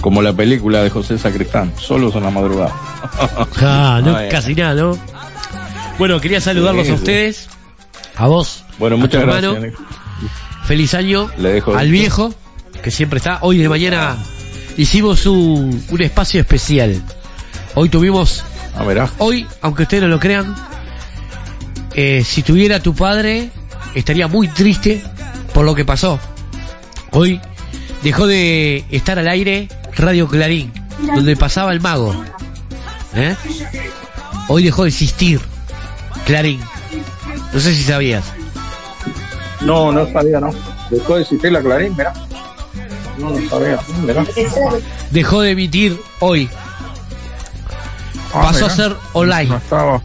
Como 0.00 0.22
la 0.22 0.32
película 0.32 0.82
de 0.82 0.90
José 0.90 1.18
Sacristán, 1.18 1.72
solos 1.78 2.14
en 2.14 2.22
la 2.24 2.30
madrugada. 2.30 2.72
Ah, 3.60 4.00
no, 4.04 4.16
Ay, 4.16 4.28
casi 4.28 4.54
nada, 4.54 4.74
¿no? 4.74 4.98
Bueno, 5.98 6.20
quería 6.20 6.40
saludarlos 6.40 6.86
Sí, 6.86 6.92
a 6.92 6.96
ustedes, 6.96 7.48
a 8.16 8.26
vos, 8.26 8.64
Bueno, 8.78 8.96
a 8.96 8.98
muchas 8.98 9.20
tu 9.22 9.26
gracias. 9.28 9.54
hermano. 9.54 9.72
Feliz 10.64 10.94
año 10.94 11.30
Le 11.38 11.50
dejo 11.52 11.72
al 11.72 11.82
esto. 11.86 11.92
viejo, 11.92 12.34
que 12.82 12.90
siempre 12.90 13.18
está. 13.18 13.38
Hoy 13.42 13.58
de 13.58 13.68
mañana 13.68 14.16
hicimos 14.76 15.24
un, 15.26 15.84
un 15.88 16.02
espacio 16.02 16.40
especial. 16.40 17.00
Hoy 17.76 17.88
tuvimos, 17.88 18.42
Ah, 18.76 18.82
mirá. 18.84 19.08
hoy, 19.18 19.46
aunque 19.62 19.84
ustedes 19.84 20.02
no 20.02 20.08
lo 20.08 20.18
crean, 20.18 20.54
eh, 21.94 22.24
si 22.24 22.42
tuviera 22.42 22.80
tu 22.80 22.92
padre, 22.94 23.50
estaría 23.94 24.26
muy 24.26 24.48
triste 24.48 25.02
por 25.56 25.64
lo 25.64 25.74
que 25.74 25.86
pasó. 25.86 26.20
Hoy 27.12 27.40
dejó 28.02 28.26
de 28.26 28.84
estar 28.90 29.18
al 29.18 29.26
aire 29.26 29.68
Radio 29.96 30.28
Clarín, 30.28 30.70
donde 31.14 31.34
pasaba 31.34 31.72
el 31.72 31.80
mago. 31.80 32.14
¿Eh? 33.14 33.34
Hoy 34.48 34.64
dejó 34.64 34.82
de 34.82 34.90
existir 34.90 35.40
Clarín. 36.26 36.60
No 37.54 37.58
sé 37.58 37.72
si 37.74 37.84
sabías. 37.84 38.22
No, 39.62 39.92
no 39.92 40.06
sabía, 40.12 40.40
no. 40.40 40.50
Dejó 40.90 41.14
de 41.14 41.22
existir 41.22 41.50
la 41.50 41.62
Clarín, 41.62 41.96
mirá. 41.96 42.12
No, 43.16 43.30
no 43.30 43.48
sabía. 43.48 43.78
Mirá. 44.02 44.26
Dejó 45.10 45.40
de 45.40 45.52
emitir 45.52 45.98
hoy. 46.20 46.50
Ah, 48.34 48.42
Pasó 48.42 48.64
mirá. 48.64 48.72
a 48.74 48.76
ser 48.76 48.96
online. 49.14 49.46
No 49.48 49.56
estaba. 49.56 50.02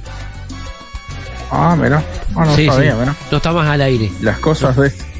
Ah, 1.51 1.75
mira. 1.77 2.01
Ah, 2.37 2.45
no 2.45 2.55
Sí, 2.55 2.67
sabía, 2.67 2.95
sí. 3.03 3.11
No 3.31 3.35
está 3.37 3.51
más 3.51 3.67
al 3.67 3.81
aire. 3.81 4.09
Las 4.21 4.39
cosas 4.39 4.77
de 4.77 5.10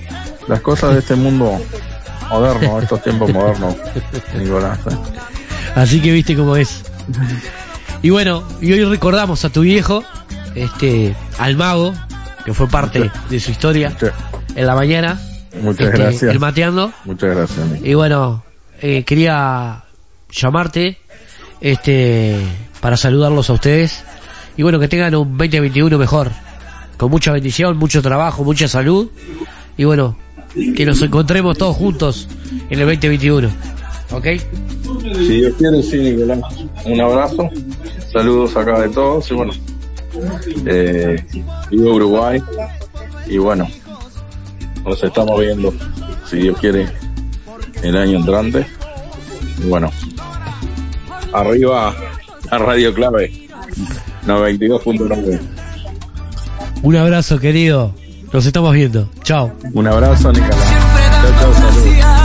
las 0.52 0.60
cosas 0.60 0.94
de 0.94 0.99
este 0.99 1.15
mundo 1.15 1.57
moderno, 2.30 2.82
estos 2.82 3.02
tiempos 3.02 3.32
modernos, 3.32 3.73
Nicolás. 4.38 4.80
¿eh? 4.80 4.98
Así 5.76 6.02
que 6.02 6.11
viste 6.11 6.36
cómo 6.36 6.57
es. 6.57 6.84
Y 8.02 8.10
bueno, 8.10 8.44
y 8.60 8.73
hoy 8.73 8.84
recordamos 8.84 9.45
a 9.45 9.49
tu 9.49 9.61
viejo, 9.61 10.03
este, 10.53 11.15
al 11.40 11.56
mago, 11.56 11.94
que 12.44 12.53
fue 12.53 12.68
parte 12.68 13.10
de 13.30 13.40
su 13.40 13.52
historia 13.52 13.95
en 14.53 14.68
la 14.68 14.76
mañana. 14.76 15.22
Muchas 15.61 15.88
este, 15.88 15.98
gracias. 15.98 16.32
El 16.32 16.40
mateando. 16.40 16.91
Muchas 17.06 17.34
gracias. 17.34 17.68
Y 17.82 17.94
bueno, 17.94 18.44
eh, 18.82 19.06
quería 19.06 19.86
llamarte, 20.30 20.98
este, 21.61 22.36
para 22.82 22.98
saludarlos 22.98 23.49
a 23.49 23.53
ustedes. 23.53 24.03
Y 24.57 24.64
bueno, 24.64 24.80
que 24.80 24.90
tengan 24.90 25.15
un 25.15 25.38
2021 25.38 25.98
mejor. 25.98 26.30
Con 26.98 27.10
mucha 27.10 27.32
bendición, 27.32 27.78
mucho 27.78 28.02
trabajo, 28.02 28.44
mucha 28.44 28.68
salud. 28.68 29.10
Y 29.78 29.86
bueno, 29.86 30.18
que 30.53 30.86
nos 30.86 31.02
encontremos 31.02 31.57
todos 31.57 31.76
juntos 31.76 32.28
en 32.69 32.80
el 32.80 32.86
2021. 32.88 33.49
¿Ok? 34.11 34.28
Si 35.15 35.38
Dios 35.38 35.53
quiere, 35.57 35.82
sí, 35.82 35.98
Nicolás. 35.98 36.41
Un 36.86 37.02
abrazo. 37.02 37.49
Saludos 38.11 38.56
acá 38.57 38.82
de 38.82 38.90
todos. 38.90 39.30
Y 39.32 39.34
bueno, 39.34 39.53
eh, 40.65 41.23
vivo 41.69 41.95
Uruguay. 41.95 42.41
Y 43.28 43.38
bueno, 43.38 43.68
nos 44.86 45.02
estamos 45.03 45.40
viendo, 45.40 45.73
si 46.26 46.38
Dios 46.38 46.57
quiere, 46.60 46.88
el 47.84 47.95
año 47.95 48.18
entrante. 48.18 48.65
Y 49.64 49.69
bueno, 49.69 49.90
arriba 51.34 51.95
a 52.49 52.57
Radio 52.57 52.94
Clave 52.94 53.48
92.9. 54.26 55.40
Un 56.84 56.95
abrazo, 56.95 57.40
querido. 57.40 57.94
Nos 58.33 58.45
estamos 58.45 58.73
viendo. 58.73 59.09
Chao. 59.23 59.53
Un 59.73 59.87
abrazo, 59.87 60.31
Nicolás. 60.31 60.57
Chao, 61.21 61.31
chao, 61.39 61.53
saludos. 61.53 62.21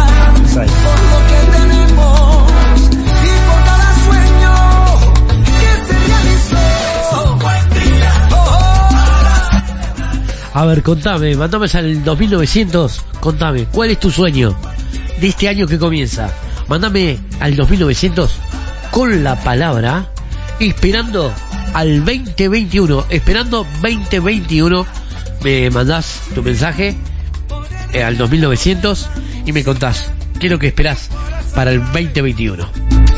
A 10.55 10.65
ver, 10.65 10.83
contame, 10.83 11.37
mandame 11.37 11.67
al 11.75 12.03
2900, 12.03 13.05
contame, 13.21 13.67
¿cuál 13.67 13.91
es 13.91 14.01
tu 14.01 14.11
sueño 14.11 14.57
de 15.21 15.29
este 15.29 15.51
año 15.51 15.67
que 15.67 15.79
comienza? 15.79 16.31
Mándame 16.67 17.19
al 17.41 17.57
2900 17.57 18.39
con 18.91 19.23
la 19.23 19.37
palabra 19.37 20.11
esperando 20.59 21.31
al 21.75 22.03
2021, 22.07 23.05
esperando 23.11 23.67
2021, 23.83 24.87
me 25.47 25.71
mandás 25.71 26.23
tu 26.35 26.43
mensaje 26.43 26.97
eh, 27.93 28.03
al 28.03 28.19
2900 28.19 29.09
y 29.45 29.53
me 29.53 29.63
contás 29.63 30.11
qué 30.41 30.49
es 30.49 30.53
lo 30.53 30.59
que 30.59 30.67
esperás 30.67 31.09
para 31.55 31.71
el 31.71 31.79
2021. 31.85 32.69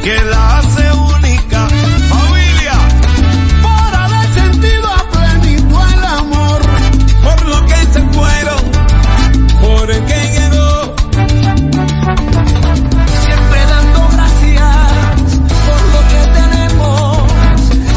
Que 0.04 0.14
la 0.24 0.58
hace 0.58 0.92
única, 0.92 1.68
familia, 2.10 2.74
para 3.62 4.08
dar 4.10 4.34
sentido 4.34 4.86
a 4.88 5.10
plenitud 5.10 5.74
al 5.74 6.04
amor, 6.04 6.60
por 7.24 7.48
lo 7.48 7.64
que 7.64 7.76
se 7.94 8.00
fueron, 8.12 8.62
por 9.62 9.90
el 9.90 10.04
que 10.04 10.20
quedó. 10.36 10.96
Siempre 13.24 13.60
dando 13.70 14.08
gracias 14.12 15.32
por 15.64 15.80
lo 15.94 16.00
que 16.10 16.20
tenemos 16.38 17.32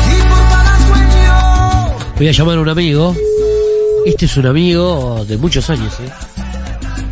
y 0.08 0.22
por 0.30 0.42
cada 0.50 0.78
sueño. 0.88 1.96
Voy 2.16 2.28
a 2.30 2.32
llamar 2.32 2.58
a 2.60 2.62
un 2.62 2.70
amigo. 2.70 3.14
Este 4.06 4.26
es 4.26 4.36
un 4.38 4.48
amigo 4.48 5.24
de 5.26 5.38
muchos 5.38 5.70
años, 5.70 5.94
¿eh? 6.00 6.10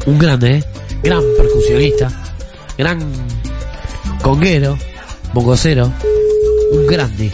Un 0.08 0.18
grande, 0.18 0.58
¿eh? 0.58 0.64
Gran 1.04 1.24
percusionista. 1.38 2.12
Gran 2.78 3.00
conguero. 4.24 4.78
Bongocero. 5.34 5.92
Un 6.72 6.88
grande. 6.88 7.32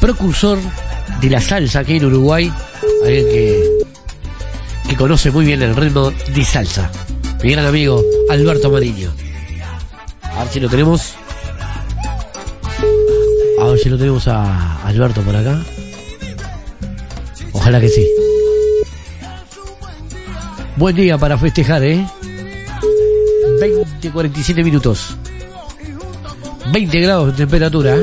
Precursor 0.00 0.58
de 1.20 1.30
la 1.30 1.40
salsa 1.40 1.80
aquí 1.80 1.96
en 1.96 2.04
Uruguay. 2.04 2.52
Alguien 3.04 3.26
que, 3.26 3.78
que 4.88 4.96
conoce 4.96 5.30
muy 5.30 5.46
bien 5.46 5.62
el 5.62 5.74
ritmo 5.74 6.10
de 6.10 6.44
salsa. 6.44 6.90
Mi 7.42 7.52
gran 7.52 7.66
amigo 7.66 8.02
Alberto 8.28 8.70
Mariño. 8.70 9.10
A 10.22 10.44
ver 10.44 10.52
si 10.52 10.60
lo 10.60 10.68
tenemos. 10.68 11.14
A 13.60 13.64
ver 13.64 13.78
si 13.78 13.88
lo 13.88 13.96
tenemos 13.96 14.28
a 14.28 14.82
Alberto 14.86 15.22
por 15.22 15.34
acá. 15.34 15.58
Ojalá 17.52 17.80
que 17.80 17.88
sí. 17.88 18.06
Buen 20.78 20.94
día 20.94 21.18
para 21.18 21.36
festejar, 21.36 21.82
¿eh? 21.82 22.06
20, 23.60 24.12
47 24.12 24.62
minutos. 24.62 25.16
20 26.72 27.00
grados 27.00 27.32
de 27.32 27.32
temperatura. 27.32 27.96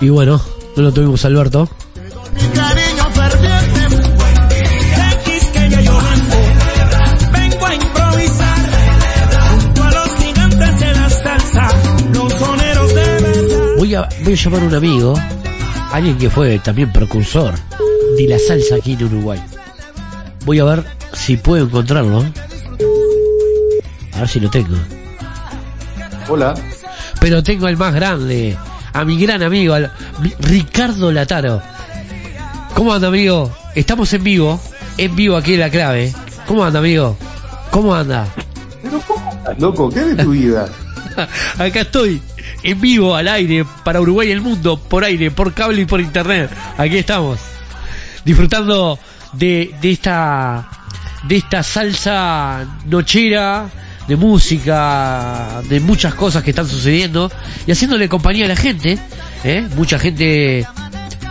Y 0.00 0.08
bueno, 0.08 0.40
no 0.74 0.82
lo 0.82 0.92
tuvimos 0.92 1.24
Alberto. 1.24 1.68
Voy 13.78 13.94
a, 13.94 14.08
voy 14.24 14.32
a 14.32 14.36
llamar 14.36 14.62
a 14.62 14.64
un 14.64 14.74
amigo, 14.74 15.14
alguien 15.92 16.18
que 16.18 16.30
fue 16.30 16.58
también 16.58 16.92
precursor 16.92 17.54
de 18.16 18.26
la 18.28 18.38
salsa 18.38 18.76
aquí 18.76 18.92
en 18.94 19.04
Uruguay. 19.04 19.40
Voy 20.44 20.58
a 20.58 20.64
ver 20.64 20.84
si 21.12 21.36
puedo 21.36 21.64
encontrarlo. 21.64 22.24
A 24.14 24.18
ver 24.20 24.28
si 24.28 24.40
lo 24.40 24.50
tengo. 24.50 24.76
Hola. 26.28 26.54
Pero 27.20 27.42
tengo 27.42 27.66
al 27.66 27.76
más 27.76 27.94
grande, 27.94 28.56
a 28.92 29.04
mi 29.04 29.18
gran 29.20 29.42
amigo, 29.42 29.74
al- 29.74 29.92
Ricardo 30.40 31.12
Lataro. 31.12 31.60
¿Cómo 32.74 32.94
anda, 32.94 33.08
amigo? 33.08 33.50
Estamos 33.74 34.12
en 34.14 34.24
vivo, 34.24 34.60
en 34.96 35.14
vivo 35.16 35.36
aquí 35.36 35.54
en 35.54 35.60
la 35.60 35.70
clave. 35.70 36.14
¿Cómo 36.46 36.64
anda, 36.64 36.78
amigo? 36.78 37.16
¿Cómo 37.70 37.94
anda? 37.94 38.26
Loco, 39.58 39.90
¿qué 39.90 40.00
de 40.00 40.22
tu 40.24 40.30
vida? 40.30 40.66
Acá 41.58 41.80
estoy, 41.80 42.22
en 42.62 42.80
vivo, 42.80 43.16
al 43.16 43.28
aire, 43.28 43.64
para 43.84 44.00
Uruguay 44.00 44.28
y 44.28 44.32
el 44.32 44.40
mundo, 44.40 44.76
por 44.78 45.04
aire, 45.04 45.30
por 45.30 45.54
cable 45.54 45.82
y 45.82 45.86
por 45.86 46.00
internet. 46.00 46.50
Aquí 46.78 46.96
estamos, 46.96 47.38
disfrutando 48.24 48.98
de, 49.32 49.74
de 49.80 49.92
esta 49.92 50.68
de 51.24 51.36
esta 51.36 51.62
salsa 51.62 52.66
nochera, 52.86 53.68
de 54.08 54.16
música, 54.16 55.62
de 55.68 55.80
muchas 55.80 56.14
cosas 56.14 56.42
que 56.42 56.50
están 56.50 56.68
sucediendo 56.68 57.30
y 57.66 57.72
haciéndole 57.72 58.08
compañía 58.08 58.46
a 58.46 58.48
la 58.48 58.56
gente. 58.56 58.98
¿eh? 59.44 59.68
Mucha 59.76 59.98
gente 59.98 60.66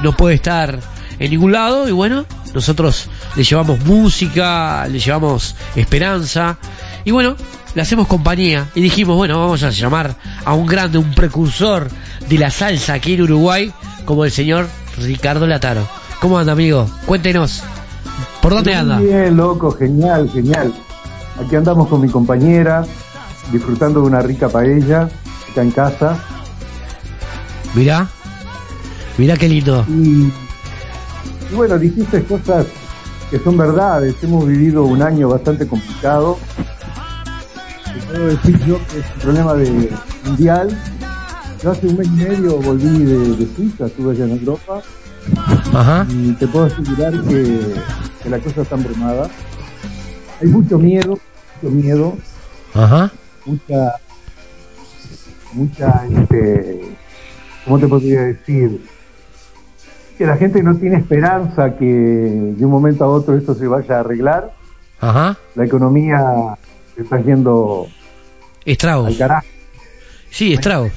no 0.03 0.15
puede 0.15 0.35
estar 0.35 0.79
en 1.17 1.31
ningún 1.31 1.51
lado 1.51 1.89
y 1.89 1.91
bueno, 1.91 2.25
nosotros 2.53 3.09
le 3.35 3.43
llevamos 3.43 3.83
música, 3.83 4.87
le 4.87 4.99
llevamos 4.99 5.55
esperanza 5.75 6.57
y 7.03 7.11
bueno, 7.11 7.35
le 7.75 7.81
hacemos 7.81 8.07
compañía 8.07 8.67
y 8.75 8.81
dijimos, 8.81 9.15
bueno, 9.15 9.39
vamos 9.39 9.63
a 9.63 9.69
llamar 9.69 10.15
a 10.43 10.53
un 10.53 10.65
grande, 10.65 10.97
un 10.97 11.13
precursor 11.13 11.87
de 12.27 12.37
la 12.37 12.49
salsa 12.49 12.93
aquí 12.93 13.13
en 13.13 13.23
Uruguay 13.23 13.71
como 14.05 14.25
el 14.25 14.31
señor 14.31 14.67
Ricardo 14.97 15.47
Lataro. 15.47 15.87
¿Cómo 16.19 16.37
anda, 16.37 16.53
amigo? 16.53 16.89
Cuéntenos. 17.05 17.63
¿Por 18.41 18.53
dónde 18.53 18.73
anda? 18.73 18.99
Bien, 18.99 19.35
loco, 19.35 19.71
genial, 19.71 20.29
genial. 20.33 20.73
Aquí 21.39 21.55
andamos 21.55 21.87
con 21.87 22.01
mi 22.01 22.09
compañera, 22.09 22.85
disfrutando 23.51 24.01
de 24.01 24.07
una 24.07 24.21
rica 24.21 24.49
paella, 24.49 25.09
acá 25.51 25.61
en 25.61 25.71
casa. 25.71 26.19
Mirá, 27.75 28.07
mirá 29.17 29.37
qué 29.37 29.47
lindo. 29.47 29.85
Y, 29.87 30.31
y 31.51 31.55
bueno, 31.55 31.77
dijiste 31.77 32.23
cosas 32.23 32.65
que 33.29 33.39
son 33.39 33.57
verdades. 33.57 34.15
Hemos 34.23 34.47
vivido 34.47 34.83
un 34.83 35.01
año 35.01 35.29
bastante 35.29 35.67
complicado. 35.67 36.37
Te 37.99 38.05
puedo 38.13 38.27
decir 38.27 38.59
yo 38.65 38.77
que 38.87 38.99
es 38.99 39.05
un 39.15 39.21
problema 39.21 39.53
de 39.55 39.89
mundial. 40.25 40.77
Yo 41.61 41.71
hace 41.71 41.87
un 41.87 41.97
mes 41.97 42.07
y 42.07 42.11
medio 42.11 42.57
volví 42.57 43.03
de, 43.03 43.35
de 43.35 43.55
Suiza, 43.55 43.87
estuve 43.87 44.11
allá 44.11 44.25
en 44.25 44.31
Europa. 44.39 44.81
Ajá. 45.73 46.07
Y 46.09 46.31
te 46.33 46.47
puedo 46.47 46.65
asegurar 46.65 47.11
que, 47.23 47.75
que 48.23 48.29
la 48.29 48.39
cosa 48.39 48.61
está 48.61 48.75
embromada. 48.75 49.29
Hay 50.41 50.47
mucho 50.47 50.79
miedo, 50.79 51.19
mucho 51.61 51.75
miedo, 51.75 52.17
Ajá. 52.73 53.11
mucha, 53.45 53.95
mucha, 55.51 56.05
este, 56.05 56.95
¿cómo 57.65 57.79
te 57.79 57.87
podría 57.87 58.21
decir? 58.21 58.81
Que 60.17 60.25
la 60.25 60.37
gente 60.37 60.63
no 60.63 60.75
tiene 60.77 60.95
esperanza 60.97 61.75
que 61.75 61.85
de 61.85 62.65
un 62.65 62.71
momento 62.71 63.03
a 63.03 63.09
otro 63.09 63.37
esto 63.37 63.53
se 63.53 63.67
vaya 63.67 63.97
a 63.97 63.99
arreglar. 63.99 64.53
Ajá. 65.01 65.37
La 65.55 65.65
economía 65.65 66.57
está 67.01 67.23
carajo. 69.17 69.47
Sí, 70.29 70.53
estragos. 70.53 70.91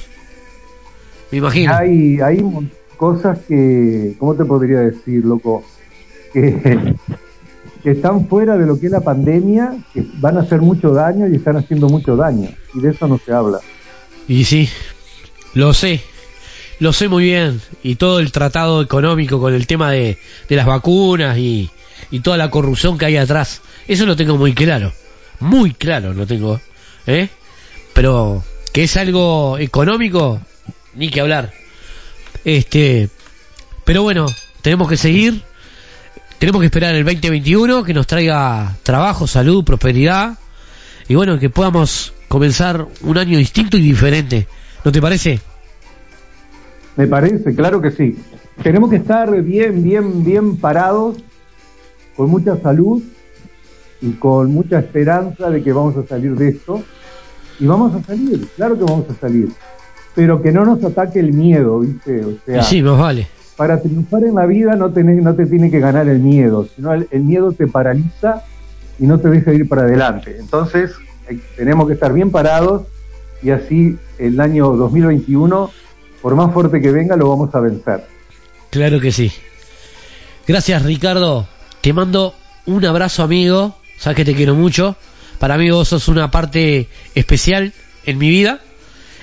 Me 1.30 1.38
imagino. 1.38 1.74
Hay, 1.74 2.20
hay 2.20 2.44
cosas 2.96 3.38
que, 3.48 4.14
¿cómo 4.18 4.34
te 4.34 4.44
podría 4.44 4.80
decir, 4.80 5.24
loco? 5.24 5.64
Que, 6.32 6.94
que 7.82 7.90
están 7.90 8.28
fuera 8.28 8.56
de 8.56 8.66
lo 8.66 8.78
que 8.78 8.86
es 8.86 8.92
la 8.92 9.00
pandemia, 9.00 9.76
que 9.92 10.04
van 10.20 10.36
a 10.36 10.42
hacer 10.42 10.60
mucho 10.60 10.92
daño 10.92 11.26
y 11.28 11.36
están 11.36 11.56
haciendo 11.56 11.88
mucho 11.88 12.16
daño. 12.16 12.50
Y 12.74 12.80
de 12.80 12.90
eso 12.90 13.08
no 13.08 13.18
se 13.18 13.32
habla. 13.32 13.58
Y 14.28 14.44
sí, 14.44 14.68
lo 15.54 15.74
sé, 15.74 16.00
lo 16.78 16.92
sé 16.92 17.08
muy 17.08 17.24
bien. 17.24 17.60
Y 17.82 17.96
todo 17.96 18.20
el 18.20 18.30
tratado 18.32 18.82
económico 18.82 19.40
con 19.40 19.54
el 19.54 19.66
tema 19.66 19.90
de, 19.90 20.18
de 20.48 20.56
las 20.56 20.66
vacunas 20.66 21.38
y, 21.38 21.70
y 22.10 22.20
toda 22.20 22.36
la 22.36 22.50
corrupción 22.50 22.98
que 22.98 23.06
hay 23.06 23.16
atrás. 23.16 23.62
Eso 23.88 24.06
lo 24.06 24.16
tengo 24.16 24.36
muy 24.36 24.52
claro. 24.52 24.92
Muy 25.42 25.72
claro 25.74 26.14
lo 26.14 26.24
tengo. 26.24 26.60
¿eh? 27.06 27.28
Pero 27.92 28.44
que 28.72 28.84
es 28.84 28.96
algo 28.96 29.58
económico, 29.58 30.40
ni 30.94 31.10
que 31.10 31.20
hablar. 31.20 31.52
Este, 32.44 33.08
pero 33.84 34.02
bueno, 34.02 34.26
tenemos 34.62 34.88
que 34.88 34.96
seguir. 34.96 35.42
Tenemos 36.38 36.60
que 36.60 36.66
esperar 36.66 36.94
el 36.94 37.04
2021 37.04 37.82
que 37.82 37.92
nos 37.92 38.06
traiga 38.06 38.76
trabajo, 38.82 39.26
salud, 39.26 39.64
prosperidad 39.64 40.38
y 41.08 41.14
bueno, 41.14 41.38
que 41.38 41.50
podamos 41.50 42.12
comenzar 42.28 42.86
un 43.02 43.18
año 43.18 43.36
distinto 43.38 43.76
y 43.76 43.82
diferente. 43.82 44.46
¿No 44.84 44.92
te 44.92 45.00
parece? 45.00 45.40
Me 46.96 47.06
parece, 47.06 47.54
claro 47.54 47.80
que 47.80 47.90
sí. 47.90 48.16
Tenemos 48.62 48.90
que 48.90 48.96
estar 48.96 49.30
bien, 49.42 49.82
bien, 49.82 50.24
bien 50.24 50.56
parados, 50.56 51.18
con 52.16 52.30
mucha 52.30 52.56
salud 52.58 53.02
y 54.02 54.12
con 54.12 54.52
mucha 54.52 54.80
esperanza 54.80 55.48
de 55.48 55.62
que 55.62 55.72
vamos 55.72 55.96
a 55.96 56.06
salir 56.06 56.34
de 56.34 56.48
esto. 56.48 56.82
Y 57.60 57.66
vamos 57.66 57.94
a 57.94 58.02
salir, 58.02 58.48
claro 58.56 58.76
que 58.76 58.84
vamos 58.84 59.06
a 59.08 59.14
salir. 59.14 59.48
Pero 60.14 60.42
que 60.42 60.52
no 60.52 60.64
nos 60.64 60.82
ataque 60.84 61.20
el 61.20 61.32
miedo, 61.32 61.80
¿viste? 61.80 62.24
O 62.24 62.34
sea, 62.44 62.62
sí, 62.62 62.82
más 62.82 62.98
vale. 62.98 63.28
para 63.56 63.80
triunfar 63.80 64.24
en 64.24 64.34
la 64.34 64.46
vida 64.46 64.74
no, 64.74 64.90
tenés, 64.90 65.22
no 65.22 65.34
te 65.34 65.46
tiene 65.46 65.70
que 65.70 65.78
ganar 65.78 66.08
el 66.08 66.18
miedo, 66.18 66.66
sino 66.74 66.92
el, 66.92 67.06
el 67.10 67.22
miedo 67.22 67.52
te 67.52 67.66
paraliza 67.68 68.42
y 68.98 69.06
no 69.06 69.20
te 69.20 69.28
deja 69.28 69.52
ir 69.52 69.68
para 69.68 69.82
adelante. 69.82 70.36
Entonces, 70.38 70.90
eh, 71.28 71.38
tenemos 71.56 71.86
que 71.86 71.94
estar 71.94 72.12
bien 72.12 72.30
parados 72.30 72.82
y 73.42 73.50
así 73.50 73.96
el 74.18 74.40
año 74.40 74.72
2021, 74.72 75.70
por 76.20 76.34
más 76.34 76.52
fuerte 76.52 76.80
que 76.80 76.90
venga, 76.90 77.16
lo 77.16 77.28
vamos 77.28 77.54
a 77.54 77.60
vencer. 77.60 78.04
Claro 78.70 79.00
que 79.00 79.12
sí. 79.12 79.30
Gracias, 80.46 80.82
Ricardo. 80.84 81.46
Te 81.80 81.92
mando 81.92 82.34
un 82.66 82.84
abrazo, 82.84 83.22
amigo. 83.22 83.74
Sabes 84.02 84.16
que 84.16 84.24
te 84.24 84.34
quiero 84.34 84.56
mucho. 84.56 84.96
Para 85.38 85.56
mí 85.56 85.70
vos 85.70 85.86
sos 85.86 86.08
una 86.08 86.28
parte 86.28 86.88
especial 87.14 87.72
en 88.04 88.18
mi 88.18 88.30
vida. 88.30 88.60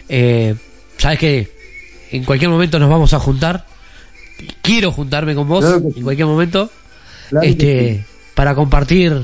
Eh, 0.08 0.56
Sabes 0.98 1.20
que 1.20 1.52
en 2.12 2.24
cualquier 2.24 2.50
momento 2.50 2.80
nos 2.80 2.90
vamos 2.90 3.14
a 3.14 3.20
juntar. 3.20 3.66
Quiero 4.62 4.94
juntarme 4.94 5.36
con 5.36 5.50
vos 5.50 5.66
Claro 5.66 5.82
en 5.94 6.02
cualquier 6.02 6.28
momento. 6.28 6.72
Claro 7.28 7.46
este, 7.46 8.06
para 8.36 8.56
compartir 8.56 9.22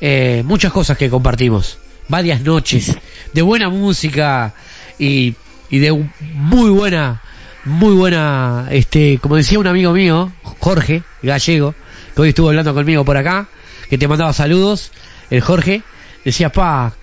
eh, 0.00 0.44
muchas 0.46 0.70
cosas 0.70 0.96
que 0.96 1.10
compartimos. 1.10 1.78
Varias 2.06 2.42
noches 2.42 2.96
de 3.32 3.42
buena 3.42 3.68
música 3.68 4.54
y, 5.00 5.34
y 5.68 5.78
de 5.80 5.90
muy 6.34 6.70
buena, 6.70 7.22
muy 7.64 7.94
buena, 7.94 8.68
este, 8.70 9.18
como 9.20 9.34
decía 9.34 9.58
un 9.58 9.66
amigo 9.66 9.92
mío, 9.92 10.30
Jorge 10.60 11.02
Gallego, 11.24 11.74
que 12.14 12.22
hoy 12.22 12.28
estuvo 12.28 12.50
hablando 12.50 12.72
conmigo 12.72 13.04
por 13.04 13.16
acá, 13.16 13.48
que 13.92 13.98
te 13.98 14.08
mandaba 14.08 14.32
saludos, 14.32 14.90
el 15.28 15.42
Jorge, 15.42 15.82
decía, 16.24 16.50
pa, 16.50 16.94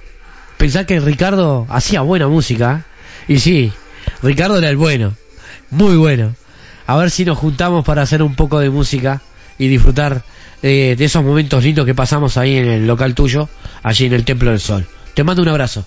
pensar 0.57 0.87
que 0.87 0.99
Ricardo 0.99 1.67
hacía 1.69 2.01
buena 2.01 2.27
música, 2.27 2.83
¿eh? 3.27 3.33
y 3.33 3.37
sí, 3.37 3.71
Ricardo 4.23 4.57
era 4.57 4.71
el 4.71 4.75
bueno, 4.75 5.13
muy 5.69 5.97
bueno. 5.97 6.33
A 6.87 6.97
ver 6.97 7.11
si 7.11 7.25
nos 7.25 7.37
juntamos 7.37 7.85
para 7.85 8.01
hacer 8.01 8.23
un 8.23 8.33
poco 8.33 8.57
de 8.57 8.71
música 8.71 9.21
y 9.59 9.67
disfrutar 9.67 10.23
eh, 10.63 10.95
de 10.97 11.05
esos 11.05 11.23
momentos 11.23 11.63
lindos 11.63 11.85
que 11.85 11.93
pasamos 11.93 12.37
ahí 12.37 12.57
en 12.57 12.67
el 12.67 12.87
local 12.87 13.13
tuyo, 13.13 13.47
allí 13.83 14.07
en 14.07 14.13
el 14.13 14.25
Templo 14.25 14.49
del 14.49 14.59
Sol. 14.59 14.87
Te 15.13 15.23
mando 15.23 15.43
un 15.43 15.49
abrazo. 15.49 15.85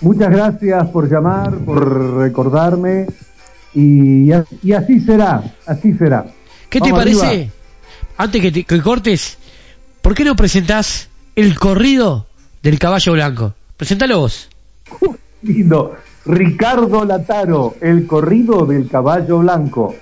Muchas 0.00 0.28
gracias 0.28 0.88
por 0.88 1.08
llamar, 1.08 1.56
por 1.58 2.16
recordarme 2.16 3.06
y, 3.72 4.28
y 4.64 4.72
así 4.72 4.98
será, 5.02 5.54
así 5.68 5.94
será. 5.94 6.26
¿Qué 6.68 6.80
te 6.80 6.90
parece? 6.90 7.24
arriba. 7.24 7.52
Antes 8.18 8.40
que, 8.40 8.50
te- 8.52 8.64
que 8.64 8.80
cortes, 8.82 9.38
¿por 10.02 10.14
qué 10.14 10.24
no 10.24 10.36
presentás 10.36 11.08
el 11.34 11.58
corrido 11.58 12.26
del 12.62 12.78
caballo 12.78 13.12
blanco? 13.12 13.54
Presentalo 13.76 14.20
vos. 14.20 14.48
Lindo. 15.42 15.96
Ricardo 16.24 17.04
Lataro, 17.04 17.76
el 17.80 18.06
corrido 18.06 18.66
del 18.66 18.88
caballo 18.88 19.38
blanco. 19.38 19.94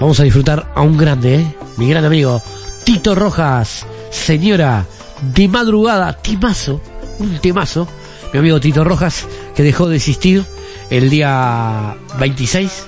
Vamos 0.00 0.20
a 0.20 0.24
disfrutar 0.24 0.70
a 0.74 0.82
un 0.82 0.96
grande, 0.96 1.36
¿eh? 1.36 1.54
mi 1.78 1.88
gran 1.88 2.04
amigo 2.04 2.40
Tito 2.84 3.14
Rojas, 3.14 3.84
señora 4.10 4.84
de 5.20 5.48
madrugada, 5.48 6.12
timazo, 6.14 6.80
un 7.18 7.38
temazo. 7.38 7.88
Mi 8.32 8.40
amigo 8.40 8.60
Tito 8.60 8.84
Rojas 8.84 9.26
que 9.54 9.62
dejó 9.62 9.88
de 9.88 9.96
existir 9.96 10.44
el 10.90 11.10
día 11.10 11.96
26 12.18 12.86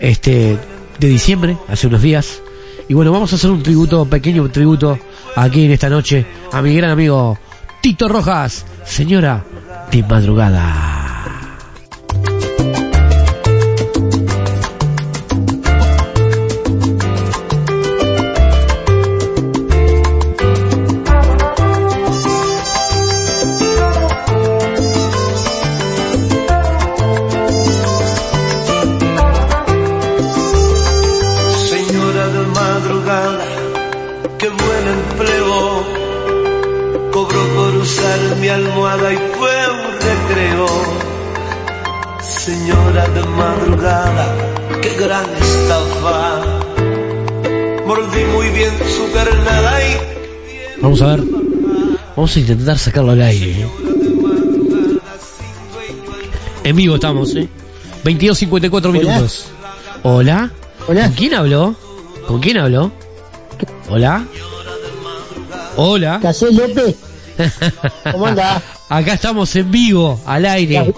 este, 0.00 0.58
de 0.98 1.08
diciembre, 1.08 1.56
hace 1.68 1.86
unos 1.86 2.02
días. 2.02 2.42
Y 2.88 2.94
bueno, 2.94 3.12
vamos 3.12 3.32
a 3.32 3.36
hacer 3.36 3.50
un 3.50 3.62
tributo, 3.62 4.04
pequeño 4.06 4.48
tributo 4.50 4.98
aquí 5.34 5.64
en 5.64 5.72
esta 5.72 5.88
noche 5.88 6.26
a 6.52 6.62
mi 6.62 6.74
gran 6.76 6.90
amigo 6.90 7.38
Tito 7.82 8.08
Rojas, 8.08 8.64
señora 8.84 9.44
de 9.90 10.02
madrugada. 10.02 11.15
Vamos 52.26 52.36
a 52.38 52.40
intentar 52.40 52.76
sacarlo 52.76 53.12
al 53.12 53.22
aire. 53.22 53.52
¿eh? 53.52 53.68
En 56.64 56.74
vivo 56.74 56.96
estamos, 56.96 57.32
¿eh? 57.36 57.48
22.54 58.02 58.90
minutos. 58.90 59.44
Hola. 60.02 60.50
¿Con 60.84 60.96
quién 61.12 61.34
habló? 61.34 61.76
¿Con 62.26 62.40
quién 62.40 62.58
habló? 62.58 62.90
Hola. 63.88 64.26
Hola. 65.76 66.18
¿Qué 66.20 66.26
hacés, 66.26 66.52
López? 66.52 66.96
¿Cómo 68.10 68.26
andás? 68.26 68.60
Acá 68.88 69.12
estamos 69.14 69.54
en 69.54 69.70
vivo, 69.70 70.20
al 70.26 70.46
aire. 70.46 70.92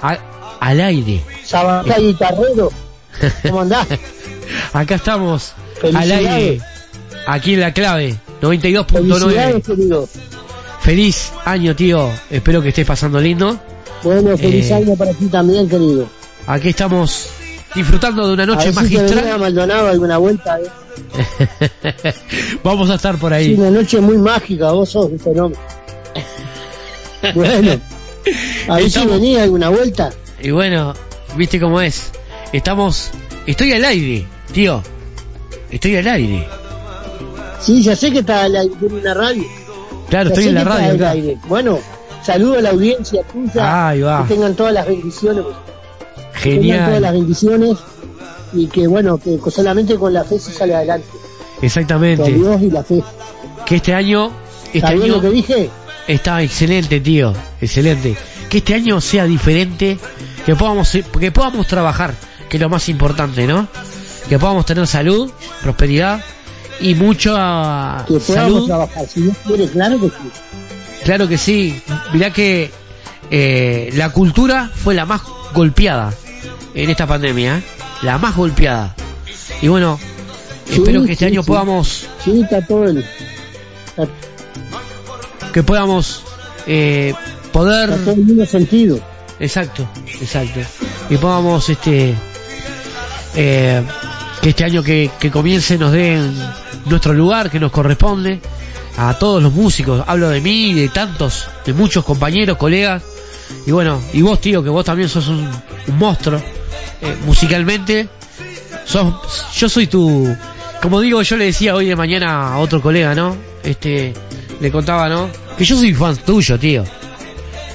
A- 0.00 0.56
al 0.60 0.80
aire. 0.80 1.22
Sabacá 1.44 2.00
y 2.00 2.06
Guitarrero. 2.06 2.72
¿Cómo 3.42 3.60
andás? 3.60 3.86
Acá 4.72 4.94
estamos 4.94 5.52
al 5.82 6.10
aire. 6.10 6.58
Aquí 7.26 7.52
en 7.52 7.60
la 7.60 7.74
clave. 7.74 8.16
Felicidades, 8.40 9.66
92.9. 9.66 10.29
Feliz 10.90 11.30
año, 11.44 11.76
tío. 11.76 12.10
Espero 12.30 12.60
que 12.60 12.70
estés 12.70 12.84
pasando 12.84 13.20
lindo. 13.20 13.56
Bueno, 14.02 14.36
feliz 14.36 14.68
Eh, 14.72 14.74
año 14.74 14.96
para 14.96 15.14
ti 15.14 15.26
también, 15.26 15.68
querido. 15.68 16.08
Aquí 16.48 16.70
estamos 16.70 17.28
disfrutando 17.76 18.26
de 18.26 18.34
una 18.34 18.42
a 18.42 18.46
noche 18.46 18.72
ver 18.72 18.74
si 18.74 18.96
te 18.96 18.96
venís 18.96 18.98
a 18.98 19.14
magistral. 19.14 19.38
Maldonado 19.38 19.86
alguna 19.86 20.18
vuelta, 20.18 20.58
eh. 20.58 22.12
Vamos 22.64 22.90
a 22.90 22.96
estar 22.96 23.16
por 23.18 23.32
ahí. 23.32 23.54
una 23.54 23.70
noche 23.70 24.00
muy 24.00 24.18
mágica, 24.18 24.72
vos 24.72 24.90
sos 24.90 25.12
un 25.12 25.20
fenómeno. 25.20 25.60
bueno, 27.36 27.80
a 28.66 28.74
ver 28.74 28.90
si 28.90 29.06
venís 29.06 29.38
alguna 29.38 29.68
vuelta. 29.68 30.10
Y 30.42 30.50
bueno, 30.50 30.94
viste 31.36 31.60
cómo 31.60 31.80
es. 31.80 32.10
Estamos. 32.52 33.12
Estoy 33.46 33.74
al 33.74 33.84
aire, 33.84 34.26
tío. 34.52 34.82
Estoy 35.70 35.94
al 35.98 36.08
aire. 36.08 36.48
Sí, 37.60 37.80
ya 37.80 37.94
sé 37.94 38.10
que 38.10 38.18
está 38.18 38.42
al 38.42 38.56
aire 38.56 38.74
en 38.82 38.92
una 38.92 39.14
radio. 39.14 39.59
Claro, 40.10 40.28
estoy 40.30 40.48
en 40.48 40.54
la 40.56 40.64
radio 40.64 40.94
acá. 40.94 41.14
Bueno, 41.48 41.78
saludo 42.22 42.58
a 42.58 42.62
la 42.62 42.70
audiencia 42.70 43.22
tuya. 43.22 43.88
Ahí 43.88 44.00
va. 44.02 44.26
Que 44.26 44.34
tengan 44.34 44.54
todas 44.54 44.74
las 44.74 44.86
bendiciones. 44.86 45.44
Que 46.42 46.58
tengan 46.58 46.86
todas 46.86 47.00
las 47.00 47.10
Genial. 47.10 47.12
bendiciones. 47.12 47.76
Y 48.52 48.66
que 48.66 48.86
bueno, 48.88 49.18
que 49.18 49.38
solamente 49.50 49.96
con 49.96 50.12
la 50.12 50.24
fe 50.24 50.38
se 50.38 50.52
sale 50.52 50.74
adelante. 50.74 51.06
Con 51.56 51.64
Exactamente. 51.64 52.32
Dios 52.32 52.60
y 52.60 52.70
la 52.70 52.82
fe. 52.82 53.02
Que 53.64 53.76
este 53.76 53.94
año. 53.94 54.30
Este 54.66 54.78
¿Está 54.78 54.90
bien 54.92 55.04
año 55.04 55.14
lo 55.16 55.20
que 55.20 55.30
dije? 55.30 55.70
está 56.06 56.42
excelente, 56.42 57.00
tío. 57.00 57.32
Excelente. 57.60 58.16
Que 58.48 58.58
este 58.58 58.74
año 58.74 59.00
sea 59.00 59.24
diferente. 59.24 59.98
Que 60.44 60.56
podamos, 60.56 60.90
que 61.18 61.30
podamos 61.32 61.66
trabajar. 61.68 62.14
Que 62.48 62.56
es 62.56 62.60
lo 62.60 62.68
más 62.68 62.88
importante, 62.88 63.46
¿no? 63.46 63.68
Que 64.28 64.38
podamos 64.38 64.66
tener 64.66 64.86
salud, 64.88 65.30
prosperidad 65.62 66.20
y 66.80 66.94
mucha 66.94 68.04
Que 68.06 68.14
podamos 68.14 68.24
salud. 68.26 68.66
trabajar. 68.66 69.06
Si 69.06 69.20
Dios 69.22 69.36
quiere, 69.46 69.68
claro 69.68 70.00
que 70.00 70.06
sí. 70.08 70.30
Claro 71.04 71.28
que 71.28 71.38
sí. 71.38 71.80
Mirá 72.12 72.32
que 72.32 72.70
eh, 73.30 73.90
la 73.94 74.10
cultura 74.10 74.70
fue 74.74 74.94
la 74.94 75.06
más 75.06 75.22
golpeada 75.54 76.12
en 76.74 76.90
esta 76.90 77.06
pandemia. 77.06 77.58
¿eh? 77.58 77.62
La 78.02 78.18
más 78.18 78.36
golpeada. 78.36 78.94
Y 79.62 79.68
bueno, 79.68 79.98
Sí, 80.66 80.76
espero 80.76 81.04
que 81.04 81.12
este 81.12 81.24
sí, 81.26 81.32
año 81.32 81.42
sí. 81.42 81.48
podamos 81.48 82.06
Sí, 82.24 82.40
está 82.42 82.64
todo 82.64 82.84
el, 82.84 83.04
que 85.52 85.62
podamos 85.62 86.22
eh, 86.66 87.12
poder 87.52 87.90
está 87.90 88.04
todo 88.04 88.14
el 88.14 88.24
mismo 88.24 88.46
sentido. 88.46 89.00
exacto 89.40 89.88
exacto 90.20 90.60
y 91.08 91.16
podamos 91.16 91.68
este 91.68 92.14
eh, 93.34 93.82
que 94.42 94.48
este 94.50 94.64
año 94.64 94.82
que, 94.82 95.10
que 95.18 95.30
comience 95.30 95.76
nos 95.76 95.90
den 95.92 96.32
nuestro 96.86 97.12
lugar 97.12 97.50
que 97.50 97.60
nos 97.60 97.70
corresponde 97.70 98.40
a 98.96 99.14
todos 99.14 99.42
los 99.42 99.52
músicos 99.52 100.02
hablo 100.06 100.28
de 100.28 100.40
mí 100.40 100.74
de 100.74 100.88
tantos 100.88 101.48
de 101.64 101.72
muchos 101.72 102.04
compañeros 102.04 102.56
colegas 102.56 103.02
y 103.66 103.70
bueno 103.70 104.00
y 104.12 104.22
vos 104.22 104.40
tío 104.40 104.62
que 104.62 104.70
vos 104.70 104.84
también 104.84 105.08
sos 105.08 105.28
un, 105.28 105.48
un 105.88 105.98
monstruo 105.98 106.40
eh, 107.00 107.16
musicalmente 107.24 108.08
sos 108.84 109.14
yo 109.54 109.68
soy 109.68 109.86
tu 109.86 110.34
como 110.82 111.00
digo 111.00 111.22
yo 111.22 111.36
le 111.36 111.46
decía 111.46 111.74
hoy 111.74 111.86
de 111.86 111.96
mañana 111.96 112.54
a 112.54 112.58
otro 112.58 112.80
colega 112.80 113.14
no 113.14 113.36
este 113.62 114.12
le 114.60 114.70
contaba 114.72 115.08
no 115.08 115.28
que 115.56 115.64
yo 115.64 115.76
soy 115.76 115.94
fan 115.94 116.16
tuyo 116.16 116.58
tío 116.58 116.84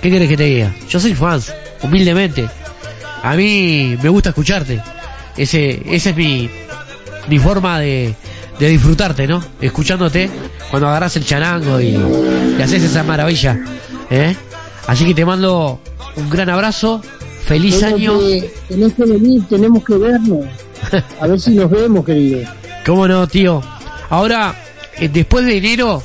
¿Qué 0.05 0.11
querés 0.11 0.29
que 0.29 0.37
te 0.37 0.43
diga? 0.43 0.71
Yo 0.87 0.99
soy 0.99 1.15
fan, 1.15 1.41
humildemente. 1.81 2.47
A 3.23 3.35
mí 3.35 3.97
me 4.03 4.09
gusta 4.09 4.29
escucharte. 4.29 4.79
Ese, 5.35 5.81
esa 5.87 6.11
es 6.11 6.15
mi, 6.15 6.47
mi 7.27 7.39
forma 7.39 7.79
de, 7.79 8.13
de 8.59 8.69
disfrutarte, 8.69 9.27
¿no? 9.27 9.43
Escuchándote 9.61 10.29
cuando 10.69 10.87
agarras 10.87 11.15
el 11.17 11.25
charango 11.25 11.79
y, 11.81 11.97
y 12.57 12.61
haces 12.61 12.83
esa 12.83 13.03
maravilla. 13.03 13.59
¿eh? 14.09 14.35
Así 14.87 15.05
que 15.05 15.13
te 15.13 15.25
mando 15.25 15.79
un 16.15 16.29
gran 16.29 16.49
abrazo. 16.49 17.01
Feliz 17.45 17.83
año. 17.83 18.17
que- 18.19 18.51
tenés 18.69 18.93
que 18.93 19.03
venir, 19.05 19.43
tenemos 19.47 19.83
que 19.83 19.95
vernos. 19.97 20.45
A 21.21 21.27
ver 21.27 21.39
si 21.39 21.51
nos 21.51 21.69
vemos, 21.69 22.03
querido. 22.05 22.39
¿Cómo 22.85 23.07
no, 23.07 23.27
tío? 23.27 23.61
Ahora, 24.09 24.55
eh, 24.97 25.09
después 25.11 25.45
de 25.45 25.57
enero, 25.57 26.01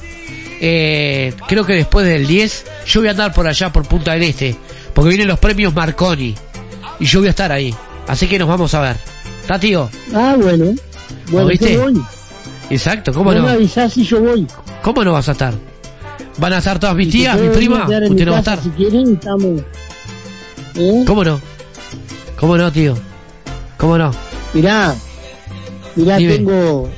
eh, 0.61 1.33
creo 1.49 1.65
que 1.65 1.75
después 1.75 2.07
del 2.07 2.27
10, 2.27 2.65
yo 2.87 3.01
voy 3.01 3.09
a 3.09 3.13
andar 3.13 3.33
por 3.33 3.47
allá, 3.47 3.73
por 3.73 3.87
Punta 3.87 4.13
del 4.13 4.25
Este, 4.25 4.57
porque 4.95 5.09
vienen 5.11 5.29
los 5.29 5.39
premios 5.39 5.75
Marconi, 5.75 6.35
y 6.99 7.05
yo 7.07 7.21
voy 7.21 7.29
a 7.29 7.31
estar 7.31 7.53
ahí. 7.53 7.75
Así 8.07 8.27
que 8.27 8.39
nos 8.39 8.49
vamos 8.49 8.75
a 8.75 8.81
ver. 8.81 8.97
¿Está, 9.43 9.59
tío? 9.59 9.89
Ah, 10.15 10.37
bueno. 10.39 10.75
Bueno, 11.31 11.49
viste? 11.49 11.79
Exacto, 12.71 13.13
¿cómo 13.13 13.33
no? 13.33 13.43
me 13.43 13.51
avisás 13.51 13.93
si 13.93 14.05
yo 14.05 14.21
voy. 14.21 14.47
¿Cómo 14.83 15.05
no 15.05 15.13
vas 15.13 15.29
a 15.29 15.33
estar? 15.33 15.55
¿Van 16.39 16.53
a 16.53 16.59
estar 16.59 16.79
todas 16.79 16.95
mis 16.97 17.09
Y 17.09 17.11
tías, 17.11 17.39
mi 17.39 17.49
prima? 17.49 17.85
¿Usted 17.85 18.25
no 18.25 18.31
va 18.33 18.37
a 18.37 18.41
estar? 18.41 18.63
Si 18.63 18.71
quieren, 18.71 19.15
estamos. 19.15 19.61
¿Eh? 20.77 21.05
¿Cómo 21.07 21.25
no? 21.25 21.41
¿Cómo 22.39 22.57
no, 22.57 22.71
tío? 22.73 22.95
¿Cómo 23.77 23.99
no? 23.99 24.11
Mirá, 24.55 24.95
Mirá, 25.97 26.17
Dime. 26.17 26.37
tengo, 26.37 26.89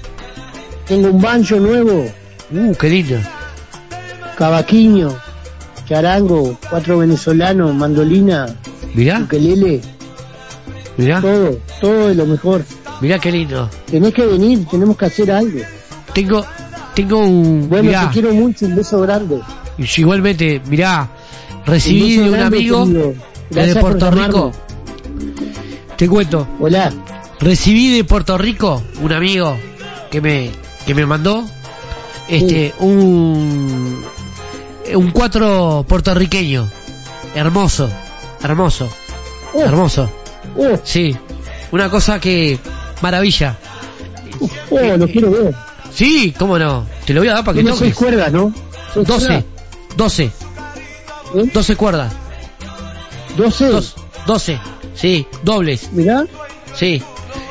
tengo 0.86 1.08
un 1.08 1.20
banjo 1.20 1.56
nuevo, 1.56 2.06
Uh, 2.54 2.74
qué 2.74 2.88
lindo. 2.90 3.16
cavaquinho, 4.36 5.16
charango, 5.88 6.58
cuatro 6.68 6.98
venezolanos, 6.98 7.74
mandolina, 7.74 8.46
Mirá, 8.94 9.20
ukelele, 9.20 9.80
mirá, 10.98 11.20
todo, 11.22 11.58
todo 11.80 12.08
de 12.08 12.14
lo 12.14 12.26
mejor. 12.26 12.62
Mirá 13.02 13.18
qué 13.18 13.32
lindo. 13.32 13.68
Tenés 13.90 14.14
que 14.14 14.24
venir, 14.24 14.64
tenemos 14.70 14.96
que 14.96 15.04
hacer 15.06 15.30
algo. 15.30 15.58
Tengo, 16.14 16.46
tengo 16.94 17.18
un, 17.18 17.68
Bueno, 17.68 17.84
mirá, 17.84 18.06
te 18.06 18.12
quiero 18.12 18.32
mucho, 18.32 18.64
un 18.64 18.76
beso 18.76 19.00
grande. 19.00 19.40
igualmente, 19.76 20.62
mirá, 20.68 21.10
recibí 21.66 22.18
Un 22.18 22.24
de 22.24 22.30
un 22.30 22.40
amigo 22.40 22.86
por 23.50 23.80
Puerto 23.80 24.10
Rico. 24.12 24.52
Te 25.96 26.08
cuento. 26.08 26.46
Hola. 26.60 26.92
Recibí 27.40 27.96
de 27.96 28.04
Puerto 28.04 28.38
Rico 28.38 28.82
un 29.02 29.12
amigo 29.12 29.56
que 30.10 30.20
me 30.20 30.50
que 30.86 30.94
me 30.94 31.04
mandó 31.04 31.44
este 32.28 32.72
un 32.78 34.04
un 34.94 35.10
cuatro 35.10 35.84
puertorriqueño 35.88 36.68
hermoso 37.34 37.90
hermoso 38.42 38.88
hermoso 39.54 40.10
sí 40.84 41.16
una 41.72 41.88
cosa 41.88 42.20
que 42.20 42.58
maravilla 43.02 43.56
Oh, 44.70 44.96
lo 44.96 45.06
quiero 45.06 45.30
ver. 45.30 45.54
sí 45.92 46.34
cómo 46.38 46.58
no 46.58 46.86
te 47.04 47.12
lo 47.12 47.20
voy 47.20 47.28
a 47.28 47.34
dar 47.34 47.44
para 47.44 47.56
que 47.58 47.62
seis 47.64 47.78
toques 47.78 47.94
cuerdas, 47.94 48.32
¿no? 48.32 48.52
Seis 48.94 49.06
12 49.06 49.26
cuerdas. 49.26 49.44
12 49.96 50.30
12 51.52 51.76
cuerdas 51.76 52.12
12 53.36 53.66
Dos- 53.68 53.94
12 54.26 54.58
sí 54.94 55.26
dobles 55.42 55.92
mirá 55.92 56.24
Sí, 56.74 57.02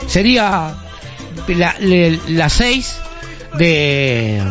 sería 0.07 0.73
la, 1.47 1.75
le- 1.79 2.19
la 2.29 2.49
6 2.49 2.95
de 3.59 4.41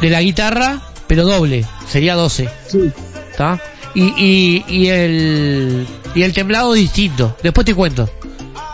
de 0.00 0.10
la 0.10 0.20
guitarra, 0.20 0.80
pero 1.06 1.24
doble, 1.24 1.64
sería 1.88 2.14
12. 2.16 2.48
Sí. 2.68 2.90
¿Está? 3.30 3.60
Y, 3.94 4.02
y, 4.16 4.64
y 4.68 4.88
el 4.88 5.86
y 6.14 6.22
el 6.22 6.32
temblado 6.32 6.72
distinto. 6.74 7.36
Después 7.42 7.64
te 7.64 7.74
cuento. 7.74 8.10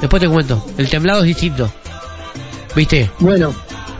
Después 0.02 0.20
te 0.20 0.28
cuento. 0.28 0.66
El 0.76 0.90
temblado 0.90 1.20
es 1.20 1.26
distinto. 1.26 1.70
¿Viste? 2.74 3.08
Bueno. 3.20 3.54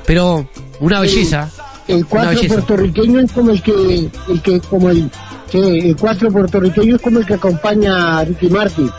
Pero 0.05 0.49
una 0.81 1.01
belleza. 1.01 1.49
El 1.87 1.99
una 1.99 2.07
cuatro 2.09 2.49
puertorriqueño 2.49 3.20
es 3.20 3.33
como 3.33 3.51
el 3.53 3.62
que, 3.62 4.11
el 4.29 4.43
que, 4.43 4.61
como 4.61 4.91
el, 4.91 5.09
que 5.51 5.59
el 5.59 5.97
cuatro 5.97 6.31
puertorriqueño 6.31 6.97
es 6.97 7.03
como 7.03 7.20
el 7.20 7.27
que 7.27 7.35
acompaña 7.35 8.19
a 8.19 8.24
Ricky 8.24 8.49
Martin. 8.49 8.91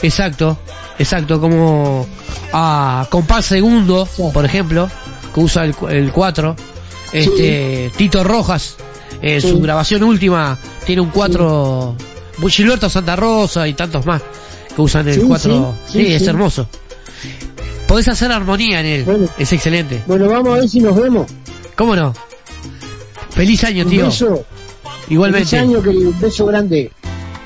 Exacto, 0.00 0.58
exacto, 0.98 1.40
como 1.40 2.06
a 2.52 3.06
compás 3.10 3.44
segundo, 3.44 4.08
por 4.32 4.44
ejemplo, 4.44 4.88
que 5.34 5.40
usa 5.40 5.64
el, 5.64 5.74
el 5.90 6.12
4. 6.12 6.56
Este, 7.12 7.90
Tito 7.96 8.24
Rojas, 8.24 8.76
en 9.20 9.40
su 9.40 9.56
Sí. 9.56 9.60
grabación 9.60 10.02
última, 10.02 10.56
tiene 10.86 11.02
un 11.02 11.10
4. 11.10 11.94
Gilberto 12.48 12.88
Santa 12.88 13.16
Rosa 13.16 13.66
y 13.68 13.74
tantos 13.74 14.06
más 14.06 14.22
que 14.78 14.82
usan 14.82 15.08
el 15.08 15.14
Sí, 15.14 15.20
4. 15.26 15.74
sí, 15.88 16.06
es 16.14 16.24
hermoso. 16.28 16.68
Podés 17.88 18.06
hacer 18.06 18.30
armonía 18.30 18.78
en 18.78 18.86
él, 18.86 19.28
es 19.36 19.52
excelente. 19.52 20.04
Bueno, 20.06 20.28
vamos 20.28 20.56
a 20.56 20.60
ver 20.60 20.68
si 20.68 20.78
nos 20.78 20.94
vemos. 20.94 21.26
¿Cómo 21.74 21.96
no? 21.96 22.14
Feliz 23.30 23.64
año, 23.64 23.82
Un 23.84 23.90
tío. 23.90 24.04
beso. 24.06 24.44
Igualmente. 25.08 25.48
Feliz 25.48 25.68
año, 25.68 25.82
querido. 25.82 26.10
Un 26.10 26.20
beso 26.20 26.46
grande. 26.46 26.92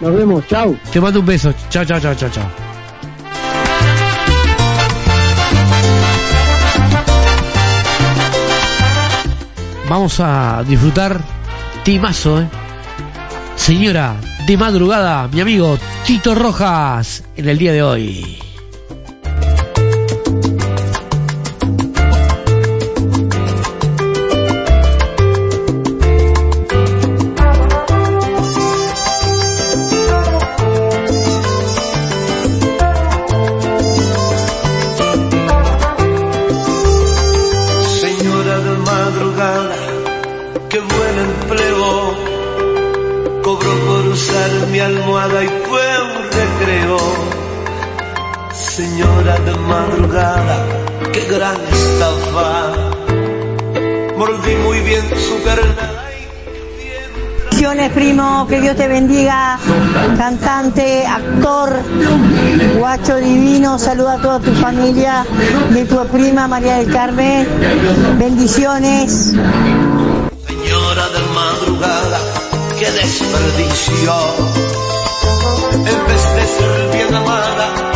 Nos 0.03 0.15
vemos. 0.15 0.47
Chau. 0.47 0.77
Te 0.93 1.01
mando 1.01 1.21
un 1.21 1.27
beso. 1.27 1.55
Chao, 1.71 1.87
chao, 1.87 1.99
chao, 2.01 2.15
chao, 2.15 2.29
chao. 2.31 2.51
Vamos 9.89 10.21
a 10.21 10.63
disfrutar 10.67 11.21
Timazo, 11.85 12.41
¿eh? 12.43 12.49
Señora, 13.57 14.17
de 14.47 14.57
madrugada, 14.57 15.29
mi 15.29 15.41
amigo 15.41 15.79
Tito 16.07 16.35
Rojas, 16.35 17.25
en 17.37 17.49
el 17.49 17.59
día 17.59 17.73
de 17.73 17.83
hoy. 17.83 18.52
Madrugada, 49.73 50.57
qué 51.13 51.23
gran 51.35 51.57
estafa. 51.79 52.73
Mordí 54.17 54.55
muy 54.57 54.81
bien 54.81 55.05
su. 55.11 55.33
Bendiciones, 57.63 57.93
primo, 57.93 58.47
que 58.49 58.61
Dios 58.61 58.75
te 58.77 58.89
bendiga, 58.89 59.57
cantante, 60.19 61.07
actor, 61.07 61.71
guacho 62.77 63.17
divino, 63.19 63.79
saluda 63.79 64.15
a 64.15 64.21
toda 64.21 64.41
tu 64.41 64.53
familia, 64.55 65.25
de 65.71 65.85
tu 65.85 65.97
prima 66.09 66.49
María 66.49 66.79
del 66.79 66.93
Carmen, 66.93 67.47
bendiciones. 68.19 69.33
Señora 70.49 71.07
de 71.15 71.23
madrugada, 71.35 72.19
qué 72.81 72.91
desperdicio. 72.91 74.15
En 75.73 76.07
vez 76.09 76.35
de 76.35 76.47
ser 76.49 76.91
bien 76.93 77.15
amada, 77.15 77.92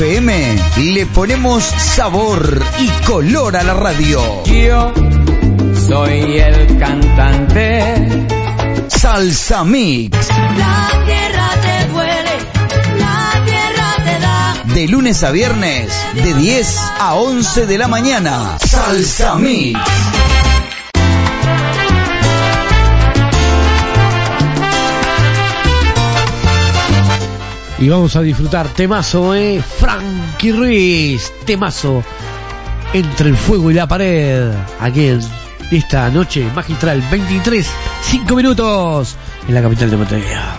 FM 0.00 0.56
le 0.78 1.04
ponemos 1.04 1.62
sabor 1.62 2.58
y 2.78 2.88
color 3.04 3.54
a 3.54 3.62
la 3.62 3.74
radio. 3.74 4.42
Yo 4.44 4.94
soy 5.86 6.38
el 6.38 6.78
cantante. 6.78 8.24
Salsa 8.88 9.62
Mix. 9.62 10.28
La 10.56 11.04
tierra 11.04 11.50
te 11.60 11.88
duele, 11.92 12.30
la 12.98 13.44
tierra 13.44 13.96
te 14.02 14.20
da. 14.20 14.74
De 14.74 14.88
lunes 14.88 15.22
a 15.22 15.32
viernes, 15.32 15.92
de 16.14 16.32
10 16.32 16.78
a 16.98 17.14
11 17.16 17.66
de 17.66 17.76
la 17.76 17.88
mañana. 17.88 18.56
Salsa 18.58 19.34
Mix. 19.34 19.78
Y 27.80 27.88
vamos 27.88 28.14
a 28.14 28.20
disfrutar 28.20 28.68
temazo, 28.68 29.34
eh. 29.34 29.62
Frankie 29.62 30.52
Ruiz, 30.52 31.32
temazo. 31.46 32.04
Entre 32.92 33.30
el 33.30 33.36
fuego 33.36 33.70
y 33.70 33.74
la 33.74 33.88
pared. 33.88 34.52
Aquí 34.80 35.06
en 35.06 35.20
esta 35.70 36.10
noche 36.10 36.46
magistral, 36.54 37.02
23, 37.10 37.66
5 38.02 38.36
minutos 38.36 39.16
en 39.48 39.54
la 39.54 39.62
capital 39.62 39.90
de 39.90 39.96
Montevideo. 39.96 40.49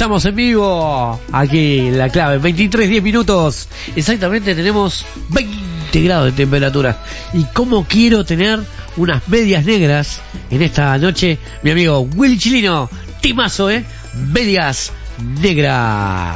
Estamos 0.00 0.24
en 0.24 0.34
vivo. 0.34 1.20
Aquí 1.30 1.90
la 1.90 2.08
clave. 2.08 2.38
23, 2.38 2.88
10 2.88 3.02
minutos. 3.02 3.68
Exactamente 3.94 4.54
tenemos 4.54 5.04
20 5.28 6.00
grados 6.00 6.24
de 6.24 6.32
temperatura. 6.32 7.04
Y 7.34 7.44
como 7.52 7.84
quiero 7.84 8.24
tener 8.24 8.60
unas 8.96 9.28
medias 9.28 9.66
negras 9.66 10.22
en 10.50 10.62
esta 10.62 10.96
noche, 10.96 11.36
mi 11.62 11.72
amigo 11.72 12.00
Will 12.16 12.38
Chilino. 12.38 12.88
Timazo, 13.20 13.70
¿eh? 13.70 13.84
Medias 14.14 14.90
negras. 15.38 16.34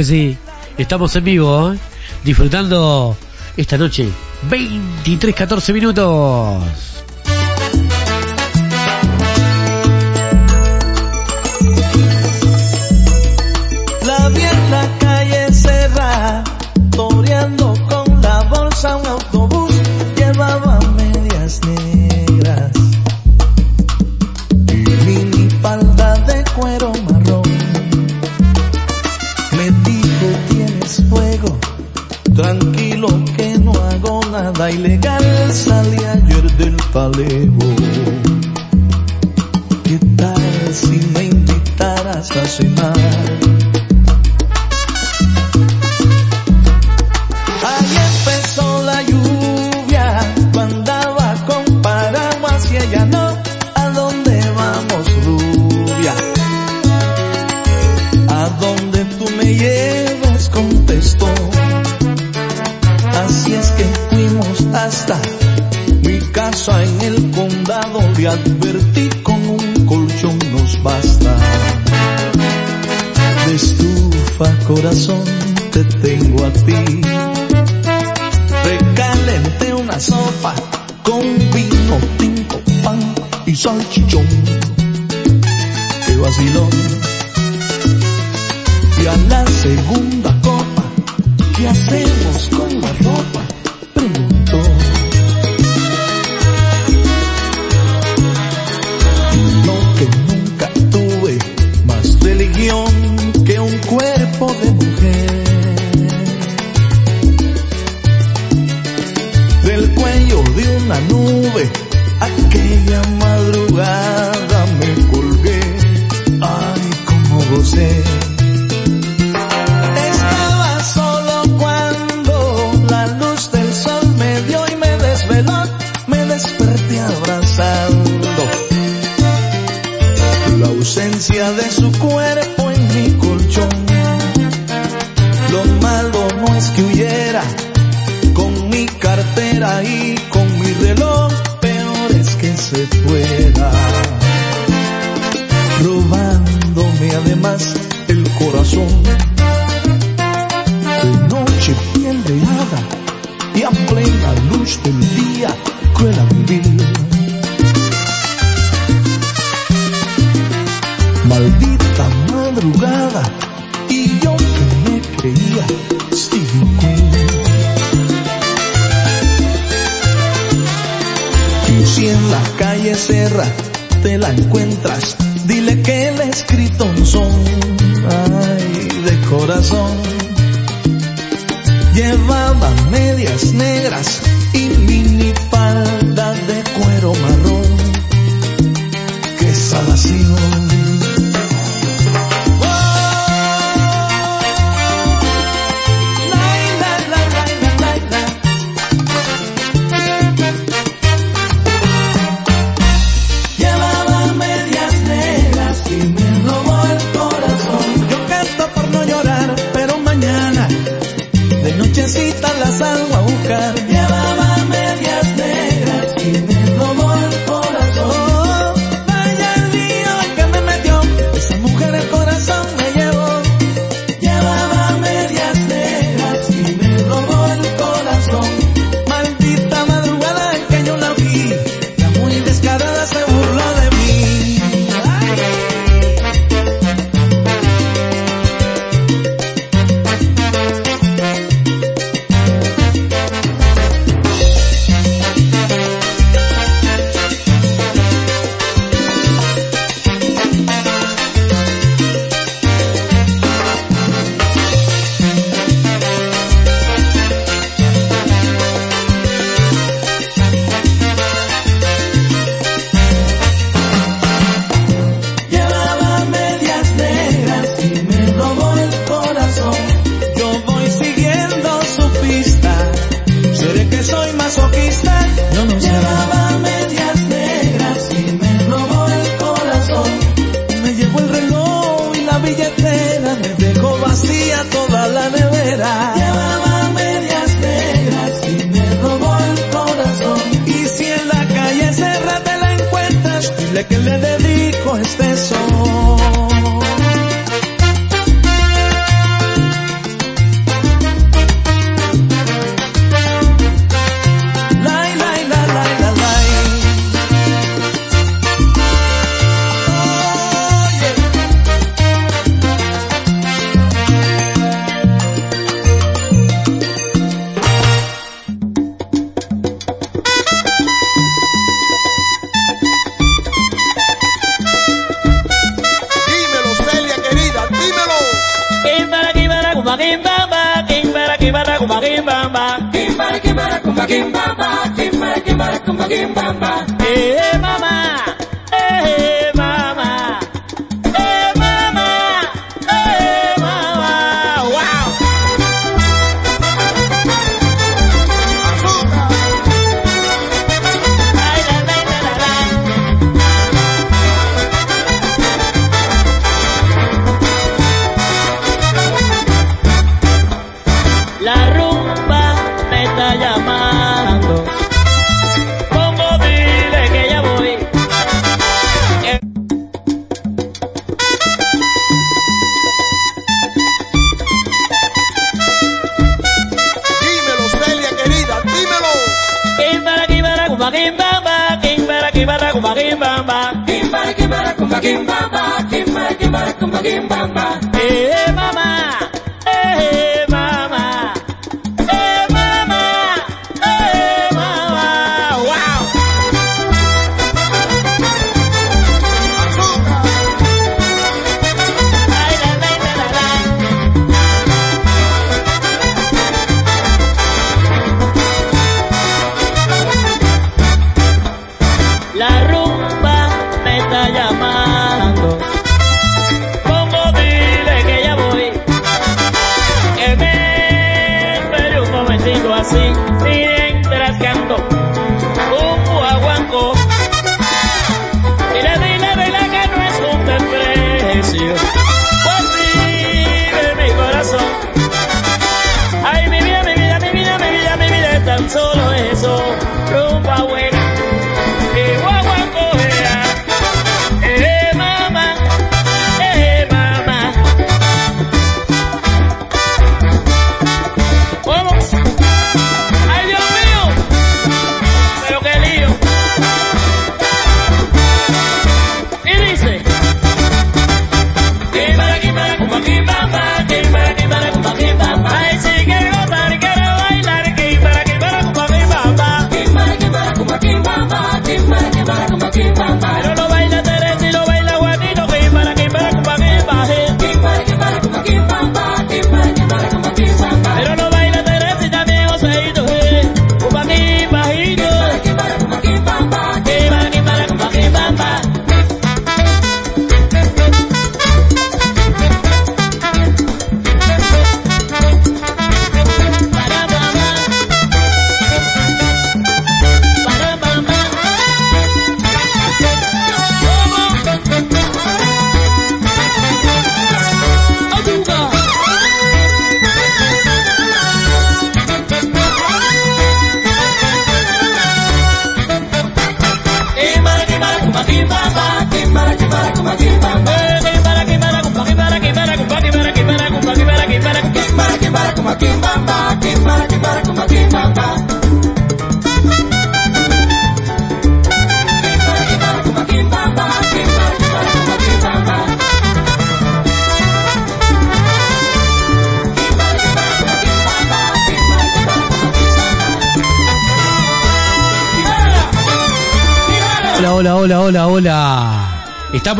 que 0.00 0.04
sí. 0.04 0.38
Estamos 0.78 1.14
en 1.16 1.24
vivo, 1.24 1.72
¿eh? 1.72 1.78
disfrutando 2.24 3.14
esta 3.54 3.76
noche. 3.76 4.08
23, 4.48 5.34
14 5.34 5.72
minutos. 5.74 6.89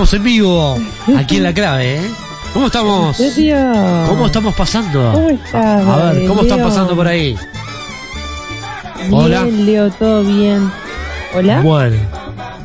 Estamos 0.00 0.14
en 0.14 0.24
vivo 0.24 0.78
aquí 1.14 1.36
en 1.36 1.42
la 1.42 1.52
clave, 1.52 1.96
¿eh? 1.96 2.10
¿Cómo 2.54 2.68
estamos? 2.68 3.20
¿En 3.20 3.32
serio? 3.32 3.56
¿Cómo 4.08 4.24
estamos 4.24 4.54
pasando? 4.54 5.12
¿Cómo 5.12 5.28
estás? 5.28 5.86
A 5.86 6.12
ver, 6.12 6.26
¿cómo 6.26 6.40
están 6.40 6.62
pasando 6.62 6.96
por 6.96 7.06
ahí? 7.06 7.36
Bien, 8.96 9.12
Hola. 9.12 9.44
Leo, 9.44 9.90
todo 9.90 10.22
bien. 10.22 10.72
¿Hola? 11.34 11.60
Bueno, 11.60 11.96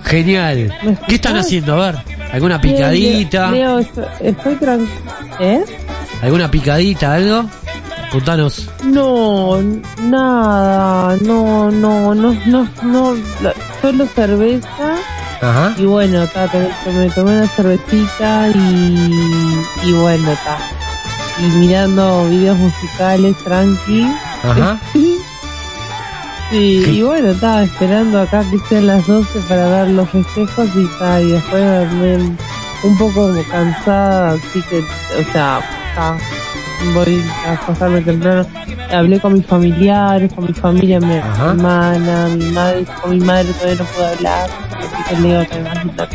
genial. 0.06 0.74
¿Qué 1.10 1.16
están 1.16 1.36
haciendo? 1.36 1.74
A 1.74 1.92
ver, 1.92 2.04
¿alguna 2.32 2.62
picadita? 2.62 3.52
Leo, 3.52 3.80
Leo, 3.80 4.08
estoy, 4.22 4.56
tranquila. 4.56 4.90
¿Eh? 5.42 5.66
¿Alguna 6.22 6.50
picadita, 6.50 7.16
algo? 7.16 7.50
Contanos. 8.14 8.70
No, 8.86 9.62
nada, 10.04 11.18
no, 11.20 11.70
no, 11.70 12.16
no, 12.16 12.34
no, 12.46 12.70
no, 12.82 13.14
solo 13.82 14.06
cerveza 14.16 14.70
Ajá. 15.42 15.74
y 15.78 15.86
bueno, 15.86 16.28
ta, 16.28 16.50
me 16.86 17.10
tomé 17.10 17.38
una 17.38 17.48
cervecita 17.48 18.50
y, 18.50 19.60
y 19.84 19.94
bueno, 19.94 20.32
ta, 20.44 20.58
y 21.40 21.44
mirando 21.58 22.28
videos 22.30 22.58
musicales 22.58 23.36
tranqui. 23.44 24.08
Ajá. 24.44 24.80
Sí, 26.52 26.84
y 26.88 27.02
bueno, 27.02 27.32
estaba 27.32 27.64
esperando 27.64 28.22
acá 28.22 28.44
que 28.52 28.60
sean 28.70 28.86
las 28.86 29.08
12 29.08 29.40
para 29.50 29.68
dar 29.68 29.88
los 29.88 30.08
festejos 30.10 30.70
y, 30.76 30.86
ta, 31.00 31.20
y 31.20 31.32
después 31.32 31.64
un 32.84 32.98
poco 33.00 33.34
cansada, 33.50 34.34
así 34.34 34.62
que, 34.70 34.78
o 34.78 35.32
sea, 35.34 35.60
ta, 35.96 36.16
voy 36.94 37.24
a 37.46 37.54
acostarme 37.54 38.02
temprano. 38.02 38.46
Hablé 38.92 39.20
con 39.20 39.34
mis 39.34 39.46
familiares, 39.46 40.32
con 40.34 40.46
mi 40.46 40.54
familia, 40.54 41.00
mi 41.00 41.16
Ajá. 41.16 41.52
hermana, 41.52 42.28
mi 42.30 42.46
madre, 42.52 42.86
con 43.02 43.12
mi 43.18 43.20
madre 43.26 43.52
todavía 43.54 43.76
no 43.84 43.86
puedo 43.86 44.08
hablar, 44.08 44.50
así 44.78 45.04
que 45.16 45.22
Leo, 45.22 45.46
te 45.48 45.58
imaginas. 45.60 46.10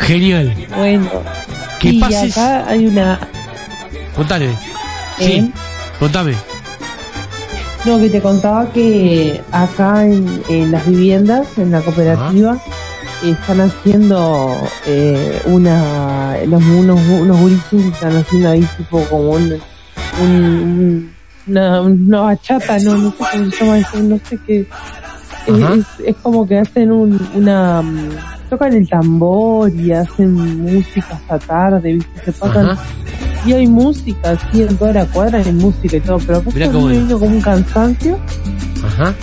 Genial. 0.00 0.54
Bueno, 0.76 1.10
Que 1.80 1.88
y 1.90 2.00
pases- 2.00 2.32
acá 2.36 2.68
hay 2.68 2.86
una... 2.86 3.18
Contame. 4.16 4.46
¿Eh? 4.46 4.56
Sí, 5.18 5.52
contame. 5.98 6.34
No, 7.84 7.98
que 7.98 8.10
te 8.10 8.20
contaba 8.20 8.70
que 8.72 9.40
acá 9.50 10.04
en, 10.04 10.42
en 10.48 10.70
las 10.72 10.86
viviendas, 10.86 11.46
en 11.58 11.72
la 11.72 11.80
cooperativa, 11.80 12.56
están 13.30 13.60
haciendo 13.60 14.68
eh, 14.86 15.40
una, 15.46 16.36
los, 16.46 16.62
unos, 16.64 17.00
unos 17.20 17.40
gurises 17.40 17.84
están 17.92 18.16
haciendo 18.16 18.48
ahí 18.50 18.66
tipo 18.76 19.04
como 19.08 19.30
un, 19.30 19.52
un- 20.22 20.28
un- 20.28 21.12
una, 21.46 21.80
una 21.82 22.20
bachata, 22.20 22.78
no, 22.80 22.96
no 22.98 23.10
sé 23.10 23.16
cómo 23.18 23.50
se 23.50 23.56
llama 23.64 23.78
eso, 23.78 23.96
no 24.02 24.18
sé 24.28 24.38
qué. 24.46 24.60
Es, 25.46 25.54
es- 25.78 25.86
es 26.06 26.16
como 26.22 26.46
que 26.46 26.58
hacen 26.58 26.92
un, 26.92 27.18
una, 27.34 27.82
tocan 28.48 28.74
el 28.74 28.88
tambor 28.88 29.72
y 29.74 29.92
hacen 29.92 30.32
música 30.62 31.06
hasta 31.16 31.38
tarde, 31.38 31.94
¿viste? 31.94 32.20
Se 32.24 32.32
pasan 32.32 32.70
Ajá. 32.70 32.82
y 33.44 33.52
hay 33.52 33.66
música 33.66 34.30
así 34.30 34.62
en 34.62 34.76
toda 34.76 34.92
la 34.92 35.06
cuadra, 35.06 35.38
hay 35.44 35.52
música 35.52 35.96
y 35.96 36.00
todo, 36.00 36.18
pero 36.26 36.42
después 36.42 36.72
me 36.84 36.92
es. 36.94 37.02
vino 37.02 37.18
como 37.18 37.34
un 37.36 37.40
cansancio. 37.42 38.18
Ajá. 38.84 39.14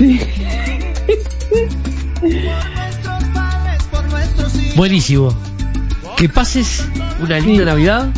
Buenísimo. 4.76 5.34
Que 6.16 6.28
pases 6.28 6.84
una 7.20 7.38
linda 7.38 7.64
Navidad. 7.64 8.08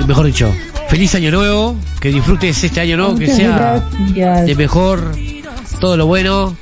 Y 0.00 0.04
mejor 0.04 0.26
dicho, 0.26 0.52
feliz 0.88 1.14
año 1.14 1.30
nuevo. 1.30 1.76
Que 2.00 2.08
disfrutes 2.10 2.62
este 2.62 2.80
año 2.80 2.96
nuevo. 2.96 3.16
Que 3.16 3.26
sea 3.28 3.82
gracias. 4.14 4.46
de 4.46 4.54
mejor. 4.54 5.12
Todo 5.80 5.96
lo 5.96 6.06
bueno. 6.06 6.56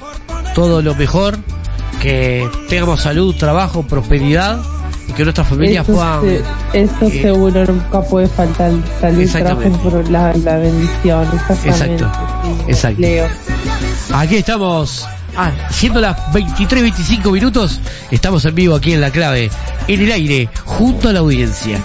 Todo 0.54 0.82
lo 0.82 0.94
mejor. 0.94 1.38
Que 2.00 2.46
tengamos 2.68 3.00
salud, 3.02 3.34
trabajo, 3.36 3.82
prosperidad. 3.82 4.60
Y 5.08 5.12
que 5.12 5.22
nuestras 5.24 5.46
familias 5.48 5.84
Eso, 5.86 5.94
puedan. 5.94 6.20
se- 6.22 6.42
eso 6.82 7.06
eh, 7.06 7.22
seguro 7.22 7.64
nunca 7.66 8.00
puede 8.02 8.26
faltar. 8.26 8.72
Salud, 9.00 9.30
trabajo 9.30 9.70
por 9.82 10.10
la, 10.10 10.32
la 10.34 10.56
bendición. 10.56 11.28
Exactamente. 11.50 12.04
Exacto. 12.04 12.10
sí, 12.44 12.64
Exacto. 12.70 13.00
Leo. 13.00 13.28
Aquí 14.14 14.36
estamos 14.36 15.06
Ah, 15.36 15.52
siendo 15.70 16.00
las 16.00 16.16
23.25 16.32 17.32
minutos, 17.32 17.80
estamos 18.10 18.44
en 18.44 18.54
vivo 18.54 18.74
aquí 18.74 18.92
en 18.92 19.00
La 19.00 19.10
Clave, 19.10 19.50
en 19.88 20.00
el 20.00 20.12
aire, 20.12 20.48
junto 20.64 21.08
a 21.08 21.12
la 21.12 21.20
audiencia. 21.20 21.82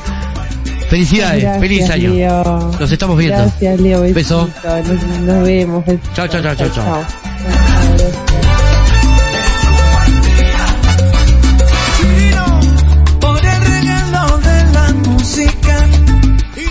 Felicidades, 0.89 1.43
Gracias, 1.43 1.61
feliz 1.61 1.89
año. 1.89 2.13
Leo. 2.13 2.71
Nos 2.79 2.91
estamos 2.91 3.17
viendo. 3.17 3.37
Gracias, 3.37 3.79
Leo. 3.79 4.01
Beso. 4.13 4.45
besito. 4.47 4.93
Nos, 4.93 5.19
nos 5.21 5.43
vemos. 5.43 5.85
Chao, 6.15 6.27
chao, 6.27 6.41
chao, 6.41 6.55
chao, 6.55 6.69
chao. 6.69 7.05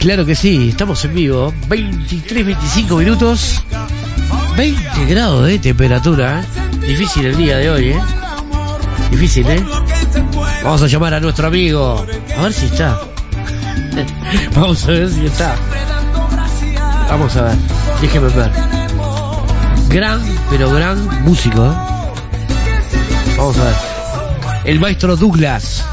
Claro 0.00 0.24
que 0.24 0.34
sí, 0.34 0.70
estamos 0.70 1.05
en 1.05 1.15
vivo. 1.15 1.52
23, 1.68 2.47
25 2.47 2.97
minutos. 2.97 3.62
20 4.59 5.07
grados 5.07 5.47
de 5.47 5.61
temperatura. 5.61 6.41
¿eh? 6.41 6.78
Difícil 6.85 7.27
el 7.27 7.37
día 7.37 7.59
de 7.59 7.70
hoy, 7.70 7.91
¿eh? 7.91 8.01
Difícil, 9.09 9.47
¿eh? 9.47 9.65
Vamos 10.65 10.83
a 10.83 10.89
llamar 10.89 11.15
a 11.15 11.20
nuestro 11.20 11.47
amigo. 11.47 12.05
A 12.37 12.43
ver 12.43 12.53
si 12.53 12.67
está. 12.67 12.99
Vamos 14.57 14.85
a 14.85 14.91
ver 14.91 15.11
si 15.11 15.27
está. 15.27 15.55
Vamos 17.09 17.37
a 17.37 17.43
ver. 17.43 17.57
Déjeme 18.01 18.28
ver. 18.31 18.51
Gran, 19.91 20.20
pero 20.51 20.73
gran 20.73 21.25
músico, 21.25 21.65
¿eh? 21.65 21.77
Vamos 23.37 23.57
a 23.59 23.65
ver. 23.65 23.75
El 24.65 24.81
maestro 24.81 25.15
Douglas. 25.15 25.85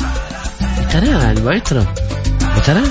¿Estará 0.81 1.29
el 1.29 1.43
maestro? 1.43 1.85
¿Estará? 2.57 2.81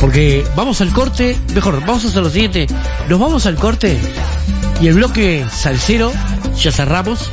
Porque 0.00 0.44
vamos 0.56 0.80
al 0.80 0.92
corte, 0.92 1.38
mejor, 1.54 1.80
vamos 1.80 2.04
a 2.04 2.08
hacer 2.08 2.22
lo 2.22 2.30
siguiente, 2.30 2.66
nos 3.08 3.18
vamos 3.18 3.46
al 3.46 3.56
corte 3.56 3.98
y 4.80 4.88
el 4.88 4.94
bloque 4.94 5.46
salsero 5.50 6.12
ya 6.56 6.70
cerramos, 6.72 7.30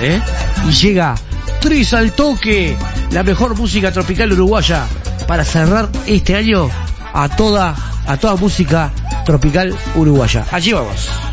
¿eh? 0.00 0.20
Y 0.68 0.72
llega 0.72 1.16
Tres 1.60 1.94
al 1.94 2.12
toque, 2.12 2.76
la 3.10 3.22
mejor 3.22 3.56
música 3.56 3.90
tropical 3.90 4.32
uruguaya 4.32 4.86
para 5.26 5.44
cerrar 5.44 5.88
este 6.06 6.36
año 6.36 6.70
a 7.12 7.28
toda 7.28 7.74
a 8.06 8.16
toda 8.16 8.36
música 8.36 8.92
tropical 9.24 9.74
uruguaya. 9.96 10.46
Allí 10.52 10.72
vamos. 10.72 11.25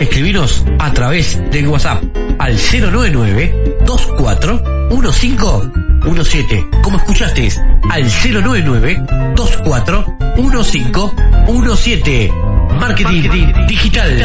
Escribinos 0.00 0.64
a 0.78 0.92
través 0.92 1.40
del 1.50 1.68
WhatsApp 1.68 2.02
al 2.38 2.56
099 2.56 3.76
241517. 3.86 6.66
Como 6.82 6.98
escuchaste, 6.98 7.48
al 7.90 8.04
099 8.04 9.06
241517. 9.34 12.32
Marketing, 12.78 13.22
digital. 13.66 14.18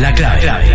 La 0.00 0.12
clave. 0.12 0.74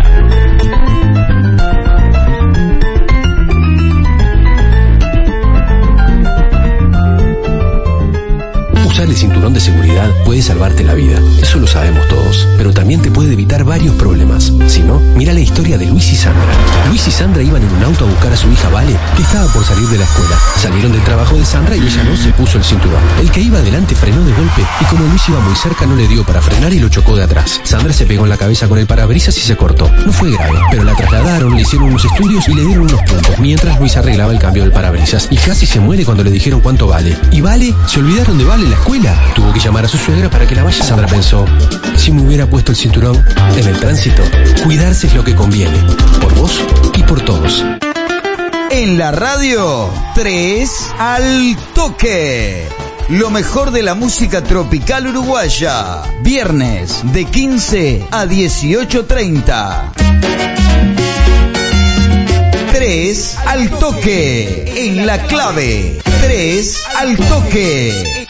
Usar 8.90 9.08
el 9.08 9.14
cinturón 9.14 9.54
de 9.54 9.60
seguridad 9.60 10.10
puede 10.24 10.42
salvarte 10.42 10.82
la 10.82 10.94
vida, 10.94 11.16
eso 11.40 11.60
lo 11.60 11.68
sabemos 11.68 12.08
todos, 12.08 12.48
pero 12.56 12.72
también 12.72 13.00
te 13.00 13.10
puede 13.12 13.34
evitar 13.34 13.62
varios 13.62 13.94
problemas. 13.94 14.52
Si 14.66 14.82
no, 14.82 14.98
mira 15.14 15.32
la 15.32 15.38
historia 15.38 15.78
de 15.78 15.86
Luis 15.86 16.12
y 16.12 16.16
Sandra. 16.16 16.52
Luis 16.88 17.06
y 17.06 17.12
Sandra 17.12 17.40
iban 17.40 17.62
en 17.62 17.72
un 17.72 17.84
auto 17.84 18.04
a 18.04 18.08
buscar 18.08 18.32
a 18.32 18.36
su 18.36 18.50
hija 18.50 18.68
Vale, 18.70 18.96
que 19.14 19.22
estaba 19.22 19.46
por 19.52 19.64
salir 19.64 19.86
de 19.88 19.98
la 19.98 20.04
escuela. 20.04 20.36
Salieron 20.56 20.90
del 20.90 21.04
trabajo 21.04 21.36
de 21.36 21.44
Sandra 21.44 21.76
y 21.76 21.86
ella 21.86 22.02
no 22.02 22.16
se 22.16 22.32
puso 22.32 22.58
el 22.58 22.64
cinturón. 22.64 23.00
El 23.20 23.30
que 23.30 23.40
iba 23.40 23.58
adelante 23.58 23.94
frenó 23.94 24.24
de 24.24 24.32
golpe 24.32 24.62
y 24.80 24.84
como 24.86 25.06
Luis 25.06 25.22
iba 25.28 25.38
muy 25.38 25.54
cerca 25.54 25.86
no 25.86 25.94
le 25.94 26.08
dio 26.08 26.24
para 26.24 26.42
frenar 26.42 26.72
y 26.72 26.80
lo 26.80 26.88
chocó 26.88 27.14
de 27.14 27.22
atrás. 27.22 27.60
Sandra 27.62 27.92
se 27.92 28.06
pegó 28.06 28.24
en 28.24 28.30
la 28.30 28.38
cabeza 28.38 28.66
con 28.66 28.78
el 28.78 28.88
parabrisas 28.88 29.38
y 29.38 29.40
se 29.40 29.56
cortó. 29.56 29.88
No 30.04 30.12
fue 30.12 30.32
grave, 30.32 30.58
pero 30.68 30.82
la 30.82 30.96
trasladaron, 30.96 31.54
le 31.54 31.62
hicieron 31.62 31.90
unos 31.90 32.04
estudios 32.04 32.48
y 32.48 32.54
le 32.54 32.64
dieron 32.64 32.86
unos 32.86 33.02
puntos, 33.02 33.38
mientras 33.38 33.78
Luis 33.78 33.96
arreglaba 33.96 34.32
el 34.32 34.40
cambio 34.40 34.64
del 34.64 34.72
parabrisas 34.72 35.28
y 35.30 35.36
casi 35.36 35.66
se 35.66 35.78
muere 35.78 36.04
cuando 36.04 36.24
le 36.24 36.32
dijeron 36.32 36.60
cuánto 36.60 36.88
vale. 36.88 37.16
¿Y 37.30 37.40
vale? 37.40 37.72
¿Se 37.86 38.00
olvidaron 38.00 38.36
de 38.36 38.44
vale 38.44 38.68
la 38.68 38.79
escuela? 38.80 39.14
Tuvo 39.34 39.52
que 39.52 39.60
llamar 39.60 39.84
a 39.84 39.88
su 39.88 39.98
suegra 39.98 40.30
para 40.30 40.46
que 40.46 40.54
la 40.54 40.64
vaya. 40.64 40.82
Sandra 40.82 41.06
pensó, 41.06 41.44
si 41.96 42.12
me 42.12 42.22
hubiera 42.22 42.46
puesto 42.46 42.72
el 42.72 42.76
cinturón 42.76 43.22
en 43.56 43.66
el 43.66 43.78
tránsito, 43.78 44.22
cuidarse 44.64 45.06
es 45.06 45.14
lo 45.14 45.22
que 45.22 45.34
conviene, 45.34 45.78
por 46.20 46.34
vos 46.34 46.60
y 46.94 47.02
por 47.02 47.20
todos. 47.20 47.64
En 48.70 48.98
la 48.98 49.10
radio, 49.10 49.90
3 50.14 50.70
al 50.98 51.56
toque. 51.74 52.66
Lo 53.08 53.30
mejor 53.30 53.72
de 53.72 53.82
la 53.82 53.94
música 53.94 54.42
tropical 54.42 55.08
uruguaya. 55.08 56.02
Viernes 56.22 57.00
de 57.12 57.24
15 57.24 58.06
a 58.10 58.24
18.30. 58.24 59.92
3 62.72 63.36
al 63.46 63.70
toque. 63.70 64.86
En 64.86 65.06
la 65.06 65.18
clave. 65.26 66.00
3 66.22 66.82
al 67.00 67.16
toque. 67.16 68.26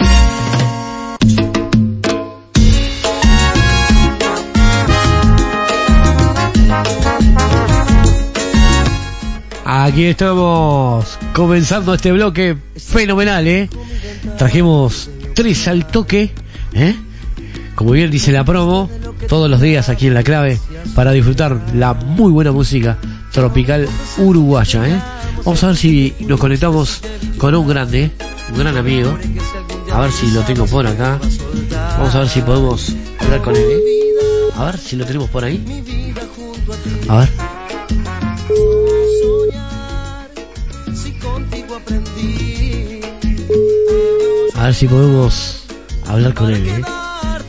Aquí 9.73 10.07
estamos 10.07 11.17
comenzando 11.33 11.95
este 11.95 12.11
bloque 12.11 12.57
fenomenal, 12.77 13.47
¿eh? 13.47 13.71
Trajimos 14.37 15.09
tres 15.33 15.69
al 15.69 15.87
toque, 15.87 16.33
¿eh? 16.73 16.97
Como 17.77 17.93
bien 17.93 18.11
dice 18.11 18.33
la 18.33 18.43
promo, 18.43 18.91
todos 19.29 19.49
los 19.49 19.61
días 19.61 19.89
aquí 19.89 20.09
en 20.09 20.15
La 20.15 20.25
Clave 20.25 20.59
para 20.97 21.13
disfrutar 21.13 21.57
la 21.73 21.95
muy 21.95 22.33
buena 22.33 22.51
música 22.51 22.99
tropical 23.31 23.89
uruguaya, 24.19 24.89
¿eh? 24.89 25.01
Vamos 25.45 25.63
a 25.63 25.69
ver 25.69 25.77
si 25.77 26.15
nos 26.19 26.41
conectamos 26.41 27.01
con 27.39 27.55
un 27.55 27.69
grande, 27.69 28.11
un 28.51 28.59
gran 28.59 28.77
amigo. 28.77 29.17
A 29.93 30.01
ver 30.01 30.11
si 30.11 30.33
lo 30.33 30.41
tengo 30.41 30.67
por 30.67 30.85
acá. 30.85 31.21
Vamos 31.97 32.13
a 32.17 32.19
ver 32.19 32.29
si 32.29 32.41
podemos 32.41 32.97
hablar 33.21 33.41
con 33.41 33.55
él, 33.55 33.63
¿eh? 33.63 34.53
A 34.57 34.65
ver 34.65 34.79
si 34.79 34.97
lo 34.97 35.07
tenemos 35.07 35.31
por 35.31 35.45
ahí. 35.45 35.65
A 37.09 37.19
ver. 37.19 37.50
Ver 44.71 44.77
si 44.77 44.87
podemos 44.87 45.65
hablar 46.07 46.33
con 46.33 46.49
él, 46.49 46.65
¿eh? 46.65 46.83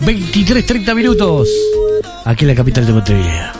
23, 0.03 0.65
30 0.65 0.95
minutos. 0.95 1.49
Aquí 2.25 2.45
en 2.45 2.47
la 2.47 2.55
capital 2.55 2.87
de 2.87 2.93
Montevideo. 2.93 3.51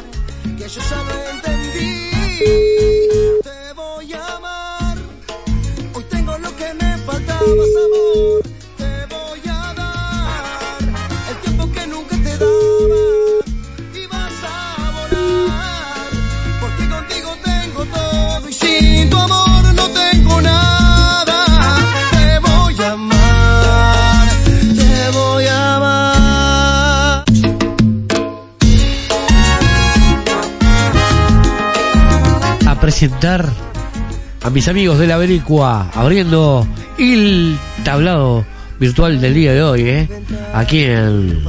presentar 33.01 33.49
a 34.43 34.49
mis 34.51 34.67
amigos 34.67 34.99
de 34.99 35.07
la 35.07 35.17
Vericua 35.17 35.89
abriendo 35.95 36.67
el 36.99 37.57
tablado 37.83 38.45
virtual 38.79 39.19
del 39.19 39.33
día 39.33 39.53
de 39.53 39.63
hoy, 39.63 39.81
¿eh? 39.89 40.09
aquí 40.53 40.83
en 40.83 41.43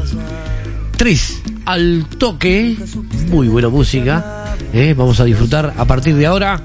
Tris 0.96 1.42
al 1.66 2.06
toque, 2.16 2.74
muy 3.28 3.48
buena 3.48 3.68
música, 3.68 4.54
¿eh? 4.72 4.94
vamos 4.96 5.20
a 5.20 5.24
disfrutar 5.24 5.74
a 5.76 5.84
partir 5.84 6.16
de 6.16 6.24
ahora. 6.24 6.58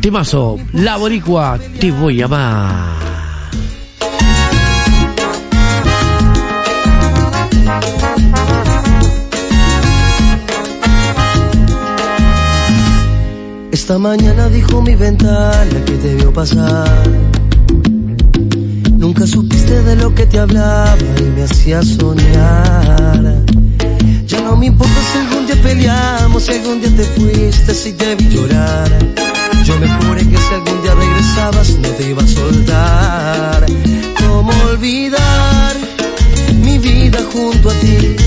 Temazo, 0.00 0.56
la 0.72 0.96
Boricua, 0.96 1.56
te 1.78 1.92
voy 1.92 2.22
a 2.22 2.24
amar. 2.24 2.96
Esta 13.86 14.00
mañana 14.00 14.48
dijo 14.48 14.82
mi 14.82 14.96
ventana 14.96 15.84
que 15.86 15.92
te 15.92 16.16
vio 16.16 16.32
pasar. 16.32 17.08
Nunca 18.98 19.28
supiste 19.28 19.80
de 19.84 19.94
lo 19.94 20.12
que 20.12 20.26
te 20.26 20.40
hablaba 20.40 20.96
y 21.20 21.22
me 21.22 21.44
hacía 21.44 21.84
soñar. 21.84 23.44
Ya 24.26 24.40
no 24.40 24.56
me 24.56 24.66
importa 24.66 24.92
si 25.12 25.18
algún 25.18 25.46
día 25.46 25.62
peleamos, 25.62 26.42
si 26.42 26.54
algún 26.54 26.80
día 26.80 26.96
te 26.96 27.04
fuiste, 27.04 27.74
si 27.74 27.92
te 27.92 28.16
vi 28.16 28.28
llorar. 28.28 28.90
Yo 29.62 29.78
me 29.78 29.86
juré 29.86 30.28
que 30.28 30.36
si 30.36 30.54
algún 30.54 30.82
día 30.82 30.92
regresabas 30.92 31.70
no 31.78 31.88
te 31.90 32.10
iba 32.10 32.24
a 32.24 32.26
soltar. 32.26 33.66
¿Cómo 34.26 34.50
olvidar 34.68 35.76
mi 36.60 36.78
vida 36.78 37.20
junto 37.32 37.70
a 37.70 37.74
ti? 37.74 38.25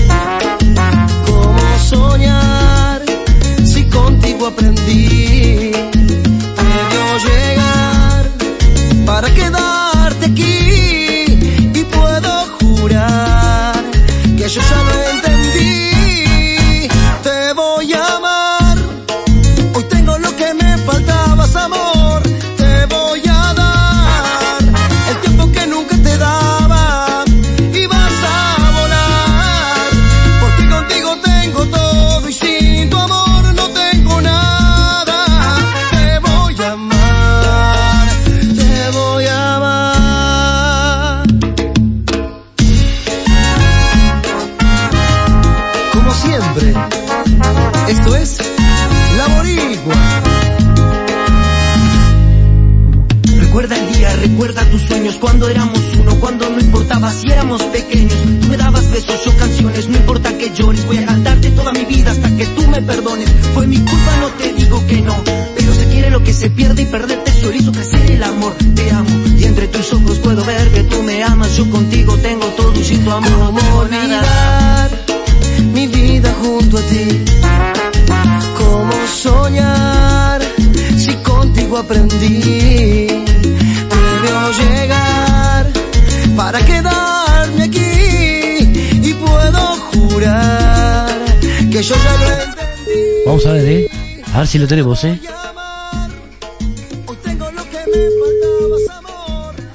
Así 94.50 94.58
lo 94.58 94.66
tenemos, 94.66 95.04
¿eh? 95.04 95.20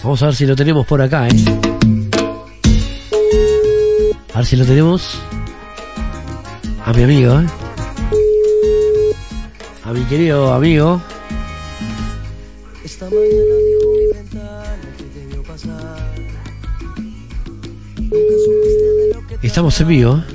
Vamos 0.04 0.22
a 0.22 0.26
ver 0.26 0.36
si 0.36 0.46
lo 0.46 0.54
tenemos 0.54 0.86
por 0.86 1.02
acá, 1.02 1.30
¿eh? 1.30 1.46
A 4.34 4.40
ver 4.40 4.46
si 4.46 4.58
lo 4.58 4.66
tenemos. 4.66 5.18
A 6.84 6.92
mi 6.92 7.04
amigo, 7.04 7.40
¿eh? 7.40 7.46
A 9.86 9.94
mi 9.94 10.02
querido 10.08 10.54
amigo. 10.54 11.02
Esta 12.84 13.06
mañana 13.06 13.56
dijo 13.66 13.92
mi 13.96 14.08
ventana 14.14 14.78
que 14.98 15.04
te 15.06 15.38
pasar. 15.38 16.16
Estamos 19.42 19.80
en 19.80 19.88
vivo, 19.88 20.18
¿eh? 20.18 20.35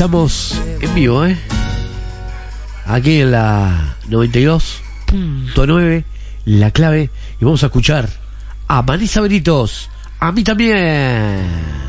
Estamos 0.00 0.58
en 0.80 0.94
vivo, 0.94 1.26
¿eh? 1.26 1.36
Aquí 2.86 3.20
en 3.20 3.32
la 3.32 3.98
92.9, 4.08 6.04
la 6.46 6.70
clave, 6.70 7.10
y 7.38 7.44
vamos 7.44 7.62
a 7.64 7.66
escuchar 7.66 8.08
a 8.66 8.80
Vanessa 8.80 9.20
Beritos, 9.20 9.90
a 10.18 10.32
mí 10.32 10.42
también. 10.42 11.79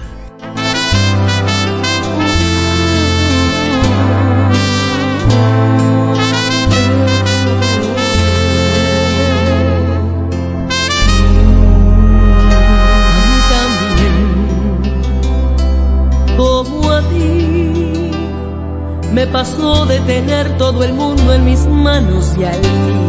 Me 19.12 19.28
pasó 19.28 19.86
de 19.86 20.00
tener 20.00 20.58
todo 20.58 20.84
el 20.84 20.94
mundo 20.94 21.34
en 21.34 21.44
mis 21.44 21.68
manos 21.68 22.34
y 22.38 22.46
al 22.46 22.56
fin 22.56 23.02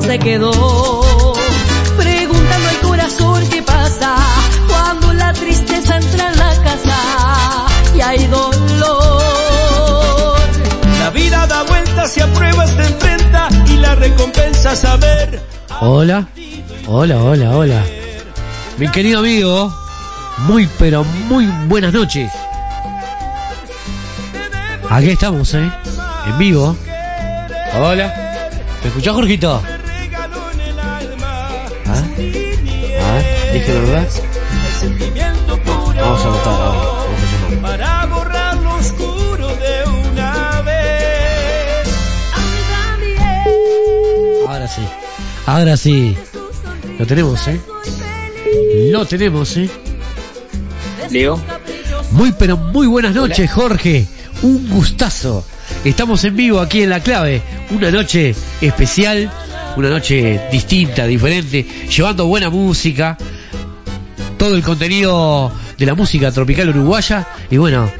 se 0.00 0.18
quedó 0.18 0.50
preguntando 1.96 2.68
al 2.68 2.80
corazón 2.88 3.46
qué 3.50 3.62
pasa 3.62 4.16
cuando 4.68 5.12
la 5.12 5.32
tristeza 5.32 5.96
entra 5.96 6.30
en 6.30 6.38
la 6.38 6.62
casa 6.62 7.66
y 7.96 8.00
hay 8.00 8.26
dolor. 8.26 8.48
La 11.00 11.10
vida 11.10 11.46
da 11.46 11.62
vueltas 11.64 12.16
y 12.16 12.20
a 12.20 12.26
pruebas 12.32 12.76
te 12.76 12.82
enfrenta 12.82 13.48
y 13.66 13.76
la 13.76 13.94
recompensa 13.94 14.76
saber. 14.76 15.42
Hola, 15.80 16.28
hola, 16.86 17.22
hola, 17.22 17.56
hola. 17.56 17.82
Mi 18.78 18.88
querido 18.88 19.20
amigo, 19.20 19.70
muy 20.38 20.68
pero 20.78 21.04
muy 21.28 21.46
buenas 21.66 21.92
noches. 21.92 22.30
Aquí 24.94 25.10
estamos, 25.10 25.52
¿eh? 25.54 25.72
En 26.28 26.38
vivo. 26.38 26.76
Hola. 27.76 28.14
¿Me 28.80 28.88
escuchás, 28.88 29.12
Jorgito? 29.12 29.60
¿Ah? 31.86 32.04
¿Ah? 33.02 33.20
¿Dije 33.52 33.74
la 33.74 33.80
verdad? 33.80 34.08
Vamos 35.96 36.24
a 36.24 36.28
votar 36.28 36.54
ahora. 36.54 36.78
Vamos 36.78 37.18
a 37.18 37.50
llamar. 37.50 37.60
Para 37.60 38.06
borrar 38.06 38.56
lo 38.58 38.76
oscuro 38.76 39.48
de 39.48 39.82
una 40.12 40.62
vez. 40.62 41.88
Ahora 44.46 44.68
sí. 44.68 44.82
Ahora 45.46 45.76
sí. 45.76 46.16
Lo 47.00 47.04
tenemos, 47.04 47.48
¿eh? 47.48 47.60
Lo 48.92 49.04
tenemos, 49.06 49.56
¿eh? 49.56 49.68
Leo. 51.10 51.40
Muy 52.12 52.30
pero 52.38 52.56
muy 52.56 52.86
buenas 52.86 53.12
noches, 53.12 53.50
Jorge. 53.50 54.06
Un 54.44 54.68
gustazo. 54.68 55.42
Estamos 55.86 56.22
en 56.24 56.36
vivo 56.36 56.60
aquí 56.60 56.82
en 56.82 56.90
La 56.90 57.00
Clave. 57.00 57.40
Una 57.70 57.90
noche 57.90 58.34
especial, 58.60 59.30
una 59.74 59.88
noche 59.88 60.38
distinta, 60.52 61.06
diferente, 61.06 61.66
llevando 61.88 62.26
buena 62.26 62.50
música, 62.50 63.16
todo 64.36 64.54
el 64.54 64.62
contenido 64.62 65.50
de 65.78 65.86
la 65.86 65.94
música 65.94 66.30
tropical 66.30 66.68
uruguaya 66.68 67.26
y 67.50 67.56
bueno, 67.56 67.90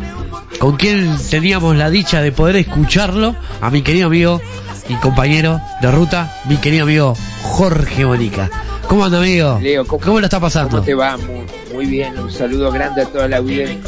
con 0.58 0.76
quien 0.76 1.16
teníamos 1.30 1.76
la 1.76 1.88
dicha 1.88 2.20
de 2.20 2.30
poder 2.30 2.56
escucharlo, 2.56 3.34
a 3.62 3.70
mi 3.70 3.80
querido 3.80 4.08
amigo 4.08 4.42
y 4.86 4.96
compañero 4.96 5.62
de 5.80 5.90
ruta, 5.90 6.42
mi 6.46 6.58
querido 6.58 6.84
amigo 6.84 7.14
Jorge 7.40 8.04
Bonica. 8.04 8.50
¿Cómo 8.86 9.06
anda, 9.06 9.16
amigo? 9.16 9.58
Leo, 9.62 9.86
¿cómo, 9.86 10.04
¿Cómo 10.04 10.20
la 10.20 10.26
está 10.26 10.40
pasando? 10.40 10.72
¿Cómo 10.72 10.82
te 10.82 10.92
va? 10.92 11.16
Muy, 11.16 11.46
muy 11.72 11.86
bien, 11.86 12.18
un 12.18 12.30
saludo 12.30 12.70
grande 12.70 13.00
a 13.00 13.06
toda 13.06 13.28
la 13.28 13.38
audiencia 13.38 13.80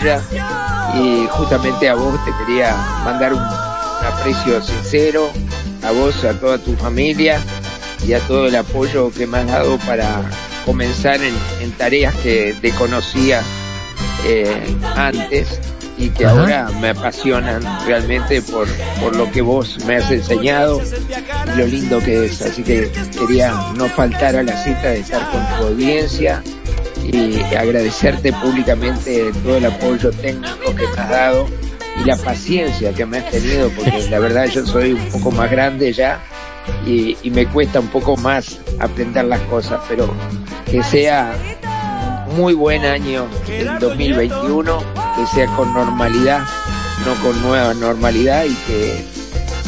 tuya 0.00 0.22
y 0.94 1.26
justamente 1.30 1.88
a 1.88 1.94
vos 1.94 2.18
te 2.24 2.32
quería 2.44 2.74
mandar 3.04 3.32
un, 3.32 3.40
un 3.40 4.06
aprecio 4.06 4.62
sincero, 4.62 5.30
a 5.82 5.90
vos, 5.92 6.24
a 6.24 6.38
toda 6.38 6.58
tu 6.58 6.74
familia 6.76 7.40
y 8.06 8.12
a 8.12 8.20
todo 8.20 8.46
el 8.46 8.56
apoyo 8.56 9.10
que 9.12 9.26
me 9.26 9.38
has 9.38 9.46
dado 9.46 9.78
para 9.78 10.22
comenzar 10.64 11.20
en, 11.22 11.34
en 11.60 11.72
tareas 11.72 12.14
que 12.16 12.54
desconocía 12.60 13.42
eh, 14.26 14.76
antes 14.96 15.60
y 15.98 16.10
que 16.10 16.26
Ajá. 16.26 16.40
ahora 16.40 16.70
me 16.80 16.90
apasionan 16.90 17.62
realmente 17.86 18.42
por, 18.42 18.66
por 19.00 19.14
lo 19.16 19.30
que 19.30 19.40
vos 19.40 19.78
me 19.86 19.96
has 19.96 20.10
enseñado 20.10 20.80
y 21.54 21.58
lo 21.58 21.66
lindo 21.66 22.00
que 22.00 22.26
es. 22.26 22.42
Así 22.42 22.62
que 22.62 22.90
quería 23.18 23.52
no 23.76 23.88
faltar 23.88 24.36
a 24.36 24.42
la 24.42 24.56
cita 24.64 24.90
de 24.90 25.00
estar 25.00 25.30
con 25.30 25.46
tu 25.58 25.66
audiencia 25.68 26.42
y 27.12 27.54
agradecerte 27.54 28.32
públicamente 28.32 29.30
todo 29.44 29.58
el 29.58 29.66
apoyo 29.66 30.10
técnico 30.10 30.74
que 30.74 30.86
me 30.88 31.02
has 31.02 31.10
dado 31.10 31.46
y 32.00 32.04
la 32.06 32.16
paciencia 32.16 32.92
que 32.92 33.04
me 33.04 33.18
has 33.18 33.30
tenido, 33.30 33.68
porque 33.70 34.08
la 34.10 34.18
verdad 34.18 34.46
yo 34.46 34.66
soy 34.66 34.94
un 34.94 35.08
poco 35.10 35.30
más 35.30 35.50
grande 35.50 35.92
ya 35.92 36.20
y, 36.86 37.16
me 37.30 37.46
cuesta 37.46 37.80
un 37.80 37.88
poco 37.88 38.16
más 38.16 38.58
aprender 38.78 39.26
las 39.26 39.40
cosas, 39.42 39.80
pero 39.88 40.12
que 40.70 40.82
sea 40.82 41.34
muy 42.34 42.54
buen 42.54 42.84
año 42.84 43.26
el 43.46 43.78
2021, 43.78 44.78
que 44.78 45.26
sea 45.34 45.46
con 45.54 45.72
normalidad, 45.74 46.40
no 47.04 47.14
con 47.22 47.40
nueva 47.42 47.74
normalidad 47.74 48.44
y 48.44 48.54
que 48.66 49.04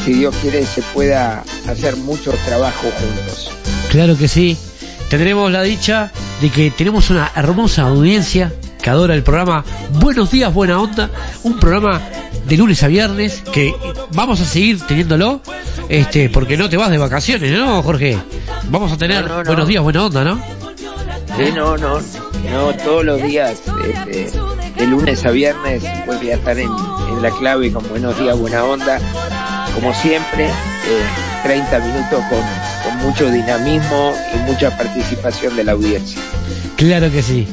si 0.02 0.14
Dios 0.14 0.34
quiere 0.40 0.64
se 0.64 0.82
pueda 0.94 1.44
hacer 1.68 1.96
mucho 1.96 2.32
trabajo 2.46 2.88
juntos. 3.00 3.50
Claro 3.90 4.16
que 4.16 4.28
sí. 4.28 4.56
Tendremos 5.10 5.52
la 5.52 5.62
dicha 5.62 6.10
de 6.44 6.50
que 6.50 6.70
tenemos 6.70 7.08
una 7.08 7.32
hermosa 7.34 7.84
audiencia 7.84 8.52
que 8.82 8.90
adora 8.90 9.14
el 9.14 9.22
programa 9.22 9.64
Buenos 9.92 10.30
días, 10.30 10.52
buena 10.52 10.78
onda, 10.78 11.08
un 11.42 11.58
programa 11.58 12.02
de 12.46 12.56
lunes 12.58 12.82
a 12.82 12.88
viernes 12.88 13.42
que 13.50 13.74
vamos 14.12 14.42
a 14.42 14.44
seguir 14.44 14.78
teniéndolo, 14.82 15.40
este, 15.88 16.28
porque 16.28 16.58
no 16.58 16.68
te 16.68 16.76
vas 16.76 16.90
de 16.90 16.98
vacaciones, 16.98 17.50
¿no, 17.50 17.82
Jorge? 17.82 18.18
Vamos 18.64 18.92
a 18.92 18.98
tener 18.98 19.22
No, 19.22 19.28
no, 19.28 19.38
no. 19.38 19.44
Buenos 19.44 19.68
días, 19.68 19.82
buena 19.82 20.04
onda, 20.04 20.22
¿no? 20.22 20.38
Sí, 21.38 21.44
no, 21.54 21.78
no, 21.78 21.98
no, 22.50 22.74
todos 22.84 23.06
los 23.06 23.22
días, 23.22 23.62
este, 23.88 24.30
de 24.76 24.86
lunes 24.86 25.24
a 25.24 25.30
viernes, 25.30 25.82
voy 26.04 26.30
a 26.30 26.34
estar 26.34 26.58
en, 26.58 26.68
en 27.08 27.22
la 27.22 27.30
clave 27.30 27.72
con 27.72 27.88
Buenos 27.88 28.18
Días, 28.18 28.38
Buena 28.38 28.64
Onda, 28.64 29.00
como 29.74 29.94
siempre, 29.94 30.44
eh, 30.44 31.42
30 31.42 31.78
minutos 31.78 32.22
con, 32.28 32.38
con 32.38 32.63
mucho 33.04 33.30
dinamismo 33.30 34.12
y 34.34 34.38
mucha 34.50 34.76
participación 34.76 35.56
de 35.56 35.64
la 35.64 35.72
audiencia. 35.72 36.20
Claro 36.76 37.10
que 37.10 37.22
sí. 37.22 37.46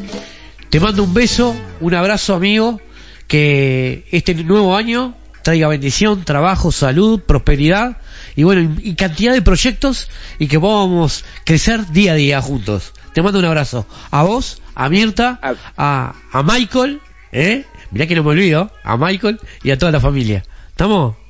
Te 0.69 0.79
mando 0.79 1.03
un 1.03 1.13
beso, 1.13 1.55
un 1.81 1.93
abrazo, 1.93 2.33
amigo, 2.33 2.79
que 3.27 4.05
este 4.11 4.33
nuevo 4.33 4.75
año 4.75 5.15
traiga 5.43 5.67
bendición, 5.67 6.23
trabajo, 6.23 6.71
salud, 6.71 7.21
prosperidad 7.21 7.97
y 8.35 8.43
bueno, 8.43 8.75
y 8.81 8.95
cantidad 8.95 9.33
de 9.33 9.41
proyectos 9.41 10.09
y 10.39 10.47
que 10.47 10.59
podamos 10.59 11.25
crecer 11.45 11.87
día 11.87 12.13
a 12.13 12.15
día 12.15 12.41
juntos. 12.41 12.93
Te 13.13 13.21
mando 13.21 13.39
un 13.39 13.45
abrazo. 13.45 13.85
A 14.09 14.23
vos, 14.23 14.61
a 14.73 14.87
Mirta, 14.87 15.39
a, 15.77 16.15
a 16.31 16.43
Michael, 16.43 17.01
¿eh? 17.33 17.65
Mirá 17.91 18.07
que 18.07 18.15
no 18.15 18.23
me 18.23 18.29
olvido, 18.29 18.71
a 18.83 18.95
Michael 18.95 19.39
y 19.63 19.71
a 19.71 19.77
toda 19.77 19.91
la 19.91 19.99
familia. 19.99 20.45
¿Estamos? 20.69 21.20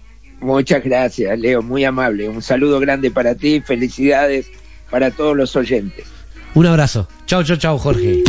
Muchas 0.42 0.84
gracias, 0.84 1.38
Leo, 1.40 1.62
muy 1.62 1.86
amable. 1.86 2.28
Un 2.28 2.42
saludo 2.42 2.80
grande 2.80 3.12
para 3.12 3.36
ti, 3.36 3.62
felicidades 3.62 4.48
para 4.90 5.12
todos 5.12 5.38
los 5.38 5.56
oyentes. 5.56 6.06
Un 6.56 6.66
abrazo. 6.66 7.08
Chao, 7.28 7.44
chao, 7.44 7.58
chao, 7.58 7.78
Jorge. 7.78 8.24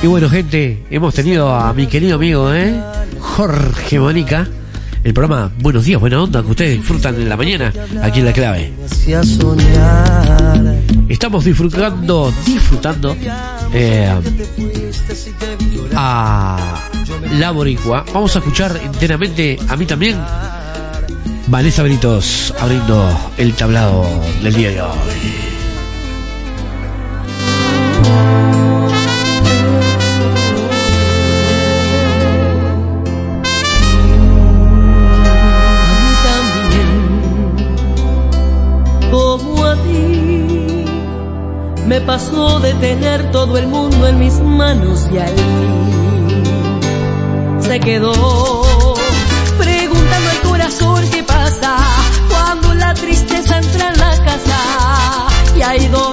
Y 0.00 0.06
bueno, 0.06 0.28
gente, 0.28 0.84
hemos 0.90 1.14
tenido 1.14 1.52
a 1.54 1.72
mi 1.72 1.86
querido 1.88 2.16
amigo, 2.16 2.52
¿eh? 2.54 2.78
Jorge 3.18 3.98
Mónica. 3.98 4.46
El 5.04 5.12
programa 5.12 5.52
Buenos 5.60 5.84
Días, 5.84 6.00
Buena 6.00 6.22
Onda, 6.22 6.42
que 6.42 6.50
ustedes 6.50 6.78
disfrutan 6.78 7.14
en 7.16 7.28
la 7.28 7.36
mañana, 7.36 7.70
aquí 8.02 8.20
en 8.20 8.24
La 8.24 8.32
Clave. 8.32 8.72
Estamos 11.10 11.44
disfrutando, 11.44 12.32
disfrutando 12.46 13.14
eh, 13.74 14.10
a 15.94 16.80
La 17.38 17.50
Boricua. 17.50 18.06
Vamos 18.14 18.34
a 18.34 18.38
escuchar 18.38 18.80
enteramente 18.82 19.58
a 19.68 19.76
mí 19.76 19.84
también. 19.84 20.18
Vanessa 21.48 21.82
Britos 21.82 22.54
abriendo 22.58 23.32
el 23.36 23.52
tablado 23.52 24.06
del 24.42 24.54
día 24.54 24.70
de 24.70 24.80
hoy. 24.80 25.53
Me 41.86 42.00
pasó 42.00 42.60
de 42.60 42.72
tener 42.74 43.30
todo 43.30 43.58
el 43.58 43.66
mundo 43.66 44.06
en 44.08 44.18
mis 44.18 44.40
manos 44.40 45.06
y 45.12 45.18
fin 45.18 45.84
se 47.60 47.80
quedó 47.80 48.64
preguntando 49.58 50.30
al 50.30 50.40
corazón 50.48 51.10
qué 51.10 51.22
pasa 51.22 51.76
cuando 52.28 52.74
la 52.74 52.92
tristeza 52.94 53.58
entra 53.58 53.88
en 53.88 53.98
la 53.98 54.24
casa 54.24 54.58
y 55.56 55.62
hay 55.62 55.88
dolor. 55.88 56.10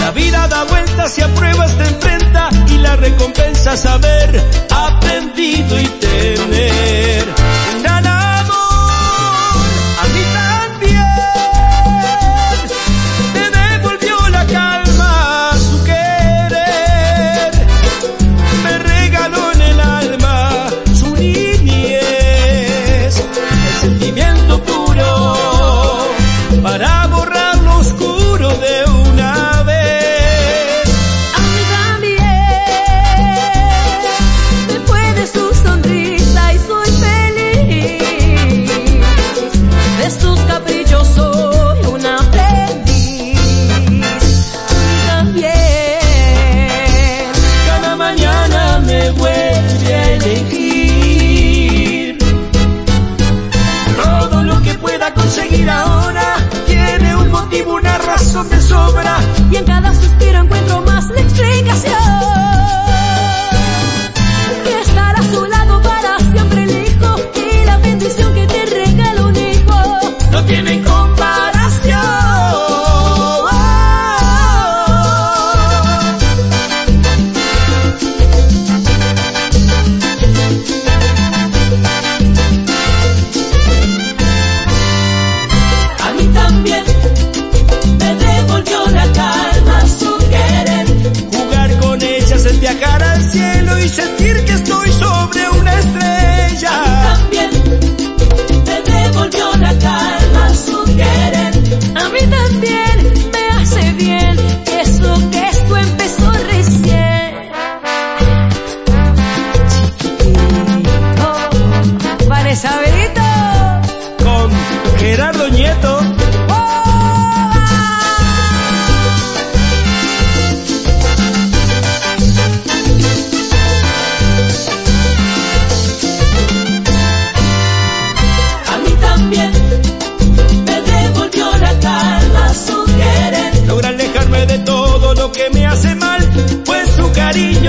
La 0.00 0.10
vida 0.12 0.48
da 0.48 0.64
vueltas 0.64 1.18
y 1.18 1.22
a 1.22 1.28
pruebas 1.34 1.76
te 1.76 1.84
enfrenta 1.84 2.48
y 2.68 2.78
la 2.78 2.96
recompensa 2.96 3.74
es 3.74 3.84
haber 3.84 4.42
aprendido 4.70 5.80
y 5.80 5.86
tener 5.86 7.43
sobra. 58.74 59.23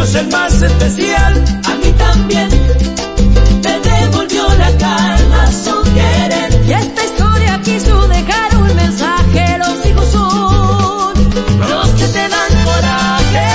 Es 0.05 0.13
el 0.13 0.27
más 0.27 0.61
especial. 0.61 1.43
A 1.65 1.75
mí 1.75 1.91
también 1.97 2.49
me 3.63 3.79
devolvió 3.79 4.47
la 4.55 4.71
calma 4.77 5.51
su 5.51 5.81
querer. 5.93 6.61
Y 6.67 6.73
esta 6.73 7.05
historia 7.05 7.59
quiso 7.63 8.07
dejar 8.07 8.55
un 8.57 8.75
mensaje. 8.75 9.57
Los 9.57 9.85
hijos 9.85 10.07
son 10.11 11.13
los 11.69 11.89
que 11.89 12.07
te 12.07 12.29
dan 12.35 12.53
coraje. 12.65 13.47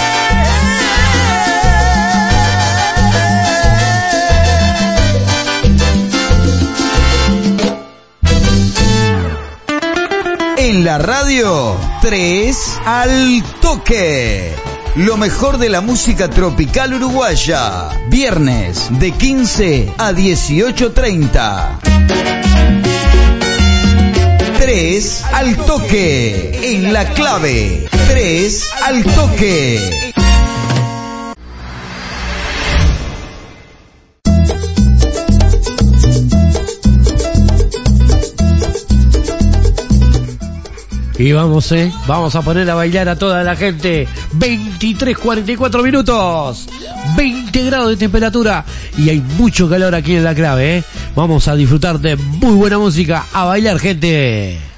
En 10.57 10.85
la 10.85 10.99
radio, 10.99 11.77
3 12.03 12.79
al 12.85 13.45
toque. 13.61 14.60
Lo 14.97 15.17
mejor 15.17 15.59
de 15.59 15.69
la 15.69 15.81
música 15.81 16.29
tropical 16.29 16.95
uruguaya. 16.95 17.91
Viernes 18.09 18.89
de 18.99 19.13
15 19.13 19.95
a 19.99 20.11
18.30. 20.11 21.79
3 24.59 25.25
al 25.33 25.57
toque. 25.59 26.75
En 26.75 26.93
la 26.93 27.05
clave. 27.11 27.89
3 28.09 28.71
al 28.85 29.05
toque. 29.05 30.13
Y 41.21 41.33
vamos, 41.33 41.71
eh, 41.73 41.93
vamos 42.07 42.35
a 42.35 42.41
poner 42.41 42.71
a 42.71 42.75
bailar 42.75 43.11
a 43.11 43.17
toda 43.17 43.45
la 43.45 43.55
gente. 43.55 44.09
23, 44.33 45.19
44 45.19 45.83
minutos. 45.83 46.67
20 47.15 47.65
grados 47.65 47.91
de 47.91 47.97
temperatura. 47.99 48.65
Y 48.97 49.11
hay 49.11 49.21
mucho 49.37 49.69
calor 49.69 49.95
aquí 49.95 50.17
en 50.17 50.25
la 50.25 50.35
clave, 50.35 50.79
eh. 50.79 50.85
Vamos 51.15 51.47
a 51.47 51.57
disfrutar 51.57 52.01
de 52.01 52.17
muy 52.17 52.55
buena 52.55 52.79
música. 52.79 53.27
A 53.35 53.45
bailar, 53.45 53.79
gente. 53.79 54.70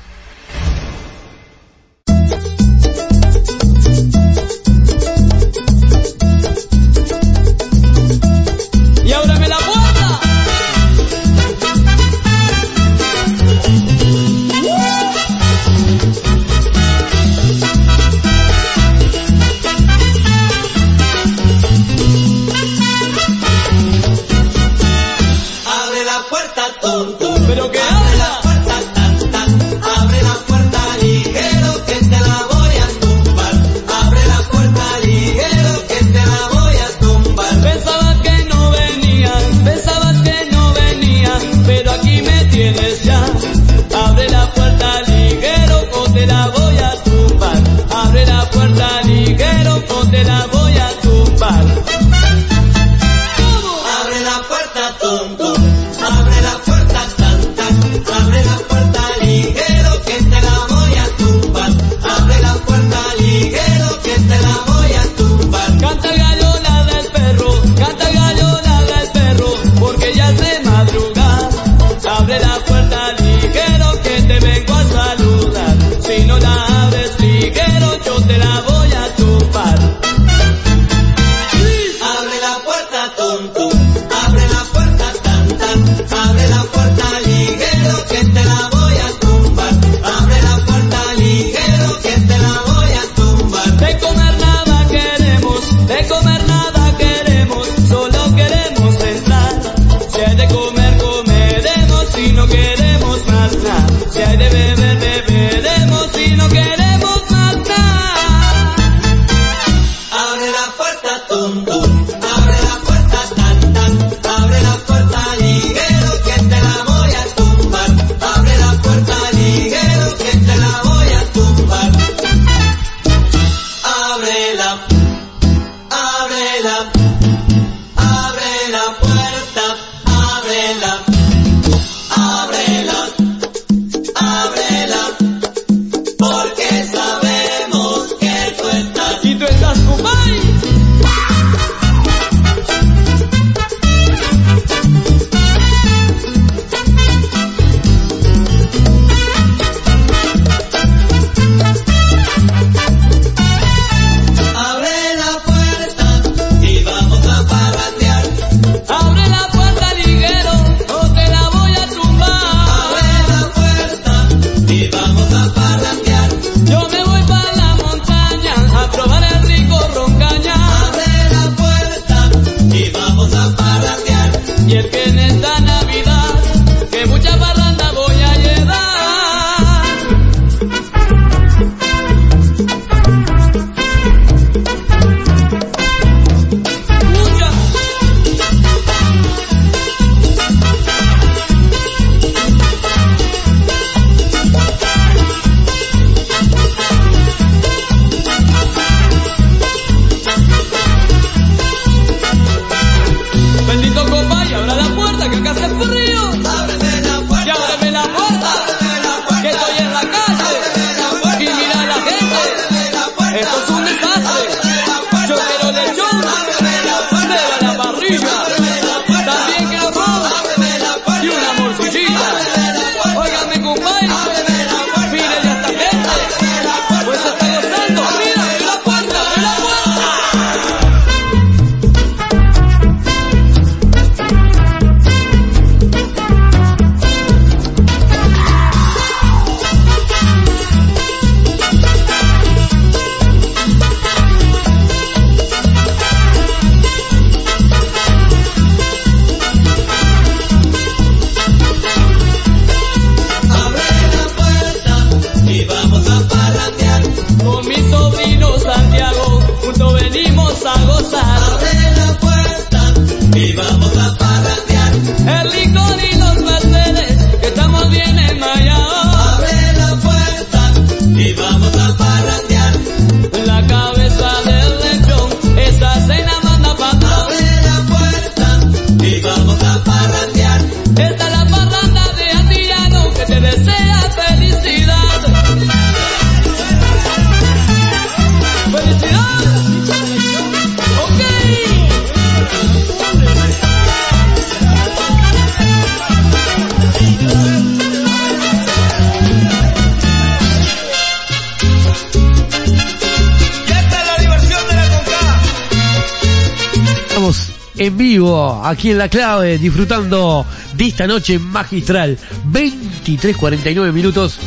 aquí 308.83 308.91
en 308.91 308.99
La 308.99 309.09
Clave, 309.09 309.59
disfrutando 309.59 310.45
de 310.75 310.87
esta 310.87 311.07
noche 311.07 311.39
magistral. 311.39 312.19
23.49 312.51 313.93
minutos 313.93 314.41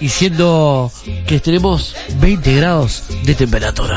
y 0.00 0.08
siendo 0.08 0.90
que 1.28 1.38
tenemos 1.38 1.94
20 2.18 2.56
grados 2.56 3.04
de 3.22 3.34
temperatura. 3.36 3.95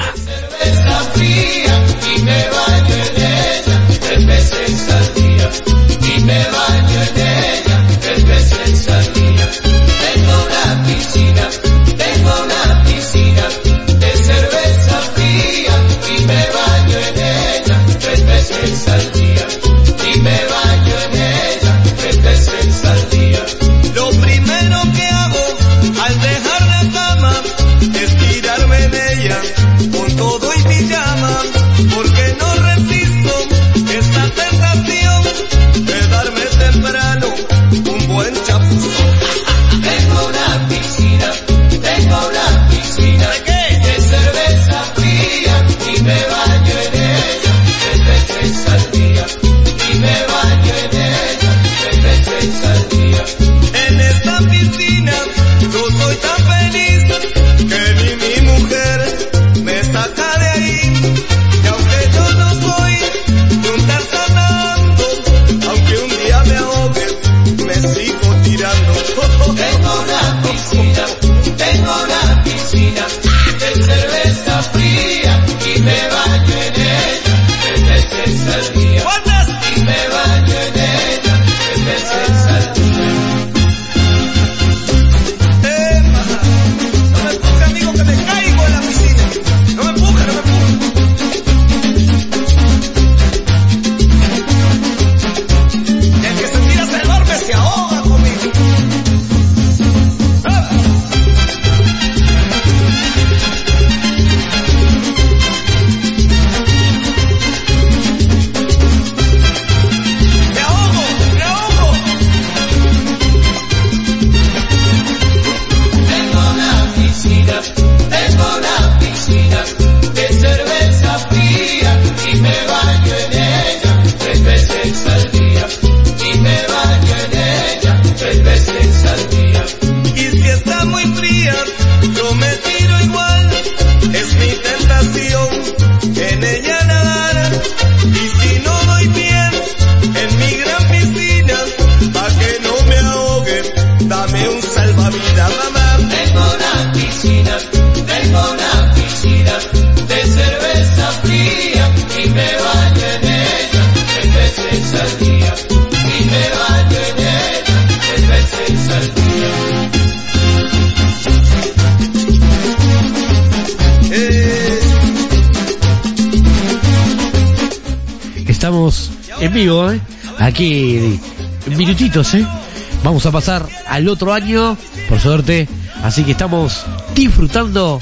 vamos 173.19 173.25
a 173.25 173.31
pasar 173.31 173.69
al 173.87 174.07
otro 174.07 174.33
año, 174.33 174.77
por 175.09 175.19
suerte. 175.19 175.67
Así 176.03 176.23
que 176.23 176.31
estamos 176.31 176.85
disfrutando 177.15 177.99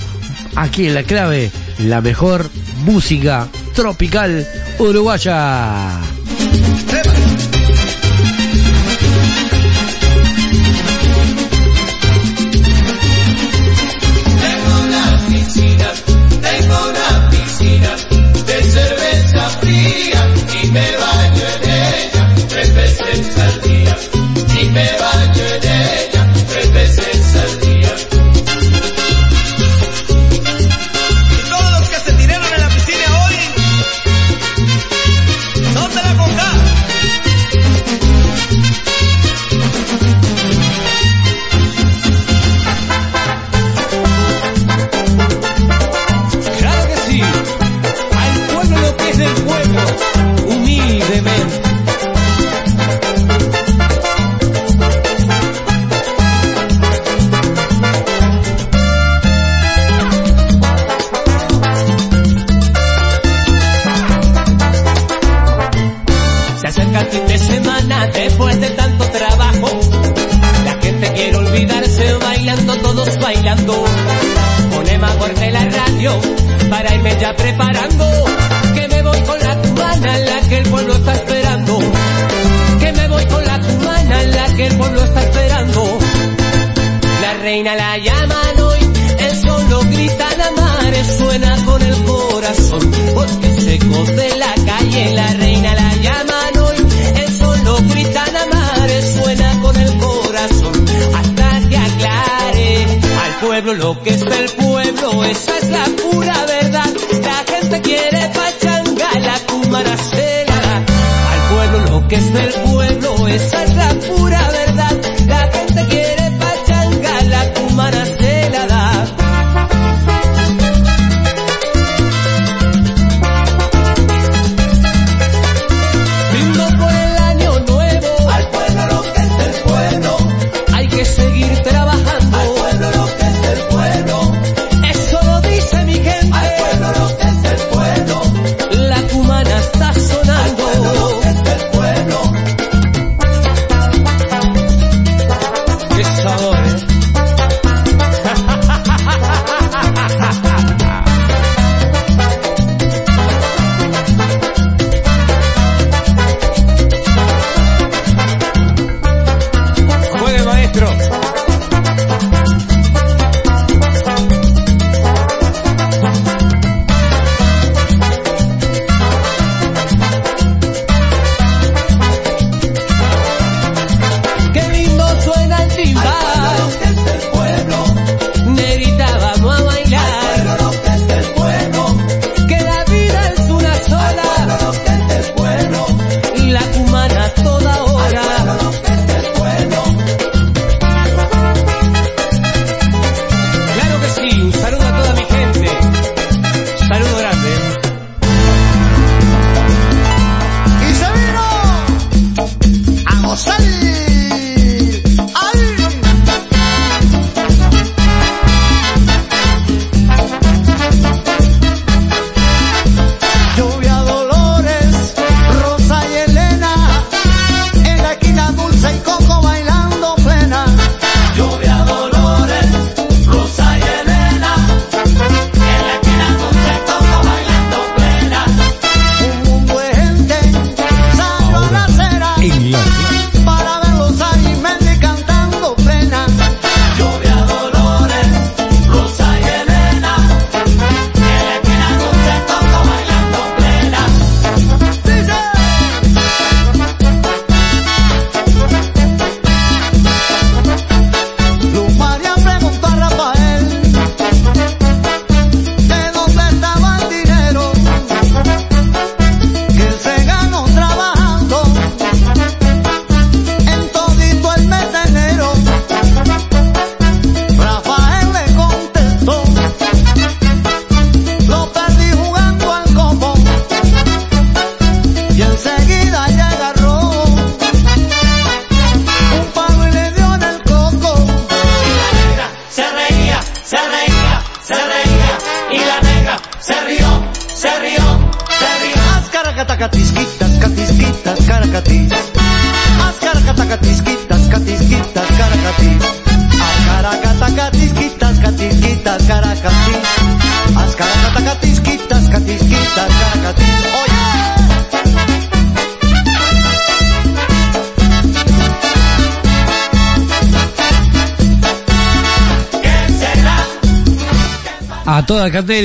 aquí 0.56 0.86
en 0.86 0.94
la 0.94 1.02
clave 1.02 1.50
la 1.80 2.02
mejor 2.02 2.48
música 2.86 3.48
tropical 3.74 4.46
uruguaya. 4.78 6.07
reina 87.58 87.76
la 87.76 87.98
llaman 87.98 88.60
hoy, 88.62 88.80
el 89.18 89.36
sol 89.36 89.66
lo 89.68 89.80
grita 89.80 90.28
la 90.38 90.52
mar, 90.52 90.94
suena 91.18 91.66
con 91.66 91.82
el 91.82 92.04
corazón, 92.04 92.92
porque 93.16 93.50
se 93.60 93.80
de 93.80 94.36
la 94.38 94.54
calle, 94.64 95.14
la 95.16 95.34
reina 95.34 95.74
la 95.74 95.96
llaman 95.96 96.58
hoy, 96.60 96.78
el 97.16 97.36
sol 97.36 97.58
lo 97.64 97.78
grita 97.78 98.26
la 98.32 98.46
mar, 98.46 98.90
suena 99.02 99.60
con 99.64 99.76
el 99.76 99.98
corazón, 99.98 100.86
hasta 101.16 101.68
que 101.68 101.78
aclare 101.78 102.86
al 103.26 103.40
pueblo 103.42 103.74
lo 103.74 104.04
que 104.04 104.12
es 104.12 104.22
el 104.22 104.50
pueblo, 104.52 105.24
esa 105.24 105.58
es 105.58 105.70
la 105.70 105.86
pura 105.86 106.46
verdad, 106.46 106.90
la 107.24 107.44
gente 107.52 107.82
quiere 107.82 108.30
pachanga, 108.36 109.20
la 109.20 109.40
cumara 109.48 109.98
se 109.98 110.46
la 110.46 110.62
da, 110.62 110.78
al 111.32 111.42
pueblo 111.56 111.90
lo 111.90 112.08
que 112.08 112.16
es 112.18 112.36
el 112.36 112.54
pueblo, 112.70 113.28
esa 113.30 113.64
es 113.64 113.74
la 113.74 113.94
pura 113.96 114.37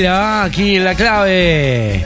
aquí 0.01 0.79
la 0.79 0.95
clave. 0.95 2.03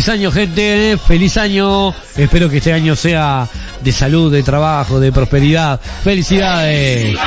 Feliz 0.00 0.18
año, 0.18 0.32
gente. 0.32 0.96
Feliz 0.96 1.36
año. 1.36 1.94
Espero 2.16 2.48
que 2.48 2.56
este 2.56 2.72
año 2.72 2.96
sea 2.96 3.46
de 3.84 3.92
salud, 3.92 4.32
de 4.32 4.42
trabajo, 4.42 4.98
de 4.98 5.12
prosperidad. 5.12 5.78
¡Felicidades! 5.78 7.18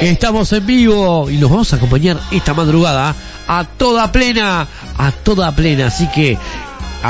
Estamos 0.00 0.52
en 0.52 0.66
vivo 0.66 1.30
y 1.30 1.36
nos 1.36 1.48
vamos 1.48 1.72
a 1.72 1.76
acompañar 1.76 2.18
esta 2.32 2.54
madrugada 2.54 3.14
a 3.46 3.62
toda 3.62 4.10
plena. 4.10 4.66
A 4.96 5.12
toda 5.12 5.54
plena. 5.54 5.86
Así 5.86 6.08
que 6.08 6.36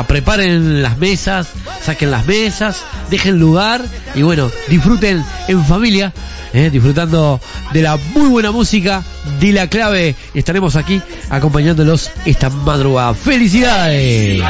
preparen 0.06 0.82
las 0.82 0.98
mesas, 0.98 1.48
saquen 1.82 2.10
las 2.10 2.26
mesas, 2.26 2.82
dejen 3.08 3.38
lugar 3.38 3.82
y 4.14 4.20
bueno, 4.20 4.50
disfruten 4.68 5.24
en 5.48 5.64
familia, 5.64 6.12
eh, 6.52 6.68
disfrutando 6.70 7.40
de 7.72 7.80
la 7.80 7.96
muy 7.96 8.28
buena 8.28 8.50
música 8.50 9.02
de 9.40 9.52
la 9.52 9.68
clave. 9.68 10.14
Estaremos 10.34 10.76
aquí 10.76 11.00
acompañándolos 11.30 12.10
esta 12.26 12.50
madrugada. 12.50 13.14
¡Felicidades! 13.14 14.42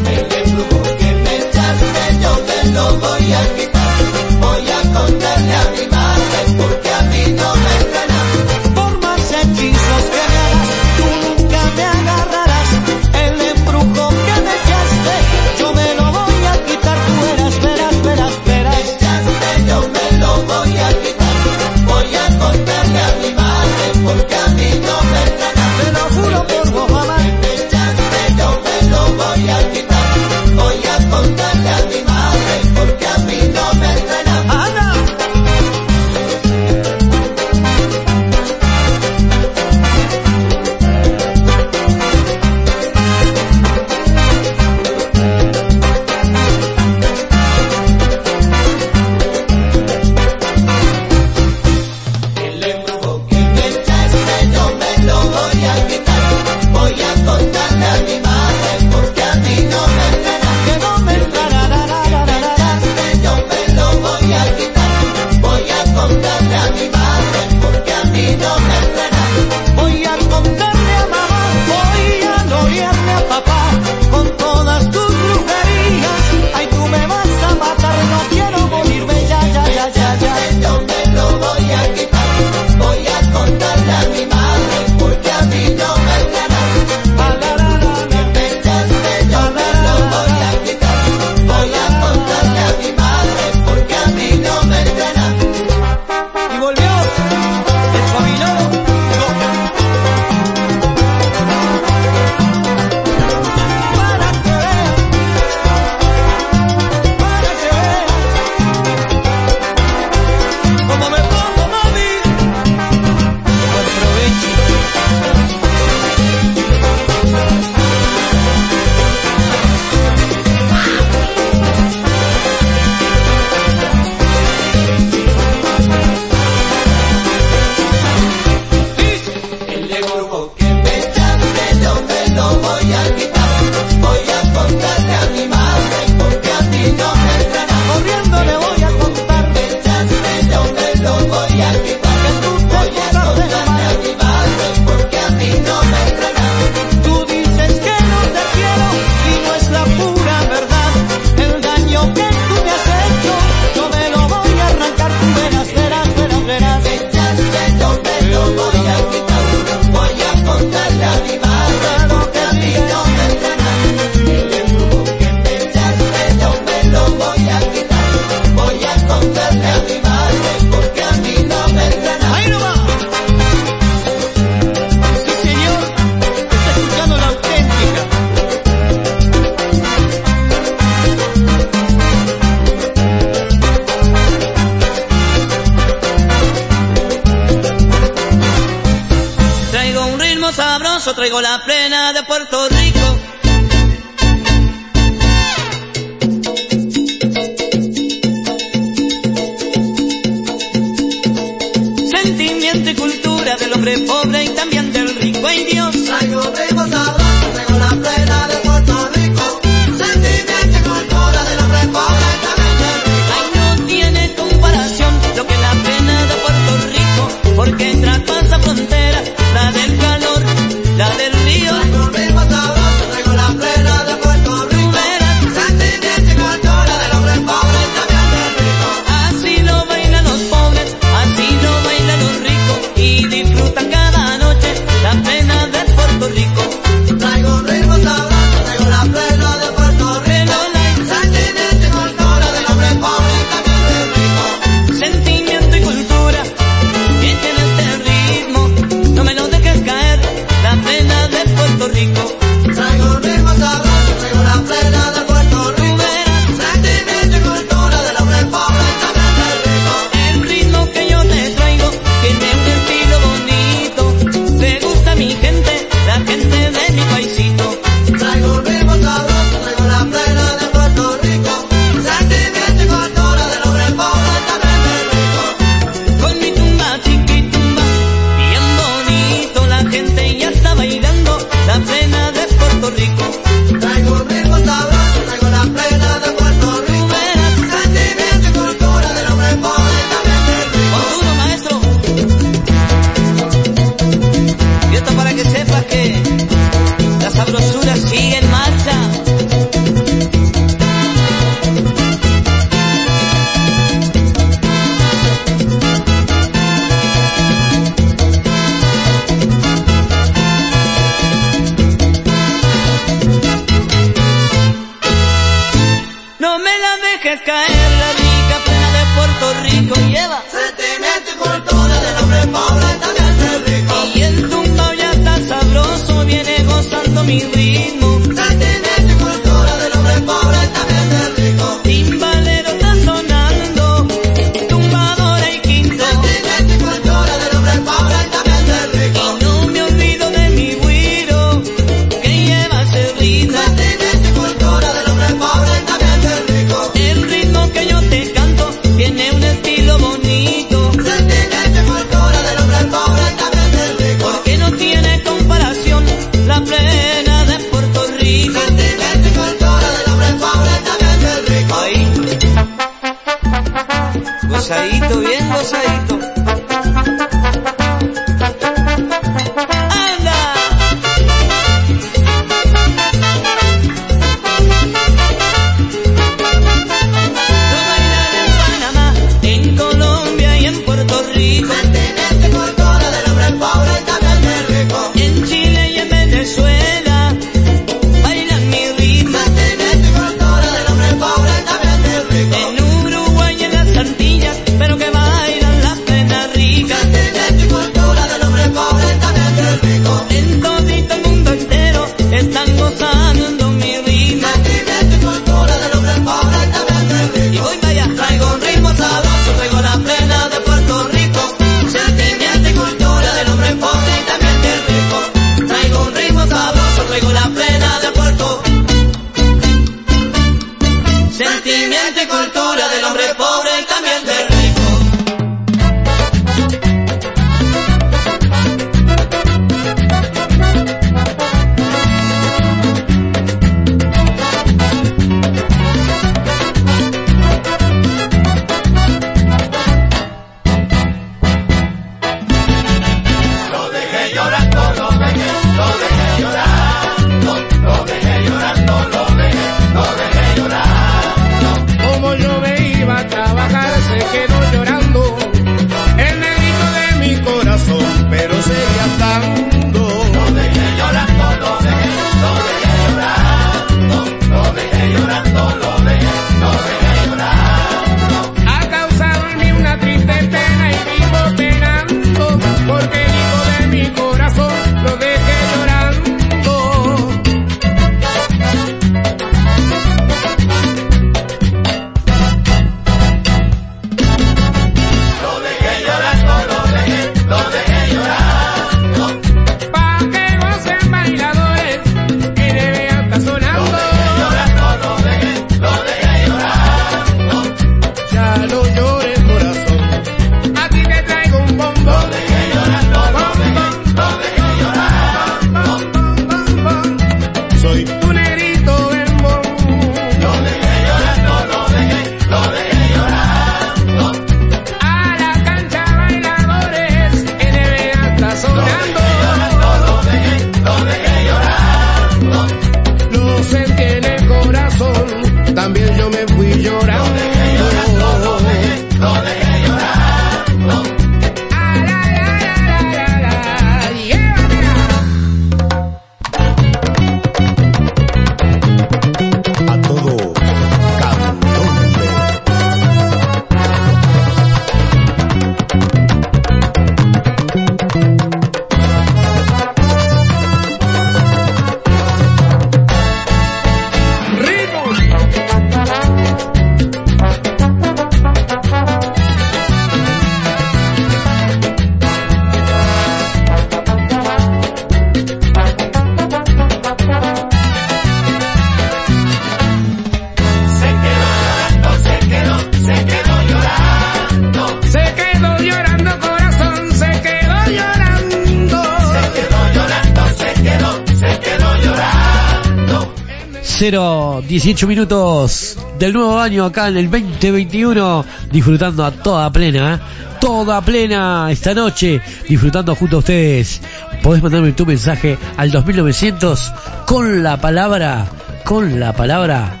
18 584.72 585.06
minutos 585.06 585.98
del 586.18 586.32
nuevo 586.32 586.58
año 586.58 586.86
acá 586.86 587.08
en 587.08 587.18
el 587.18 587.30
2021, 587.30 588.42
disfrutando 588.70 589.22
a 589.22 589.30
toda 589.30 589.70
plena, 589.70 590.14
¿eh? 590.14 590.18
toda 590.62 591.02
plena 591.02 591.68
esta 591.70 591.92
noche, 591.92 592.40
disfrutando 592.66 593.14
junto 593.14 593.36
a 593.36 593.38
ustedes. 593.40 594.00
Podés 594.42 594.62
mandarme 594.62 594.92
tu 594.92 595.04
mensaje 595.04 595.58
al 595.76 595.90
2900 595.90 596.90
con 597.26 597.62
la 597.62 597.82
palabra, 597.82 598.46
con 598.86 599.20
la 599.20 599.34
palabra, 599.34 600.00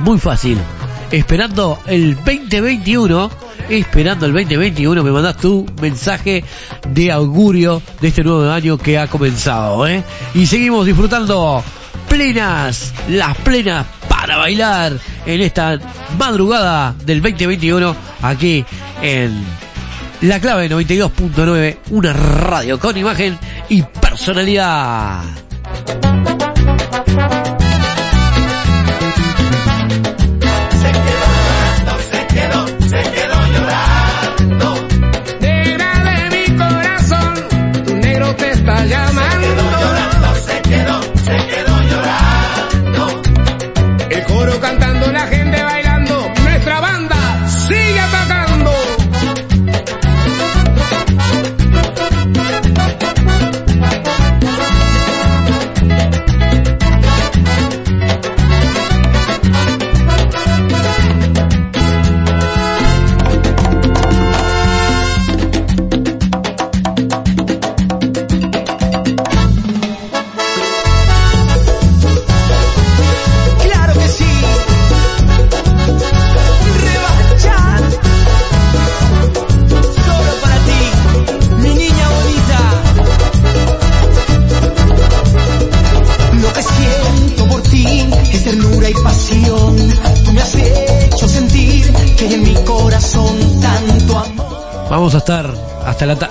muy 0.00 0.18
fácil, 0.18 0.56
esperando 1.10 1.78
el 1.86 2.16
2021, 2.16 3.30
esperando 3.68 4.24
el 4.24 4.32
2021, 4.32 5.04
me 5.04 5.10
mandás 5.10 5.36
tu 5.36 5.66
mensaje 5.82 6.44
de 6.88 7.12
augurio 7.12 7.82
de 8.00 8.08
este 8.08 8.24
nuevo 8.24 8.50
año 8.50 8.78
que 8.78 8.98
ha 8.98 9.06
comenzado, 9.06 9.86
¿eh? 9.86 10.02
Y 10.32 10.46
seguimos 10.46 10.86
disfrutando 10.86 11.62
plenas, 12.08 12.94
las 13.10 13.36
plenas 13.36 13.97
bailar 14.38 14.98
en 15.26 15.40
esta 15.40 15.78
madrugada 16.18 16.94
del 17.04 17.20
2021 17.20 17.94
aquí 18.22 18.64
en 19.02 19.44
La 20.22 20.40
Clave 20.40 20.68
92.9, 20.70 21.76
una 21.90 22.12
radio 22.12 22.78
con 22.78 22.96
imagen 22.96 23.38
y 23.68 23.82
personalidad. 23.82 25.47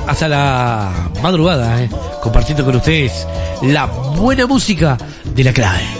Hasta 0.08 0.28
la, 0.28 0.92
madrugada, 1.22 1.84
¿eh? 1.84 1.90
compartiendo 2.22 2.66
con 2.66 2.76
ustedes 2.76 3.28
la 3.62 3.86
buena 3.86 4.48
música 4.48 4.98
de 5.26 5.44
la 5.44 5.54
clave. 5.54 5.97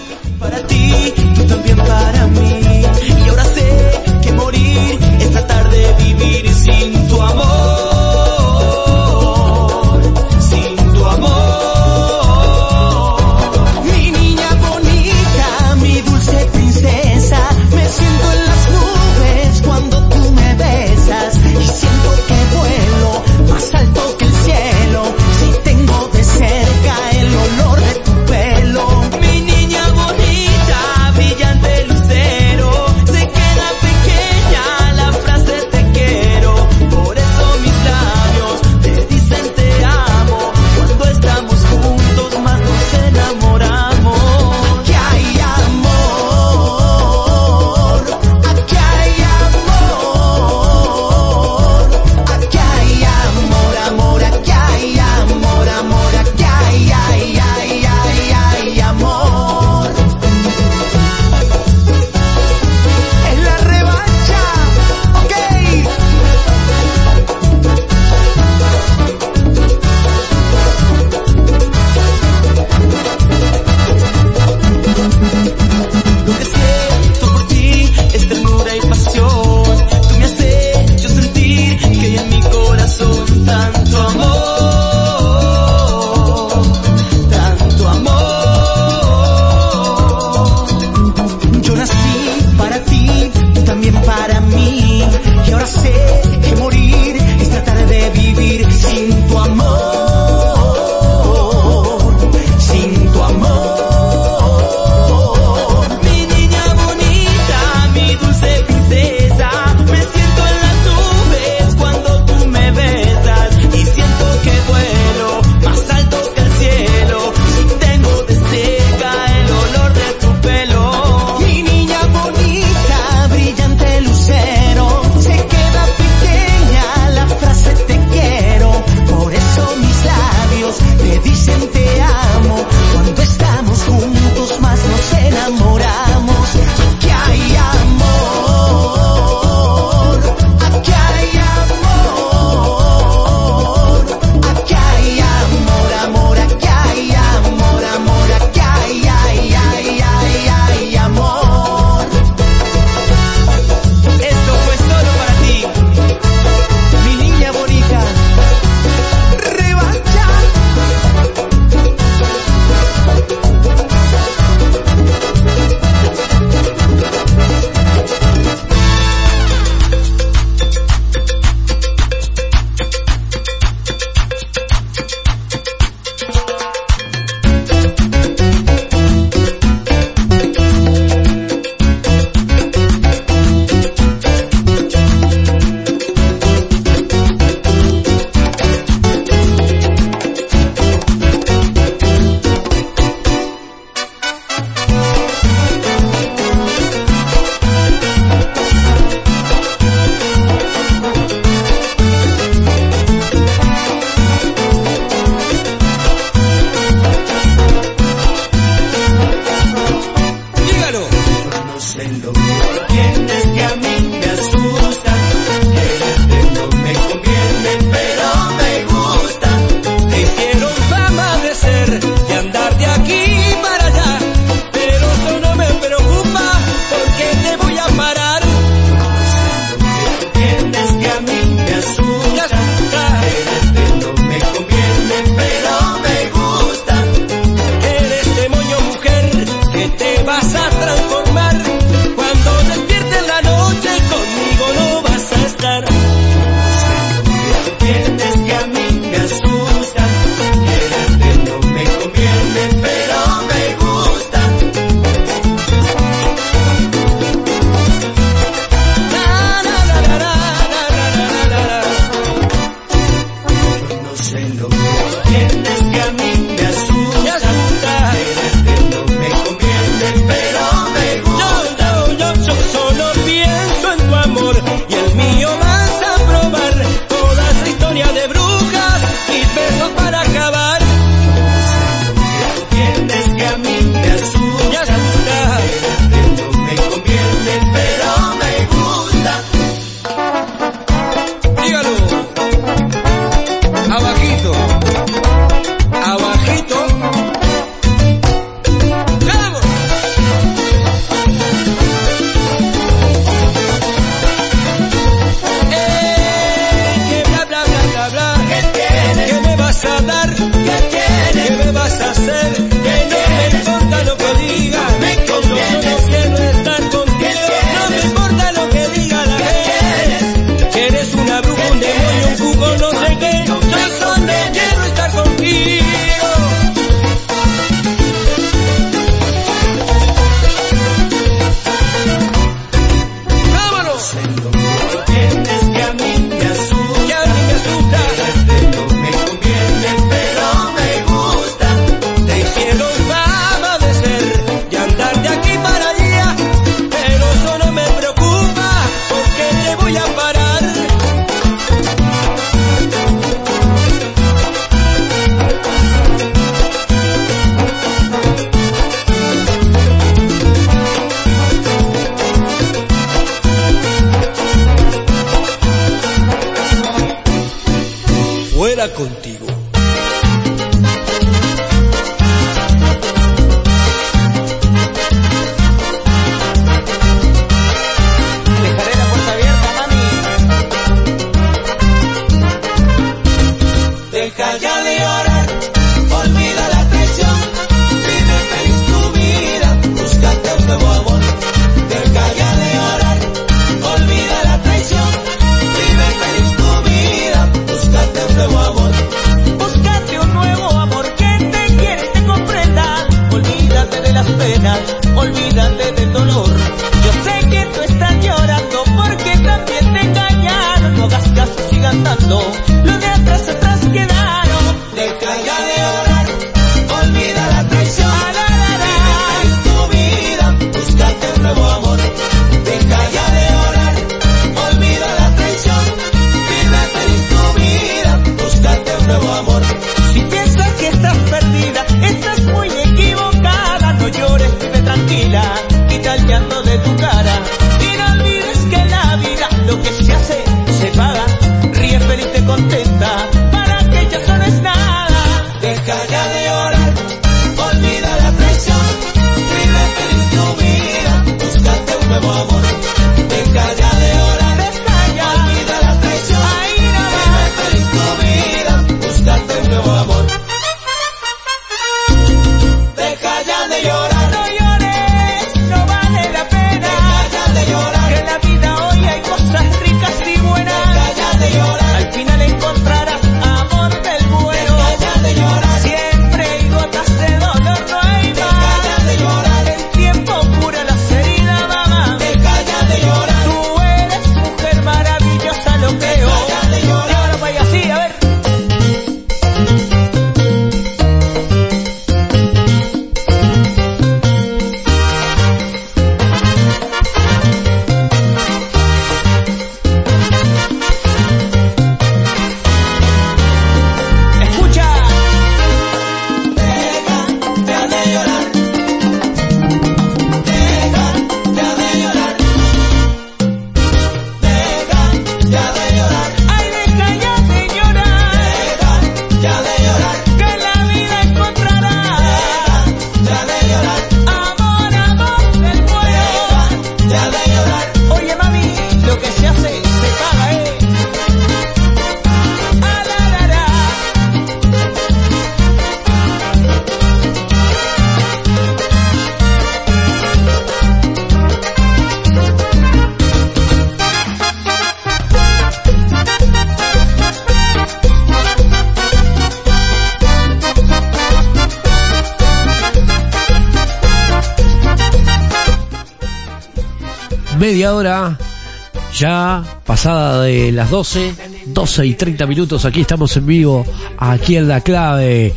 las 560.88 560.90
12, 560.90 561.34
12 561.66 562.06
y 562.06 562.14
30 562.14 562.46
minutos. 562.46 562.84
Aquí 562.84 563.02
estamos 563.02 563.36
en 563.36 563.46
vivo, 563.46 563.84
aquí 564.16 564.56
en 564.56 564.68
La 564.68 564.80
Clave, 564.80 565.54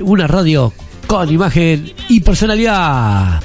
una 0.00 0.26
radio 0.26 0.72
con 1.06 1.32
imagen 1.32 1.92
y 2.08 2.20
personalidad. 2.20 3.42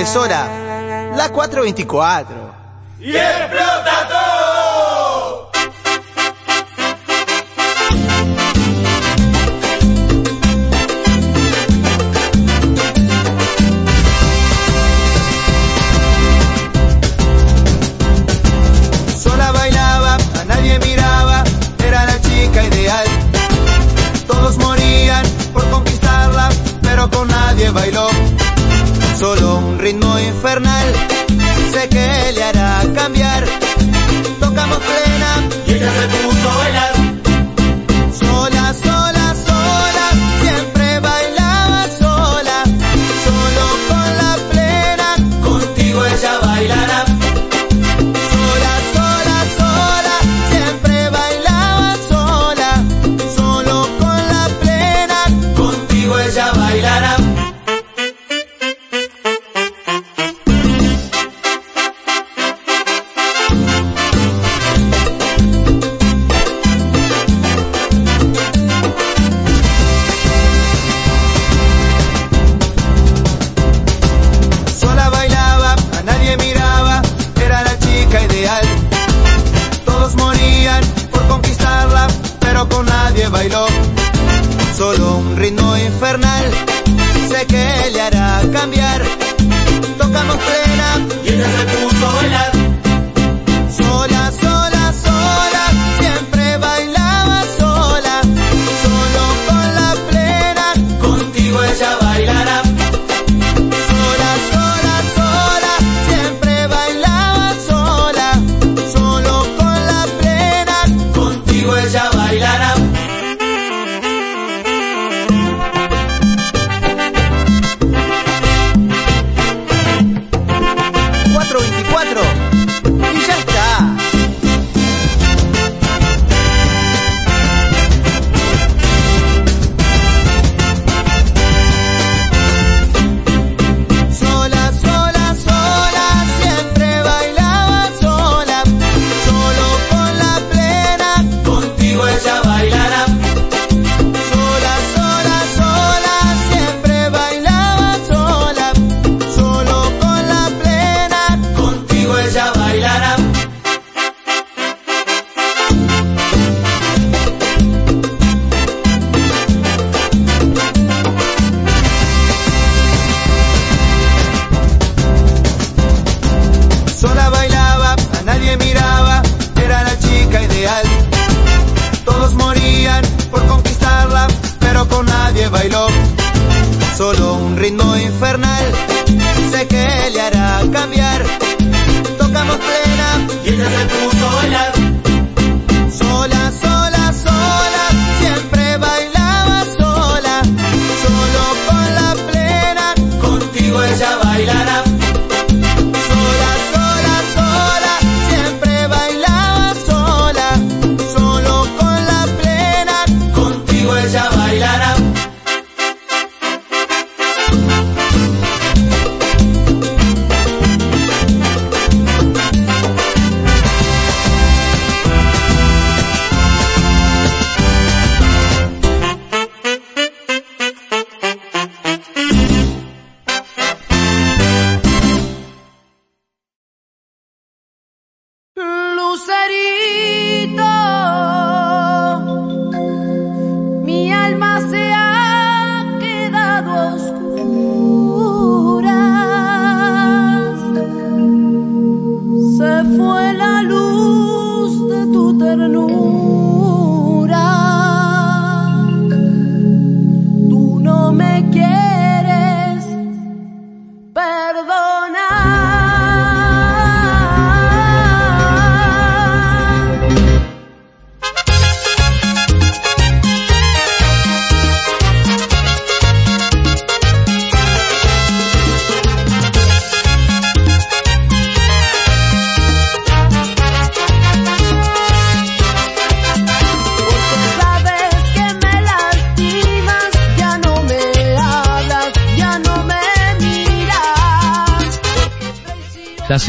cuál 0.00 0.10
es 0.10 0.16
hora? 0.16 1.14
La 1.16 1.28
424. 1.28 2.49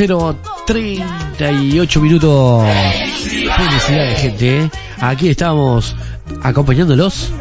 0, 0.01 0.35
38 0.65 2.01
minutos. 2.01 2.65
Felicidades, 3.55 4.19
gente. 4.19 4.61
¿eh? 4.61 4.71
Aquí 4.99 5.29
estamos 5.29 5.95
acompañándolos 6.41 7.31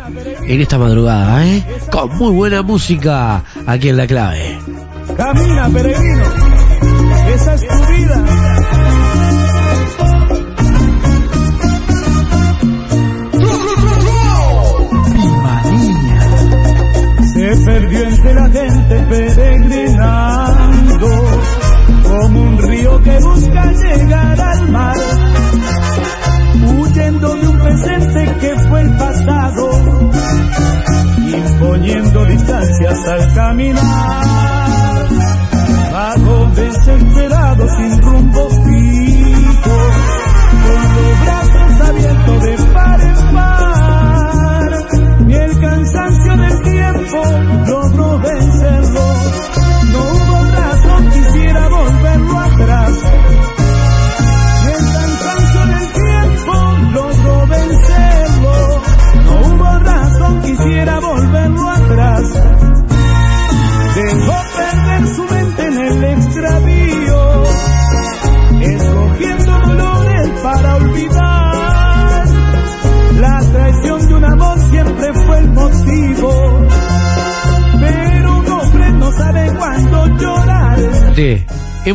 en 0.47 0.60
esta 0.60 0.76
madrugada, 0.76 1.47
¿eh? 1.47 1.64
Con 1.90 2.18
muy 2.18 2.32
buena 2.32 2.60
música 2.60 3.44
aquí 3.66 3.89
en 3.89 3.97
La 3.97 4.06
Clave. 4.06 4.58
Camina, 5.16 5.70
peregrino. 5.70 6.30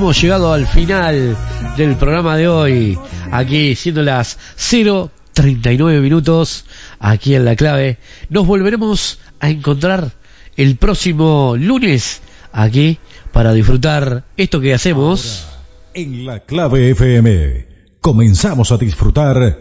Hemos 0.06 0.22
llegado 0.22 0.54
al 0.54 0.68
final 0.68 1.36
del 1.78 1.96
programa 1.96 2.38
de 2.38 2.48
hoy. 2.48 2.96
Aquí 3.32 3.76
siendo 3.76 4.04
las 4.04 4.38
0.39 4.56 6.00
minutos. 6.00 6.68
Aquí 7.00 7.34
en 7.34 7.44
la 7.44 7.56
clave. 7.56 7.98
Nos 8.30 8.46
volveremos 8.46 9.20
a 9.40 9.50
encontrar 9.50 10.12
el 10.58 10.76
próximo 10.78 11.56
lunes. 11.58 12.22
Aquí 12.52 13.00
para 13.32 13.52
disfrutar 13.52 14.26
esto 14.38 14.62
que 14.62 14.76
hacemos. 14.76 15.48
En 15.96 16.24
la 16.24 16.42
clave 16.42 16.92
FM 16.92 17.66
comenzamos 18.00 18.72
a 18.72 18.78
disfrutar 18.78 19.58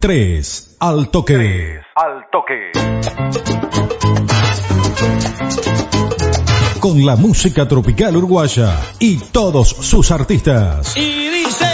3 0.00 0.76
al 0.80 1.08
toque. 1.12 1.78
Al 1.94 2.24
toque. 2.32 2.72
Con 6.84 7.06
la 7.06 7.16
música 7.16 7.66
tropical 7.66 8.14
uruguaya 8.14 8.78
y 8.98 9.16
todos 9.16 9.70
sus 9.70 10.10
artistas. 10.10 10.94
Y 10.94 11.30
dice. 11.30 11.64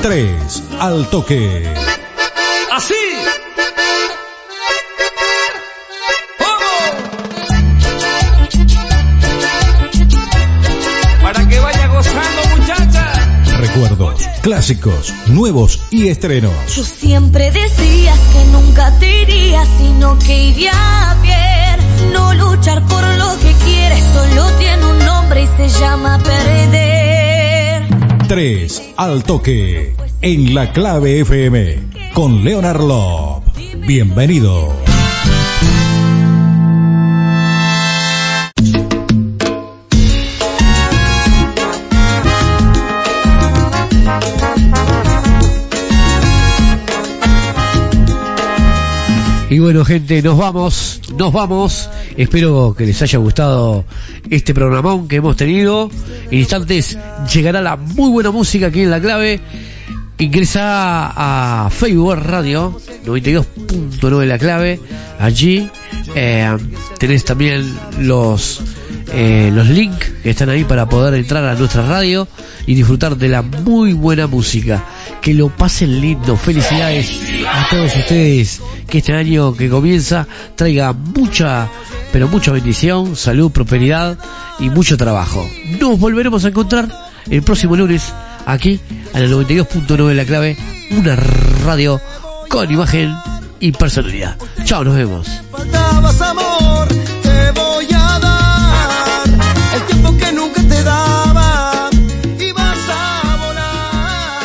3 0.00 0.62
al 0.78 1.10
toque. 1.10 1.87
Clásicos, 14.40 15.12
nuevos 15.28 15.80
y 15.90 16.08
estrenos. 16.08 16.52
Tú 16.74 16.84
siempre 16.84 17.50
decías 17.50 18.18
que 18.32 18.44
nunca 18.52 18.98
te 18.98 19.22
irías, 19.22 19.68
sino 19.78 20.18
que 20.18 20.48
iría 20.48 21.16
bien. 21.22 22.12
No 22.12 22.34
luchar 22.34 22.86
por 22.86 23.02
lo 23.16 23.38
que 23.40 23.52
quieres, 23.64 24.02
solo 24.14 24.50
tiene 24.58 24.84
un 24.84 24.98
nombre 25.04 25.42
y 25.42 25.68
se 25.68 25.80
llama 25.80 26.18
perder. 26.22 27.88
3 28.28 28.82
al 28.96 29.24
toque. 29.24 29.94
En 30.20 30.54
la 30.54 30.72
clave 30.72 31.20
FM. 31.20 32.10
Con 32.12 32.44
Leonard 32.44 32.80
Love. 32.80 33.44
Bienvenido. 33.86 34.87
Y 49.50 49.60
bueno, 49.60 49.82
gente, 49.84 50.20
nos 50.20 50.36
vamos, 50.36 51.00
nos 51.16 51.32
vamos. 51.32 51.88
Espero 52.18 52.74
que 52.76 52.84
les 52.84 53.00
haya 53.00 53.18
gustado 53.18 53.86
este 54.28 54.52
programón 54.52 55.08
que 55.08 55.16
hemos 55.16 55.36
tenido. 55.36 55.90
En 56.30 56.38
instantes 56.38 56.98
llegará 57.32 57.62
la 57.62 57.76
muy 57.76 58.10
buena 58.10 58.30
música 58.30 58.66
aquí 58.66 58.82
en 58.82 58.90
la 58.90 59.00
clave. 59.00 59.40
ingresa 60.18 61.12
a 61.64 61.70
Facebook 61.70 62.16
Radio 62.16 62.78
92.9 63.06 64.26
la 64.26 64.38
clave. 64.38 64.80
Allí 65.18 65.70
eh, 66.14 66.56
tenés 66.98 67.24
también 67.24 67.72
los 68.00 68.60
eh, 69.12 69.50
los 69.52 69.66
links 69.68 70.12
que 70.22 70.30
están 70.30 70.50
ahí 70.50 70.64
para 70.64 70.88
poder 70.88 71.14
entrar 71.14 71.44
a 71.44 71.54
nuestra 71.54 71.86
radio 71.86 72.28
y 72.66 72.74
disfrutar 72.74 73.16
de 73.16 73.28
la 73.28 73.42
muy 73.42 73.94
buena 73.94 74.26
música. 74.26 74.84
Que 75.22 75.34
lo 75.34 75.48
pasen 75.48 76.00
lindo. 76.00 76.36
Felicidades 76.36 77.18
a 77.48 77.68
todos 77.70 77.96
ustedes. 77.96 78.60
Que 78.88 78.98
este 78.98 79.14
año 79.14 79.54
que 79.54 79.68
comienza 79.68 80.26
traiga 80.54 80.92
mucha, 80.92 81.68
pero 82.12 82.28
mucha 82.28 82.52
bendición, 82.52 83.16
salud, 83.16 83.50
prosperidad 83.50 84.18
y 84.58 84.70
mucho 84.70 84.96
trabajo. 84.96 85.48
Nos 85.80 85.98
volveremos 85.98 86.44
a 86.44 86.48
encontrar 86.48 86.88
el 87.30 87.42
próximo 87.42 87.76
lunes 87.76 88.12
aquí 88.46 88.80
a 89.14 89.20
la 89.20 89.26
92.9 89.26 90.14
la 90.14 90.24
clave, 90.24 90.56
una 90.90 91.16
radio 91.64 92.00
con 92.48 92.70
imagen 92.70 93.14
y 93.60 93.72
personalidad. 93.72 94.36
Chao, 94.64 94.84
nos 94.84 94.94
vemos. 94.94 95.28
faltabas 95.50 96.20
amor, 96.20 96.88
te 97.22 97.50
voy 97.52 97.86
a 97.94 98.18
dar 98.18 99.28
el 99.74 99.82
tiempo 99.86 100.16
que 100.16 100.32
nunca 100.32 100.62
te 100.62 100.82
daba 100.82 101.90
y 102.38 102.52
vas 102.52 102.78
a 102.90 103.36
volar 103.36 104.42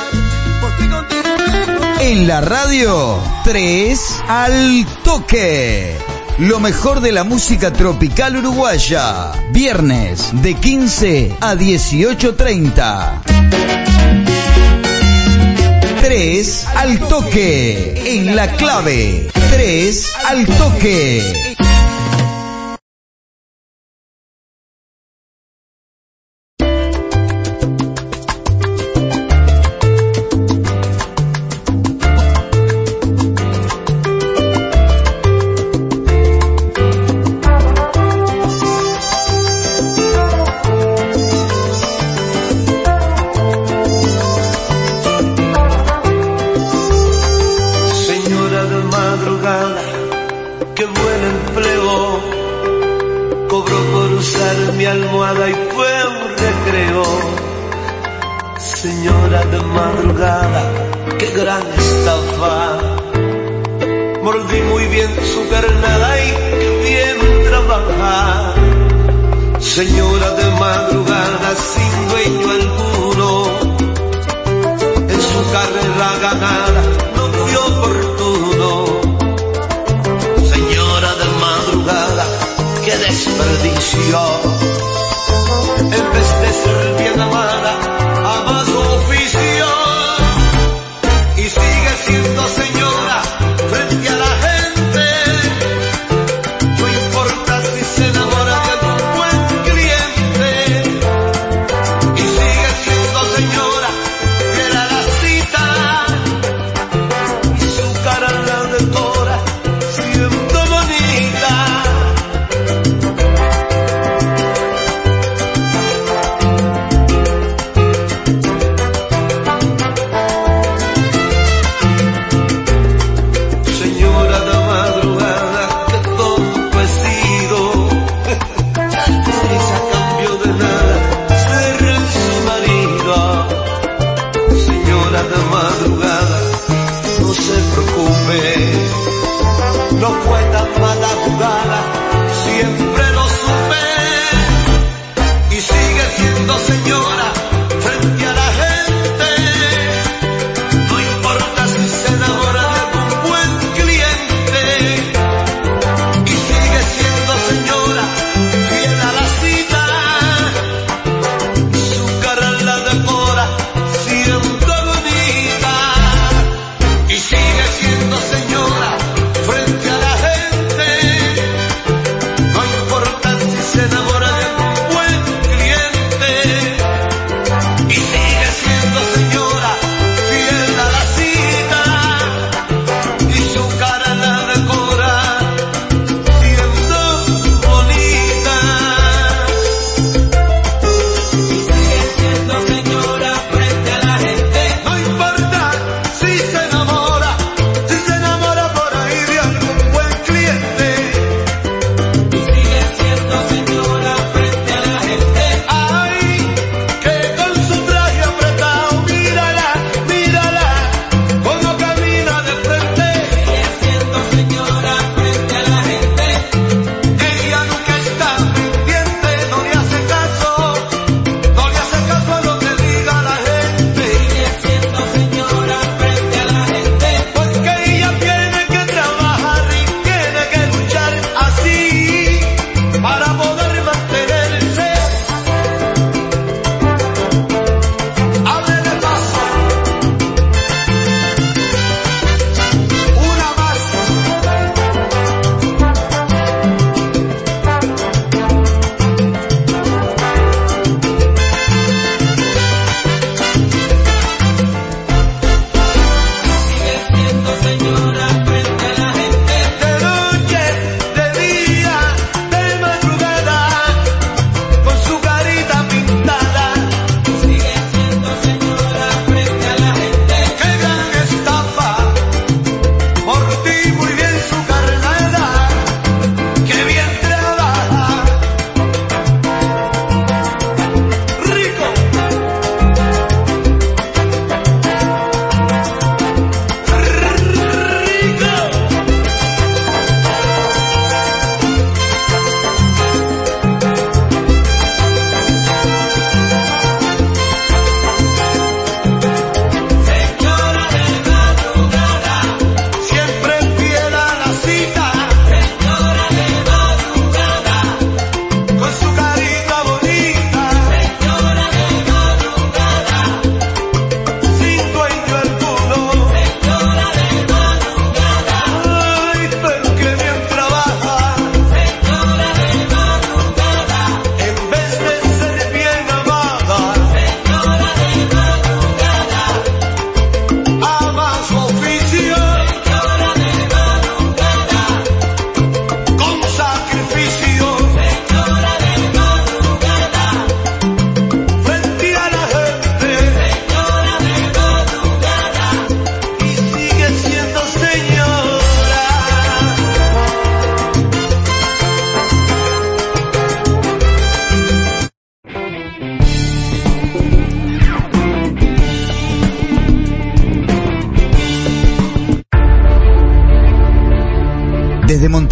porque 0.62 0.90
contigo 0.90 1.24
En 2.02 2.28
la 2.28 2.42
radio 2.42 3.20
3 3.44 4.22
al 4.28 4.86
toque. 5.04 5.98
Lo 6.40 6.60
mejor 6.60 7.02
de 7.02 7.12
la 7.12 7.24
música 7.24 7.72
tropical 7.72 8.38
uruguaya. 8.38 9.32
Viernes 9.52 10.32
de 10.42 10.56
15 10.56 11.38
a 11.40 11.54
18.30. 11.54 13.63
3 16.14 16.68
al 16.76 17.00
toque. 17.08 17.96
En 18.06 18.36
la 18.36 18.48
clave. 18.56 19.26
3 19.50 20.14
al 20.30 20.46
toque. 20.46 21.56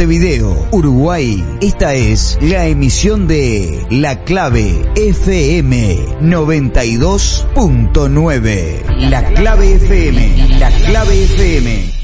Montevideo, 0.02 0.68
Uruguay. 0.72 1.46
Esta 1.62 1.94
es 1.94 2.40
la 2.42 2.66
emisión 2.66 3.28
de 3.28 3.86
La 3.92 4.24
Clave 4.24 4.82
FM 4.96 6.18
92.9. 6.22 9.10
La 9.12 9.24
Clave 9.36 9.76
FM. 9.76 10.58
La 10.58 10.72
Clave 10.72 11.26
FM. 11.26 12.01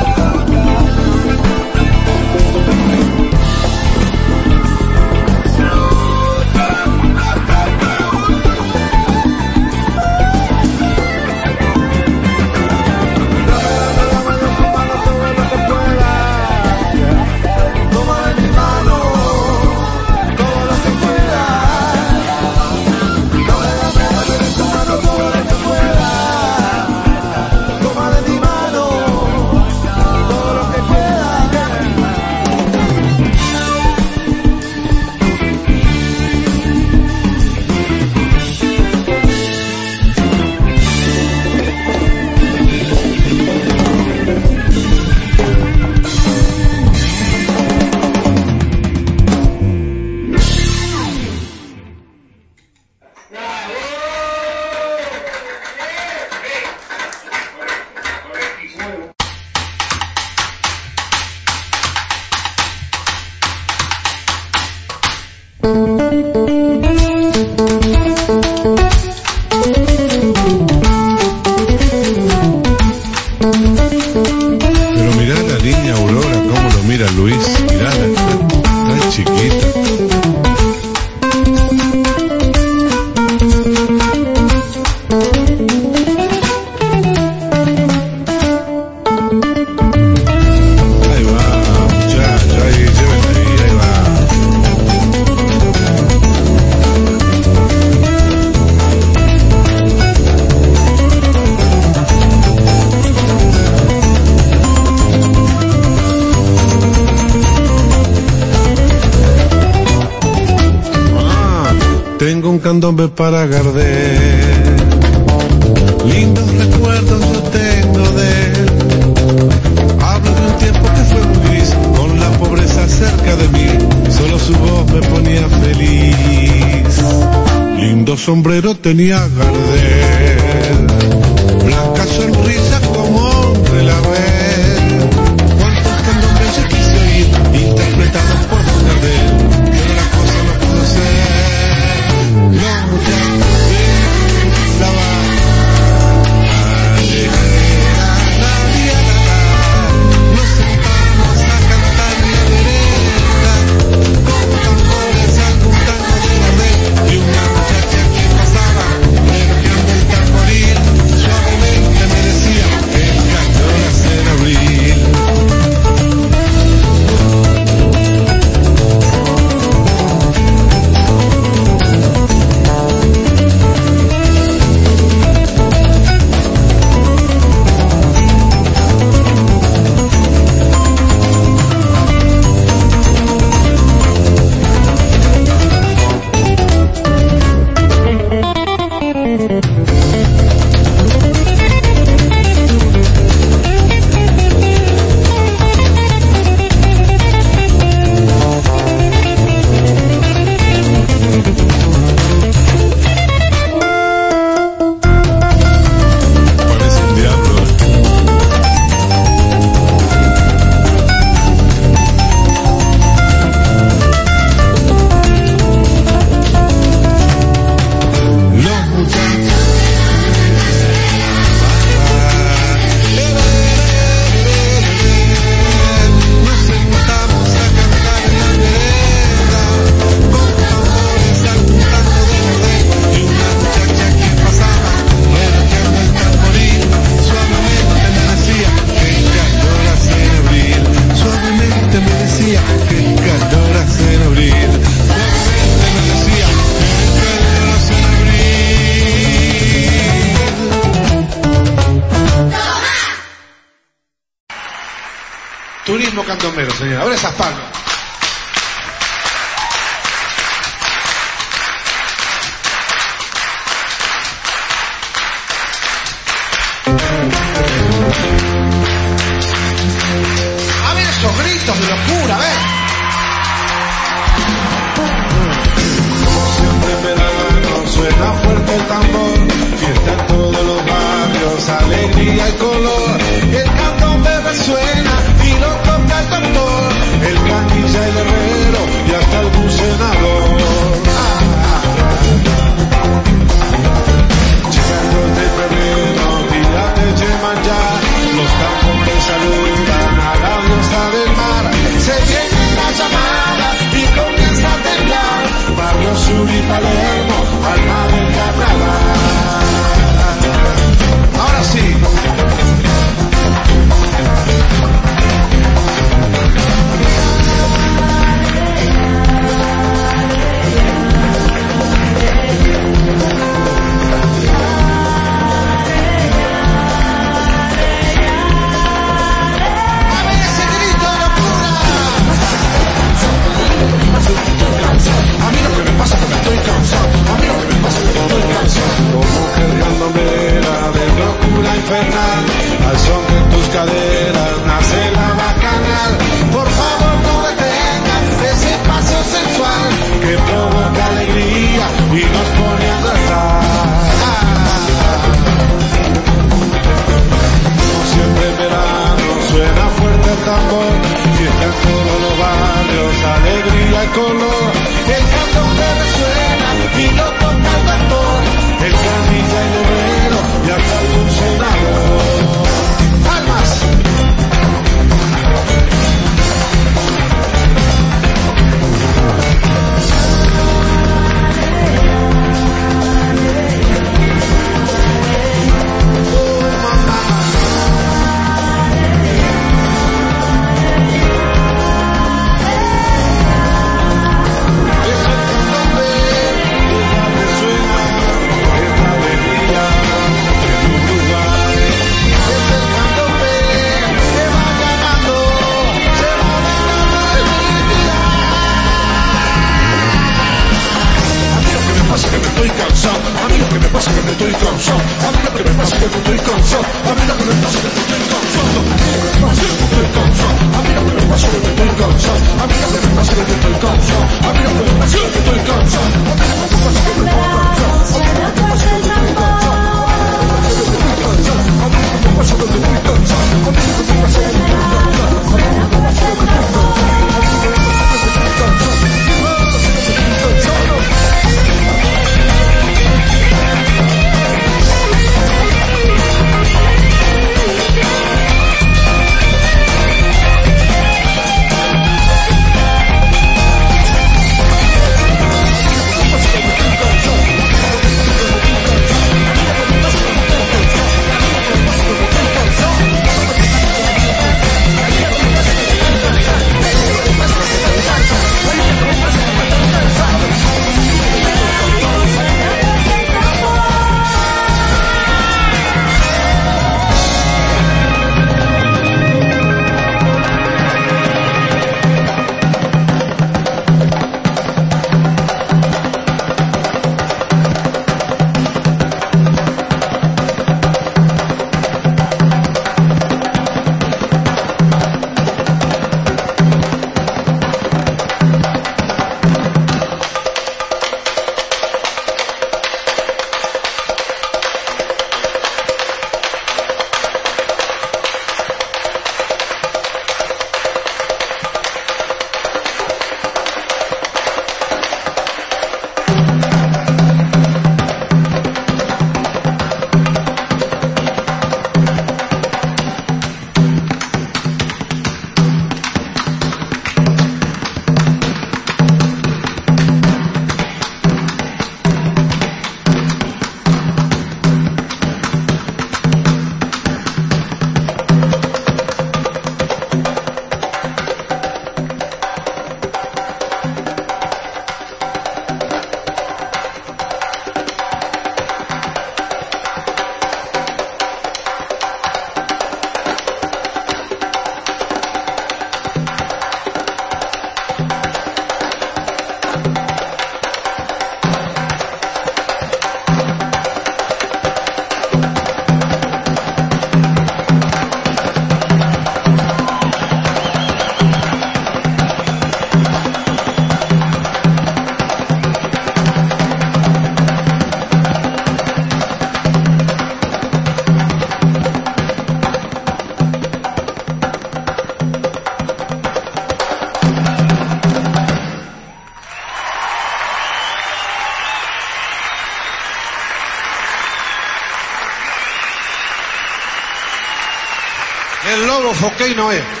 El 599.41 599.47
lobo 599.47 599.51
Foquey 599.51 599.55
no 599.55 599.71
es. 599.71 600.00